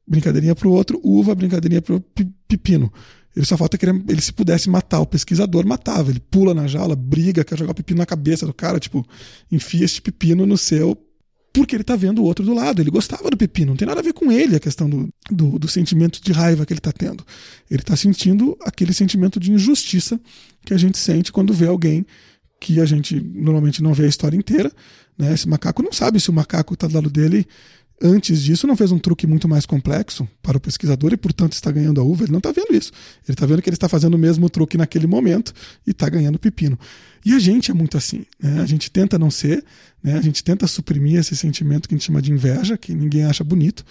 Brincadeirinha 0.08 0.56
para 0.56 0.68
o 0.68 0.72
outro, 0.72 1.00
uva, 1.04 1.36
brincadeirinha 1.36 1.82
para 1.82 1.96
o 1.96 2.02
pepino. 2.48 2.92
Ele 3.36 3.46
só 3.46 3.58
falta 3.58 3.78
que 3.78 3.86
ele, 3.86 4.22
se 4.22 4.32
pudesse 4.32 4.70
matar 4.70 5.02
o 5.02 5.06
pesquisador, 5.06 5.66
matava. 5.66 6.10
Ele 6.10 6.20
pula 6.20 6.54
na 6.54 6.68
jaula, 6.68 6.96
briga, 6.96 7.44
quer 7.44 7.58
jogar 7.58 7.72
o 7.72 7.76
pepino 7.76 7.98
na 7.98 8.06
cabeça 8.06 8.46
do 8.46 8.54
cara, 8.54 8.80
tipo, 8.80 9.06
enfia 9.52 9.84
este 9.84 10.02
pepino 10.02 10.46
no 10.46 10.58
seu. 10.58 10.98
Porque 11.52 11.76
ele 11.76 11.84
tá 11.84 11.96
vendo 11.96 12.22
o 12.22 12.26
outro 12.26 12.46
do 12.46 12.54
lado. 12.54 12.82
Ele 12.82 12.90
gostava 12.90 13.30
do 13.30 13.38
pepino. 13.38 13.70
Não 13.70 13.78
tem 13.78 13.88
nada 13.88 14.00
a 14.00 14.04
ver 14.04 14.14
com 14.14 14.32
ele 14.32 14.56
a 14.56 14.60
questão 14.60 14.90
do, 14.90 15.10
do, 15.30 15.60
do 15.60 15.68
sentimento 15.68 16.22
de 16.22 16.32
raiva 16.32 16.66
que 16.66 16.74
ele 16.74 16.82
tá 16.82 16.92
tendo. 16.92 17.26
Ele 17.70 17.82
tá 17.82 17.96
sentindo 17.96 18.58
aquele 18.62 18.94
sentimento 18.94 19.40
de 19.40 19.52
injustiça 19.52 20.20
que 20.66 20.74
a 20.74 20.78
gente 20.78 20.98
sente 20.98 21.32
quando 21.32 21.54
vê 21.54 21.68
alguém 21.68 22.06
que 22.60 22.82
a 22.82 22.86
gente 22.86 23.22
normalmente 23.22 23.82
não 23.82 23.94
vê 23.94 24.06
a 24.06 24.10
história 24.10 24.36
inteira. 24.36 24.72
Né? 25.18 25.34
Esse 25.34 25.48
macaco 25.48 25.82
não 25.82 25.94
sabe 25.94 26.20
se 26.20 26.30
o 26.30 26.34
macaco 26.34 26.76
tá 26.76 26.88
do 26.88 26.94
lado 26.96 27.10
dele 27.10 27.48
antes 28.02 28.42
disso 28.42 28.68
não 28.68 28.76
fez 28.76 28.92
um 28.92 29.00
truque 29.00 29.26
muito 29.26 29.48
mais 29.48 29.66
complexo 29.66 30.28
para 30.42 30.58
o 30.58 30.60
pesquisador 30.60 31.14
e, 31.14 31.18
portanto, 31.18 31.54
está 31.54 31.72
ganhando 31.72 32.02
a 32.02 32.04
uva. 32.04 32.24
Ele 32.24 32.32
não 32.32 32.40
está 32.40 32.52
vendo 32.52 32.76
isso. 32.76 32.92
Ele 33.28 33.34
está 33.34 33.46
vendo 33.46 33.62
que 33.62 33.70
ele 33.70 33.76
está 33.76 33.88
fazendo 33.88 34.16
o 34.16 34.18
mesmo 34.18 34.50
truque 34.50 34.78
naquele 34.78 35.08
momento 35.08 35.54
e 35.86 35.92
está 35.92 36.10
ganhando 36.10 36.38
pepino. 36.38 36.78
E 37.26 37.34
a 37.34 37.40
gente 37.40 37.72
é 37.72 37.74
muito 37.74 37.98
assim. 37.98 38.26
Né? 38.42 38.62
A 38.62 38.66
gente 38.66 38.92
tenta 38.92 39.18
não 39.18 39.32
ser, 39.32 39.64
né? 40.04 40.18
a 40.18 40.22
gente 40.22 40.44
tenta 40.44 40.68
suprimir 40.68 41.20
esse 41.20 41.36
sentimento 41.36 41.88
que 41.88 41.96
a 41.96 41.98
gente 41.98 42.06
chama 42.06 42.22
de 42.22 42.32
inveja, 42.32 42.78
que 42.78 42.94
ninguém 42.94 43.24
acha 43.24 43.44
bonito, 43.44 43.84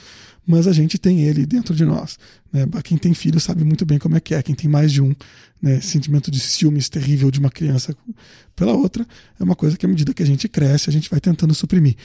mas 0.46 0.68
a 0.68 0.72
gente 0.72 0.98
tem 0.98 1.22
ele 1.22 1.44
dentro 1.46 1.74
de 1.74 1.84
nós. 1.84 2.18
Né? 2.52 2.64
Quem 2.84 2.96
tem 2.96 3.14
filho 3.14 3.40
sabe 3.40 3.64
muito 3.64 3.84
bem 3.84 3.98
como 3.98 4.16
é 4.16 4.20
que 4.20 4.34
é. 4.34 4.42
Quem 4.42 4.54
tem 4.54 4.70
mais 4.70 4.92
de 4.92 5.02
um, 5.02 5.14
né? 5.60 5.78
esse 5.78 5.88
sentimento 5.88 6.30
de 6.30 6.38
ciúmes 6.38 6.88
terrível 6.88 7.30
de 7.30 7.40
uma 7.40 7.50
criança 7.50 7.96
pela 8.54 8.72
outra, 8.74 9.04
é 9.40 9.42
uma 9.42 9.56
coisa 9.56 9.76
que, 9.76 9.84
à 9.84 9.88
medida 9.88 10.14
que 10.14 10.22
a 10.22 10.26
gente 10.26 10.48
cresce, 10.48 10.88
a 10.88 10.92
gente 10.92 11.10
vai 11.10 11.18
tentando 11.18 11.54
suprimir 11.54 11.96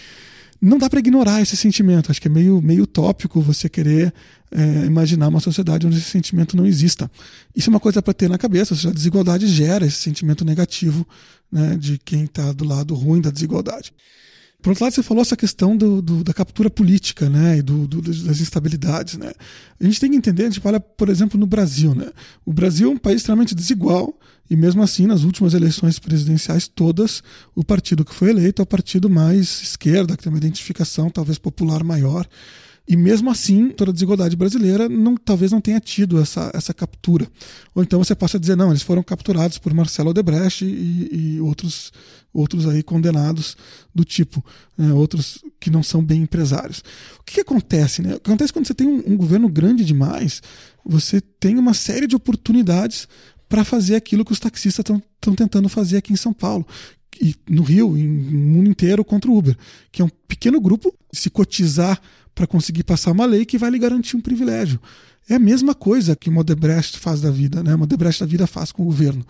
não 0.62 0.78
dá 0.78 0.90
para 0.90 1.00
ignorar 1.00 1.42
esse 1.42 1.56
sentimento. 1.56 2.12
Acho 2.12 2.22
que 2.22 2.28
é 2.28 2.32
meio, 2.32 2.62
meio 2.62 2.84
utópico 2.84 3.42
você 3.42 3.70
querer 3.70 4.14
é, 4.52 4.86
imaginar 4.86 5.30
uma 5.30 5.40
sociedade 5.40 5.88
onde 5.88 5.98
esse 5.98 6.10
sentimento 6.10 6.58
não 6.58 6.66
exista. 6.66 7.10
Isso 7.56 7.70
é 7.70 7.72
uma 7.72 7.80
coisa 7.80 8.02
para 8.02 8.14
ter 8.14 8.30
na 8.30 8.38
cabeça. 8.38 8.76
Seja, 8.76 8.90
a 8.90 8.94
desigualdade 8.94 9.48
gera 9.48 9.86
esse 9.86 9.98
sentimento 9.98 10.44
negativo 10.44 11.08
né, 11.52 11.78
de 11.78 11.98
quem 11.98 12.26
está 12.26 12.52
do 12.52 12.66
lado 12.66 12.94
ruim 12.94 13.22
da 13.22 13.32
desigualdade. 13.32 13.94
Por 14.62 14.72
outro 14.72 14.84
lado, 14.84 14.94
você 14.94 15.04
falou 15.04 15.22
essa 15.22 15.38
questão 15.38 15.76
do, 15.78 16.02
do, 16.02 16.24
da 16.24 16.34
captura 16.34 16.70
política 16.70 17.30
né, 17.30 17.60
e 17.60 17.62
do, 17.62 17.88
das 17.88 18.42
instabilidades. 18.42 19.18
Né? 19.18 19.32
A 19.80 19.84
gente 19.86 20.00
tem 20.00 20.12
que 20.12 20.18
entender, 20.18 20.44
a 20.44 20.50
gente 20.50 20.62
olha, 20.66 20.80
por 20.80 21.08
exemplo, 21.08 21.40
no 21.40 21.48
Brasil. 21.48 21.96
Né? 21.96 22.12
O 22.46 22.52
Brasil 22.52 22.90
é 22.90 22.94
um 22.94 22.98
país 22.98 23.18
extremamente 23.22 23.56
desigual 23.56 24.18
e 24.50 24.56
mesmo 24.56 24.82
assim, 24.82 25.06
nas 25.06 25.24
últimas 25.24 25.54
eleições 25.54 26.00
presidenciais 26.00 26.68
todas, 26.68 27.22
o 27.56 27.64
partido 27.64 28.04
que 28.04 28.16
foi 28.16 28.32
eleito 28.32 28.62
é 28.62 28.64
o 28.64 28.66
partido 28.66 29.08
mais 29.10 29.62
esquerda, 29.62 30.18
que 30.18 30.24
tem 30.24 30.32
uma 30.32 30.40
identificação 30.40 31.10
talvez 31.10 31.38
popular 31.38 31.84
maior. 31.84 32.28
E 32.90 32.98
mesmo 32.98 33.30
assim, 33.30 33.70
toda 33.70 33.92
a 33.92 33.94
desigualdade 33.94 34.36
brasileira 34.36 34.90
não, 34.90 35.16
talvez 35.16 35.52
não 35.52 35.62
tenha 35.62 35.80
tido 35.80 36.20
essa, 36.20 36.50
essa 36.56 36.74
captura. 36.74 37.28
Ou 37.76 37.84
então 37.84 38.04
você 38.04 38.16
possa 38.16 38.40
dizer, 38.40 38.58
não, 38.58 38.72
eles 38.72 38.82
foram 38.82 39.04
capturados 39.04 39.60
por 39.60 39.72
Marcelo 39.76 40.10
Odebrecht 40.10 40.66
e, 40.66 41.36
e 41.36 41.40
outros, 41.40 41.94
outros 42.34 42.68
aí 42.68 42.82
condenados 42.82 43.56
do 43.94 44.04
tipo, 44.04 44.44
né, 44.76 44.92
outros 44.92 45.38
que 45.60 45.70
não 45.70 45.84
são 45.84 46.04
bem 46.04 46.24
empresários. 46.24 46.80
O 47.20 47.24
que, 47.24 47.36
que 47.36 47.42
acontece? 47.42 48.02
Né? 48.02 48.16
Acontece 48.16 48.52
quando 48.52 48.66
você 48.66 48.74
tem 48.74 48.88
um, 48.88 49.04
um 49.06 49.16
governo 49.16 49.48
grande 49.48 49.86
demais, 49.86 50.42
você 50.84 51.22
tem 51.22 51.60
uma 51.60 51.76
série 51.76 52.08
de 52.08 52.16
oportunidades 52.16 53.08
para 53.48 53.64
fazer 53.64 53.98
aquilo 53.98 54.26
que 54.26 54.32
os 54.32 54.40
taxistas 54.40 54.84
estão 54.84 55.36
tentando 55.36 55.70
fazer 55.70 55.98
aqui 55.98 56.12
em 56.12 56.16
São 56.16 56.34
Paulo, 56.34 56.66
e 57.22 57.36
no 57.50 57.64
Rio, 57.64 57.98
e 57.98 58.04
no 58.04 58.40
mundo 58.40 58.70
inteiro 58.70 59.04
contra 59.04 59.30
o 59.30 59.38
Uber, 59.38 59.58
que 59.92 60.02
é 60.02 60.06
um 60.06 60.10
pequeno 60.28 60.60
grupo 60.62 60.94
se 61.12 61.30
cotizar 61.30 62.00
para 62.34 62.48
conseguir 62.48 62.84
passar 62.84 63.12
uma 63.12 63.26
lei 63.26 63.46
que 63.46 63.58
vai 63.58 63.70
lhe 63.70 63.80
garantir 63.80 64.16
um 64.16 64.22
privilégio. 64.22 64.80
É 65.28 65.36
a 65.36 65.40
mesma 65.40 65.76
coisa 65.76 66.16
que 66.16 66.30
o 66.30 66.32
Modebrecht 66.32 66.98
faz 66.98 67.22
da 67.22 67.30
vida, 67.30 67.62
né? 67.62 67.76
O 67.76 67.80
Modebrecht 67.80 68.22
da 68.22 68.26
vida 68.26 68.48
faz 68.48 68.72
com 68.72 68.82
o 68.82 68.86
governo. 68.86 69.26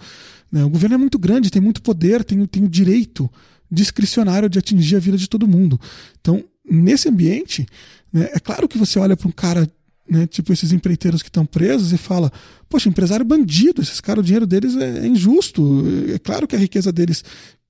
Né? 0.52 0.64
O 0.64 0.70
governo 0.70 0.96
é 0.96 0.98
muito 0.98 1.20
grande, 1.20 1.50
tem 1.50 1.62
muito 1.62 1.82
poder, 1.82 2.24
tem, 2.24 2.46
tem 2.46 2.64
o 2.64 2.70
direito 2.70 3.30
discricionário 3.70 4.50
de 4.50 4.58
atingir 4.58 4.96
a 4.96 5.00
vida 5.00 5.18
de 5.18 5.28
todo 5.28 5.48
mundo. 5.48 5.80
Então, 6.22 6.44
nesse 6.70 7.10
ambiente, 7.10 7.66
né, 8.14 8.30
é 8.34 8.40
claro 8.40 8.68
que 8.68 8.78
você 8.78 8.98
olha 8.98 9.18
para 9.18 9.28
um 9.28 9.32
cara, 9.32 9.70
né, 10.10 10.26
tipo 10.26 10.54
esses 10.54 10.72
empreiteiros 10.72 11.22
que 11.22 11.30
estão 11.30 11.46
presos, 11.46 11.92
e 11.92 11.98
fala: 11.98 12.32
Poxa, 12.70 12.90
empresário 12.90 13.26
bandido, 13.26 13.82
esses 13.82 14.00
caras, 14.00 14.24
o 14.24 14.26
dinheiro 14.26 14.48
deles 14.48 14.76
é, 14.76 15.00
é 15.00 15.08
injusto. 15.08 15.84
É 16.14 16.20
claro 16.20 16.48
que 16.48 16.56
a 16.56 16.60
riqueza 16.60 16.92
deles 16.92 17.24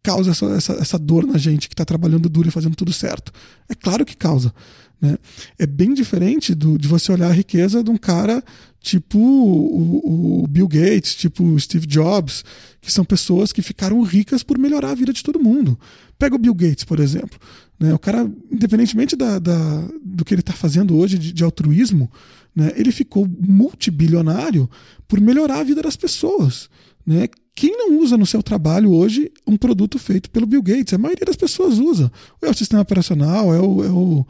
causa 0.03 0.31
essa, 0.31 0.45
essa, 0.47 0.73
essa 0.73 0.99
dor 0.99 1.25
na 1.25 1.37
gente 1.37 1.67
que 1.67 1.73
está 1.73 1.85
trabalhando 1.85 2.29
duro 2.29 2.47
e 2.47 2.51
fazendo 2.51 2.75
tudo 2.75 2.93
certo. 2.93 3.31
É 3.67 3.75
claro 3.75 4.05
que 4.05 4.15
causa. 4.15 4.53
Né? 5.01 5.17
É 5.57 5.65
bem 5.65 5.93
diferente 5.93 6.53
do, 6.53 6.77
de 6.77 6.87
você 6.87 7.11
olhar 7.11 7.29
a 7.29 7.33
riqueza 7.33 7.83
de 7.83 7.89
um 7.89 7.97
cara 7.97 8.43
tipo 8.81 9.17
o, 9.17 10.43
o, 10.43 10.47
Bill 10.47 10.67
Gates, 10.67 11.15
tipo 11.15 11.57
Steve 11.59 11.85
Jobs, 11.85 12.43
que 12.81 12.91
são 12.91 13.05
pessoas 13.05 13.51
que 13.51 13.61
ficaram 13.61 14.01
ricas 14.01 14.43
por 14.43 14.57
melhorar 14.57 14.91
a 14.91 14.95
vida 14.95 15.13
de 15.13 15.23
todo 15.23 15.39
mundo. 15.39 15.79
Pega 16.17 16.35
o 16.35 16.39
Bill 16.39 16.53
Gates, 16.53 16.83
por 16.83 16.99
exemplo. 16.99 17.39
Né? 17.79 17.93
O 17.93 17.99
cara, 17.99 18.29
independentemente 18.51 19.15
da, 19.15 19.39
da 19.39 19.87
do 20.03 20.25
que 20.25 20.33
ele 20.33 20.41
está 20.41 20.53
fazendo 20.53 20.97
hoje 20.97 21.17
de, 21.17 21.31
de 21.31 21.43
altruísmo, 21.43 22.11
né? 22.55 22.71
ele 22.75 22.91
ficou 22.91 23.27
multibilionário 23.27 24.69
por 25.07 25.19
melhorar 25.21 25.59
a 25.59 25.63
vida 25.63 25.81
das 25.81 25.95
pessoas. 25.95 26.69
Né? 27.05 27.27
Quem 27.59 27.75
não 27.75 27.99
usa 27.99 28.17
no 28.17 28.25
seu 28.25 28.41
trabalho 28.41 28.89
hoje 28.93 29.33
um 29.45 29.57
produto 29.57 29.99
feito 29.99 30.29
pelo 30.29 30.45
Bill 30.45 30.63
Gates? 30.63 30.93
A 30.93 30.97
maioria 30.97 31.25
das 31.25 31.35
pessoas 31.35 31.77
usa. 31.77 32.09
É 32.41 32.49
o 32.49 32.53
sistema 32.53 32.81
operacional, 32.81 33.53
é 33.53 33.59
o, 33.59 33.83
é 33.83 33.89
o, 33.89 34.25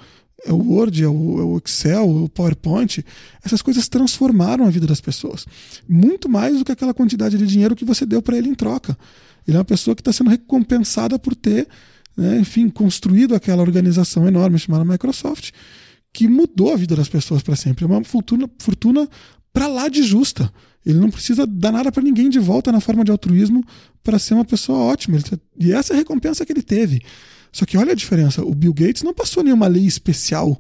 é 0.48 0.52
o 0.52 0.58
Word, 0.58 1.04
é 1.04 1.08
o, 1.08 1.40
é 1.40 1.44
o 1.44 1.62
Excel, 1.64 2.10
o 2.10 2.28
PowerPoint. 2.28 3.06
Essas 3.46 3.62
coisas 3.62 3.88
transformaram 3.88 4.66
a 4.66 4.72
vida 4.72 4.88
das 4.88 5.00
pessoas. 5.00 5.46
Muito 5.88 6.28
mais 6.28 6.58
do 6.58 6.66
que 6.66 6.72
aquela 6.72 6.92
quantidade 6.92 7.38
de 7.38 7.46
dinheiro 7.46 7.76
que 7.76 7.86
você 7.86 8.04
deu 8.04 8.20
para 8.20 8.36
ele 8.36 8.50
em 8.50 8.56
troca. 8.56 8.98
Ele 9.48 9.58
é 9.58 9.60
uma 9.60 9.64
pessoa 9.64 9.94
que 9.94 10.02
está 10.02 10.12
sendo 10.12 10.32
recompensada 10.32 11.20
por 11.20 11.36
ter, 11.36 11.68
né, 12.18 12.40
enfim, 12.40 12.68
construído 12.68 13.36
aquela 13.36 13.62
organização 13.62 14.28
enorme 14.28 14.58
chamada 14.58 14.84
Microsoft, 14.84 15.52
que 16.14 16.28
mudou 16.28 16.74
a 16.74 16.78
vida 16.78 16.95
das 16.95 17.10
pessoas 17.10 17.41
para 17.41 17.55
sempre. 17.55 17.86
É 17.86 17.88
uma 17.88 18.03
fortuna, 18.03 18.49
fortuna 18.60 19.07
para 19.53 19.68
lá 19.68 19.88
de 19.88 20.03
justa. 20.03 20.51
Ele 20.86 20.97
não 20.97 21.10
precisa 21.10 21.45
dar 21.45 21.72
nada 21.72 21.91
para 21.91 22.03
ninguém 22.03 22.30
de 22.30 22.39
volta 22.39 22.72
na 22.72 22.80
forma 22.80 23.03
de 23.03 23.12
altruísmo 23.12 23.64
para 24.03 24.18
ser 24.18 24.34
uma 24.34 24.45
pessoa 24.45 24.80
ótima. 24.80 25.22
Tá, 25.22 25.38
e 25.60 25.72
essa 25.72 25.93
é 25.93 25.95
a 25.95 25.99
recompensa 25.99 26.45
que 26.45 26.51
ele 26.51 26.62
teve. 26.62 27.01
Só 27.51 27.66
que 27.66 27.78
olha 27.78 27.91
a 27.91 27.95
diferença: 27.95 28.43
o 28.43 28.53
Bill 28.55 28.74
Gates 28.74 29.03
não 29.03 29.14
passou 29.14 29.43
nenhuma 29.43 29.68
lei 29.68 29.86
especial 29.86 30.60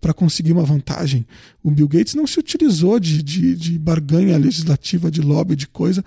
para 0.00 0.14
conseguir 0.14 0.52
uma 0.52 0.64
vantagem. 0.64 1.26
O 1.62 1.70
Bill 1.70 1.86
Gates 1.86 2.14
não 2.14 2.26
se 2.26 2.38
utilizou 2.38 2.98
de, 2.98 3.22
de, 3.22 3.54
de, 3.54 3.78
barganha 3.78 4.38
legislativa, 4.38 5.10
de 5.10 5.20
lobby, 5.20 5.54
de 5.54 5.68
coisa. 5.68 6.02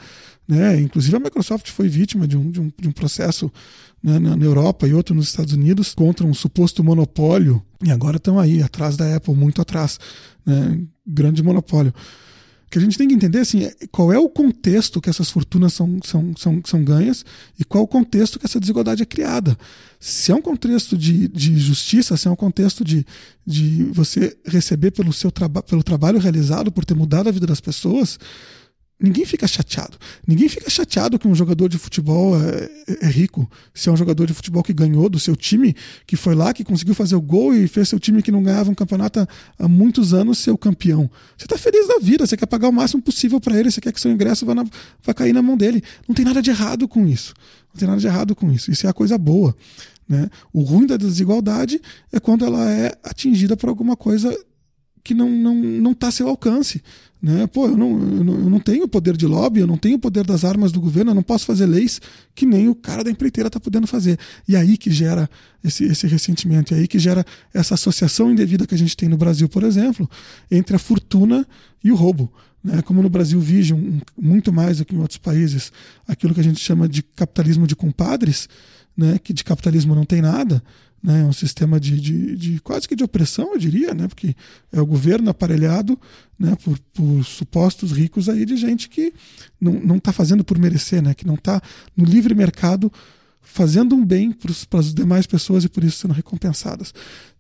Né? 0.48 0.82
Inclusive 0.82 1.16
a 1.16 1.20
Microsoft 1.20 1.70
foi 1.70 1.88
vítima 1.88 2.28
de 2.28 2.38
um, 2.38 2.52
de 2.52 2.60
um, 2.60 2.72
de 2.78 2.88
um 2.88 2.92
processo 2.92 3.52
né, 4.02 4.20
na, 4.20 4.36
na, 4.36 4.46
Europa 4.46 4.88
e 4.88 4.94
outro 4.94 5.16
nos 5.16 5.28
Estados 5.28 5.54
Unidos 5.54 5.94
contra 5.94 6.26
um 6.26 6.34
suposto 6.34 6.84
monopólio. 6.84 7.64
E 7.84 7.92
agora 7.92 8.18
estão 8.18 8.40
aí, 8.40 8.62
atrás 8.62 8.98
da 8.98 9.16
Apple, 9.16 9.34
muito 9.34 9.62
atrás. 9.62 10.00
Né? 10.46 10.82
Grande 11.06 11.42
monopólio 11.42 11.94
que 12.74 12.80
a 12.80 12.82
gente 12.82 12.98
tem 12.98 13.08
que 13.08 13.14
entender 13.14 13.38
assim, 13.38 13.66
é, 13.66 13.76
qual 13.92 14.12
é 14.12 14.18
o 14.18 14.28
contexto 14.28 15.00
que 15.00 15.08
essas 15.08 15.30
fortunas 15.30 15.74
são, 15.74 16.00
são, 16.04 16.34
são, 16.36 16.60
são 16.66 16.84
ganhas 16.84 17.24
e 17.60 17.64
qual 17.64 17.84
o 17.84 17.88
contexto 17.88 18.40
que 18.40 18.48
essa 18.48 18.60
desigualdade 18.60 19.04
é 19.04 19.06
criada. 19.06 19.56
Se 20.00 20.32
é 20.32 20.36
um 20.36 20.42
contexto 20.42 20.98
de, 20.98 21.28
de 21.28 21.56
justiça, 21.60 22.18
se 22.18 22.28
é 22.28 22.32
um 22.32 22.36
contexto 22.36 22.84
de, 22.84 23.06
de 23.46 23.84
você 23.94 24.36
receber 24.44 24.90
pelo 24.90 25.14
seu 25.14 25.30
traba 25.30 25.62
pelo 25.62 25.84
trabalho 25.84 26.18
realizado, 26.18 26.72
por 26.72 26.84
ter 26.84 26.96
mudado 26.96 27.30
a 27.30 27.32
vida 27.32 27.46
das 27.46 27.62
pessoas, 27.62 28.18
Ninguém 29.04 29.26
fica 29.26 29.46
chateado. 29.46 29.98
Ninguém 30.26 30.48
fica 30.48 30.70
chateado 30.70 31.20
que 31.20 31.28
um 31.28 31.36
jogador 31.36 31.68
de 31.68 31.78
futebol 31.78 32.42
é, 32.42 32.70
é, 33.02 33.08
rico. 33.08 33.52
Se 33.74 33.90
é 33.90 33.92
um 33.92 33.98
jogador 33.98 34.26
de 34.26 34.34
futebol 34.34 34.64
que 34.64 34.72
ganhou 34.72 35.10
do 35.10 35.20
seu 35.20 35.36
time, 35.36 35.76
que 36.08 36.16
foi 36.16 36.34
lá, 36.34 36.54
que 36.54 36.64
conseguiu 36.64 36.96
fazer 36.96 37.14
o 37.18 37.22
gol 37.22 37.54
e 37.54 37.68
fez 37.68 37.90
seu 37.90 38.00
time 38.00 38.24
que 38.24 38.32
não 38.32 38.42
ganhava 38.42 38.72
um 38.72 38.74
campeonato 38.74 39.28
há 39.60 39.68
muitos 39.68 40.14
anos 40.14 40.38
ser 40.38 40.52
o 40.52 40.58
campeão. 40.58 41.12
Você 41.38 41.44
está 41.44 41.58
feliz 41.58 41.86
da 41.86 42.00
vida, 42.00 42.26
você 42.26 42.38
quer 42.38 42.46
pagar 42.46 42.70
o 42.70 42.72
máximo 42.72 43.02
possível 43.02 43.42
para 43.42 43.60
ele, 43.60 43.70
você 43.70 43.82
quer 43.82 43.92
que 43.92 44.00
seu 44.00 44.10
ingresso 44.10 44.46
vá, 44.46 44.56
na, 44.56 44.64
vá 45.04 45.14
cair 45.14 45.34
na 45.34 45.42
mão 45.42 45.58
dele. 45.58 45.84
Não 46.08 46.16
tem 46.16 46.24
nada 46.24 46.42
de 46.42 46.50
errado 46.50 46.88
com 46.88 47.06
isso. 47.06 47.34
Não 47.74 47.80
tem 47.80 47.88
nada 47.90 48.00
de 48.00 48.08
errado 48.08 48.34
com 48.34 48.50
isso. 48.54 48.72
Isso 48.72 48.88
é 48.88 48.90
a 48.90 48.94
coisa 48.94 49.18
boa. 49.18 49.54
Né? 50.08 50.30
O 50.54 50.62
ruim 50.62 50.88
da 50.88 50.96
desigualdade 50.96 51.82
é 52.10 52.22
quando 52.22 52.46
ela 52.46 52.72
é 52.72 52.98
atingida 53.04 53.58
por 53.58 53.68
alguma 53.68 53.98
coisa 53.98 54.34
que 55.04 55.14
não 55.14 55.28
está 55.28 55.44
não, 55.44 55.56
não 55.56 55.94
tá 55.94 56.08
a 56.08 56.12
seu 56.12 56.30
alcance. 56.30 56.82
Né? 57.24 57.48
Pô, 57.48 57.68
eu 57.68 57.78
não, 57.78 57.90
eu, 57.92 58.50
não, 58.50 58.60
tenho 58.60 58.86
poder 58.86 59.16
de 59.16 59.26
lobby, 59.26 59.62
eu 59.62 59.68
não 59.68 59.78
tenho 59.78 59.98
poder 59.98 60.26
das 60.26 60.44
armas 60.44 60.74
do 60.74 60.82
governo, 60.82 61.12
eu 61.12 61.16
não 61.16 61.24
posso 61.24 61.46
fazer 61.46 61.66
leis 61.66 62.02
que 62.36 62.46
nem 62.46 62.68
o 62.68 62.76
cara 62.76 63.02
da 63.02 63.10
empreiteira 63.10 63.48
está 63.48 63.62
podendo 63.62 63.88
fazer. 63.88 64.20
E 64.46 64.58
aí 64.58 64.76
que 64.76 64.92
gera 64.92 65.30
esse, 65.64 65.86
esse 65.86 66.06
ressentimento, 66.06 66.74
e 66.74 66.80
aí 66.80 66.86
que 66.86 67.00
gera 67.00 67.26
essa 67.54 67.76
associação 67.76 68.30
indevida 68.30 68.68
que 68.68 68.76
a 68.76 68.78
gente 68.78 68.98
tem 68.98 69.08
no 69.08 69.16
Brasil, 69.16 69.48
por 69.48 69.64
exemplo, 69.64 70.10
entre 70.52 70.76
a 70.76 70.80
fortuna 70.80 71.48
e 71.82 71.94
o 71.94 71.96
roubo. 71.96 72.30
Né? 72.62 72.82
Como 72.82 73.02
no 73.02 73.10
Brasil 73.10 73.40
vige 73.40 73.74
um, 73.74 74.02
muito 74.20 74.52
mais 74.52 74.80
do 74.80 74.86
que 74.86 74.94
em 74.94 75.00
outros 75.00 75.18
países 75.18 75.72
aquilo 76.06 76.34
que 76.34 76.42
a 76.42 76.44
gente 76.44 76.60
chama 76.60 76.90
de 76.90 77.02
capitalismo 77.02 77.66
de 77.66 77.74
compadres, 77.74 78.50
né? 78.98 79.18
que 79.18 79.32
de 79.32 79.46
capitalismo 79.46 79.96
não 79.96 80.04
tem 80.04 80.22
nada, 80.22 80.62
né, 81.04 81.26
um 81.26 81.34
sistema 81.34 81.80
de, 81.80 82.00
de, 82.00 82.36
de, 82.38 82.60
quase 82.62 82.88
que 82.88 82.96
de 82.96 83.04
opressão, 83.04 83.52
eu 83.52 83.58
diria, 83.58 83.94
né, 83.94 84.08
porque 84.08 84.34
é 84.72 84.80
o 84.80 84.86
governo 84.86 85.30
aparelhado 85.30 86.00
né, 86.40 86.56
por, 86.64 86.80
por 86.94 87.24
supostos 87.26 87.92
ricos 87.92 88.30
aí 88.30 88.46
de 88.46 88.56
gente 88.56 88.88
que 88.88 89.14
não 89.60 89.98
está 89.98 90.14
fazendo 90.14 90.44
por 90.44 90.58
merecer, 90.58 91.02
né, 91.02 91.14
que 91.14 91.28
não 91.28 91.36
está 91.36 91.62
no 91.96 92.06
livre 92.06 92.34
mercado 92.34 92.92
fazendo 93.42 93.94
um 93.94 94.06
bem 94.06 94.32
para 94.32 94.80
as 94.80 94.94
demais 94.94 95.28
pessoas 95.28 95.66
e 95.66 95.70
por 95.70 95.84
isso 95.84 95.98
sendo 95.98 96.14
recompensadas. 96.14 96.94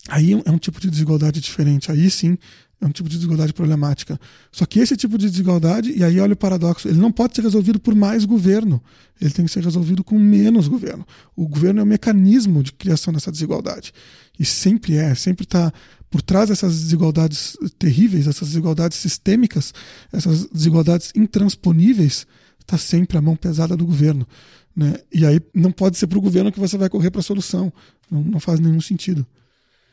Aí 0.09 0.33
é 0.33 0.51
um 0.51 0.57
tipo 0.57 0.79
de 0.79 0.89
desigualdade 0.89 1.39
diferente. 1.39 1.89
Aí 1.89 2.09
sim 2.09 2.37
é 2.83 2.87
um 2.87 2.91
tipo 2.91 3.07
de 3.07 3.15
desigualdade 3.15 3.53
problemática. 3.53 4.19
Só 4.51 4.65
que 4.65 4.79
esse 4.79 4.95
tipo 4.97 5.17
de 5.17 5.29
desigualdade, 5.29 5.91
e 5.91 6.03
aí 6.03 6.19
olha 6.19 6.33
o 6.33 6.37
paradoxo, 6.37 6.87
ele 6.87 6.99
não 6.99 7.11
pode 7.11 7.35
ser 7.35 7.41
resolvido 7.41 7.79
por 7.79 7.95
mais 7.95 8.25
governo. 8.25 8.81
Ele 9.19 9.31
tem 9.31 9.45
que 9.45 9.51
ser 9.51 9.63
resolvido 9.63 10.03
com 10.03 10.19
menos 10.19 10.67
governo. 10.67 11.05
O 11.35 11.47
governo 11.47 11.79
é 11.79 11.83
o 11.83 11.87
mecanismo 11.87 12.61
de 12.61 12.73
criação 12.73 13.13
dessa 13.13 13.31
desigualdade. 13.31 13.93
E 14.37 14.45
sempre 14.45 14.97
é, 14.97 15.15
sempre 15.15 15.45
está 15.45 15.71
por 16.09 16.21
trás 16.21 16.49
dessas 16.49 16.79
desigualdades 16.79 17.57
terríveis, 17.79 18.27
essas 18.27 18.49
desigualdades 18.49 18.97
sistêmicas, 18.97 19.73
essas 20.11 20.45
desigualdades 20.47 21.11
intransponíveis, 21.15 22.27
está 22.59 22.77
sempre 22.77 23.17
a 23.17 23.21
mão 23.21 23.35
pesada 23.35 23.75
do 23.75 23.85
governo. 23.85 24.27
Né? 24.75 24.95
E 25.11 25.25
aí 25.25 25.39
não 25.53 25.71
pode 25.71 25.97
ser 25.97 26.07
para 26.07 26.17
o 26.17 26.21
governo 26.21 26.51
que 26.51 26.59
você 26.59 26.77
vai 26.77 26.89
correr 26.89 27.11
para 27.11 27.19
a 27.19 27.23
solução. 27.23 27.71
Não, 28.11 28.21
não 28.23 28.39
faz 28.39 28.59
nenhum 28.59 28.81
sentido. 28.81 29.25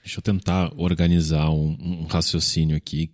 Deixa 0.02 0.18
eu 0.18 0.22
tentar 0.22 0.72
organizar 0.76 1.50
um, 1.50 1.76
um, 1.80 2.06
raciocínio 2.06 2.76
aqui 2.76 3.10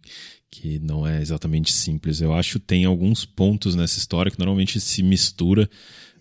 que 0.50 0.78
não 0.78 1.06
é 1.06 1.20
exatamente 1.20 1.72
simples. 1.72 2.20
Eu 2.20 2.32
acho 2.32 2.58
que 2.58 2.66
tem 2.66 2.84
alguns 2.84 3.24
pontos 3.24 3.74
nessa 3.74 3.98
história 3.98 4.30
que 4.30 4.38
normalmente 4.38 4.80
se 4.80 5.02
mistura 5.02 5.68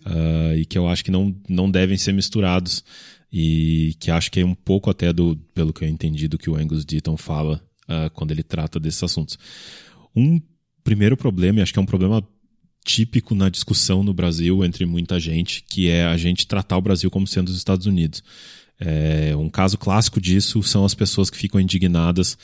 uh, 0.04 0.56
e 0.56 0.66
que 0.66 0.76
eu 0.76 0.88
acho 0.88 1.04
que 1.04 1.10
não, 1.10 1.34
não 1.48 1.70
devem 1.70 1.96
ser 1.96 2.12
misturados 2.12 2.84
e 3.32 3.94
que 3.98 4.10
acho 4.10 4.30
que 4.30 4.40
é 4.40 4.44
um 4.44 4.54
pouco 4.54 4.90
até 4.90 5.12
do, 5.12 5.36
pelo 5.54 5.72
que 5.72 5.84
eu 5.84 5.88
entendi, 5.88 6.28
do 6.28 6.38
que 6.38 6.50
o 6.50 6.56
Angus 6.56 6.84
Deaton 6.84 7.16
fala 7.16 7.62
uh, 7.84 8.10
quando 8.10 8.32
ele 8.32 8.42
trata 8.42 8.78
desses 8.78 9.02
assuntos. 9.02 9.38
Um 10.14 10.40
primeiro 10.82 11.16
problema, 11.16 11.58
e 11.58 11.62
acho 11.62 11.72
que 11.72 11.78
é 11.78 11.82
um 11.82 11.86
problema 11.86 12.26
típico 12.84 13.34
na 13.34 13.48
discussão 13.48 14.04
no 14.04 14.14
Brasil 14.14 14.64
entre 14.64 14.86
muita 14.86 15.18
gente, 15.18 15.64
que 15.68 15.88
é 15.88 16.04
a 16.04 16.16
gente 16.16 16.46
tratar 16.46 16.76
o 16.76 16.80
Brasil 16.80 17.10
como 17.10 17.26
sendo 17.26 17.48
os 17.48 17.56
Estados 17.56 17.86
Unidos. 17.86 18.22
É, 18.78 19.34
um 19.36 19.48
caso 19.48 19.78
clássico 19.78 20.20
disso 20.20 20.62
são 20.62 20.84
as 20.84 20.94
pessoas 20.94 21.30
que 21.30 21.36
ficam 21.36 21.60
indignadas 21.60 22.36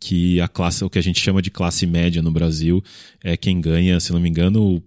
que 0.00 0.40
a 0.40 0.48
classe, 0.48 0.84
o 0.84 0.90
que 0.90 0.98
a 0.98 1.02
gente 1.02 1.20
chama 1.20 1.42
de 1.42 1.50
classe 1.50 1.86
média 1.86 2.22
no 2.22 2.30
Brasil, 2.30 2.82
é 3.22 3.36
quem 3.36 3.60
ganha, 3.60 3.98
se 3.98 4.12
não 4.12 4.20
me 4.20 4.28
engano, 4.28 4.82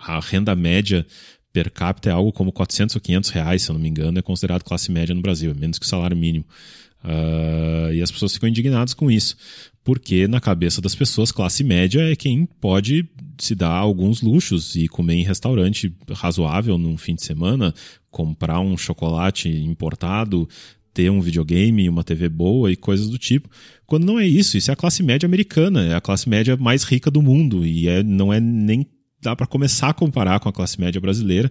a 0.00 0.18
renda 0.20 0.54
média 0.54 1.06
per 1.52 1.70
capita 1.70 2.10
é 2.10 2.12
algo 2.12 2.32
como 2.32 2.52
400 2.52 2.96
ou 2.96 3.00
500 3.00 3.30
reais, 3.30 3.62
se 3.62 3.72
não 3.72 3.78
me 3.78 3.88
engano, 3.88 4.18
é 4.18 4.22
considerado 4.22 4.64
classe 4.64 4.90
média 4.90 5.14
no 5.14 5.22
Brasil, 5.22 5.50
é 5.50 5.54
menos 5.54 5.78
que 5.78 5.86
o 5.86 5.88
salário 5.88 6.16
mínimo. 6.16 6.44
Uh, 7.04 7.92
e 7.92 8.02
as 8.02 8.10
pessoas 8.10 8.32
ficam 8.32 8.48
indignadas 8.48 8.92
com 8.92 9.10
isso, 9.10 9.36
porque 9.86 10.26
na 10.26 10.40
cabeça 10.40 10.80
das 10.80 10.96
pessoas, 10.96 11.30
classe 11.30 11.62
média 11.62 12.10
é 12.10 12.16
quem 12.16 12.44
pode 12.44 13.08
se 13.38 13.54
dar 13.54 13.70
alguns 13.70 14.20
luxos 14.20 14.74
e 14.74 14.88
comer 14.88 15.14
em 15.14 15.22
restaurante 15.22 15.94
razoável 16.10 16.76
num 16.76 16.98
fim 16.98 17.14
de 17.14 17.22
semana, 17.22 17.72
comprar 18.10 18.58
um 18.58 18.76
chocolate 18.76 19.48
importado, 19.48 20.48
ter 20.92 21.08
um 21.08 21.20
videogame, 21.20 21.88
uma 21.88 22.02
TV 22.02 22.28
boa 22.28 22.72
e 22.72 22.74
coisas 22.74 23.08
do 23.08 23.16
tipo. 23.16 23.48
Quando 23.86 24.04
não 24.04 24.18
é 24.18 24.26
isso, 24.26 24.56
isso 24.56 24.72
é 24.72 24.74
a 24.74 24.76
classe 24.76 25.04
média 25.04 25.24
americana, 25.24 25.84
é 25.84 25.94
a 25.94 26.00
classe 26.00 26.28
média 26.28 26.56
mais 26.56 26.82
rica 26.82 27.08
do 27.08 27.22
mundo 27.22 27.64
e 27.64 27.86
é, 27.86 28.02
não 28.02 28.32
é 28.32 28.40
nem 28.40 28.84
dá 29.26 29.34
para 29.34 29.46
começar 29.46 29.88
a 29.88 29.94
comparar 29.94 30.38
com 30.38 30.48
a 30.48 30.52
classe 30.52 30.80
média 30.80 31.00
brasileira, 31.00 31.50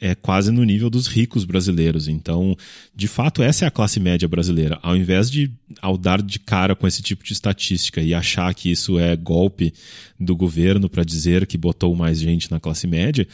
é 0.00 0.12
quase 0.16 0.50
no 0.50 0.64
nível 0.64 0.90
dos 0.90 1.06
ricos 1.06 1.44
brasileiros. 1.44 2.08
Então, 2.08 2.56
de 2.94 3.06
fato, 3.06 3.44
essa 3.44 3.64
é 3.64 3.68
a 3.68 3.70
classe 3.70 4.00
média 4.00 4.26
brasileira. 4.26 4.76
Ao 4.82 4.96
invés 4.96 5.30
de, 5.30 5.52
ao 5.80 5.96
dar 5.96 6.20
de 6.20 6.40
cara 6.40 6.74
com 6.74 6.88
esse 6.88 7.00
tipo 7.00 7.22
de 7.22 7.32
estatística 7.32 8.00
e 8.00 8.12
achar 8.12 8.52
que 8.54 8.72
isso 8.72 8.98
é 8.98 9.14
golpe 9.14 9.72
do 10.18 10.34
governo 10.34 10.88
para 10.88 11.04
dizer 11.04 11.46
que 11.46 11.56
botou 11.56 11.94
mais 11.94 12.18
gente 12.18 12.50
na 12.50 12.58
classe 12.58 12.88
média, 12.88 13.26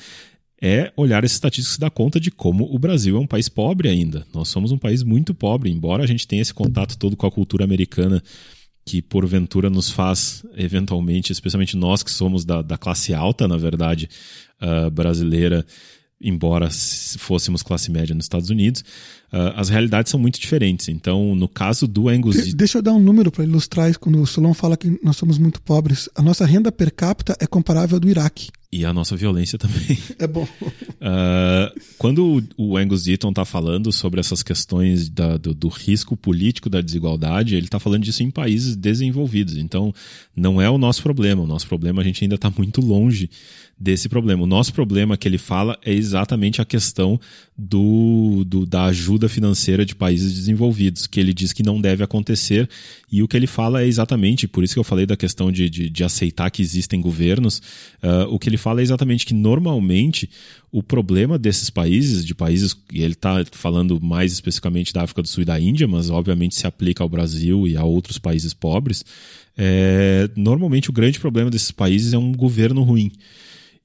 é 0.60 0.92
olhar 0.94 1.24
essa 1.24 1.34
estatística 1.34 1.78
e 1.78 1.80
dar 1.80 1.90
conta 1.90 2.20
de 2.20 2.30
como 2.30 2.64
o 2.70 2.78
Brasil 2.78 3.16
é 3.16 3.20
um 3.20 3.26
país 3.26 3.48
pobre 3.48 3.88
ainda. 3.88 4.26
Nós 4.34 4.48
somos 4.48 4.70
um 4.70 4.78
país 4.78 5.02
muito 5.02 5.34
pobre, 5.34 5.70
embora 5.70 6.04
a 6.04 6.06
gente 6.06 6.26
tenha 6.26 6.42
esse 6.42 6.52
contato 6.52 6.98
todo 6.98 7.16
com 7.16 7.26
a 7.26 7.30
cultura 7.30 7.64
americana 7.64 8.22
que 8.86 9.02
porventura 9.02 9.68
nos 9.68 9.90
faz, 9.90 10.44
eventualmente, 10.56 11.32
especialmente 11.32 11.76
nós 11.76 12.04
que 12.04 12.10
somos 12.10 12.44
da, 12.44 12.62
da 12.62 12.78
classe 12.78 13.12
alta, 13.12 13.48
na 13.48 13.56
verdade, 13.56 14.08
uh, 14.62 14.88
brasileira, 14.88 15.66
embora 16.20 16.70
fôssemos 17.18 17.64
classe 17.64 17.90
média 17.90 18.14
nos 18.14 18.26
Estados 18.26 18.48
Unidos, 18.48 18.82
uh, 19.32 19.52
as 19.56 19.68
realidades 19.68 20.10
são 20.10 20.20
muito 20.20 20.38
diferentes. 20.38 20.88
Então, 20.88 21.34
no 21.34 21.48
caso 21.48 21.88
do 21.88 22.08
Angus. 22.08 22.44
De 22.44 22.54
deixa 22.54 22.78
eu 22.78 22.82
dar 22.82 22.92
um 22.92 23.00
número 23.00 23.32
para 23.32 23.42
ilustrar 23.42 23.90
isso, 23.90 23.98
quando 23.98 24.22
o 24.22 24.26
Solon 24.26 24.54
fala 24.54 24.76
que 24.76 25.00
nós 25.02 25.16
somos 25.16 25.36
muito 25.36 25.60
pobres. 25.60 26.08
A 26.14 26.22
nossa 26.22 26.46
renda 26.46 26.70
per 26.70 26.94
capita 26.94 27.36
é 27.40 27.46
comparável 27.46 27.96
à 27.96 27.98
do 27.98 28.08
Iraque. 28.08 28.50
E 28.70 28.84
a 28.84 28.92
nossa 28.92 29.16
violência 29.16 29.56
também. 29.58 29.98
É 30.18 30.26
bom. 30.26 30.42
Uh, 30.42 31.80
quando 31.98 32.42
o 32.56 32.76
Angus 32.76 33.04
Deaton 33.04 33.30
está 33.30 33.44
falando 33.44 33.92
sobre 33.92 34.20
essas 34.20 34.42
questões 34.42 35.08
da, 35.08 35.36
do, 35.36 35.54
do, 35.54 35.68
risco 35.68 36.16
político 36.16 36.68
da 36.68 36.80
desigualdade, 36.80 37.54
ele 37.54 37.66
está 37.66 37.78
falando 37.78 38.02
disso 38.02 38.22
em 38.22 38.30
países 38.30 38.76
desenvolvidos. 38.76 39.56
Então, 39.56 39.94
não 40.34 40.60
é 40.60 40.68
o 40.68 40.78
nosso 40.78 41.02
problema. 41.02 41.42
O 41.42 41.46
nosso 41.46 41.66
problema, 41.66 42.02
a 42.02 42.04
gente 42.04 42.24
ainda 42.24 42.34
está 42.34 42.50
muito 42.50 42.80
longe 42.80 43.30
desse 43.78 44.08
problema. 44.08 44.42
O 44.42 44.46
nosso 44.46 44.72
problema 44.72 45.16
que 45.18 45.28
ele 45.28 45.36
fala 45.36 45.78
é 45.84 45.92
exatamente 45.92 46.62
a 46.62 46.64
questão 46.64 47.20
do, 47.56 48.42
do, 48.46 48.64
da 48.64 48.86
ajuda 48.86 49.28
financeira 49.28 49.84
de 49.84 49.94
países 49.94 50.32
desenvolvidos, 50.34 51.06
que 51.06 51.20
ele 51.20 51.34
diz 51.34 51.52
que 51.52 51.62
não 51.62 51.78
deve 51.78 52.02
acontecer. 52.02 52.68
E 53.12 53.22
o 53.22 53.28
que 53.28 53.36
ele 53.36 53.46
fala 53.46 53.82
é 53.82 53.86
exatamente, 53.86 54.48
por 54.48 54.64
isso 54.64 54.74
que 54.74 54.80
eu 54.80 54.84
falei 54.84 55.04
da 55.04 55.16
questão 55.16 55.52
de, 55.52 55.68
de, 55.68 55.90
de 55.90 56.04
aceitar 56.04 56.50
que 56.50 56.62
existem 56.62 57.00
governos, 57.00 57.58
uh, 58.02 58.26
o 58.30 58.38
que 58.38 58.48
ele 58.48 58.56
fala 58.56 58.80
é 58.80 58.82
exatamente 58.82 59.26
que 59.26 59.34
normalmente 59.34 60.28
o 60.72 60.82
problema 60.82 61.38
desses 61.38 61.68
países, 61.68 62.24
de 62.24 62.34
países, 62.34 62.76
e 62.92 63.02
ele 63.02 63.12
está 63.12 63.44
falando 63.52 64.00
mais 64.00 64.32
especificamente 64.32 64.92
da 64.92 65.02
África 65.02 65.22
do 65.22 65.28
Sul 65.28 65.42
e 65.42 65.46
da 65.46 65.60
Índia, 65.60 65.86
mas 65.86 66.08
obviamente 66.08 66.54
se 66.54 66.66
aplica 66.66 67.02
ao 67.02 67.08
Brasil 67.08 67.68
e 67.68 67.76
a 67.76 67.84
outros 67.84 68.18
países 68.18 68.52
pobres, 68.54 69.04
é, 69.56 70.28
normalmente 70.36 70.90
o 70.90 70.92
grande 70.92 71.18
problema 71.18 71.50
desses 71.50 71.70
países 71.70 72.12
é 72.12 72.18
um 72.18 72.32
governo 72.32 72.82
ruim. 72.82 73.10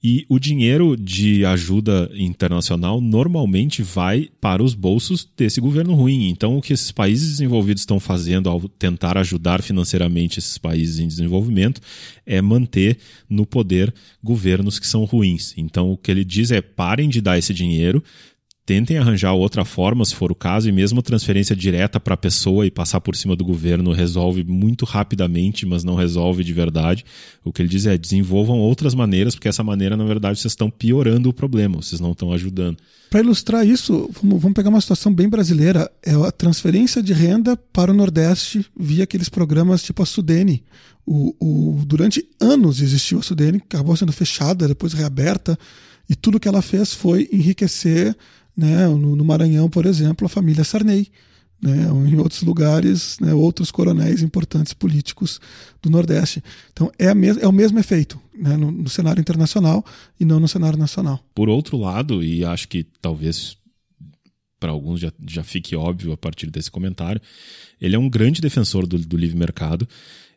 E 0.04 0.26
o 0.28 0.40
dinheiro 0.40 0.98
de 0.98 1.46
ajuda 1.46 2.10
internacional 2.16 3.00
normalmente 3.00 3.84
vai 3.84 4.30
para 4.42 4.64
os 4.64 4.74
bolsos 4.74 5.30
desse 5.38 5.62
governo 5.62 5.94
ruim. 5.94 6.28
Então, 6.30 6.58
o 6.58 6.62
que 6.62 6.74
esses 6.74 6.92
países 6.92 7.30
desenvolvidos 7.30 7.84
estão 7.84 8.00
fazendo 8.00 8.50
ao 8.50 8.68
tentar 8.68 9.16
ajudar 9.20 9.62
financeiramente 9.62 10.40
esses 10.40 10.58
países 10.58 10.98
em 10.98 11.08
desenvolvimento 11.08 11.80
é 12.26 12.42
manter 12.42 12.98
no 13.30 13.46
poder 13.46 13.94
governos 14.24 14.80
que 14.80 14.88
são 14.88 15.04
ruins. 15.04 15.54
Então, 15.56 15.92
o 15.92 15.98
que 15.98 16.10
ele 16.10 16.26
diz 16.26 16.50
é 16.50 16.62
parem 16.62 17.08
de 17.08 17.22
dar 17.22 17.38
esse 17.38 17.54
dinheiro, 17.54 18.04
tentem 18.72 18.98
arranjar 18.98 19.34
outra 19.34 19.66
forma, 19.66 20.06
se 20.06 20.16
for 20.16 20.32
o 20.32 20.36
caso, 20.36 20.70
e 20.70 20.72
mesmo 20.72 21.02
transferência 21.02 21.54
direta 21.54 22.00
para 22.00 22.14
a 22.14 22.18
pessoa 22.18 22.66
e 22.66 22.72
passar 22.72 23.02
por 23.02 23.18
cima 23.18 23.36
do 23.36 23.44
governo 23.44 23.92
resolve 23.92 24.46
muito 24.46 24.86
rapidamente, 24.86 25.66
mas 25.66 25.84
não 25.84 25.94
resolve 25.94 26.42
de 26.42 26.54
verdade. 26.54 27.04
O 27.44 27.52
que 27.52 27.62
ele 27.62 27.68
diz 27.68 27.86
é 27.86 27.98
desenvolvam 27.98 28.58
outras 28.60 28.96
maneiras, 28.96 29.36
porque 29.36 29.50
essa 29.50 29.62
maneira, 29.62 29.98
na 29.98 30.06
verdade, 30.06 30.40
vocês 30.40 30.54
estão 30.54 30.70
piorando 30.70 31.28
o 31.28 31.34
problema, 31.34 31.82
vocês 31.82 32.00
não 32.00 32.14
estão 32.14 32.32
ajudando. 32.32 32.78
Para 33.10 33.20
ilustrar 33.20 33.68
isso, 33.68 34.10
vamos 34.24 34.54
pegar 34.54 34.70
uma 34.70 34.80
situação 34.80 35.14
bem 35.14 35.28
brasileira: 35.28 35.92
é 36.02 36.14
a 36.14 36.32
transferência 36.32 37.04
de 37.04 37.12
renda 37.12 37.58
para 37.58 37.92
o 37.92 37.94
Nordeste 37.94 38.66
via 38.80 39.04
aqueles 39.04 39.28
programas 39.28 39.84
tipo 39.84 40.02
a 40.02 40.06
Sudene. 40.06 40.64
O, 41.06 41.36
o, 41.42 41.84
durante 41.86 42.26
anos 42.40 42.82
existiu 42.82 43.20
a 43.20 43.22
Sudene, 43.22 43.58
acabou 43.58 43.98
sendo 43.98 44.14
fechada, 44.14 44.66
depois 44.66 44.94
reaberta, 44.94 45.60
e 46.10 46.16
tudo 46.16 46.40
que 46.40 46.48
ela 46.48 46.62
fez 46.62 46.94
foi 46.94 47.28
enriquecer 47.34 48.16
né? 48.56 48.88
No, 48.88 49.16
no 49.16 49.26
Maranhão, 49.26 49.70
por 49.70 49.86
exemplo, 49.86 50.26
a 50.26 50.30
família 50.30 50.64
Sarney. 50.64 51.08
Né, 51.64 51.84
em 52.10 52.18
outros 52.18 52.42
lugares, 52.42 53.20
né, 53.20 53.36
outros 53.36 53.70
coronéis 53.70 54.24
importantes 54.24 54.74
políticos 54.74 55.40
do 55.80 55.92
Nordeste. 55.92 56.44
Então 56.74 56.92
é, 56.98 57.06
é 57.40 57.48
o 57.48 57.52
mesmo 57.52 57.78
efeito 57.78 58.20
né, 58.36 58.58
no, 58.58 58.72
no, 58.72 58.90
cenário 58.90 59.22
internacional 59.22 59.86
e 60.20 60.26
não 60.26 60.40
no 60.40 60.48
cenário 60.48 60.80
nacional. 60.80 61.24
Por 61.36 61.50
outro 61.50 61.78
lado, 61.78 62.24
e 62.24 62.44
acho 62.44 62.68
que 62.68 62.84
talvez 63.00 63.56
para 64.62 64.72
alguns 64.72 65.00
já, 65.00 65.12
já 65.28 65.44
fique 65.44 65.76
óbvio 65.76 66.12
a 66.12 66.18
partir 66.18 66.52
desse 66.52 66.70
comentário, 66.70 67.20
ele 67.82 67.96
é 67.96 68.00
um 68.00 68.08
grande 68.08 68.40
defensor 68.40 68.86
do, 68.86 68.98
do 69.00 69.18
livre 69.18 69.36
mercado 69.36 69.88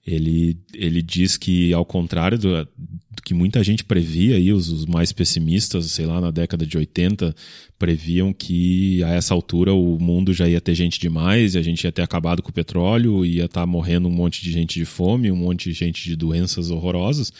ele, 0.07 0.59
ele 0.75 1.01
diz 1.01 1.39
que, 1.39 1.73
ao 1.73 1.85
contrário 1.85 2.39
do, 2.39 2.63
do 2.65 3.23
que 3.25 3.33
muita 3.33 3.65
gente 3.65 3.85
previa, 3.85 4.37
aí, 4.37 4.53
os, 4.53 4.69
os, 4.69 4.85
mais 4.85 5.13
pessimistas, 5.13 5.87
sei 5.87 6.05
lá, 6.05 6.21
na 6.21 6.31
década 6.31 6.67
de 6.67 6.77
80, 6.77 7.35
previam 7.79 8.31
que 8.31 9.03
a 9.03 9.15
essa 9.15 9.33
altura 9.33 9.73
o 9.73 9.99
mundo 9.99 10.35
já 10.35 10.47
ia 10.47 10.61
ter 10.61 10.75
gente 10.75 11.01
demais, 11.01 11.55
e 11.55 11.59
a 11.59 11.63
gente 11.63 11.85
ia 11.85 11.93
ter 11.93 12.03
acabado 12.03 12.43
com 12.43 12.51
o 12.51 12.53
petróleo, 12.53 13.25
ia 13.25 13.47
estar 13.47 13.63
tá 13.63 13.67
morrendo 13.67 14.09
um 14.09 14.13
monte 14.13 14.43
de 14.43 14.53
gente 14.53 14.79
de 14.79 14.85
fome, 14.85 15.31
um 15.31 15.37
monte 15.37 15.71
de 15.71 15.73
gente 15.73 16.05
de 16.05 16.17
doenças 16.17 16.71
horrorosas. 16.71 17.33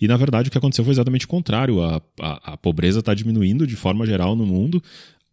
E 0.00 0.08
na 0.08 0.16
verdade 0.16 0.48
o 0.48 0.52
que 0.52 0.58
aconteceu 0.58 0.84
foi 0.84 0.92
exatamente 0.92 1.26
o 1.26 1.28
contrário. 1.28 1.82
A, 1.82 2.00
a, 2.20 2.52
a 2.52 2.56
pobreza 2.56 3.00
está 3.00 3.12
diminuindo 3.12 3.66
de 3.66 3.76
forma 3.76 4.06
geral 4.06 4.34
no 4.34 4.46
mundo, 4.46 4.82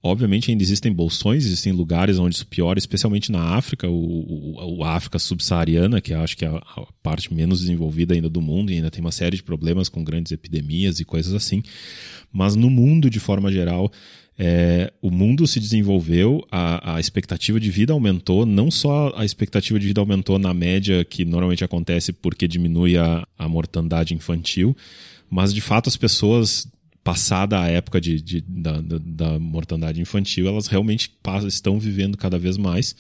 Obviamente 0.06 0.52
ainda 0.52 0.62
existem 0.62 0.92
bolsões, 0.92 1.46
existem 1.46 1.72
lugares 1.72 2.20
onde 2.20 2.36
isso 2.36 2.46
piora, 2.46 2.78
especialmente 2.78 3.32
na 3.32 3.56
África, 3.56 3.88
o, 3.88 4.78
o, 4.78 4.84
África 4.84 5.18
subsaariana, 5.18 6.02
que 6.02 6.14
acho 6.14 6.36
que 6.36 6.44
é 6.44 6.50
a, 6.50 6.58
a, 6.58 6.86
parte 7.02 7.34
menos 7.34 7.62
desenvolvida 7.62 8.14
ainda 8.14 8.30
do 8.30 8.42
mundo, 8.42 8.70
e 8.70 8.76
ainda 8.76 8.92
tem 8.92 9.00
uma 9.00 9.14
série 9.14 9.38
de 9.38 9.44
problemas 9.44 9.88
com 9.88 10.04
grandes 10.04 10.34
epidemias 10.34 11.00
e 11.00 11.06
coisas 11.06 11.34
assim. 11.34 11.64
Mas 12.34 12.54
no 12.54 12.70
mundo, 12.70 13.10
de 13.10 13.18
forma 13.18 13.50
geral, 13.50 13.90
é, 14.38 14.92
o 15.02 15.10
mundo 15.10 15.48
se 15.48 15.58
desenvolveu, 15.58 16.46
a, 16.52 16.96
a, 16.96 17.00
expectativa 17.00 17.58
de 17.58 17.72
vida 17.72 17.94
aumentou, 17.94 18.46
não 18.46 18.70
só 18.70 19.14
a 19.16 19.24
expectativa 19.24 19.80
de 19.80 19.88
vida 19.88 20.02
aumentou 20.02 20.38
na 20.38 20.54
média, 20.54 21.06
que 21.06 21.24
normalmente 21.24 21.64
acontece 21.64 22.12
porque 22.12 22.46
diminui 22.46 22.98
a, 22.98 23.26
a 23.38 23.48
mortandade 23.48 24.14
infantil, 24.14 24.76
mas 25.30 25.54
de 25.54 25.62
fato 25.62 25.88
as 25.88 25.96
pessoas 25.96 26.68
passada 27.04 27.60
a 27.60 27.68
época 27.68 28.00
de, 28.00 28.22
de 28.22 28.42
da, 28.42 28.80
da, 28.80 28.98
da, 28.98 29.40
mortandade 29.40 30.00
infantil, 30.00 30.48
elas 30.48 30.68
realmente 30.68 31.12
estão 31.48 31.78
vivendo 31.78 32.18
cada 32.18 32.40
vez 32.40 32.58
mais. 32.58 32.96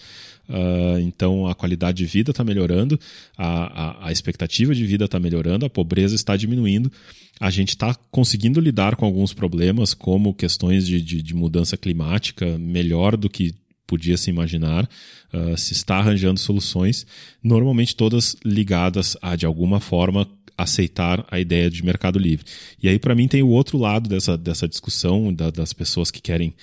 Uh, 0.50 1.00
então 1.00 1.48
a 1.48 1.56
qualidade 1.56 2.00
de 2.00 2.06
vida 2.06 2.32
está 2.32 2.44
melhorando, 2.44 3.00
a, 3.38 3.48
a, 3.48 4.08
a, 4.08 4.12
expectativa 4.12 4.76
de 4.76 4.86
vida 4.86 5.06
está 5.06 5.18
melhorando, 5.18 5.66
a 5.66 5.70
pobreza 5.70 6.16
está 6.16 6.36
diminuindo. 6.36 6.92
A 7.40 7.50
gente 7.50 7.70
está 7.70 7.96
conseguindo 8.12 8.60
lidar 8.60 8.98
com 8.98 9.06
alguns 9.06 9.34
problemas, 9.34 9.94
como 9.94 10.34
questões 10.34 10.86
de, 10.86 11.02
de, 11.02 11.22
de 11.22 11.34
mudança 11.34 11.78
climática, 11.78 12.58
melhor 12.58 13.16
do 13.16 13.30
que 13.30 13.56
podia 13.88 14.18
se 14.18 14.30
imaginar, 14.30 14.90
uh, 15.34 15.58
se 15.58 15.72
está 15.72 15.98
arranjando 15.98 16.40
soluções, 16.40 17.06
normalmente 17.42 17.96
todas 17.96 18.36
ligadas 18.44 19.16
a, 19.22 19.36
de 19.36 19.46
alguma 19.46 19.80
forma, 19.80 20.28
aceitar 20.58 21.26
a 21.30 21.40
ideia 21.40 21.70
de 21.70 21.84
mercado 21.84 22.20
livre. 22.20 22.46
E 22.82 22.88
aí, 22.88 23.00
para 23.00 23.16
mim, 23.16 23.28
tem 23.28 23.42
o 23.42 23.50
outro 23.50 23.78
lado 23.78 24.10
dessa, 24.10 24.38
dessa 24.38 24.68
discussão 24.68 25.34
da, 25.34 25.50
das 25.50 25.74
pessoas 25.74 26.12
que 26.12 26.22
querem 26.22 26.54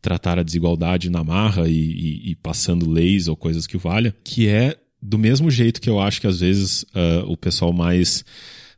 tratar 0.00 0.38
a 0.38 0.42
desigualdade 0.42 1.10
na 1.10 1.22
marra 1.22 1.68
e, 1.68 1.74
e, 1.74 2.30
e, 2.30 2.34
passando 2.36 2.88
leis 2.88 3.28
ou 3.28 3.36
coisas 3.36 3.66
que 3.66 3.76
valha, 3.76 4.14
que 4.24 4.48
é 4.48 4.76
do 5.02 5.18
mesmo 5.18 5.50
jeito 5.50 5.80
que 5.80 5.90
eu 5.90 6.00
acho 6.00 6.20
que 6.20 6.26
às 6.26 6.40
vezes 6.40 6.82
uh, 6.94 7.24
o 7.26 7.36
pessoal 7.36 7.72
mais 7.72 8.24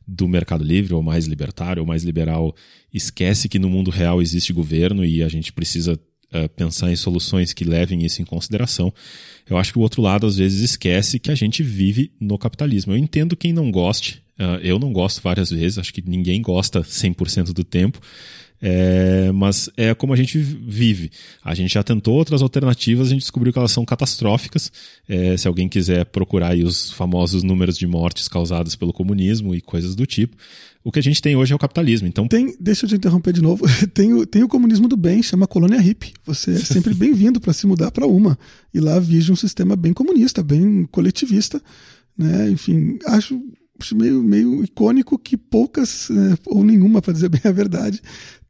do 0.07 0.27
mercado 0.27 0.65
livre 0.65 0.95
ou 0.95 1.03
mais 1.03 1.27
libertário 1.27 1.81
ou 1.81 1.87
mais 1.87 2.03
liberal 2.03 2.55
esquece 2.93 3.49
que 3.49 3.59
no 3.59 3.71
mundo 3.71 3.91
real 3.91 4.21
existe 4.21 4.53
governo 4.53 5.05
e 5.05 5.23
a 5.23 5.29
gente 5.29 5.53
precisa 5.53 5.99
uh, 6.35 6.49
pensar 6.51 6.91
em 6.91 6.97
soluções 6.97 7.53
que 7.53 7.65
levem 7.65 8.05
isso 8.05 8.23
em 8.23 8.25
consideração. 8.25 8.93
Eu 9.49 9.57
acho 9.57 9.73
que 9.73 9.79
o 9.79 9.83
outro 9.83 10.03
lado 10.03 10.27
às 10.27 10.37
vezes 10.37 10.61
esquece 10.61 11.19
que 11.19 11.31
a 11.31 11.35
gente 11.35 11.63
vive 11.63 12.13
no 12.21 12.39
capitalismo. 12.39 12.93
Eu 12.93 12.99
entendo 12.99 13.37
quem 13.37 13.53
não 13.53 13.71
goste 13.71 14.23
Uh, 14.39 14.59
eu 14.63 14.79
não 14.79 14.93
gosto 14.93 15.21
várias 15.23 15.51
vezes, 15.51 15.79
acho 15.79 15.93
que 15.93 16.03
ninguém 16.05 16.41
gosta 16.41 16.81
100% 16.81 17.53
do 17.53 17.63
tempo, 17.63 18.01
é, 18.65 19.31
mas 19.33 19.69
é 19.77 19.93
como 19.93 20.13
a 20.13 20.17
gente 20.17 20.39
vive. 20.39 21.11
A 21.45 21.55
gente 21.55 21.75
já 21.75 21.83
tentou 21.83 22.15
outras 22.15 22.43
alternativas, 22.43 23.09
a 23.09 23.11
gente 23.11 23.23
descobriu 23.23 23.53
que 23.53 23.59
elas 23.59 23.73
são 23.73 23.85
catastróficas. 23.85 24.73
É, 25.09 25.37
se 25.37 25.49
alguém 25.49 25.69
quiser 25.69 26.07
procurar 26.07 26.57
os 26.57 26.93
famosos 26.93 27.43
números 27.43 27.77
de 27.77 27.87
mortes 27.87 28.29
causadas 28.29 28.77
pelo 28.77 28.93
comunismo 28.93 29.55
e 29.55 29.61
coisas 29.61 29.97
do 29.97 30.07
tipo, 30.07 30.37
o 30.85 30.91
que 30.91 30.99
a 30.99 31.03
gente 31.03 31.23
tem 31.23 31.37
hoje 31.37 31.53
é 31.53 31.57
o 31.57 31.59
capitalismo. 31.59 32.09
Então, 32.09 32.27
tem, 32.27 32.57
deixa 32.59 32.85
eu 32.85 32.89
te 32.89 32.97
interromper 32.97 33.33
de 33.33 33.41
novo. 33.41 33.65
tem, 33.95 34.13
o, 34.13 34.27
tem 34.27 34.43
o 34.43 34.49
comunismo 34.49 34.89
do 34.89 34.97
bem, 34.97 35.23
chama 35.23 35.47
colônia 35.47 35.81
hippie. 35.81 36.13
Você 36.25 36.53
é 36.53 36.59
sempre 36.59 36.93
bem-vindo 36.95 37.41
para 37.41 37.53
se 37.53 37.67
mudar 37.67 37.91
para 37.91 38.07
uma. 38.07 38.39
E 38.75 38.81
lá 38.81 38.99
vige 38.99 39.31
um 39.31 39.37
sistema 39.37 39.77
bem 39.77 39.93
comunista, 39.93 40.43
bem 40.43 40.87
coletivista. 40.91 41.63
Né? 42.19 42.51
Enfim, 42.51 42.99
acho 43.07 43.41
meio, 43.95 44.23
meio 44.23 44.65
icônico 44.65 45.19
que 45.19 45.37
poucas, 45.37 46.09
né, 46.11 46.37
ou 46.47 46.63
nenhuma, 46.65 47.01
para 47.01 47.13
dizer 47.13 47.29
bem 47.31 47.41
a 47.45 47.53
verdade, 47.53 48.01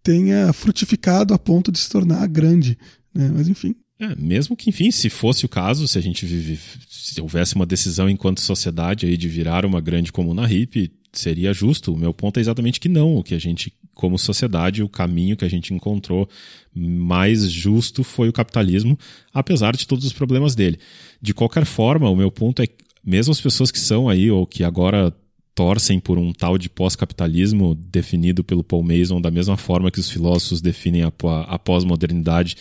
tenha 0.02 0.52
frutificado 0.52 1.34
a 1.34 1.38
ponto 1.38 1.70
de 1.70 1.78
se 1.78 1.88
tornar 1.88 2.26
grande. 2.26 2.78
Né? 3.14 3.30
Mas 3.34 3.48
enfim. 3.48 3.74
É, 4.00 4.16
mesmo 4.16 4.56
que, 4.56 4.70
enfim, 4.70 4.90
se 4.90 5.08
fosse 5.08 5.46
o 5.46 5.48
caso, 5.48 5.86
se 5.86 5.96
a 5.96 6.00
gente 6.00 6.26
vive, 6.26 6.58
se 6.88 7.20
houvesse 7.20 7.54
uma 7.54 7.64
decisão 7.64 8.10
enquanto 8.10 8.40
sociedade 8.40 9.06
aí 9.06 9.16
de 9.16 9.28
virar 9.28 9.64
uma 9.64 9.80
grande 9.80 10.10
comuna 10.10 10.44
hippie, 10.44 10.90
seria 11.12 11.52
justo. 11.52 11.92
O 11.92 11.98
meu 11.98 12.14
ponto 12.14 12.38
é 12.38 12.40
exatamente 12.40 12.80
que 12.80 12.88
não. 12.88 13.16
O 13.16 13.22
que 13.22 13.34
a 13.34 13.38
gente, 13.38 13.72
como 13.94 14.18
sociedade, 14.18 14.82
o 14.82 14.88
caminho 14.88 15.36
que 15.36 15.44
a 15.44 15.50
gente 15.50 15.74
encontrou 15.74 16.28
mais 16.74 17.50
justo 17.50 18.02
foi 18.02 18.28
o 18.28 18.32
capitalismo, 18.32 18.98
apesar 19.32 19.76
de 19.76 19.86
todos 19.86 20.04
os 20.04 20.12
problemas 20.12 20.54
dele. 20.54 20.78
De 21.20 21.34
qualquer 21.34 21.64
forma, 21.64 22.08
o 22.08 22.16
meu 22.16 22.30
ponto 22.30 22.62
é 22.62 22.66
mesmo 23.04 23.32
as 23.32 23.40
pessoas 23.40 23.70
que 23.70 23.80
são 23.80 24.08
aí 24.08 24.30
ou 24.30 24.46
que 24.46 24.64
agora 24.64 25.14
torcem 25.54 26.00
por 26.00 26.18
um 26.18 26.32
tal 26.32 26.56
de 26.56 26.68
pós-capitalismo 26.68 27.74
definido 27.74 28.42
pelo 28.42 28.64
Paul 28.64 28.82
Mason 28.82 29.20
da 29.20 29.30
mesma 29.30 29.56
forma 29.56 29.90
que 29.90 30.00
os 30.00 30.10
filósofos 30.10 30.62
definem 30.62 31.02
a, 31.02 31.12
a 31.46 31.58
pós-modernidade 31.58 32.56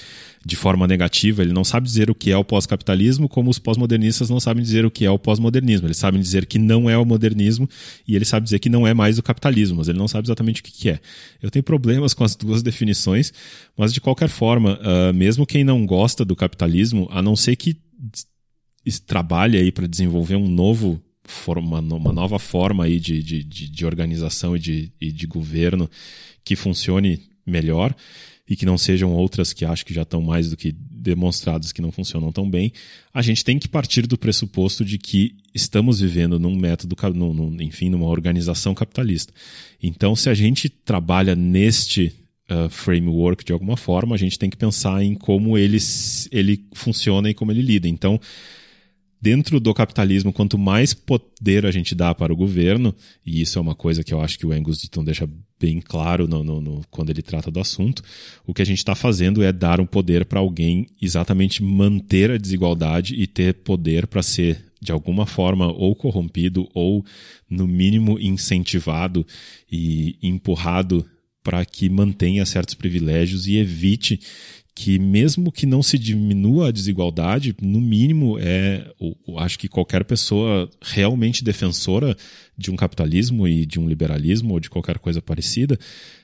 de 0.45 0.55
forma 0.57 0.85
negativa. 0.87 1.41
Ele 1.41 1.53
não 1.53 1.63
sabe 1.63 1.85
dizer 1.85 2.09
o 2.09 2.15
que 2.15 2.31
é 2.31 2.37
o 2.37 2.43
pós-capitalismo, 2.43 3.29
como 3.29 3.49
os 3.49 3.59
pós-modernistas 3.59 4.29
não 4.29 4.41
sabem 4.41 4.61
dizer 4.61 4.85
o 4.85 4.91
que 4.91 5.05
é 5.05 5.11
o 5.11 5.17
pós-modernismo. 5.17 5.87
Eles 5.87 5.97
sabem 5.97 6.19
dizer 6.19 6.45
que 6.45 6.59
não 6.59 6.89
é 6.89 6.97
o 6.97 7.05
modernismo 7.05 7.69
e 8.05 8.15
ele 8.15 8.25
sabe 8.25 8.43
dizer 8.43 8.59
que 8.59 8.69
não 8.69 8.85
é 8.85 8.93
mais 8.93 9.17
o 9.17 9.23
capitalismo, 9.23 9.77
mas 9.77 9.87
ele 9.87 9.97
não 9.97 10.07
sabe 10.07 10.25
exatamente 10.25 10.59
o 10.61 10.63
que 10.63 10.89
é. 10.89 10.99
Eu 11.41 11.49
tenho 11.49 11.63
problemas 11.63 12.13
com 12.13 12.25
as 12.25 12.35
duas 12.35 12.61
definições, 12.63 13.31
mas 13.77 13.93
de 13.93 14.01
qualquer 14.01 14.27
forma, 14.27 14.77
uh, 14.81 15.13
mesmo 15.13 15.45
quem 15.45 15.63
não 15.63 15.85
gosta 15.85 16.25
do 16.25 16.35
capitalismo, 16.35 17.07
a 17.09 17.21
não 17.21 17.37
ser 17.37 17.55
que 17.55 17.77
trabalhe 19.05 19.57
aí 19.57 19.71
para 19.71 19.87
desenvolver 19.87 20.35
um 20.35 20.49
novo 20.49 21.01
forma, 21.31 21.79
uma 21.79 22.13
nova 22.13 22.37
forma 22.37 22.85
aí 22.85 22.99
de, 22.99 23.23
de, 23.23 23.43
de, 23.43 23.69
de 23.69 23.85
organização 23.85 24.55
e 24.55 24.59
de, 24.59 24.91
e 24.99 25.11
de 25.11 25.25
governo 25.25 25.89
que 26.43 26.55
funcione 26.55 27.21
melhor 27.45 27.95
e 28.47 28.55
que 28.55 28.65
não 28.65 28.77
sejam 28.77 29.13
outras 29.13 29.53
que 29.53 29.63
acho 29.63 29.85
que 29.85 29.93
já 29.93 30.01
estão 30.01 30.21
mais 30.21 30.49
do 30.49 30.57
que 30.57 30.71
demonstradas 30.73 31.71
que 31.71 31.81
não 31.81 31.91
funcionam 31.91 32.31
tão 32.31 32.49
bem, 32.49 32.71
a 33.13 33.21
gente 33.21 33.43
tem 33.43 33.57
que 33.57 33.67
partir 33.67 34.05
do 34.05 34.17
pressuposto 34.17 34.83
de 34.83 34.97
que 34.97 35.35
estamos 35.53 36.01
vivendo 36.01 36.37
num 36.37 36.55
método, 36.55 36.95
num, 37.13 37.61
enfim, 37.61 37.89
numa 37.89 38.07
organização 38.07 38.75
capitalista. 38.75 39.33
Então, 39.81 40.15
se 40.15 40.29
a 40.29 40.33
gente 40.33 40.69
trabalha 40.69 41.35
neste 41.35 42.13
uh, 42.49 42.69
framework 42.69 43.45
de 43.45 43.53
alguma 43.53 43.77
forma, 43.77 44.15
a 44.15 44.17
gente 44.17 44.37
tem 44.37 44.49
que 44.49 44.57
pensar 44.57 45.01
em 45.01 45.15
como 45.15 45.57
ele, 45.57 45.77
ele 46.31 46.65
funciona 46.73 47.29
e 47.29 47.33
como 47.33 47.51
ele 47.51 47.61
lida. 47.61 47.87
Então, 47.87 48.19
dentro 49.21 49.59
do 49.59 49.73
capitalismo, 49.73 50.33
quanto 50.33 50.57
mais 50.57 50.93
poder 50.93 51.65
a 51.65 51.71
gente 51.71 51.93
dá 51.93 52.13
para 52.15 52.33
o 52.33 52.35
governo, 52.35 52.93
e 53.25 53.41
isso 53.41 53.59
é 53.59 53.61
uma 53.61 53.75
coisa 53.75 54.03
que 54.03 54.13
eu 54.13 54.19
acho 54.19 54.39
que 54.39 54.45
o 54.45 54.51
Angus 54.51 54.81
Deaton 54.81 55.03
deixa 55.03 55.29
bem 55.59 55.79
claro 55.79 56.27
no, 56.27 56.43
no, 56.43 56.59
no, 56.59 56.81
quando 56.89 57.11
ele 57.11 57.21
trata 57.21 57.51
do 57.51 57.59
assunto, 57.59 58.01
o 58.47 58.53
que 58.53 58.63
a 58.63 58.65
gente 58.65 58.79
está 58.79 58.95
fazendo 58.95 59.43
é 59.43 59.51
dar 59.51 59.79
um 59.79 59.85
poder 59.85 60.25
para 60.25 60.39
alguém 60.39 60.87
exatamente 60.99 61.61
manter 61.61 62.31
a 62.31 62.37
desigualdade 62.37 63.13
e 63.13 63.27
ter 63.27 63.53
poder 63.53 64.07
para 64.07 64.23
ser 64.23 64.65
de 64.81 64.91
alguma 64.91 65.27
forma 65.27 65.71
ou 65.71 65.95
corrompido 65.95 66.67
ou 66.73 67.05
no 67.47 67.67
mínimo 67.67 68.17
incentivado 68.19 69.23
e 69.71 70.17
empurrado 70.23 71.05
para 71.43 71.63
que 71.65 71.89
mantenha 71.89 72.45
certos 72.45 72.73
privilégios 72.73 73.45
e 73.45 73.57
evite 73.57 74.19
que 74.73 74.97
mesmo 74.97 75.51
que 75.51 75.65
não 75.65 75.83
se 75.83 75.97
diminua 75.97 76.69
a 76.69 76.71
desigualdade, 76.71 77.55
no 77.61 77.81
mínimo 77.81 78.37
é, 78.39 78.89
acho 79.37 79.59
que 79.59 79.67
qualquer 79.67 80.03
pessoa 80.05 80.69
realmente 80.81 81.43
defensora 81.43 82.15
de 82.57 82.71
um 82.71 82.75
capitalismo 82.75 83.47
e 83.47 83.65
de 83.65 83.79
um 83.79 83.87
liberalismo 83.87 84.53
ou 84.53 84.59
de 84.59 84.69
qualquer 84.69 84.97
coisa 84.97 85.21
parecida, 85.21 85.77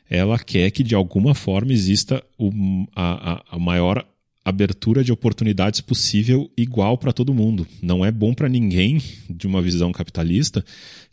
ela 0.10 0.40
quer 0.40 0.72
que 0.72 0.84
de 0.84 0.96
alguma 0.96 1.36
forma 1.36 1.74
exista 1.74 2.24
o, 2.38 2.52
a, 2.96 3.44
a 3.52 3.60
maior 3.60 4.06
abertura 4.48 5.04
de 5.04 5.12
oportunidades 5.12 5.82
possível 5.82 6.50
igual 6.56 6.98
para 6.98 7.12
todo 7.12 7.34
mundo. 7.34 7.68
Não 7.82 8.06
é 8.06 8.10
bom 8.10 8.34
para 8.34 8.48
ninguém, 8.48 9.02
de 9.30 9.46
uma 9.46 9.62
visão 9.62 9.92
capitalista, 9.92 10.64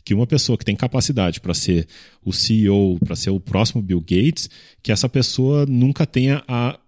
que 0.05 0.13
uma 0.13 0.25
pessoa 0.25 0.57
que 0.57 0.63
tem 0.63 0.75
capacidade 0.75 1.41
para 1.41 1.53
ser 1.53 1.85
o 2.23 2.31
CEO, 2.31 2.97
para 3.03 3.13
ser 3.13 3.31
o 3.31 3.39
próximo 3.39 3.81
Bill 3.81 3.99
Gates, 3.99 4.49
que 4.81 4.89
essa 4.89 5.09
pessoa 5.09 5.65
nunca 5.65 6.05
tenha 6.05 6.45
a 6.47 6.79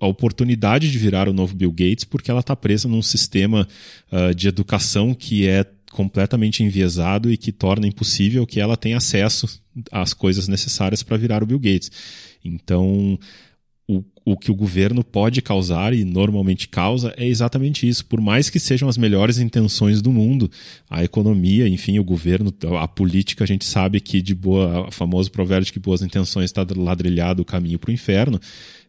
a 0.00 0.06
oportunidade 0.06 0.90
de 0.90 0.98
virar 0.98 1.28
o 1.28 1.32
novo 1.32 1.54
Bill 1.54 1.72
Gates 1.72 2.04
porque 2.04 2.30
ela 2.30 2.40
está 2.40 2.54
presa 2.54 2.88
num 2.88 3.02
sistema 3.02 3.66
uh, 4.12 4.34
de 4.34 4.48
educação 4.48 5.14
que 5.14 5.48
é 5.48 5.66
completamente 5.90 6.62
enviesado 6.62 7.30
e 7.30 7.36
que 7.36 7.52
torna 7.52 7.86
impossível 7.86 8.46
que 8.46 8.60
ela 8.60 8.76
tenha 8.76 8.96
acesso 8.96 9.60
às 9.90 10.12
coisas 10.12 10.48
necessárias 10.48 11.02
para 11.02 11.16
virar 11.16 11.42
o 11.42 11.46
Bill 11.46 11.58
Gates. 11.58 11.90
Então, 12.44 13.18
o, 13.86 14.02
o 14.24 14.36
que 14.36 14.50
o 14.50 14.54
governo 14.54 15.04
pode 15.04 15.40
causar 15.40 15.94
e 15.94 16.04
normalmente 16.04 16.68
causa 16.68 17.14
é 17.16 17.26
exatamente 17.26 17.86
isso. 17.86 18.06
Por 18.06 18.20
mais 18.20 18.50
que 18.50 18.58
sejam 18.58 18.88
as 18.88 18.96
melhores 18.96 19.38
intenções 19.38 20.02
do 20.02 20.10
mundo, 20.10 20.50
a 20.90 21.04
economia, 21.04 21.68
enfim, 21.68 21.98
o 21.98 22.04
governo, 22.04 22.52
a 22.80 22.88
política, 22.88 23.44
a 23.44 23.46
gente 23.46 23.64
sabe 23.64 24.00
que 24.00 24.20
de 24.20 24.34
boa, 24.34 24.88
o 24.88 24.90
famoso 24.90 25.30
provérbio 25.30 25.66
de 25.66 25.72
que 25.72 25.78
boas 25.78 26.02
intenções 26.02 26.46
está 26.46 26.66
ladrilhado 26.76 27.42
o 27.42 27.44
caminho 27.44 27.78
para 27.78 27.90
o 27.90 27.94
inferno 27.94 28.40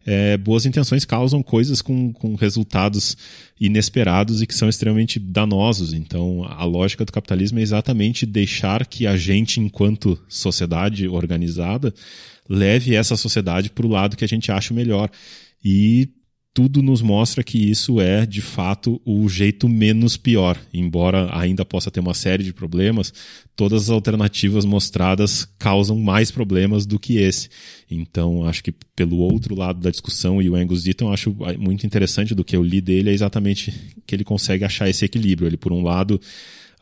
é, 0.06 0.38
boas 0.38 0.66
intenções 0.66 1.04
causam 1.04 1.42
coisas 1.42 1.82
com, 1.82 2.14
com 2.14 2.36
resultados 2.36 3.18
inesperados 3.60 4.42
e 4.42 4.46
que 4.46 4.54
são 4.54 4.70
extremamente 4.70 5.18
danosos. 5.18 5.94
Então, 5.94 6.44
a 6.44 6.64
lógica 6.64 7.04
do 7.04 7.12
capitalismo 7.12 7.58
é 7.58 7.64
exatamente 7.64 8.26
deixar 8.26 8.86
que 8.86 9.08
a 9.08 9.18
gente, 9.18 9.60
enquanto 9.60 10.20
sociedade 10.30 11.08
organizada, 11.08 11.92
leve 12.48 12.94
essa 12.94 13.18
sociedade 13.18 13.72
para 13.72 13.86
o 13.86 13.90
lado 13.90 14.16
que 14.16 14.24
a 14.24 14.28
gente 14.28 14.52
acha 14.52 14.74
melhor. 14.74 15.10
E 15.64 16.10
tudo 16.56 16.82
nos 16.82 17.02
mostra 17.02 17.44
que 17.44 17.58
isso 17.58 18.00
é, 18.00 18.26
de 18.26 18.42
fato, 18.42 19.02
o 19.04 19.28
jeito 19.28 19.68
menos 19.68 20.16
pior. 20.16 20.58
Embora 20.74 21.30
ainda 21.38 21.66
possa 21.66 21.92
ter 21.92 22.00
uma 22.00 22.14
série 22.14 22.46
de 22.46 22.54
problemas, 22.54 23.14
todas 23.58 23.84
as 23.84 23.90
alternativas 23.90 24.64
mostradas 24.64 25.46
causam 25.60 26.00
mais 26.00 26.32
problemas 26.32 26.86
do 26.86 26.98
que 26.98 27.18
esse. 27.18 27.50
Então, 27.92 28.46
acho 28.46 28.64
que 28.64 28.74
pelo 28.96 29.18
outro 29.18 29.54
lado 29.54 29.82
da 29.82 29.92
discussão, 29.92 30.42
e 30.42 30.50
o 30.50 30.56
Angus 30.56 30.84
Deaton, 30.84 31.12
acho 31.12 31.36
muito 31.60 31.86
interessante 31.86 32.34
do 32.34 32.44
que 32.46 32.56
eu 32.56 32.64
li 32.64 32.80
dele, 32.80 33.10
é 33.10 33.14
exatamente 33.14 33.74
que 34.08 34.16
ele 34.16 34.24
consegue 34.24 34.64
achar 34.64 34.90
esse 34.90 35.04
equilíbrio. 35.04 35.50
Ele, 35.50 35.58
por 35.58 35.74
um 35.74 35.84
lado, 35.84 36.22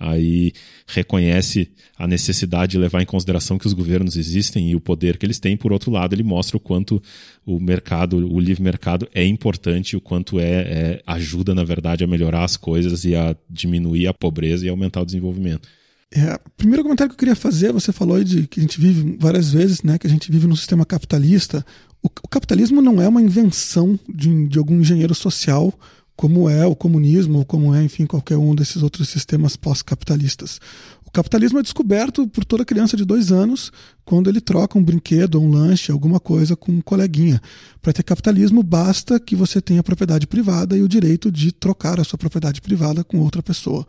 aí 0.04 0.52
reconhece 0.86 1.72
a 1.98 2.06
necessidade 2.06 2.74
de 2.74 2.78
levar 2.78 3.02
em 3.02 3.06
consideração 3.06 3.58
que 3.58 3.66
os 3.66 3.74
governos 3.74 4.18
existem 4.18 4.70
e 4.70 4.76
o 4.76 4.82
poder 4.82 5.18
que 5.18 5.26
eles 5.26 5.40
têm. 5.40 5.56
Por 5.56 5.72
outro 5.72 5.90
lado, 5.90 6.14
ele 6.14 6.24
mostra 6.24 6.58
o 6.58 6.60
quanto 6.60 7.02
o 7.46 7.60
mercado, 7.60 8.18
o 8.18 8.40
livre 8.40 8.62
mercado 8.62 9.08
é 9.14 9.26
importante, 9.26 9.96
o 9.96 10.02
quanto 10.02 10.40
é, 10.40 10.44
é 10.44 11.02
ajuda, 11.08 11.56
na 11.56 11.64
verdade, 11.64 12.04
a 12.04 12.08
melhorar 12.08 12.44
as 12.44 12.58
coisas 12.58 13.06
e 13.06 13.16
a 13.16 13.36
diminuir 13.50 14.08
a 14.08 14.14
pobreza 14.14 14.66
e 14.66 14.70
aumentar 14.70 15.02
o 15.02 15.06
desenvolvimento. 15.06 15.68
É, 16.12 16.36
o 16.36 16.50
primeiro 16.58 16.84
comentário 16.84 17.10
que 17.10 17.16
eu 17.16 17.20
queria 17.20 17.36
fazer, 17.36 17.72
você 17.72 17.92
falou 17.92 18.24
de 18.24 18.46
que 18.46 18.60
a 18.60 18.64
gente 18.64 18.80
vive 18.80 19.18
várias 19.20 19.52
vezes, 19.52 19.82
né, 19.82 19.98
que 19.98 20.06
a 20.06 20.10
gente 20.10 20.32
vive 20.32 20.46
num 20.46 20.56
sistema 20.56 20.86
capitalista. 20.86 21.66
O, 22.04 22.08
o 22.08 22.28
capitalismo 22.28 22.82
não 22.82 23.02
é 23.02 23.08
uma 23.08 23.22
invenção 23.22 24.00
de, 24.08 24.48
de 24.48 24.60
algum 24.60 24.80
engenheiro 24.80 25.16
social 25.16 25.74
como 26.16 26.50
é 26.50 26.66
o 26.66 26.76
comunismo, 26.76 27.40
ou 27.40 27.46
como 27.46 27.74
é, 27.74 27.84
enfim, 27.84 28.06
qualquer 28.06 28.38
um 28.38 28.54
desses 28.54 28.84
outros 28.84 29.10
sistemas 29.10 29.56
pós-capitalistas. 29.56 30.60
O 31.06 31.12
capitalismo 31.12 31.60
é 31.60 31.62
descoberto 31.62 32.28
por 32.28 32.46
toda 32.46 32.66
criança 32.66 32.96
de 32.96 33.06
dois 33.06 33.32
anos 33.32 33.72
quando 34.06 34.30
ele 34.30 34.42
troca 34.42 34.78
um 34.78 34.84
brinquedo, 34.84 35.40
um 35.40 35.52
lanche, 35.52 35.92
alguma 35.92 36.20
coisa 36.20 36.56
com 36.56 36.72
um 36.72 36.82
coleguinha. 36.82 37.42
Para 37.82 37.94
ter 37.94 38.04
capitalismo, 38.04 38.62
basta 38.62 39.20
que 39.20 39.36
você 39.36 39.62
tenha 39.62 39.84
propriedade 39.84 40.28
privada 40.28 40.78
e 40.78 40.82
o 40.82 40.88
direito 40.88 41.32
de 41.32 41.52
trocar 41.52 42.00
a 42.00 42.04
sua 42.04 42.18
propriedade 42.18 42.62
privada 42.62 43.04
com 43.04 43.20
outra 43.20 43.42
pessoa. 43.42 43.86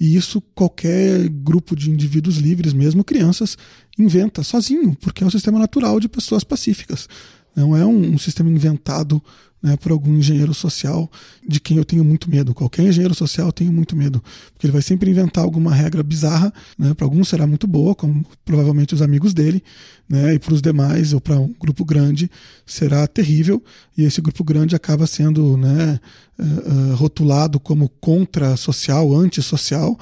E 0.00 0.16
isso 0.16 0.40
qualquer 0.54 1.28
grupo 1.28 1.76
de 1.76 1.90
indivíduos 1.90 2.36
livres, 2.36 2.72
mesmo 2.72 3.04
crianças, 3.04 3.56
inventa 3.98 4.42
sozinho, 4.42 4.96
porque 5.00 5.22
é 5.22 5.26
um 5.26 5.30
sistema 5.30 5.58
natural 5.58 6.00
de 6.00 6.08
pessoas 6.08 6.42
pacíficas. 6.42 7.08
Não 7.54 7.76
é 7.76 7.84
um, 7.84 8.14
um 8.14 8.18
sistema 8.18 8.50
inventado 8.50 9.22
né, 9.62 9.76
por 9.76 9.92
algum 9.92 10.16
engenheiro 10.16 10.52
social 10.52 11.10
de 11.46 11.60
quem 11.60 11.76
eu 11.76 11.84
tenho 11.84 12.04
muito 12.04 12.28
medo. 12.28 12.52
Qualquer 12.52 12.82
engenheiro 12.82 13.14
social 13.14 13.46
eu 13.46 13.52
tenho 13.52 13.72
muito 13.72 13.94
medo, 13.94 14.22
porque 14.52 14.66
ele 14.66 14.72
vai 14.72 14.82
sempre 14.82 15.10
inventar 15.10 15.44
alguma 15.44 15.72
regra 15.72 16.02
bizarra. 16.02 16.52
Né, 16.76 16.92
para 16.94 17.06
alguns 17.06 17.28
será 17.28 17.46
muito 17.46 17.66
boa, 17.66 17.94
como 17.94 18.24
provavelmente 18.44 18.94
os 18.94 19.00
amigos 19.00 19.32
dele, 19.32 19.62
né, 20.08 20.34
e 20.34 20.38
para 20.38 20.52
os 20.52 20.60
demais 20.60 21.12
ou 21.12 21.20
para 21.20 21.38
um 21.38 21.54
grupo 21.60 21.84
grande 21.84 22.30
será 22.66 23.06
terrível. 23.06 23.62
E 23.96 24.02
esse 24.02 24.20
grupo 24.20 24.42
grande 24.42 24.74
acaba 24.74 25.06
sendo 25.06 25.56
né, 25.56 26.00
uh, 26.38 26.92
uh, 26.92 26.94
rotulado 26.96 27.60
como 27.60 27.88
contra-social, 28.00 29.14
antissocial. 29.14 29.96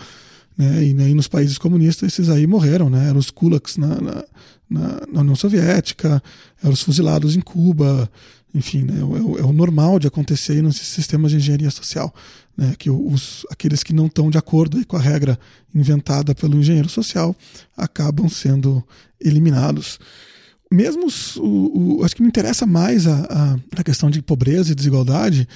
Né, 0.56 0.84
e, 0.84 0.94
né, 0.94 1.08
e 1.10 1.14
nos 1.14 1.28
países 1.28 1.58
comunistas 1.58 2.12
esses 2.12 2.28
aí 2.28 2.46
morreram, 2.46 2.88
né, 2.88 3.08
eram 3.08 3.18
os 3.18 3.30
kulaks 3.30 3.76
na, 3.76 4.00
na, 4.00 4.24
na, 4.68 5.00
na 5.12 5.20
União 5.20 5.36
Soviética, 5.36 6.22
eram 6.62 6.72
os 6.72 6.82
fuzilados 6.82 7.34
em 7.34 7.40
Cuba, 7.40 8.10
enfim, 8.54 8.82
né, 8.82 9.00
é, 9.00 9.04
o, 9.04 9.38
é, 9.38 9.42
o, 9.42 9.52
normal 9.52 9.98
de 9.98 10.06
acontecer 10.06 10.62
nesses 10.62 10.88
sistemas 10.88 11.30
de 11.30 11.36
engenharia 11.36 11.70
social, 11.70 12.12
né, 12.56 12.74
que 12.78 12.90
os, 12.90 13.46
aqueles 13.50 13.82
que 13.82 13.92
não 13.92 14.06
estão 14.06 14.30
de 14.30 14.38
acordo 14.38 14.84
com 14.86 14.96
a 14.96 15.00
regra 15.00 15.38
inventada 15.74 16.34
pelo 16.34 16.58
engenheiro 16.58 16.88
social 16.88 17.34
acabam 17.76 18.28
sendo 18.28 18.84
eliminados. 19.20 19.98
Mesmo 20.72 21.06
os, 21.06 21.36
o, 21.36 21.98
o, 21.98 22.04
acho 22.04 22.14
que 22.14 22.22
me 22.22 22.28
interessa 22.28 22.66
mais 22.66 23.06
a, 23.06 23.58
a, 23.74 23.80
a, 23.80 23.84
questão 23.84 24.10
de 24.10 24.22
pobreza 24.22 24.72
e 24.72 24.74
desigualdade 24.74 25.48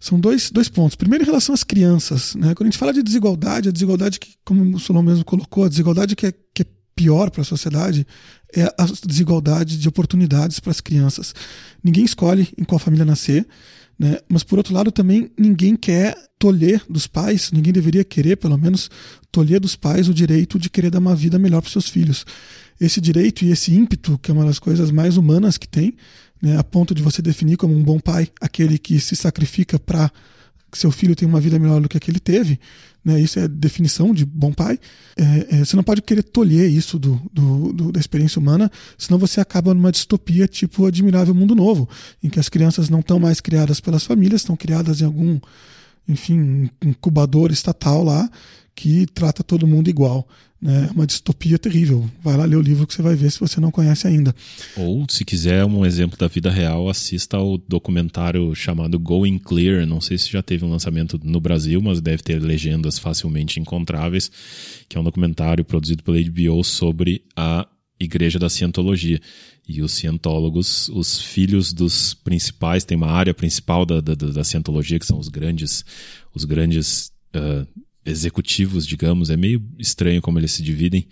são 0.00 0.18
dois, 0.18 0.50
dois 0.50 0.68
pontos. 0.68 0.96
Primeiro, 0.96 1.24
em 1.24 1.26
relação 1.26 1.54
às 1.54 1.64
crianças. 1.64 2.34
Né? 2.34 2.54
Quando 2.54 2.66
a 2.66 2.70
gente 2.70 2.78
fala 2.78 2.92
de 2.92 3.02
desigualdade, 3.02 3.68
a 3.68 3.72
desigualdade 3.72 4.20
que, 4.20 4.34
como 4.44 4.76
o 4.76 4.78
Solon 4.78 5.02
mesmo 5.02 5.24
colocou, 5.24 5.64
a 5.64 5.68
desigualdade 5.68 6.14
que 6.16 6.26
é, 6.26 6.34
que 6.52 6.62
é 6.62 6.66
pior 6.94 7.30
para 7.30 7.42
a 7.42 7.44
sociedade 7.44 8.06
é 8.56 8.64
a 8.78 8.86
desigualdade 9.06 9.78
de 9.78 9.88
oportunidades 9.88 10.60
para 10.60 10.70
as 10.70 10.80
crianças. 10.80 11.34
Ninguém 11.82 12.04
escolhe 12.04 12.48
em 12.56 12.64
qual 12.64 12.78
família 12.78 13.04
nascer, 13.04 13.46
Né? 13.98 14.18
Mas, 14.28 14.42
por 14.42 14.58
outro 14.58 14.74
lado, 14.74 14.90
também 14.90 15.30
ninguém 15.38 15.76
quer 15.76 16.16
tolher 16.38 16.82
dos 16.88 17.06
pais, 17.06 17.50
ninguém 17.52 17.72
deveria 17.72 18.04
querer, 18.04 18.36
pelo 18.36 18.58
menos, 18.58 18.90
tolher 19.30 19.60
dos 19.60 19.76
pais 19.76 20.08
o 20.08 20.14
direito 20.14 20.58
de 20.58 20.68
querer 20.68 20.90
dar 20.90 20.98
uma 20.98 21.14
vida 21.14 21.38
melhor 21.38 21.62
para 21.62 21.70
seus 21.70 21.88
filhos. 21.88 22.26
Esse 22.80 23.00
direito 23.00 23.44
e 23.44 23.50
esse 23.50 23.72
ímpeto, 23.72 24.18
que 24.18 24.30
é 24.30 24.34
uma 24.34 24.44
das 24.44 24.58
coisas 24.58 24.90
mais 24.90 25.16
humanas 25.16 25.56
que 25.56 25.68
tem, 25.68 25.94
né, 26.42 26.58
a 26.58 26.64
ponto 26.64 26.94
de 26.94 27.02
você 27.02 27.22
definir 27.22 27.56
como 27.56 27.74
um 27.74 27.82
bom 27.82 27.98
pai 27.98 28.28
aquele 28.40 28.78
que 28.78 28.98
se 29.00 29.14
sacrifica 29.16 29.78
para 29.78 30.10
que 30.74 30.78
seu 30.80 30.90
filho 30.90 31.14
tenha 31.14 31.28
uma 31.28 31.40
vida 31.40 31.56
melhor 31.56 31.80
do 31.80 31.88
que 31.88 31.96
a 31.96 32.00
que 32.00 32.10
ele 32.10 32.18
teve, 32.18 32.58
né, 33.04 33.20
isso 33.20 33.38
é 33.38 33.46
definição 33.46 34.12
de 34.12 34.24
bom 34.24 34.52
pai. 34.52 34.76
É, 35.16 35.56
é, 35.56 35.64
você 35.64 35.76
não 35.76 35.84
pode 35.84 36.02
querer 36.02 36.24
tolher 36.24 36.68
isso 36.68 36.98
do, 36.98 37.20
do, 37.32 37.72
do, 37.72 37.92
da 37.92 38.00
experiência 38.00 38.40
humana, 38.40 38.68
senão 38.98 39.16
você 39.18 39.40
acaba 39.40 39.72
numa 39.72 39.92
distopia 39.92 40.48
tipo 40.48 40.84
Admirável 40.84 41.32
Mundo 41.32 41.54
Novo, 41.54 41.88
em 42.20 42.28
que 42.28 42.40
as 42.40 42.48
crianças 42.48 42.90
não 42.90 42.98
estão 42.98 43.20
mais 43.20 43.40
criadas 43.40 43.78
pelas 43.78 44.04
famílias, 44.04 44.40
estão 44.40 44.56
criadas 44.56 45.00
em 45.00 45.04
algum, 45.04 45.38
enfim, 46.08 46.68
incubador 46.82 47.52
estatal 47.52 48.02
lá 48.02 48.28
que 48.74 49.06
trata 49.06 49.44
todo 49.44 49.66
mundo 49.66 49.88
igual. 49.88 50.26
Né? 50.60 50.88
É 50.88 50.92
uma 50.92 51.06
distopia 51.06 51.58
terrível. 51.58 52.10
Vai 52.22 52.36
lá 52.36 52.44
ler 52.44 52.56
o 52.56 52.62
livro 52.62 52.86
que 52.86 52.94
você 52.94 53.02
vai 53.02 53.14
ver 53.14 53.30
se 53.30 53.38
você 53.38 53.60
não 53.60 53.70
conhece 53.70 54.06
ainda. 54.06 54.34
Ou, 54.76 55.04
se 55.08 55.24
quiser 55.24 55.64
um 55.64 55.84
exemplo 55.84 56.18
da 56.18 56.26
vida 56.26 56.50
real, 56.50 56.88
assista 56.88 57.36
ao 57.36 57.58
documentário 57.58 58.54
chamado 58.54 58.98
Going 58.98 59.38
Clear. 59.38 59.86
Não 59.86 60.00
sei 60.00 60.16
se 60.16 60.30
já 60.30 60.42
teve 60.42 60.64
um 60.64 60.70
lançamento 60.70 61.20
no 61.22 61.38
Brasil, 61.38 61.82
mas 61.82 62.00
deve 62.00 62.22
ter 62.22 62.40
legendas 62.40 62.98
facilmente 62.98 63.60
encontráveis, 63.60 64.30
que 64.88 64.96
é 64.96 65.00
um 65.00 65.04
documentário 65.04 65.64
produzido 65.64 66.02
pela 66.02 66.18
HBO 66.18 66.64
sobre 66.64 67.22
a 67.36 67.66
Igreja 68.00 68.38
da 68.38 68.48
Cientologia. 68.48 69.20
E 69.66 69.80
os 69.80 69.92
cientólogos, 69.92 70.88
os 70.90 71.20
filhos 71.20 71.72
dos 71.72 72.12
principais, 72.12 72.84
tem 72.84 72.96
uma 72.96 73.10
área 73.10 73.32
principal 73.32 73.86
da, 73.86 74.00
da, 74.00 74.14
da 74.14 74.44
cientologia, 74.44 74.98
que 74.98 75.06
são 75.06 75.18
os 75.18 75.28
grandes, 75.28 75.84
os 76.34 76.44
grandes 76.44 77.10
uh, 77.34 77.66
executivos, 78.04 78.86
digamos, 78.86 79.30
é 79.30 79.36
meio 79.36 79.62
estranho 79.78 80.20
como 80.20 80.38
eles 80.38 80.52
se 80.52 80.62
dividem, 80.62 81.06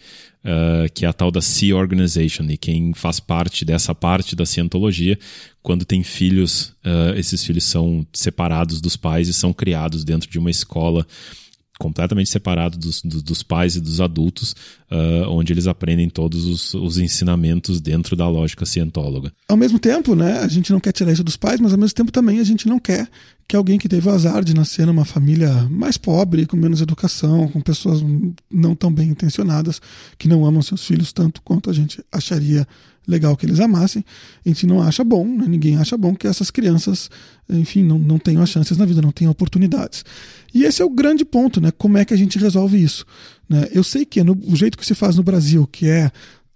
uh, 0.45 0.93
que 0.93 1.05
é 1.05 1.09
a 1.09 1.13
tal 1.13 1.31
da 1.31 1.41
Sea 1.41 1.77
Organization. 1.77 2.45
E 2.51 2.57
quem 2.57 2.93
faz 2.93 3.19
parte 3.19 3.65
dessa 3.65 3.95
parte 3.95 4.37
da 4.37 4.45
cientologia, 4.45 5.19
quando 5.63 5.85
tem 5.85 6.03
filhos, 6.03 6.75
uh, 6.85 7.17
esses 7.17 7.45
filhos 7.45 7.65
são 7.65 8.07
separados 8.13 8.81
dos 8.81 8.97
pais 8.97 9.29
e 9.29 9.33
são 9.33 9.53
criados 9.53 10.05
dentro 10.05 10.29
de 10.29 10.39
uma 10.39 10.51
escola 10.51 11.07
completamente 11.83 12.31
separado 12.31 12.79
dos, 12.79 13.03
dos, 13.03 13.43
pais 13.43 13.75
e 13.75 13.81
dos 13.81 14.01
adultos, 14.01 14.55
uh, 14.89 15.29
onde 15.29 15.53
eles 15.53 15.67
aprendem 15.67 16.09
todos 16.09 16.45
os, 16.45 16.75
os, 16.75 16.97
ensinamentos 16.97 17.81
dentro 17.81 18.15
da 18.15 18.29
lógica 18.29 18.65
cientóloga. 18.65 19.33
Ao 19.49 19.57
mesmo 19.57 19.81
tempo, 19.81 20.15
né, 20.15 20.39
a 20.39 20.47
gente 20.47 20.71
não 20.71 20.79
quer 20.79 20.93
tirar 20.93 21.11
isso 21.11 21.25
dos 21.25 21.37
pais, 21.37 21.59
mas 21.59 21.73
ao 21.73 21.79
mesmo 21.79 21.97
tempo 21.97 22.13
também 22.13 22.39
a 22.39 22.45
gente 22.45 22.69
não 22.69 22.79
quer 22.79 23.09
que 23.49 23.57
alguém 23.57 23.81
que 23.81 23.89
teve 23.89 24.09
o 24.09 24.13
azar 24.13 24.45
de 24.45 24.55
nascer 24.55 24.87
numa 24.87 25.05
família 25.05 25.69
mais 25.69 25.97
pobre, 25.97 26.47
com 26.47 26.57
menos 26.57 26.81
educação, 26.81 27.49
com 27.49 27.61
pessoas 27.61 28.01
não 28.49 28.77
tão 28.77 28.93
bem 28.93 29.09
intencionadas, 29.09 29.81
que 30.17 30.29
não 30.29 30.47
amam 30.47 30.63
seus 30.63 30.87
filhos 30.87 31.13
tanto 31.13 31.43
quanto 31.43 31.69
a 31.69 31.73
gente 31.73 32.01
acharia 32.13 32.65
legal 33.07 33.37
que 33.37 33.47
eles 33.47 33.61
amassem. 33.61 34.05
A 34.45 34.49
gente 34.49 34.67
não 34.67 34.83
acha 34.83 35.03
bom, 35.03 35.27
né? 35.27 35.47
ninguém 35.49 35.77
acha 35.77 35.97
bom 35.97 36.15
que 36.15 36.27
essas 36.27 36.51
crianças, 36.51 37.11
enfim, 37.49 37.83
não, 37.83 37.99
não 37.99 38.19
tenham 38.19 38.43
as 38.43 38.51
chances 38.51 38.77
na 38.77 38.85
vida, 38.85 39.03
não 39.03 39.13
tenham 39.13 39.31
oportunidades. 39.31 40.05
E 40.55 40.65
esse 40.65 40.83
é 40.83 40.85
o 40.85 40.91
grande 40.91 41.25
ponto, 41.25 41.61
né? 41.61 41.71
Como 41.71 41.99
é 41.99 42.05
que 42.05 42.15
a 42.15 42.17
gente 42.17 42.39
resolve 42.39 42.83
isso? 42.83 43.05
Né? 43.49 43.69
Eu 43.73 43.83
sei 43.83 44.05
que 44.05 44.23
no, 44.23 44.39
o 44.47 44.55
jeito 44.55 44.79
que 44.79 44.87
se 44.87 44.95
faz 44.95 45.17
no 45.17 45.23
Brasil, 45.23 45.67
que 45.67 45.89
é 45.89 46.11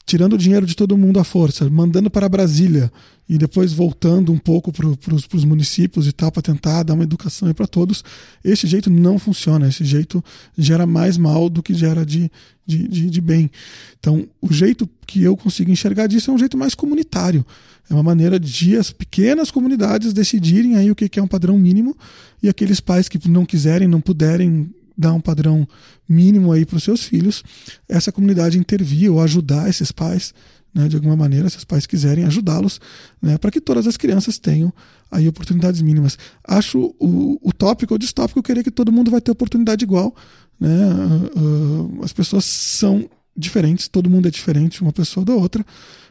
tirando 0.07 0.35
o 0.35 0.39
dinheiro 0.39 0.65
de 0.65 0.77
todo 0.77 0.97
mundo 0.97 1.19
à 1.19 1.25
força, 1.25 1.69
mandando 1.69 2.09
para 2.09 2.29
Brasília 2.29 2.93
e 3.29 3.37
depois 3.37 3.73
voltando 3.73 4.33
um 4.33 4.39
pouco 4.39 4.71
para 4.73 4.87
os 4.87 5.45
municípios 5.45 6.07
e 6.07 6.13
tal, 6.13 6.31
para 6.31 6.43
tentar 6.43 6.85
dar 6.85 6.95
uma 6.95 7.03
educação 7.03 7.53
para 7.53 7.67
todos, 7.67 8.05
esse 8.45 8.69
jeito 8.69 8.89
não 8.89 9.19
funciona. 9.19 9.67
Esse 9.67 9.85
jeito 9.85 10.23
gera 10.57 10.87
mais 10.87 11.19
mal 11.19 11.51
do 11.51 11.61
que 11.61 11.75
gera 11.75 12.07
de, 12.07 12.31
de, 12.67 12.89
de, 12.89 13.11
de 13.11 13.21
bem. 13.21 13.51
Então, 13.99 14.27
o 14.41 14.53
jeito 14.53 14.89
que 15.07 15.23
eu 15.23 15.37
consigo 15.37 15.71
enxergar 15.71 16.07
disso 16.07 16.31
é 16.31 16.35
um 16.35 16.39
jeito 16.39 16.57
mais 16.57 16.75
comunitário. 16.75 17.47
É 17.89 17.95
uma 17.95 18.03
maneira 18.03 18.39
de 18.41 18.77
as 18.77 18.91
pequenas 18.91 19.51
comunidades 19.51 20.13
decidirem 20.13 20.77
aí 20.77 20.91
o 20.91 20.95
que 20.95 21.19
é 21.19 21.23
um 21.23 21.29
padrão 21.29 21.57
mínimo 21.57 21.97
e 22.43 22.49
aqueles 22.49 22.81
pais 22.81 23.09
que 23.09 23.29
não 23.29 23.47
quiserem, 23.47 23.87
não 23.87 24.01
puderem 24.01 24.69
dar 24.97 25.13
um 25.13 25.21
padrão 25.21 25.69
mínimo 26.09 26.53
aí 26.53 26.65
para 26.65 26.77
os 26.77 26.83
seus 26.83 27.03
filhos, 27.03 27.45
essa 27.89 28.11
comunidade 28.11 28.59
intervir 28.59 29.13
ou 29.13 29.21
ajudar 29.21 29.69
esses 29.69 29.93
pais, 29.93 30.33
né, 30.75 30.89
de 30.89 30.97
alguma 30.97 31.17
maneira, 31.17 31.49
se 31.51 31.59
os 31.59 31.65
pais 31.65 31.87
quiserem 31.87 32.25
ajudá-los, 32.25 32.81
né, 33.21 33.37
para 33.37 33.51
que 33.51 33.61
todas 33.61 33.87
as 33.87 33.97
crianças 33.97 34.39
tenham 34.39 34.73
aí 35.11 35.29
oportunidades 35.29 35.83
mínimas. 35.83 36.19
Acho 36.43 36.95
o 36.99 37.39
utópico 37.45 37.95
ou 37.95 37.99
distópico 37.99 38.43
querer 38.43 38.63
que 38.63 38.71
todo 38.71 38.93
mundo 38.93 39.11
vai 39.11 39.21
ter 39.21 39.31
oportunidade 39.31 39.85
igual, 39.85 40.15
né? 40.59 40.69
Uh, 41.35 41.99
uh, 41.99 42.05
as 42.05 42.13
pessoas 42.13 42.45
são 42.45 43.09
diferentes, 43.37 43.89
todo 43.89 44.11
mundo 44.11 44.29
é 44.29 44.31
diferente 44.31 44.83
uma 44.83 44.93
pessoa 44.93 45.25
da 45.25 45.35
outra, 45.35 45.65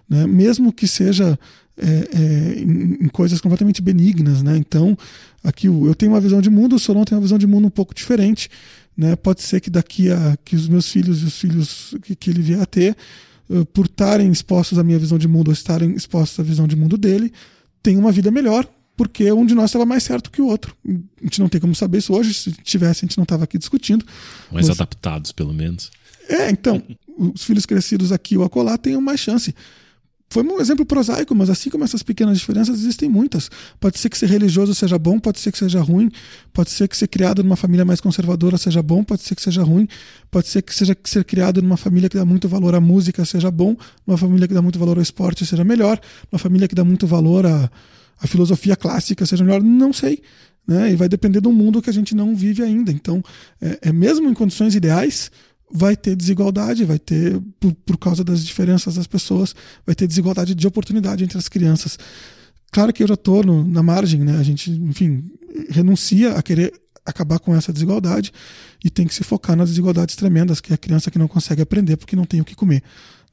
né? 0.08 0.28
Mesmo 0.28 0.72
que 0.72 0.88
seja 0.88 1.38
é, 1.78 1.88
é, 1.88 2.60
em, 2.62 3.06
em, 3.06 3.08
coisas 3.10 3.42
completamente 3.42 3.82
benignas, 3.82 4.42
né? 4.44 4.56
Então, 4.58 4.98
aqui 5.44 5.68
eu 5.68 5.96
tenho 5.96 6.12
uma 6.12 6.22
visão 6.22 6.42
de 6.42 6.50
mundo, 6.50 6.76
o 6.76 6.80
Solon 6.80 7.04
tem 7.04 7.18
uma 7.18 7.22
visão 7.22 7.38
de 7.38 7.48
mundo 7.48 7.68
um 7.68 7.72
pouco 7.72 7.94
diferente, 7.94 8.50
né? 8.96 9.16
Pode 9.16 9.42
ser 9.42 9.60
que 9.60 9.70
daqui 9.70 10.12
a 10.12 10.38
que 10.46 10.56
os 10.56 10.68
meus 10.68 10.90
filhos 10.90 11.22
e 11.22 11.26
os 11.26 11.38
filhos 11.38 11.96
que, 12.04 12.16
que 12.16 12.30
ele 12.30 12.42
vier 12.42 12.62
a 12.62 12.66
ter, 12.66 12.96
uh, 13.50 13.66
por 13.66 13.88
estarem 13.88 14.32
expostos 14.32 14.78
à 14.78 14.84
minha 14.84 15.00
visão 15.00 15.18
de 15.18 15.28
mundo 15.28 15.48
ou 15.48 15.54
estarem 15.54 15.94
expostos 15.96 16.40
à 16.40 16.44
visão 16.44 16.68
de 16.68 16.76
mundo 16.76 16.98
dele, 16.98 17.34
tenham 17.82 18.02
uma 18.02 18.12
vida 18.12 18.32
melhor, 18.32 18.68
porque 18.96 19.32
um 19.32 19.46
de 19.46 19.54
nós 19.54 19.66
estava 19.66 19.86
mais 19.86 20.04
certo 20.04 20.32
que 20.32 20.42
o 20.42 20.48
outro. 20.48 20.76
A 20.88 21.24
gente 21.24 21.40
não 21.40 21.50
tem 21.50 21.60
como 21.60 21.76
saber 21.76 21.98
isso 22.00 22.14
hoje, 22.14 22.34
se 22.34 22.52
tivesse, 22.52 23.06
a 23.06 23.08
gente 23.08 23.18
não 23.18 23.24
estava 23.24 23.44
aqui 23.44 23.58
discutindo. 23.58 24.06
Mais 24.52 24.68
mas... 24.68 24.80
adaptados, 24.80 25.32
pelo 25.32 25.54
menos. 25.54 25.92
É, 26.30 26.50
então, 26.50 26.82
os 27.18 27.44
filhos 27.44 27.66
crescidos 27.66 28.12
aqui 28.12 28.38
ou 28.38 28.44
acolá 28.44 28.78
tenham 28.78 29.02
mais 29.02 29.20
chance. 29.20 29.54
Foi 30.28 30.44
um 30.44 30.60
exemplo 30.60 30.86
prosaico, 30.86 31.36
mas 31.36 31.50
assim 31.50 31.70
como 31.70 31.84
essas 31.84 32.02
pequenas 32.02 32.40
diferenças, 32.40 32.80
existem 32.80 33.08
muitas. 33.08 33.50
Pode 33.80 34.00
ser 34.00 34.10
que 34.10 34.18
ser 34.18 34.28
religioso 34.28 34.74
seja 34.74 34.98
bom, 34.98 35.20
pode 35.20 35.40
ser 35.40 35.52
que 35.52 35.58
seja 35.58 35.80
ruim, 35.82 36.10
pode 36.52 36.72
ser 36.72 36.88
que 36.88 36.98
ser 36.98 37.08
criado 37.08 37.44
numa 37.44 37.56
família 37.56 37.86
mais 37.86 38.02
conservadora 38.02 38.58
seja 38.58 38.82
bom, 38.82 39.04
pode 39.04 39.22
ser 39.22 39.36
que 39.36 39.42
seja 39.42 39.64
ruim, 39.64 39.88
pode 40.32 40.48
ser 40.48 40.64
que 40.64 40.74
seja 40.74 40.96
que 40.96 41.10
ser 41.10 41.24
criado 41.24 41.62
numa 41.62 41.78
família 41.78 42.10
que 42.10 42.18
dá 42.18 42.26
muito 42.26 42.50
valor 42.50 42.74
à 42.74 42.82
música 42.82 43.24
seja 43.24 43.52
bom, 43.52 43.78
numa 44.06 44.18
família 44.18 44.48
que 44.48 44.54
dá 44.54 44.62
muito 44.64 44.80
valor 44.80 44.98
ao 44.98 45.04
esporte 45.04 45.46
seja 45.46 45.64
melhor, 45.64 46.02
numa 46.32 46.40
família 46.40 46.68
que 46.68 46.76
dá 46.76 46.84
muito 46.84 47.06
valor 47.06 47.46
à, 47.46 47.70
à 48.20 48.28
filosofia 48.28 48.76
clássica 48.76 49.26
seja 49.26 49.44
melhor, 49.44 49.62
não 49.62 49.92
sei. 49.92 50.22
Né? 50.68 50.92
E 50.92 50.96
vai 50.96 51.08
depender 51.08 51.40
do 51.42 51.52
mundo 51.52 51.82
que 51.82 51.90
a 51.90 51.94
gente 51.94 52.16
não 52.16 52.36
vive 52.36 52.64
ainda. 52.64 52.92
Então, 52.92 53.24
é, 53.62 53.90
é 53.90 53.94
mesmo 53.94 54.30
em 54.30 54.34
condições 54.34 54.74
ideais, 54.76 55.32
vai 55.72 55.96
ter 55.96 56.16
desigualdade, 56.16 56.86
vai 56.86 57.00
ter, 57.00 57.40
por, 57.60 57.74
por 57.74 57.98
causa 57.98 58.24
das 58.24 58.44
diferenças 58.44 58.96
das 58.96 59.08
pessoas, 59.08 59.56
vai 59.86 59.96
ter 59.96 60.08
desigualdade 60.08 60.56
de 60.56 60.68
oportunidade 60.68 61.24
entre 61.24 61.38
as 61.38 61.48
crianças. 61.48 61.98
Claro 62.72 62.92
que 62.92 63.04
eu 63.04 63.08
já 63.08 63.14
estou 63.14 63.44
na 63.44 63.84
margem, 63.84 64.22
né? 64.22 64.38
A 64.38 64.44
gente, 64.44 64.72
enfim, 64.72 65.24
renuncia 65.70 66.34
a 66.34 66.42
querer 66.42 66.74
acabar 67.06 67.40
com 67.40 67.56
essa 67.56 67.72
desigualdade 67.72 68.34
e 68.84 68.90
tem 68.90 69.08
que 69.08 69.14
se 69.14 69.24
focar 69.24 69.56
nas 69.56 69.70
desigualdades 69.70 70.16
tremendas, 70.16 70.60
que 70.60 70.72
é 70.72 70.76
a 70.76 70.78
criança 70.78 71.10
que 71.10 71.20
não 71.20 71.28
consegue 71.28 71.62
aprender 71.62 71.98
porque 71.98 72.16
não 72.16 72.26
tem 72.26 72.42
o 72.42 72.46
que 72.46 72.56
comer. 72.56 72.84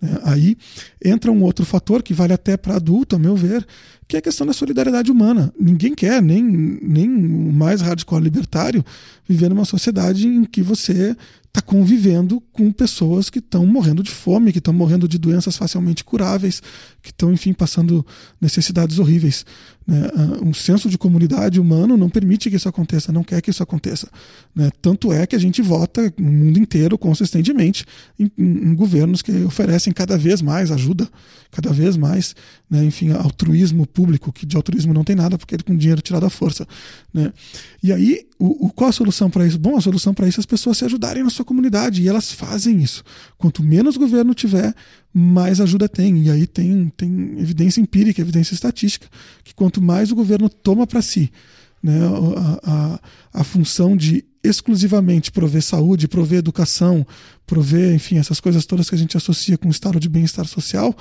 Né? 0.00 0.18
Aí 0.24 0.56
entra 1.02 1.30
um 1.30 1.42
outro 1.42 1.64
fator 1.64 2.02
que 2.02 2.12
vale 2.12 2.32
até 2.32 2.56
para 2.56 2.76
adulto, 2.76 3.14
a 3.14 3.18
meu 3.18 3.36
ver, 3.36 3.66
que 4.08 4.16
é 4.16 4.18
a 4.18 4.22
questão 4.22 4.46
da 4.46 4.52
solidariedade 4.52 5.10
humana. 5.10 5.54
Ninguém 5.58 5.94
quer, 5.94 6.20
nem, 6.20 6.42
nem 6.42 7.08
o 7.08 7.52
mais 7.52 7.80
hardcore 7.80 8.22
libertário, 8.22 8.84
viver 9.26 9.48
numa 9.48 9.64
sociedade 9.64 10.26
em 10.26 10.44
que 10.44 10.60
você 10.60 11.16
está 11.46 11.60
convivendo 11.60 12.42
com 12.50 12.72
pessoas 12.72 13.28
que 13.28 13.38
estão 13.38 13.66
morrendo 13.66 14.02
de 14.02 14.10
fome, 14.10 14.52
que 14.52 14.58
estão 14.58 14.72
morrendo 14.72 15.06
de 15.06 15.18
doenças 15.18 15.54
facilmente 15.54 16.02
curáveis, 16.02 16.62
que 17.02 17.10
estão, 17.10 17.30
enfim, 17.30 17.52
passando 17.52 18.04
necessidades 18.40 18.98
horríveis. 18.98 19.44
Né? 19.86 20.08
Ah, 20.14 20.42
um 20.42 20.54
senso 20.54 20.88
de 20.88 20.96
comunidade 20.96 21.60
humano 21.60 21.94
não 21.96 22.08
permite 22.08 22.48
que 22.48 22.56
isso 22.56 22.68
aconteça, 22.70 23.12
não 23.12 23.22
quer 23.22 23.42
que 23.42 23.50
isso 23.50 23.62
aconteça. 23.62 24.08
Né? 24.54 24.70
Tanto 24.80 25.12
é 25.12 25.26
que 25.32 25.36
a 25.36 25.38
gente 25.38 25.62
vota 25.62 26.12
no 26.18 26.30
mundo 26.30 26.58
inteiro 26.58 26.98
consistentemente 26.98 27.86
em, 28.20 28.30
em, 28.36 28.74
governos 28.74 29.22
que 29.22 29.32
oferecem 29.44 29.90
cada 29.90 30.18
vez 30.18 30.42
mais 30.42 30.70
ajuda, 30.70 31.08
cada 31.50 31.72
vez 31.72 31.96
mais, 31.96 32.36
né? 32.68 32.84
enfim, 32.84 33.12
altruísmo 33.12 33.86
público, 33.86 34.30
que 34.30 34.44
de 34.44 34.58
altruísmo 34.58 34.92
não 34.92 35.02
tem 35.02 35.16
nada, 35.16 35.38
porque 35.38 35.54
ele 35.54 35.62
com 35.62 35.74
dinheiro 35.74 36.02
tirado 36.02 36.26
à 36.26 36.28
força. 36.28 36.68
Né? 37.14 37.32
E 37.82 37.90
aí, 37.90 38.26
o, 38.38 38.66
o, 38.66 38.70
qual 38.70 38.90
a 38.90 38.92
solução 38.92 39.30
para 39.30 39.46
isso? 39.46 39.58
Bom, 39.58 39.74
a 39.74 39.80
solução 39.80 40.12
para 40.12 40.28
isso 40.28 40.38
é 40.38 40.42
as 40.42 40.46
pessoas 40.46 40.76
se 40.76 40.84
ajudarem 40.84 41.22
na 41.22 41.30
sua 41.30 41.46
comunidade, 41.46 42.02
e 42.02 42.08
elas 42.08 42.30
fazem 42.30 42.82
isso. 42.82 43.02
Quanto 43.38 43.62
menos 43.62 43.96
governo 43.96 44.34
tiver, 44.34 44.74
mais 45.14 45.62
ajuda 45.62 45.88
tem. 45.88 46.24
E 46.24 46.30
aí 46.30 46.46
tem, 46.46 46.92
tem 46.94 47.36
evidência 47.38 47.80
empírica, 47.80 48.20
evidência 48.20 48.52
estatística, 48.52 49.08
que 49.42 49.54
quanto 49.54 49.80
mais 49.80 50.12
o 50.12 50.14
governo 50.14 50.50
toma 50.50 50.86
para 50.86 51.00
si 51.00 51.32
né, 51.82 51.98
a, 52.36 52.70
a, 52.70 53.40
a 53.40 53.44
função 53.44 53.96
de 53.96 54.24
exclusivamente 54.44 55.30
prover 55.30 55.62
saúde, 55.62 56.08
prover 56.08 56.38
educação, 56.38 57.06
prover, 57.46 57.94
enfim, 57.94 58.18
essas 58.18 58.40
coisas 58.40 58.66
todas 58.66 58.88
que 58.88 58.94
a 58.94 58.98
gente 58.98 59.16
associa 59.16 59.56
com 59.56 59.68
o 59.68 59.70
estado 59.70 60.00
de 60.00 60.08
bem-estar 60.08 60.46
social, 60.46 60.94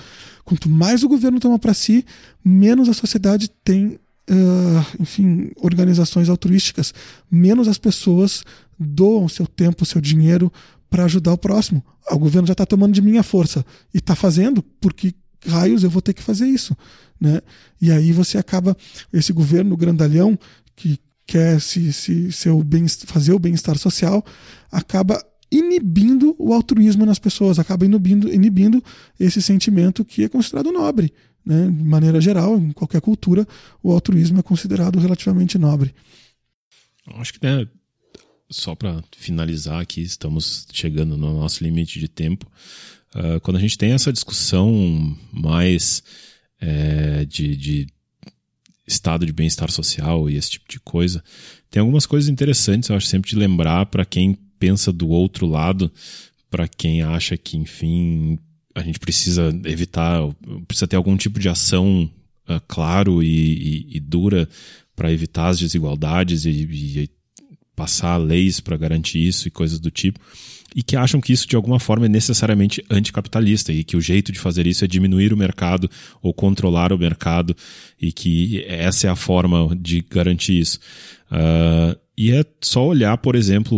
quanto 0.45 0.69
mais 0.69 1.03
o 1.03 1.09
governo 1.09 1.39
toma 1.39 1.57
para 1.57 1.73
si, 1.73 2.05
menos 2.43 2.87
a 2.87 2.93
sociedade 2.93 3.49
tem 3.63 3.99
uh, 4.29 5.01
enfim, 5.01 5.51
organizações 5.57 6.29
altruísticas, 6.29 6.93
menos 7.29 7.67
as 7.67 7.77
pessoas 7.77 8.43
doam 8.79 9.27
seu 9.27 9.47
tempo, 9.47 9.85
seu 9.85 10.01
dinheiro 10.01 10.51
para 10.89 11.05
ajudar 11.05 11.33
o 11.33 11.37
próximo. 11.37 11.83
O 12.09 12.19
governo 12.19 12.47
já 12.47 12.53
está 12.53 12.65
tomando 12.65 12.93
de 12.93 13.01
minha 13.01 13.23
força 13.23 13.65
e 13.93 13.97
está 13.97 14.15
fazendo 14.15 14.61
porque 14.79 15.13
raios 15.47 15.83
eu 15.83 15.89
vou 15.89 16.01
ter 16.01 16.13
que 16.13 16.21
fazer 16.21 16.45
isso, 16.45 16.75
né? 17.19 17.41
E 17.81 17.91
aí 17.91 18.11
você 18.11 18.37
acaba 18.37 18.77
esse 19.11 19.33
governo 19.33 19.75
grandalhão 19.75 20.37
que 20.81 20.99
quer 21.25 21.61
se, 21.61 21.93
se 21.93 22.31
seu 22.31 22.63
bem, 22.63 22.87
fazer 22.87 23.33
o 23.33 23.39
bem-estar 23.39 23.77
social 23.77 24.25
acaba 24.71 25.23
inibindo 25.51 26.35
o 26.39 26.53
altruísmo 26.53 27.05
nas 27.05 27.19
pessoas, 27.19 27.59
acaba 27.59 27.85
inibindo, 27.85 28.33
inibindo 28.33 28.83
esse 29.19 29.41
sentimento 29.41 30.03
que 30.03 30.23
é 30.23 30.29
considerado 30.29 30.71
nobre. 30.71 31.13
Né? 31.45 31.67
De 31.67 31.83
maneira 31.83 32.19
geral, 32.21 32.57
em 32.57 32.71
qualquer 32.71 33.01
cultura, 33.01 33.47
o 33.83 33.91
altruísmo 33.91 34.39
é 34.39 34.43
considerado 34.43 34.99
relativamente 34.99 35.57
nobre. 35.57 35.93
Acho 37.15 37.33
que 37.33 37.45
né, 37.45 37.67
só 38.49 38.75
para 38.75 39.03
finalizar 39.15 39.81
aqui, 39.81 40.01
estamos 40.01 40.67
chegando 40.71 41.17
no 41.17 41.33
nosso 41.33 41.63
limite 41.63 41.99
de 41.99 42.07
tempo. 42.07 42.49
Uh, 43.13 43.39
quando 43.41 43.57
a 43.57 43.59
gente 43.59 43.77
tem 43.77 43.91
essa 43.91 44.11
discussão 44.11 45.17
mais 45.33 46.01
é, 46.61 47.25
de, 47.25 47.57
de 47.57 47.87
estado 48.87 49.25
de 49.25 49.33
bem-estar 49.33 49.71
social 49.71 50.29
e 50.29 50.35
esse 50.35 50.51
tipo 50.51 50.65
de 50.69 50.79
coisa, 50.79 51.23
tem 51.69 51.79
algumas 51.79 52.05
coisas 52.05 52.29
interessantes, 52.29 52.89
eu 52.89 52.95
acho 52.95 53.07
sempre 53.07 53.29
de 53.29 53.35
lembrar 53.35 53.85
para 53.85 54.05
quem 54.05 54.37
pensa 54.59 54.91
do 54.91 55.09
outro 55.09 55.45
lado, 55.45 55.91
para 56.49 56.67
quem 56.67 57.01
acha 57.01 57.37
que, 57.37 57.57
enfim, 57.57 58.37
a 58.75 58.81
gente 58.81 58.99
precisa 58.99 59.49
evitar, 59.65 60.21
precisa 60.67 60.87
ter 60.87 60.95
algum 60.95 61.15
tipo 61.15 61.39
de 61.39 61.49
ação 61.49 62.09
uh, 62.49 62.61
claro 62.67 63.23
e, 63.23 63.27
e, 63.27 63.97
e 63.97 63.99
dura 63.99 64.47
para 64.95 65.11
evitar 65.11 65.47
as 65.47 65.59
desigualdades 65.59 66.45
e, 66.45 66.49
e 66.49 67.09
passar 67.75 68.17
leis 68.17 68.59
para 68.59 68.77
garantir 68.77 69.25
isso 69.25 69.47
e 69.47 69.51
coisas 69.51 69.79
do 69.79 69.89
tipo 69.89 70.19
e 70.75 70.81
que 70.81 70.95
acham 70.95 71.19
que 71.19 71.33
isso 71.33 71.47
de 71.47 71.55
alguma 71.55 71.79
forma 71.79 72.05
é 72.05 72.09
necessariamente 72.09 72.83
anticapitalista 72.89 73.71
e 73.71 73.83
que 73.83 73.97
o 73.97 74.01
jeito 74.01 74.31
de 74.31 74.39
fazer 74.39 74.65
isso 74.65 74.85
é 74.85 74.87
diminuir 74.87 75.33
o 75.33 75.37
mercado 75.37 75.89
ou 76.21 76.33
controlar 76.33 76.93
o 76.93 76.97
mercado 76.97 77.55
e 77.99 78.11
que 78.11 78.63
essa 78.67 79.07
é 79.07 79.09
a 79.09 79.15
forma 79.15 79.75
de 79.75 80.05
garantir 80.09 80.59
isso. 80.59 80.79
Uh, 81.31 81.99
e 82.23 82.31
é 82.31 82.45
só 82.61 82.85
olhar, 82.85 83.17
por 83.17 83.35
exemplo, 83.35 83.75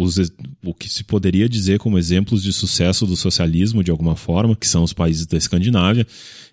os, 0.00 0.16
o 0.64 0.72
que 0.72 0.88
se 0.88 1.04
poderia 1.04 1.46
dizer 1.46 1.78
como 1.78 1.98
exemplos 1.98 2.42
de 2.42 2.50
sucesso 2.50 3.04
do 3.04 3.18
socialismo 3.18 3.84
de 3.84 3.90
alguma 3.90 4.16
forma, 4.16 4.56
que 4.56 4.66
são 4.66 4.82
os 4.82 4.94
países 4.94 5.26
da 5.26 5.36
Escandinávia. 5.36 6.06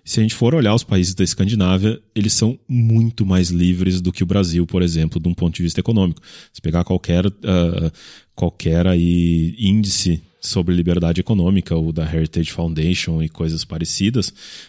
Se 0.04 0.20
a 0.20 0.22
gente 0.22 0.34
for 0.34 0.54
olhar 0.54 0.74
os 0.74 0.84
países 0.84 1.14
da 1.14 1.24
Escandinávia, 1.24 1.98
eles 2.14 2.34
são 2.34 2.58
muito 2.68 3.24
mais 3.24 3.48
livres 3.48 4.02
do 4.02 4.12
que 4.12 4.22
o 4.22 4.26
Brasil, 4.26 4.66
por 4.66 4.82
exemplo, 4.82 5.18
de 5.18 5.30
um 5.30 5.32
ponto 5.32 5.56
de 5.56 5.62
vista 5.62 5.80
econômico. 5.80 6.20
Se 6.52 6.60
pegar 6.60 6.84
qualquer, 6.84 7.24
uh, 7.24 7.90
qualquer 8.34 8.86
aí 8.86 9.56
índice 9.58 10.22
sobre 10.42 10.74
liberdade 10.74 11.22
econômica, 11.22 11.74
ou 11.74 11.90
da 11.90 12.04
Heritage 12.04 12.50
Foundation 12.50 13.22
e 13.22 13.30
coisas 13.30 13.64
parecidas, 13.64 14.28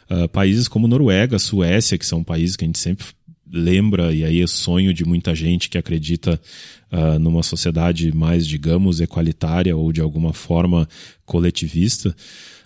uh, 0.09 0.29
países 0.29 0.69
como 0.69 0.87
Noruega, 0.87 1.37
Suécia, 1.37 1.97
que 1.97 2.05
são 2.05 2.23
países 2.23 2.55
que 2.55 2.63
a 2.63 2.67
gente 2.67 2.79
sempre 2.79 3.05
lembra, 3.51 4.13
e 4.13 4.23
aí 4.23 4.41
é 4.41 4.47
sonho 4.47 4.93
de 4.93 5.05
muita 5.05 5.35
gente 5.35 5.69
que 5.69 5.77
acredita 5.77 6.39
uh, 6.91 7.19
numa 7.19 7.43
sociedade 7.43 8.15
mais, 8.15 8.47
digamos, 8.47 9.01
equalitária 9.01 9.75
ou 9.75 9.91
de 9.91 10.01
alguma 10.01 10.33
forma 10.33 10.87
coletivista, 11.25 12.15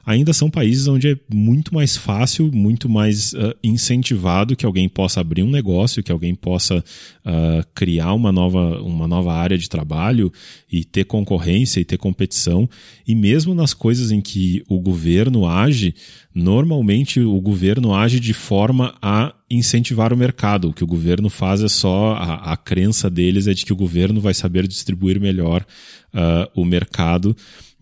ainda 0.06 0.32
são 0.34 0.50
países 0.50 0.88
onde 0.88 1.10
é 1.10 1.18
muito 1.34 1.74
mais 1.74 1.98
fácil, 1.98 2.52
muito 2.54 2.88
mais 2.88 3.34
uh, 3.34 3.56
incentivado 3.64 4.56
que 4.56 4.66
alguém 4.66 4.88
possa 4.88 5.20
abrir 5.20 5.42
um 5.42 5.50
negócio, 5.50 6.04
que 6.04 6.12
alguém 6.12 6.36
possa 6.36 6.78
uh, 6.78 7.66
criar 7.74 8.14
uma 8.14 8.32
nova, 8.32 8.82
uma 8.82 9.08
nova 9.08 9.34
área 9.34 9.58
de 9.58 9.68
trabalho 9.68 10.32
e 10.72 10.86
ter 10.86 11.06
concorrência 11.06 11.80
e 11.80 11.86
ter 11.86 11.98
competição. 11.98 12.70
E 13.08 13.16
mesmo 13.16 13.56
nas 13.56 13.74
coisas 13.74 14.12
em 14.12 14.22
que 14.22 14.64
o 14.70 14.80
governo 14.80 15.48
age, 15.48 15.96
normalmente 16.34 17.20
o 17.20 17.42
governo 17.42 17.94
age 17.94 18.20
de 18.20 18.34
forma 18.34 18.94
a 19.02 19.34
incentivar 19.50 20.14
o 20.14 20.18
mercado. 20.18 20.70
O 20.70 20.74
que 20.74 20.84
o 20.84 20.88
governo 20.88 21.30
faz 21.30 21.64
é 21.64 21.68
só 21.68 22.14
a, 22.14 22.54
a 22.54 22.58
crença 22.58 23.10
deles 23.10 23.48
é 23.48 23.54
de 23.54 23.66
que 23.66 23.74
o 23.74 23.76
governo 23.76 24.22
vai 24.22 24.34
saber 24.34 24.68
distribuir 24.68 25.20
melhor 25.20 25.66
uh, 26.14 26.50
o 26.60 26.64
mercado 26.64 27.36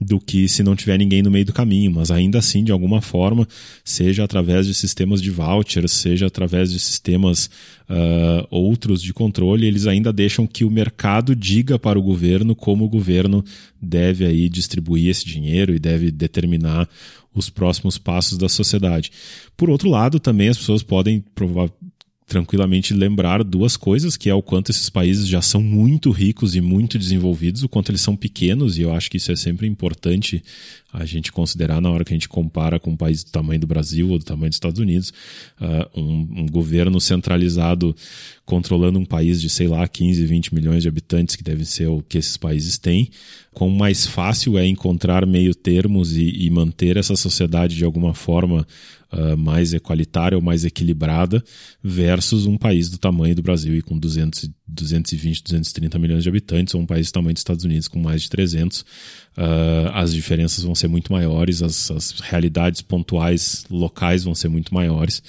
do 0.03 0.19
que 0.19 0.47
se 0.47 0.63
não 0.63 0.75
tiver 0.75 0.97
ninguém 0.97 1.21
no 1.21 1.31
meio 1.31 1.45
do 1.45 1.53
caminho, 1.53 1.91
mas 1.91 2.11
ainda 2.11 2.39
assim, 2.39 2.63
de 2.63 2.71
alguma 2.71 3.01
forma, 3.01 3.47
seja 3.83 4.23
através 4.23 4.67
de 4.67 4.73
sistemas 4.73 5.21
de 5.21 5.31
vouchers, 5.31 5.91
seja 5.91 6.27
através 6.27 6.71
de 6.71 6.79
sistemas 6.79 7.49
uh, 7.89 8.47
outros 8.49 9.01
de 9.01 9.13
controle, 9.13 9.65
eles 9.65 9.87
ainda 9.87 10.11
deixam 10.11 10.45
que 10.45 10.65
o 10.65 10.71
mercado 10.71 11.35
diga 11.35 11.79
para 11.79 11.97
o 11.97 12.03
governo 12.03 12.55
como 12.55 12.85
o 12.85 12.89
governo 12.89 13.43
deve 13.81 14.25
aí 14.25 14.49
distribuir 14.49 15.09
esse 15.09 15.25
dinheiro 15.25 15.73
e 15.73 15.79
deve 15.79 16.11
determinar 16.11 16.87
os 17.33 17.49
próximos 17.49 17.97
passos 17.97 18.37
da 18.37 18.47
sociedade. 18.47 19.11
Por 19.57 19.69
outro 19.69 19.89
lado, 19.89 20.19
também 20.19 20.49
as 20.49 20.57
pessoas 20.57 20.83
podem 20.83 21.23
tranquilamente 22.25 22.93
lembrar 22.93 23.43
duas 23.43 23.75
coisas, 23.75 24.15
que 24.15 24.29
é 24.29 24.33
o 24.33 24.41
quanto 24.41 24.71
esses 24.71 24.89
países 24.89 25.27
já 25.27 25.41
são 25.41 25.61
muito 25.61 26.11
ricos 26.11 26.55
e 26.55 26.61
muito 26.61 26.97
desenvolvidos, 26.97 27.63
o 27.63 27.69
quanto 27.69 27.91
eles 27.91 28.01
são 28.01 28.15
pequenos, 28.15 28.77
e 28.77 28.81
eu 28.81 28.93
acho 28.93 29.09
que 29.09 29.17
isso 29.17 29.31
é 29.31 29.35
sempre 29.35 29.67
importante 29.67 30.43
a 30.93 31.05
gente 31.05 31.31
considerar 31.31 31.81
na 31.81 31.89
hora 31.89 32.05
que 32.05 32.13
a 32.13 32.15
gente 32.15 32.29
compara 32.29 32.79
com 32.79 32.91
um 32.91 32.95
país 32.95 33.23
do 33.23 33.31
tamanho 33.31 33.59
do 33.59 33.65
Brasil 33.65 34.09
ou 34.09 34.19
do 34.19 34.23
tamanho 34.23 34.49
dos 34.49 34.57
Estados 34.57 34.79
Unidos, 34.79 35.11
uh, 35.59 35.99
um, 35.99 36.41
um, 36.41 36.45
governo 36.45 37.01
centralizado 37.01 37.95
controlando 38.45 38.99
um 38.99 39.05
país 39.05 39.41
de, 39.41 39.49
sei 39.49 39.67
lá, 39.67 39.87
15, 39.87 40.23
20 40.23 40.53
milhões 40.53 40.83
de 40.83 40.89
habitantes, 40.89 41.35
que 41.35 41.43
deve 41.43 41.65
ser 41.65 41.87
o 41.87 42.03
que 42.03 42.17
esses 42.17 42.37
países 42.37 42.77
têm, 42.77 43.09
quão 43.53 43.71
mais 43.71 44.05
fácil 44.05 44.57
é 44.57 44.67
encontrar 44.67 45.25
meio 45.25 45.55
termos 45.55 46.15
e, 46.15 46.45
e 46.45 46.49
manter 46.51 46.95
essa 46.97 47.15
sociedade 47.15 47.75
de 47.75 47.83
alguma 47.83 48.13
forma 48.13 48.67
uh, 49.13 49.37
mais 49.37 49.73
equalitária 49.73 50.37
ou 50.37 50.43
mais 50.43 50.65
equilibrada 50.65 51.43
versus 51.81 52.45
um 52.45 52.57
país 52.57 52.89
do 52.89 52.97
tamanho 52.97 53.35
do 53.35 53.43
Brasil 53.43 53.75
e 53.75 53.81
com 53.81 53.97
200, 53.97 54.49
220, 54.67 55.43
230 55.43 55.99
milhões 55.99 56.23
de 56.23 56.29
habitantes, 56.29 56.73
ou 56.73 56.81
um 56.81 56.85
país 56.85 57.07
do 57.07 57.13
tamanho 57.13 57.33
dos 57.33 57.41
Estados 57.41 57.63
Unidos 57.63 57.87
com 57.87 57.99
mais 57.99 58.23
de 58.23 58.29
300. 58.29 58.81
Uh, 58.81 58.85
ah, 59.37 60.01
as 60.01 60.13
diferenças 60.13 60.63
vão 60.63 60.75
ser 60.75 60.87
muito 60.87 61.11
maiores, 61.11 61.61
as, 61.61 61.89
as 61.91 62.11
realidades 62.19 62.81
pontuais 62.81 63.65
locais 63.69 64.23
vão 64.23 64.35
ser 64.35 64.49
muito 64.49 64.73
maiores. 64.73 65.21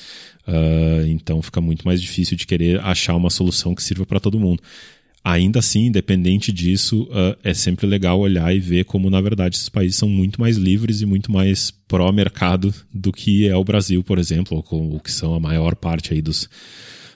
Uh, 0.46 1.06
então 1.06 1.40
fica 1.40 1.60
muito 1.60 1.86
mais 1.86 2.00
difícil 2.00 2.36
de 2.36 2.46
querer 2.46 2.80
achar 2.80 3.14
uma 3.14 3.30
solução 3.30 3.74
que 3.74 3.82
sirva 3.82 4.04
para 4.04 4.20
todo 4.20 4.38
mundo. 4.38 4.62
Ainda 5.26 5.60
assim, 5.60 5.86
independente 5.86 6.52
disso, 6.52 7.04
uh, 7.04 7.34
é 7.42 7.54
sempre 7.54 7.86
legal 7.86 8.20
olhar 8.20 8.54
e 8.54 8.60
ver 8.60 8.84
como, 8.84 9.08
na 9.08 9.22
verdade, 9.22 9.56
esses 9.56 9.70
países 9.70 9.96
são 9.96 10.06
muito 10.06 10.38
mais 10.38 10.58
livres 10.58 11.00
e 11.00 11.06
muito 11.06 11.32
mais 11.32 11.70
pró-mercado 11.70 12.74
do 12.92 13.10
que 13.10 13.48
é 13.48 13.56
o 13.56 13.64
Brasil, 13.64 14.04
por 14.04 14.18
exemplo, 14.18 14.62
ou 14.70 14.96
o 14.96 15.00
que 15.00 15.10
são 15.10 15.34
a 15.34 15.40
maior 15.40 15.74
parte 15.76 16.12
aí 16.12 16.20
dos, 16.20 16.46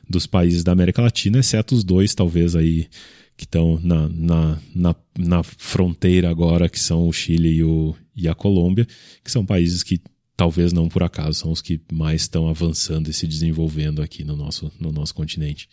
dos 0.08 0.26
países 0.26 0.64
da 0.64 0.72
América 0.72 1.02
Latina, 1.02 1.38
exceto 1.38 1.74
os 1.74 1.84
dois, 1.84 2.14
talvez, 2.14 2.56
aí 2.56 2.88
que 3.36 3.44
estão 3.44 3.78
na, 3.82 4.08
na, 4.08 4.58
na, 4.74 4.96
na, 5.16 5.42
fronteira 5.42 6.30
agora, 6.30 6.68
que 6.68 6.80
são 6.80 7.06
o 7.06 7.12
Chile 7.12 7.56
e, 7.56 7.62
o, 7.62 7.94
e 8.16 8.26
a 8.26 8.34
Colômbia, 8.34 8.86
que 9.22 9.30
são 9.30 9.44
países 9.44 9.82
que 9.82 10.00
talvez 10.34 10.72
não 10.72 10.88
por 10.88 11.02
acaso 11.02 11.40
são 11.40 11.52
os 11.52 11.60
que 11.60 11.78
mais 11.92 12.22
estão 12.22 12.48
avançando 12.48 13.10
e 13.10 13.12
se 13.12 13.26
desenvolvendo 13.26 14.00
aqui 14.00 14.24
no 14.24 14.34
nosso, 14.34 14.72
no 14.80 14.90
nosso 14.90 15.14
continente. 15.14 15.68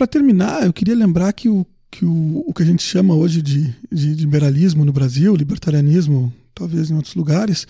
Para 0.00 0.06
terminar, 0.06 0.64
eu 0.64 0.72
queria 0.72 0.94
lembrar 0.94 1.30
que 1.30 1.46
o 1.46 1.66
que, 1.90 2.06
o, 2.06 2.42
o 2.46 2.54
que 2.54 2.62
a 2.62 2.64
gente 2.64 2.82
chama 2.82 3.12
hoje 3.14 3.42
de, 3.42 3.70
de, 3.92 4.14
liberalismo 4.14 4.82
no 4.82 4.94
Brasil, 4.94 5.36
libertarianismo, 5.36 6.32
talvez 6.54 6.90
em 6.90 6.94
outros 6.94 7.14
lugares, 7.14 7.66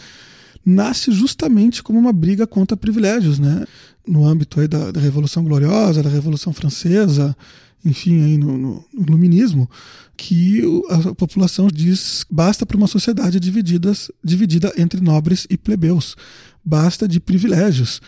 nasce 0.65 1.11
justamente 1.11 1.83
como 1.83 1.99
uma 1.99 2.13
briga 2.13 2.47
contra 2.47 2.77
privilégios, 2.77 3.41
né? 3.41 3.67
No 4.07 4.25
âmbito 4.25 4.61
aí 4.61 4.69
da, 4.69 4.93
da 4.93 5.01
Revolução 5.01 5.43
Gloriosa, 5.43 6.05
da 6.05 6.09
Revolução 6.09 6.53
Francesa, 6.53 7.37
enfim, 7.85 8.23
aí 8.23 8.39
no, 8.39 8.57
no, 8.57 8.85
no 8.95 9.03
iluminismo, 9.03 9.69
que 10.17 10.63
a 10.89 11.13
população 11.17 11.67
diz 11.67 12.25
basta 12.31 12.65
para 12.65 12.77
uma 12.77 12.87
sociedade 12.87 13.41
dividida 13.41 14.73
entre 14.79 15.01
nobres 15.01 15.49
e 15.51 15.59
plebeus, 15.59 16.15
basta 16.65 17.09
de 17.09 17.19
privilégios. 17.19 18.01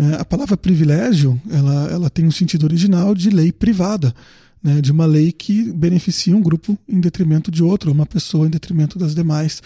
Né? 0.00 0.16
A 0.18 0.24
palavra 0.24 0.56
privilégio 0.56 1.38
ela, 1.50 1.90
ela 1.90 2.10
tem 2.10 2.24
um 2.24 2.30
sentido 2.30 2.64
original 2.64 3.14
de 3.14 3.28
lei 3.28 3.52
privada, 3.52 4.14
né? 4.62 4.80
de 4.80 4.90
uma 4.90 5.04
lei 5.04 5.30
que 5.30 5.70
beneficia 5.74 6.34
um 6.34 6.40
grupo 6.40 6.78
em 6.88 6.98
detrimento 6.98 7.50
de 7.50 7.62
outro, 7.62 7.92
uma 7.92 8.06
pessoa 8.06 8.46
em 8.46 8.50
detrimento 8.50 8.98
das 8.98 9.14
demais. 9.14 9.62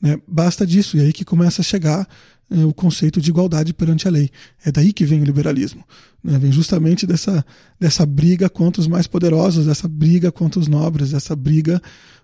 Né? 0.00 0.18
Basta 0.26 0.66
disso, 0.66 0.96
e 0.96 1.00
aí 1.00 1.12
que 1.12 1.22
começa 1.22 1.60
a 1.60 1.64
chegar 1.64 2.08
é, 2.50 2.64
o 2.64 2.72
conceito 2.72 3.20
de 3.20 3.28
igualdade 3.28 3.74
perante 3.74 4.08
a 4.08 4.10
lei. 4.10 4.30
É 4.64 4.72
daí 4.72 4.90
que 4.90 5.04
vem 5.04 5.20
o 5.20 5.24
liberalismo. 5.24 5.84
Né? 6.22 6.38
Vem 6.38 6.50
justamente 6.50 7.06
dessa, 7.06 7.44
dessa 7.78 8.06
briga 8.06 8.48
contra 8.48 8.80
os 8.80 8.88
mais 8.88 9.06
poderosos, 9.06 9.66
dessa 9.66 9.86
briga 9.86 10.32
contra 10.32 10.60
os 10.60 10.66
nobres, 10.66 11.10
dessa 11.10 11.36
briga 11.36 11.78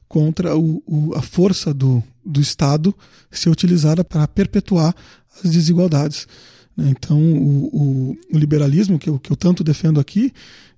contra 0.09 0.57
o, 0.57 0.83
o, 0.87 1.15
a 1.15 1.21
força 1.21 1.75
do, 1.75 2.03
do 2.25 2.41
Estado 2.41 2.95
ser 3.31 3.51
utilizada 3.51 4.03
para 4.03 4.27
perpetuar 4.27 4.95
as 5.45 5.51
desigualdades. 5.51 6.27
Então, 6.89 7.21
o, 7.21 8.17
o, 8.33 8.39
liberalismo, 8.39 8.99
que 8.99 9.09
eu, 9.09 9.19
que 9.19 9.31
eu 9.31 9.37
tanto 9.37 9.63
defendo 9.63 10.01
aqui, 10.01 10.33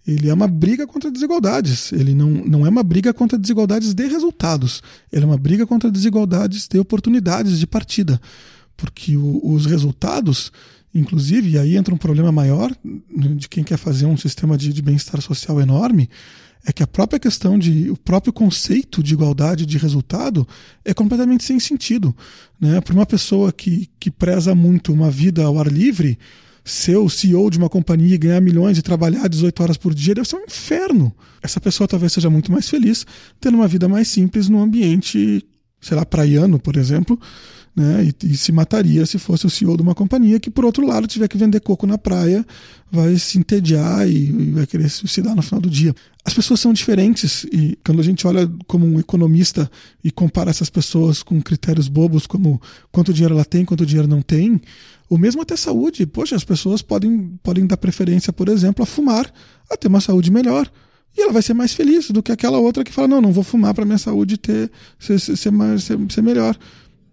ele 0.07 0.29
é 0.29 0.35
uma 0.35 0.49
briga 0.49 0.87
contra 0.87 1.11
desigualdades. 1.11 1.93
Ele 1.93 2.15
não, 2.15 2.31
não 2.31 2.67
é 2.67 2.69
uma 2.69 2.83
briga 2.83 3.13
contra 3.13 3.39
desigualdades 3.39 3.95
de 3.95 4.07
resultados. 4.07 4.83
Ele 5.13 5.25
é 5.25 5.27
uma 5.27 5.37
briga 5.37 5.67
contra 5.67 5.91
desigualdades 5.91 6.67
de 6.67 6.79
oportunidades 6.79 7.59
de 7.59 7.67
partida. 7.67 8.21
Porque 8.77 9.17
o, 9.17 9.41
os 9.45 9.67
resultados, 9.67 10.51
inclusive, 10.95 11.51
e 11.51 11.59
aí 11.59 11.77
entra 11.77 11.95
um 11.95 11.99
problema 11.99 12.33
maior 12.33 12.75
de 13.37 13.49
quem 13.49 13.63
quer 13.63 13.77
fazer 13.77 14.07
um 14.07 14.17
sistema 14.17 14.57
de, 14.57 14.73
de 14.73 14.83
bem-estar 14.83 15.21
social 15.21 15.61
enorme, 15.61 16.09
é 16.65 16.73
que 16.73 16.83
a 16.83 16.87
própria 16.87 17.19
questão 17.19 17.59
de 17.59 17.91
o 17.91 17.97
próprio 17.97 18.33
conceito 18.33 19.03
de 19.03 19.15
igualdade 19.15 19.67
de 19.67 19.79
resultado 19.79 20.47
é 20.85 20.95
completamente 20.95 21.45
sem 21.45 21.59
sentido, 21.59 22.15
né? 22.61 22.81
Para 22.81 22.95
uma 22.95 23.07
pessoa 23.07 23.53
que, 23.53 23.89
que 23.99 24.11
preza 24.11 24.55
muito 24.55 24.93
uma 24.93 25.11
vida 25.11 25.43
ao 25.45 25.59
ar 25.59 25.67
livre, 25.67 26.19
ser 26.65 26.97
o 26.97 27.09
CEO 27.09 27.51
de 27.51 27.59
uma 27.59 27.69
companhia 27.69 28.15
e 28.15 28.19
ganhar 28.19 28.41
milhões 28.41 28.79
e 28.79 28.83
trabalhar 28.83 29.29
18 29.29 29.63
horas 29.63 29.77
por 29.77 29.93
dia 29.93 30.15
deve 30.15 30.29
ser 30.29 30.37
um 30.37 30.45
inferno. 30.45 31.13
Essa 31.43 31.61
pessoa 31.61 31.89
talvez 31.89 32.13
seja 32.13 32.31
muito 32.31 32.53
mais 32.53 32.69
feliz 32.69 33.05
tendo 33.41 33.57
uma 33.57 33.67
vida 33.67 33.89
mais 33.89 34.07
simples 34.09 34.49
num 34.49 34.63
ambiente, 34.63 35.45
sei 35.81 35.97
lá, 35.97 36.07
praiano, 36.07 36.61
por 36.61 36.77
exemplo, 36.77 37.19
né? 37.75 38.05
E, 38.05 38.33
e, 38.33 38.37
se 38.37 38.53
mataria 38.53 39.07
se 39.07 39.19
fosse 39.19 39.47
o 39.47 39.51
CEO 39.51 39.77
de 39.77 39.83
uma 39.83 39.95
companhia 39.95 40.39
que, 40.39 40.51
por 40.51 40.65
outro 40.65 40.87
lado, 40.87 41.07
tiver 41.07 41.27
que 41.27 41.39
vender 41.39 41.61
coco 41.61 41.87
na 41.87 41.97
praia, 41.97 42.45
vai 42.91 43.17
se 43.17 43.39
entediar 43.39 44.07
e, 44.07 44.27
e 44.27 44.51
vai 44.51 44.67
querer 44.67 44.89
se 44.91 44.99
suicidar 44.99 45.35
no 45.35 45.43
final 45.43 45.61
do 45.61 45.71
dia. 45.71 45.95
As 46.25 46.35
pessoas 46.35 46.61
são 46.61 46.73
diferentes 46.73 47.45
e 47.45 47.79
quando 47.85 48.01
a 48.01 48.05
gente 48.05 48.27
olha 48.27 48.51
como 48.67 48.87
um 48.87 49.01
economista 49.01 49.71
e 50.05 50.11
compara 50.11 50.51
essas 50.51 50.69
pessoas 50.69 51.23
com 51.23 51.41
critérios 51.41 51.89
bobos 51.89 52.27
como 52.27 52.61
quanto 52.93 53.13
dinheiro 53.13 53.35
ela 53.35 53.45
tem, 53.45 53.65
quanto 53.65 53.87
dinheiro 53.87 54.09
não 54.09 54.21
tem, 54.21 54.61
ou 55.09 55.19
mesmo 55.19 55.43
até 55.43 55.57
saúde, 55.57 56.07
poxa, 56.07 56.37
as 56.37 56.45
pessoas 56.45 56.81
podem, 56.81 57.39
podem 57.43 57.67
dar 57.67 57.77
preferência, 57.77 58.33
por 58.33 58.49
exemplo, 58.49 58.83
a 58.83 58.87
fumar, 58.87 59.33
a 59.71 59.77
ter 59.77 59.89
uma 59.89 60.01
saúde 60.01 60.31
melhor. 60.31 60.71
E 61.17 61.21
ela 61.21 61.33
vai 61.33 61.43
ser 61.43 61.53
mais 61.53 61.75
feliz 61.75 62.11
do 62.11 62.23
que 62.23 62.33
aquela 62.33 62.59
outra 62.59 62.83
que 62.83 62.93
fala: 62.93 63.09
não, 63.09 63.21
não 63.21 63.33
vou 63.33 63.45
fumar 63.45 63.75
para 63.75 63.85
minha 63.85 63.99
saúde 63.99 64.39
ter, 64.39 64.71
ser, 64.99 65.19
ser, 65.19 65.51
mais, 65.51 65.85
ser, 65.85 65.99
ser 66.11 66.23
melhor. 66.23 66.57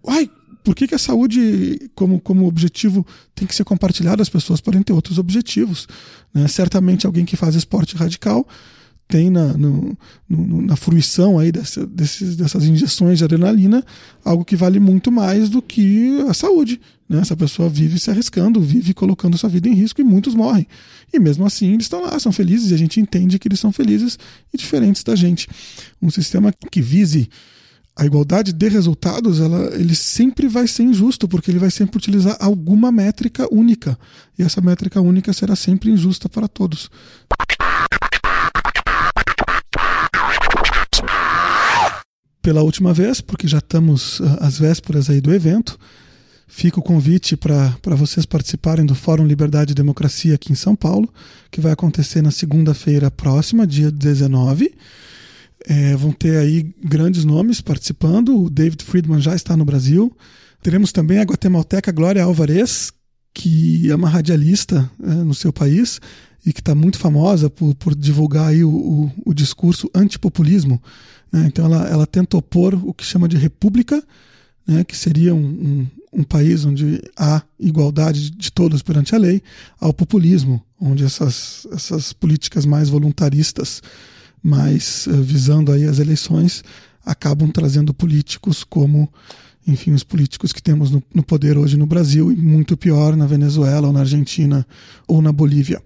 Uai, 0.02 0.30
por 0.62 0.74
que, 0.74 0.86
que 0.86 0.94
a 0.94 0.98
saúde, 0.98 1.90
como, 1.94 2.20
como 2.20 2.46
objetivo, 2.46 3.06
tem 3.34 3.46
que 3.46 3.54
ser 3.54 3.64
compartilhada? 3.64 4.22
As 4.22 4.28
pessoas 4.28 4.60
podem 4.60 4.82
ter 4.82 4.92
outros 4.92 5.18
objetivos. 5.18 5.86
Né? 6.32 6.46
Certamente, 6.48 7.06
alguém 7.06 7.24
que 7.24 7.36
faz 7.36 7.54
esporte 7.54 7.96
radical 7.96 8.46
tem 9.10 9.28
na, 9.28 9.52
no, 9.54 9.98
no, 10.28 10.62
na 10.62 10.76
fruição 10.76 11.38
aí 11.38 11.50
dessa, 11.50 11.84
desses, 11.84 12.36
dessas 12.36 12.64
injeções 12.64 13.18
de 13.18 13.24
adrenalina 13.24 13.84
algo 14.24 14.44
que 14.44 14.54
vale 14.54 14.78
muito 14.78 15.10
mais 15.10 15.50
do 15.50 15.60
que 15.60 16.24
a 16.28 16.32
saúde. 16.32 16.80
Né? 17.08 17.18
Essa 17.18 17.36
pessoa 17.36 17.68
vive 17.68 17.98
se 17.98 18.08
arriscando, 18.08 18.60
vive 18.60 18.94
colocando 18.94 19.36
sua 19.36 19.50
vida 19.50 19.68
em 19.68 19.74
risco 19.74 20.00
e 20.00 20.04
muitos 20.04 20.34
morrem. 20.34 20.66
E 21.12 21.18
mesmo 21.18 21.44
assim 21.44 21.72
eles 21.72 21.86
estão 21.86 22.02
lá, 22.02 22.18
são 22.20 22.30
felizes 22.30 22.70
e 22.70 22.74
a 22.74 22.78
gente 22.78 23.00
entende 23.00 23.38
que 23.38 23.48
eles 23.48 23.58
são 23.58 23.72
felizes 23.72 24.16
e 24.54 24.56
diferentes 24.56 25.02
da 25.02 25.16
gente. 25.16 25.48
Um 26.00 26.08
sistema 26.08 26.54
que 26.70 26.80
vise 26.80 27.28
a 27.96 28.06
igualdade 28.06 28.52
de 28.52 28.68
resultados, 28.68 29.40
ela, 29.40 29.74
ele 29.74 29.94
sempre 29.94 30.48
vai 30.48 30.66
ser 30.66 30.84
injusto, 30.84 31.28
porque 31.28 31.50
ele 31.50 31.58
vai 31.58 31.70
sempre 31.70 31.98
utilizar 31.98 32.36
alguma 32.40 32.90
métrica 32.90 33.46
única. 33.52 33.98
E 34.38 34.42
essa 34.42 34.60
métrica 34.60 35.00
única 35.00 35.32
será 35.32 35.54
sempre 35.54 35.90
injusta 35.90 36.28
para 36.28 36.48
todos. 36.48 36.90
Pela 42.40 42.62
última 42.62 42.94
vez, 42.94 43.20
porque 43.20 43.46
já 43.46 43.58
estamos 43.58 44.20
ah, 44.22 44.46
às 44.46 44.58
vésperas 44.58 45.10
aí 45.10 45.20
do 45.20 45.32
evento, 45.32 45.78
fica 46.48 46.80
o 46.80 46.82
convite 46.82 47.36
para 47.36 47.94
vocês 47.96 48.24
participarem 48.24 48.86
do 48.86 48.94
Fórum 48.94 49.26
Liberdade 49.26 49.72
e 49.72 49.74
Democracia 49.74 50.36
aqui 50.36 50.52
em 50.52 50.56
São 50.56 50.74
Paulo, 50.74 51.06
que 51.50 51.60
vai 51.60 51.72
acontecer 51.72 52.22
na 52.22 52.30
segunda-feira 52.30 53.10
próxima, 53.10 53.66
dia 53.66 53.90
19. 53.90 54.72
É, 55.66 55.94
vão 55.94 56.12
ter 56.12 56.36
aí 56.38 56.74
grandes 56.82 57.24
nomes 57.24 57.60
participando. 57.60 58.44
O 58.44 58.50
David 58.50 58.82
Friedman 58.82 59.20
já 59.20 59.34
está 59.34 59.56
no 59.56 59.64
Brasil. 59.64 60.16
Teremos 60.62 60.92
também 60.92 61.18
a 61.18 61.24
guatemalteca 61.24 61.92
Glória 61.92 62.22
Alvarez, 62.22 62.92
que 63.32 63.90
é 63.90 63.94
uma 63.94 64.08
radialista 64.08 64.90
é, 65.02 65.14
no 65.14 65.34
seu 65.34 65.52
país 65.52 66.00
e 66.44 66.52
que 66.52 66.60
está 66.60 66.74
muito 66.74 66.98
famosa 66.98 67.50
por, 67.50 67.74
por 67.74 67.94
divulgar 67.94 68.48
aí 68.48 68.64
o, 68.64 68.70
o, 68.70 69.12
o 69.26 69.34
discurso 69.34 69.90
antipopulismo. 69.94 70.82
Né? 71.32 71.44
Então 71.46 71.64
ela, 71.64 71.88
ela 71.88 72.06
tenta 72.06 72.36
opor 72.36 72.74
o 72.86 72.94
que 72.94 73.04
chama 73.04 73.28
de 73.28 73.36
república, 73.36 74.02
né? 74.66 74.84
que 74.84 74.96
seria 74.96 75.34
um, 75.34 75.38
um, 75.38 75.86
um 76.20 76.24
país 76.24 76.64
onde 76.64 77.02
há 77.16 77.42
igualdade 77.58 78.30
de 78.30 78.50
todos 78.50 78.82
perante 78.82 79.14
a 79.14 79.18
lei, 79.18 79.42
ao 79.78 79.92
populismo, 79.92 80.62
onde 80.80 81.04
essas, 81.04 81.66
essas 81.72 82.12
políticas 82.12 82.64
mais 82.64 82.88
voluntaristas 82.88 83.82
mas 84.42 85.06
uh, 85.06 85.22
visando 85.22 85.72
aí 85.72 85.84
as 85.84 85.98
eleições, 85.98 86.62
acabam 87.04 87.50
trazendo 87.50 87.94
políticos 87.94 88.64
como, 88.64 89.12
enfim, 89.66 89.92
os 89.92 90.04
políticos 90.04 90.52
que 90.52 90.62
temos 90.62 90.90
no, 90.90 91.02
no 91.14 91.22
poder 91.22 91.58
hoje 91.58 91.76
no 91.76 91.86
Brasil 91.86 92.30
e 92.30 92.36
muito 92.36 92.76
pior 92.76 93.16
na 93.16 93.26
Venezuela 93.26 93.86
ou 93.86 93.92
na 93.92 94.00
Argentina 94.00 94.66
ou 95.06 95.20
na 95.22 95.32
Bolívia. 95.32 95.82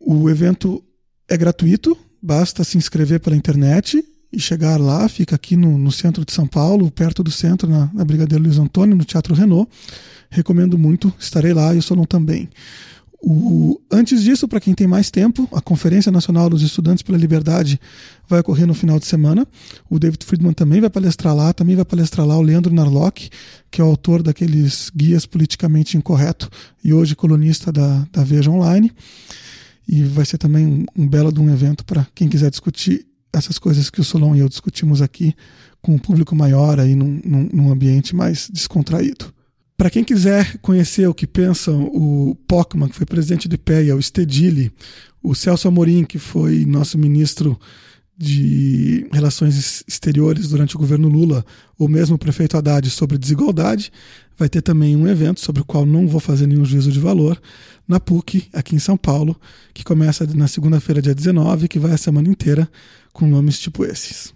O 0.00 0.28
evento 0.28 0.82
é 1.28 1.36
gratuito, 1.36 1.96
basta 2.22 2.62
se 2.64 2.76
inscrever 2.76 3.20
pela 3.20 3.36
internet 3.36 4.04
e 4.32 4.40
chegar 4.40 4.80
lá, 4.80 5.08
fica 5.08 5.36
aqui 5.36 5.56
no, 5.56 5.78
no 5.78 5.92
centro 5.92 6.24
de 6.24 6.32
São 6.32 6.46
Paulo, 6.46 6.90
perto 6.90 7.22
do 7.22 7.30
centro, 7.30 7.68
na, 7.68 7.90
na 7.92 8.04
Luiz 8.38 8.58
Antônio, 8.58 8.96
no 8.96 9.04
Teatro 9.04 9.34
Renault. 9.34 9.70
Recomendo 10.28 10.76
muito, 10.76 11.12
estarei 11.18 11.54
lá 11.54 11.74
e 11.74 11.78
o 11.78 11.82
Solon 11.82 12.04
também. 12.04 12.48
O, 13.26 13.80
antes 13.90 14.22
disso, 14.22 14.46
para 14.46 14.60
quem 14.60 14.74
tem 14.74 14.86
mais 14.86 15.10
tempo, 15.10 15.48
a 15.50 15.60
Conferência 15.62 16.12
Nacional 16.12 16.50
dos 16.50 16.60
Estudantes 16.60 17.02
pela 17.02 17.16
Liberdade 17.16 17.80
vai 18.28 18.40
ocorrer 18.40 18.66
no 18.66 18.74
final 18.74 19.00
de 19.00 19.06
semana. 19.06 19.48
O 19.88 19.98
David 19.98 20.22
Friedman 20.26 20.52
também 20.52 20.78
vai 20.78 20.90
palestrar 20.90 21.34
lá, 21.34 21.50
também 21.54 21.74
vai 21.74 21.86
palestrar 21.86 22.26
lá 22.26 22.36
o 22.36 22.42
Leandro 22.42 22.74
Narlock, 22.74 23.30
que 23.70 23.80
é 23.80 23.84
o 23.84 23.86
autor 23.86 24.22
daqueles 24.22 24.90
guias 24.94 25.24
politicamente 25.24 25.96
incorreto 25.96 26.50
e 26.84 26.92
hoje 26.92 27.16
colunista 27.16 27.72
da, 27.72 28.06
da 28.12 28.22
Veja 28.22 28.50
Online. 28.50 28.92
E 29.88 30.02
vai 30.02 30.26
ser 30.26 30.36
também 30.36 30.66
um, 30.66 30.84
um 30.94 31.08
belo 31.08 31.32
de 31.32 31.40
um 31.40 31.50
evento 31.50 31.82
para 31.82 32.06
quem 32.14 32.28
quiser 32.28 32.50
discutir 32.50 33.06
essas 33.32 33.58
coisas 33.58 33.88
que 33.88 34.02
o 34.02 34.04
Solon 34.04 34.36
e 34.36 34.40
eu 34.40 34.50
discutimos 34.50 35.00
aqui 35.00 35.34
com 35.80 35.94
um 35.94 35.98
público 35.98 36.36
maior 36.36 36.78
aí 36.78 36.94
num, 36.94 37.22
num, 37.24 37.48
num 37.50 37.72
ambiente 37.72 38.14
mais 38.14 38.50
descontraído. 38.52 39.32
Para 39.76 39.90
quem 39.90 40.04
quiser 40.04 40.58
conhecer 40.58 41.08
o 41.08 41.14
que 41.14 41.26
pensam 41.26 41.90
o 41.92 42.36
Pockman, 42.46 42.88
que 42.88 42.94
foi 42.94 43.04
presidente 43.04 43.48
do 43.48 43.56
IPEA, 43.56 43.96
o 43.96 44.02
Stedili, 44.02 44.72
o 45.20 45.34
Celso 45.34 45.66
Amorim, 45.66 46.04
que 46.04 46.18
foi 46.18 46.64
nosso 46.64 46.96
ministro 46.96 47.58
de 48.16 49.08
Relações 49.12 49.82
Exteriores 49.88 50.48
durante 50.48 50.76
o 50.76 50.78
governo 50.78 51.08
Lula, 51.08 51.44
ou 51.76 51.88
mesmo 51.88 52.14
o 52.14 52.18
prefeito 52.18 52.56
Haddad 52.56 52.88
sobre 52.88 53.18
desigualdade, 53.18 53.92
vai 54.38 54.48
ter 54.48 54.62
também 54.62 54.94
um 54.94 55.08
evento 55.08 55.40
sobre 55.40 55.62
o 55.62 55.64
qual 55.64 55.84
não 55.84 56.06
vou 56.06 56.20
fazer 56.20 56.46
nenhum 56.46 56.64
juízo 56.64 56.92
de 56.92 57.00
valor, 57.00 57.40
na 57.86 57.98
PUC, 57.98 58.48
aqui 58.52 58.76
em 58.76 58.78
São 58.78 58.96
Paulo, 58.96 59.38
que 59.74 59.82
começa 59.82 60.24
na 60.34 60.46
segunda-feira, 60.46 61.02
dia 61.02 61.14
19, 61.14 61.66
que 61.66 61.80
vai 61.80 61.92
a 61.92 61.98
semana 61.98 62.28
inteira, 62.28 62.70
com 63.12 63.26
nomes 63.26 63.58
tipo 63.58 63.84
esses. 63.84 64.32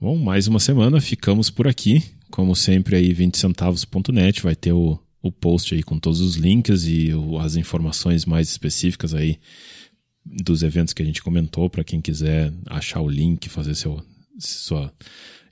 Bom, 0.00 0.16
mais 0.16 0.48
uma 0.48 0.58
semana, 0.58 1.00
ficamos 1.00 1.50
por 1.50 1.68
aqui. 1.68 2.02
Como 2.32 2.56
sempre, 2.56 2.96
aí 2.96 3.12
20centavos.net 3.12 4.42
vai 4.42 4.56
ter 4.56 4.72
o, 4.72 4.98
o 5.22 5.30
post 5.30 5.74
aí 5.74 5.82
com 5.82 5.98
todos 5.98 6.22
os 6.22 6.34
links 6.34 6.86
e 6.86 7.12
o, 7.12 7.38
as 7.38 7.56
informações 7.56 8.24
mais 8.24 8.48
específicas 8.48 9.12
aí 9.12 9.38
dos 10.24 10.62
eventos 10.62 10.94
que 10.94 11.02
a 11.02 11.04
gente 11.04 11.22
comentou, 11.22 11.68
para 11.68 11.84
quem 11.84 12.00
quiser 12.00 12.50
achar 12.66 13.02
o 13.02 13.08
link, 13.08 13.50
fazer 13.50 13.74
seu, 13.74 14.02
sua 14.38 14.90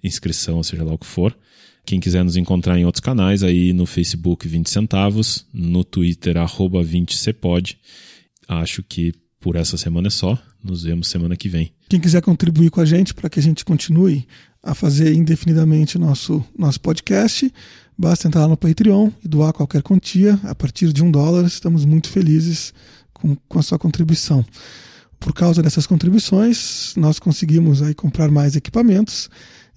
inscrição, 0.03 0.63
seja 0.63 0.83
lá 0.83 0.95
o 0.95 0.99
que 0.99 1.07
for. 1.07 1.37
Quem 1.85 2.01
quiser 2.01 2.25
nos 2.25 2.37
encontrar 2.37 2.79
em 2.79 2.87
outros 2.87 3.01
canais, 3.01 3.43
aí 3.43 3.75
no 3.75 3.85
Facebook 3.85 4.49
20 4.49 4.71
centavos, 4.71 5.47
no 5.53 5.85
Twitter 5.85 6.39
arroba 6.39 6.83
20cepod. 6.83 7.77
Acho 8.49 8.83
que 8.83 9.13
por 9.39 9.55
essa 9.55 9.77
semana 9.77 10.07
é 10.07 10.11
só. 10.11 10.39
Nos 10.63 10.85
vemos 10.85 11.09
semana 11.09 11.37
que 11.37 11.49
vem. 11.49 11.73
Quem 11.91 12.01
quiser 12.01 12.23
contribuir 12.23 12.71
com 12.71 12.81
a 12.81 12.85
gente 12.85 13.13
para 13.13 13.29
que 13.29 13.39
a 13.39 13.43
gente 13.43 13.65
continue 13.65 14.27
a 14.63 14.75
fazer 14.75 15.15
indefinidamente 15.15 15.99
nosso, 15.99 16.45
nosso 16.57 16.81
podcast, 16.81 17.53
basta 17.97 18.29
entrar 18.29 18.43
lá 18.43 18.49
no 18.49 18.57
Patreon 18.57 19.11
e 19.25 19.29
doar 19.29 19.53
qualquer 19.53 19.83
quantia. 19.83 20.39
A 20.45 20.55
partir 20.55 20.93
de 20.93 21.03
um 21.03 21.11
dólar, 21.11 21.45
estamos 21.47 21.85
muito 21.85 22.09
felizes 22.09 22.75
com, 23.13 23.37
com 23.49 23.59
a 23.59 23.63
sua 23.63 23.79
contribuição. 23.79 24.45
Por 25.19 25.35
causa 25.35 25.63
dessas 25.63 25.87
contribuições, 25.87 26.95
nós 26.97 27.19
conseguimos 27.19 27.83
aí 27.83 27.95
comprar 27.95 28.31
mais 28.31 28.57
equipamentos 28.57 29.29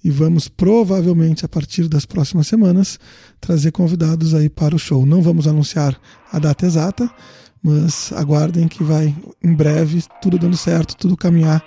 e 0.02 0.10
vamos 0.10 0.48
provavelmente 0.48 1.44
a 1.44 1.48
partir 1.48 1.88
das 1.88 2.04
próximas 2.04 2.46
semanas 2.46 2.98
trazer 3.40 3.72
convidados 3.72 4.34
aí 4.34 4.48
para 4.48 4.74
o 4.74 4.78
show. 4.78 5.04
Não 5.06 5.22
vamos 5.22 5.46
anunciar 5.46 5.98
a 6.30 6.38
data 6.38 6.66
exata, 6.66 7.10
mas 7.62 8.12
aguardem 8.12 8.68
que 8.68 8.84
vai 8.84 9.14
em 9.42 9.54
breve 9.54 10.04
tudo 10.20 10.38
dando 10.38 10.56
certo, 10.56 10.94
tudo 10.96 11.16
caminhar 11.16 11.64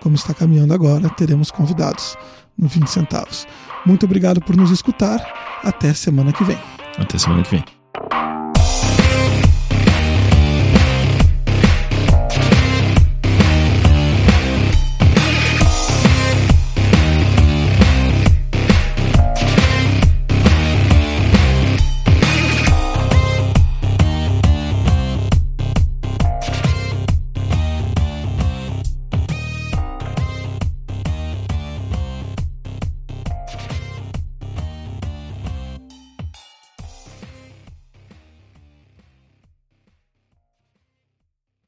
como 0.00 0.14
está 0.14 0.32
caminhando 0.32 0.72
agora, 0.72 1.10
teremos 1.10 1.50
convidados 1.50 2.16
no 2.60 2.68
20 2.68 2.86
centavos. 2.88 3.46
Muito 3.86 4.04
obrigado 4.04 4.40
por 4.40 4.56
nos 4.56 4.70
escutar. 4.70 5.20
Até 5.64 5.94
semana 5.94 6.32
que 6.32 6.44
vem. 6.44 6.58
Até 6.98 7.18
semana 7.18 7.42
que 7.42 7.50
vem. 7.50 7.64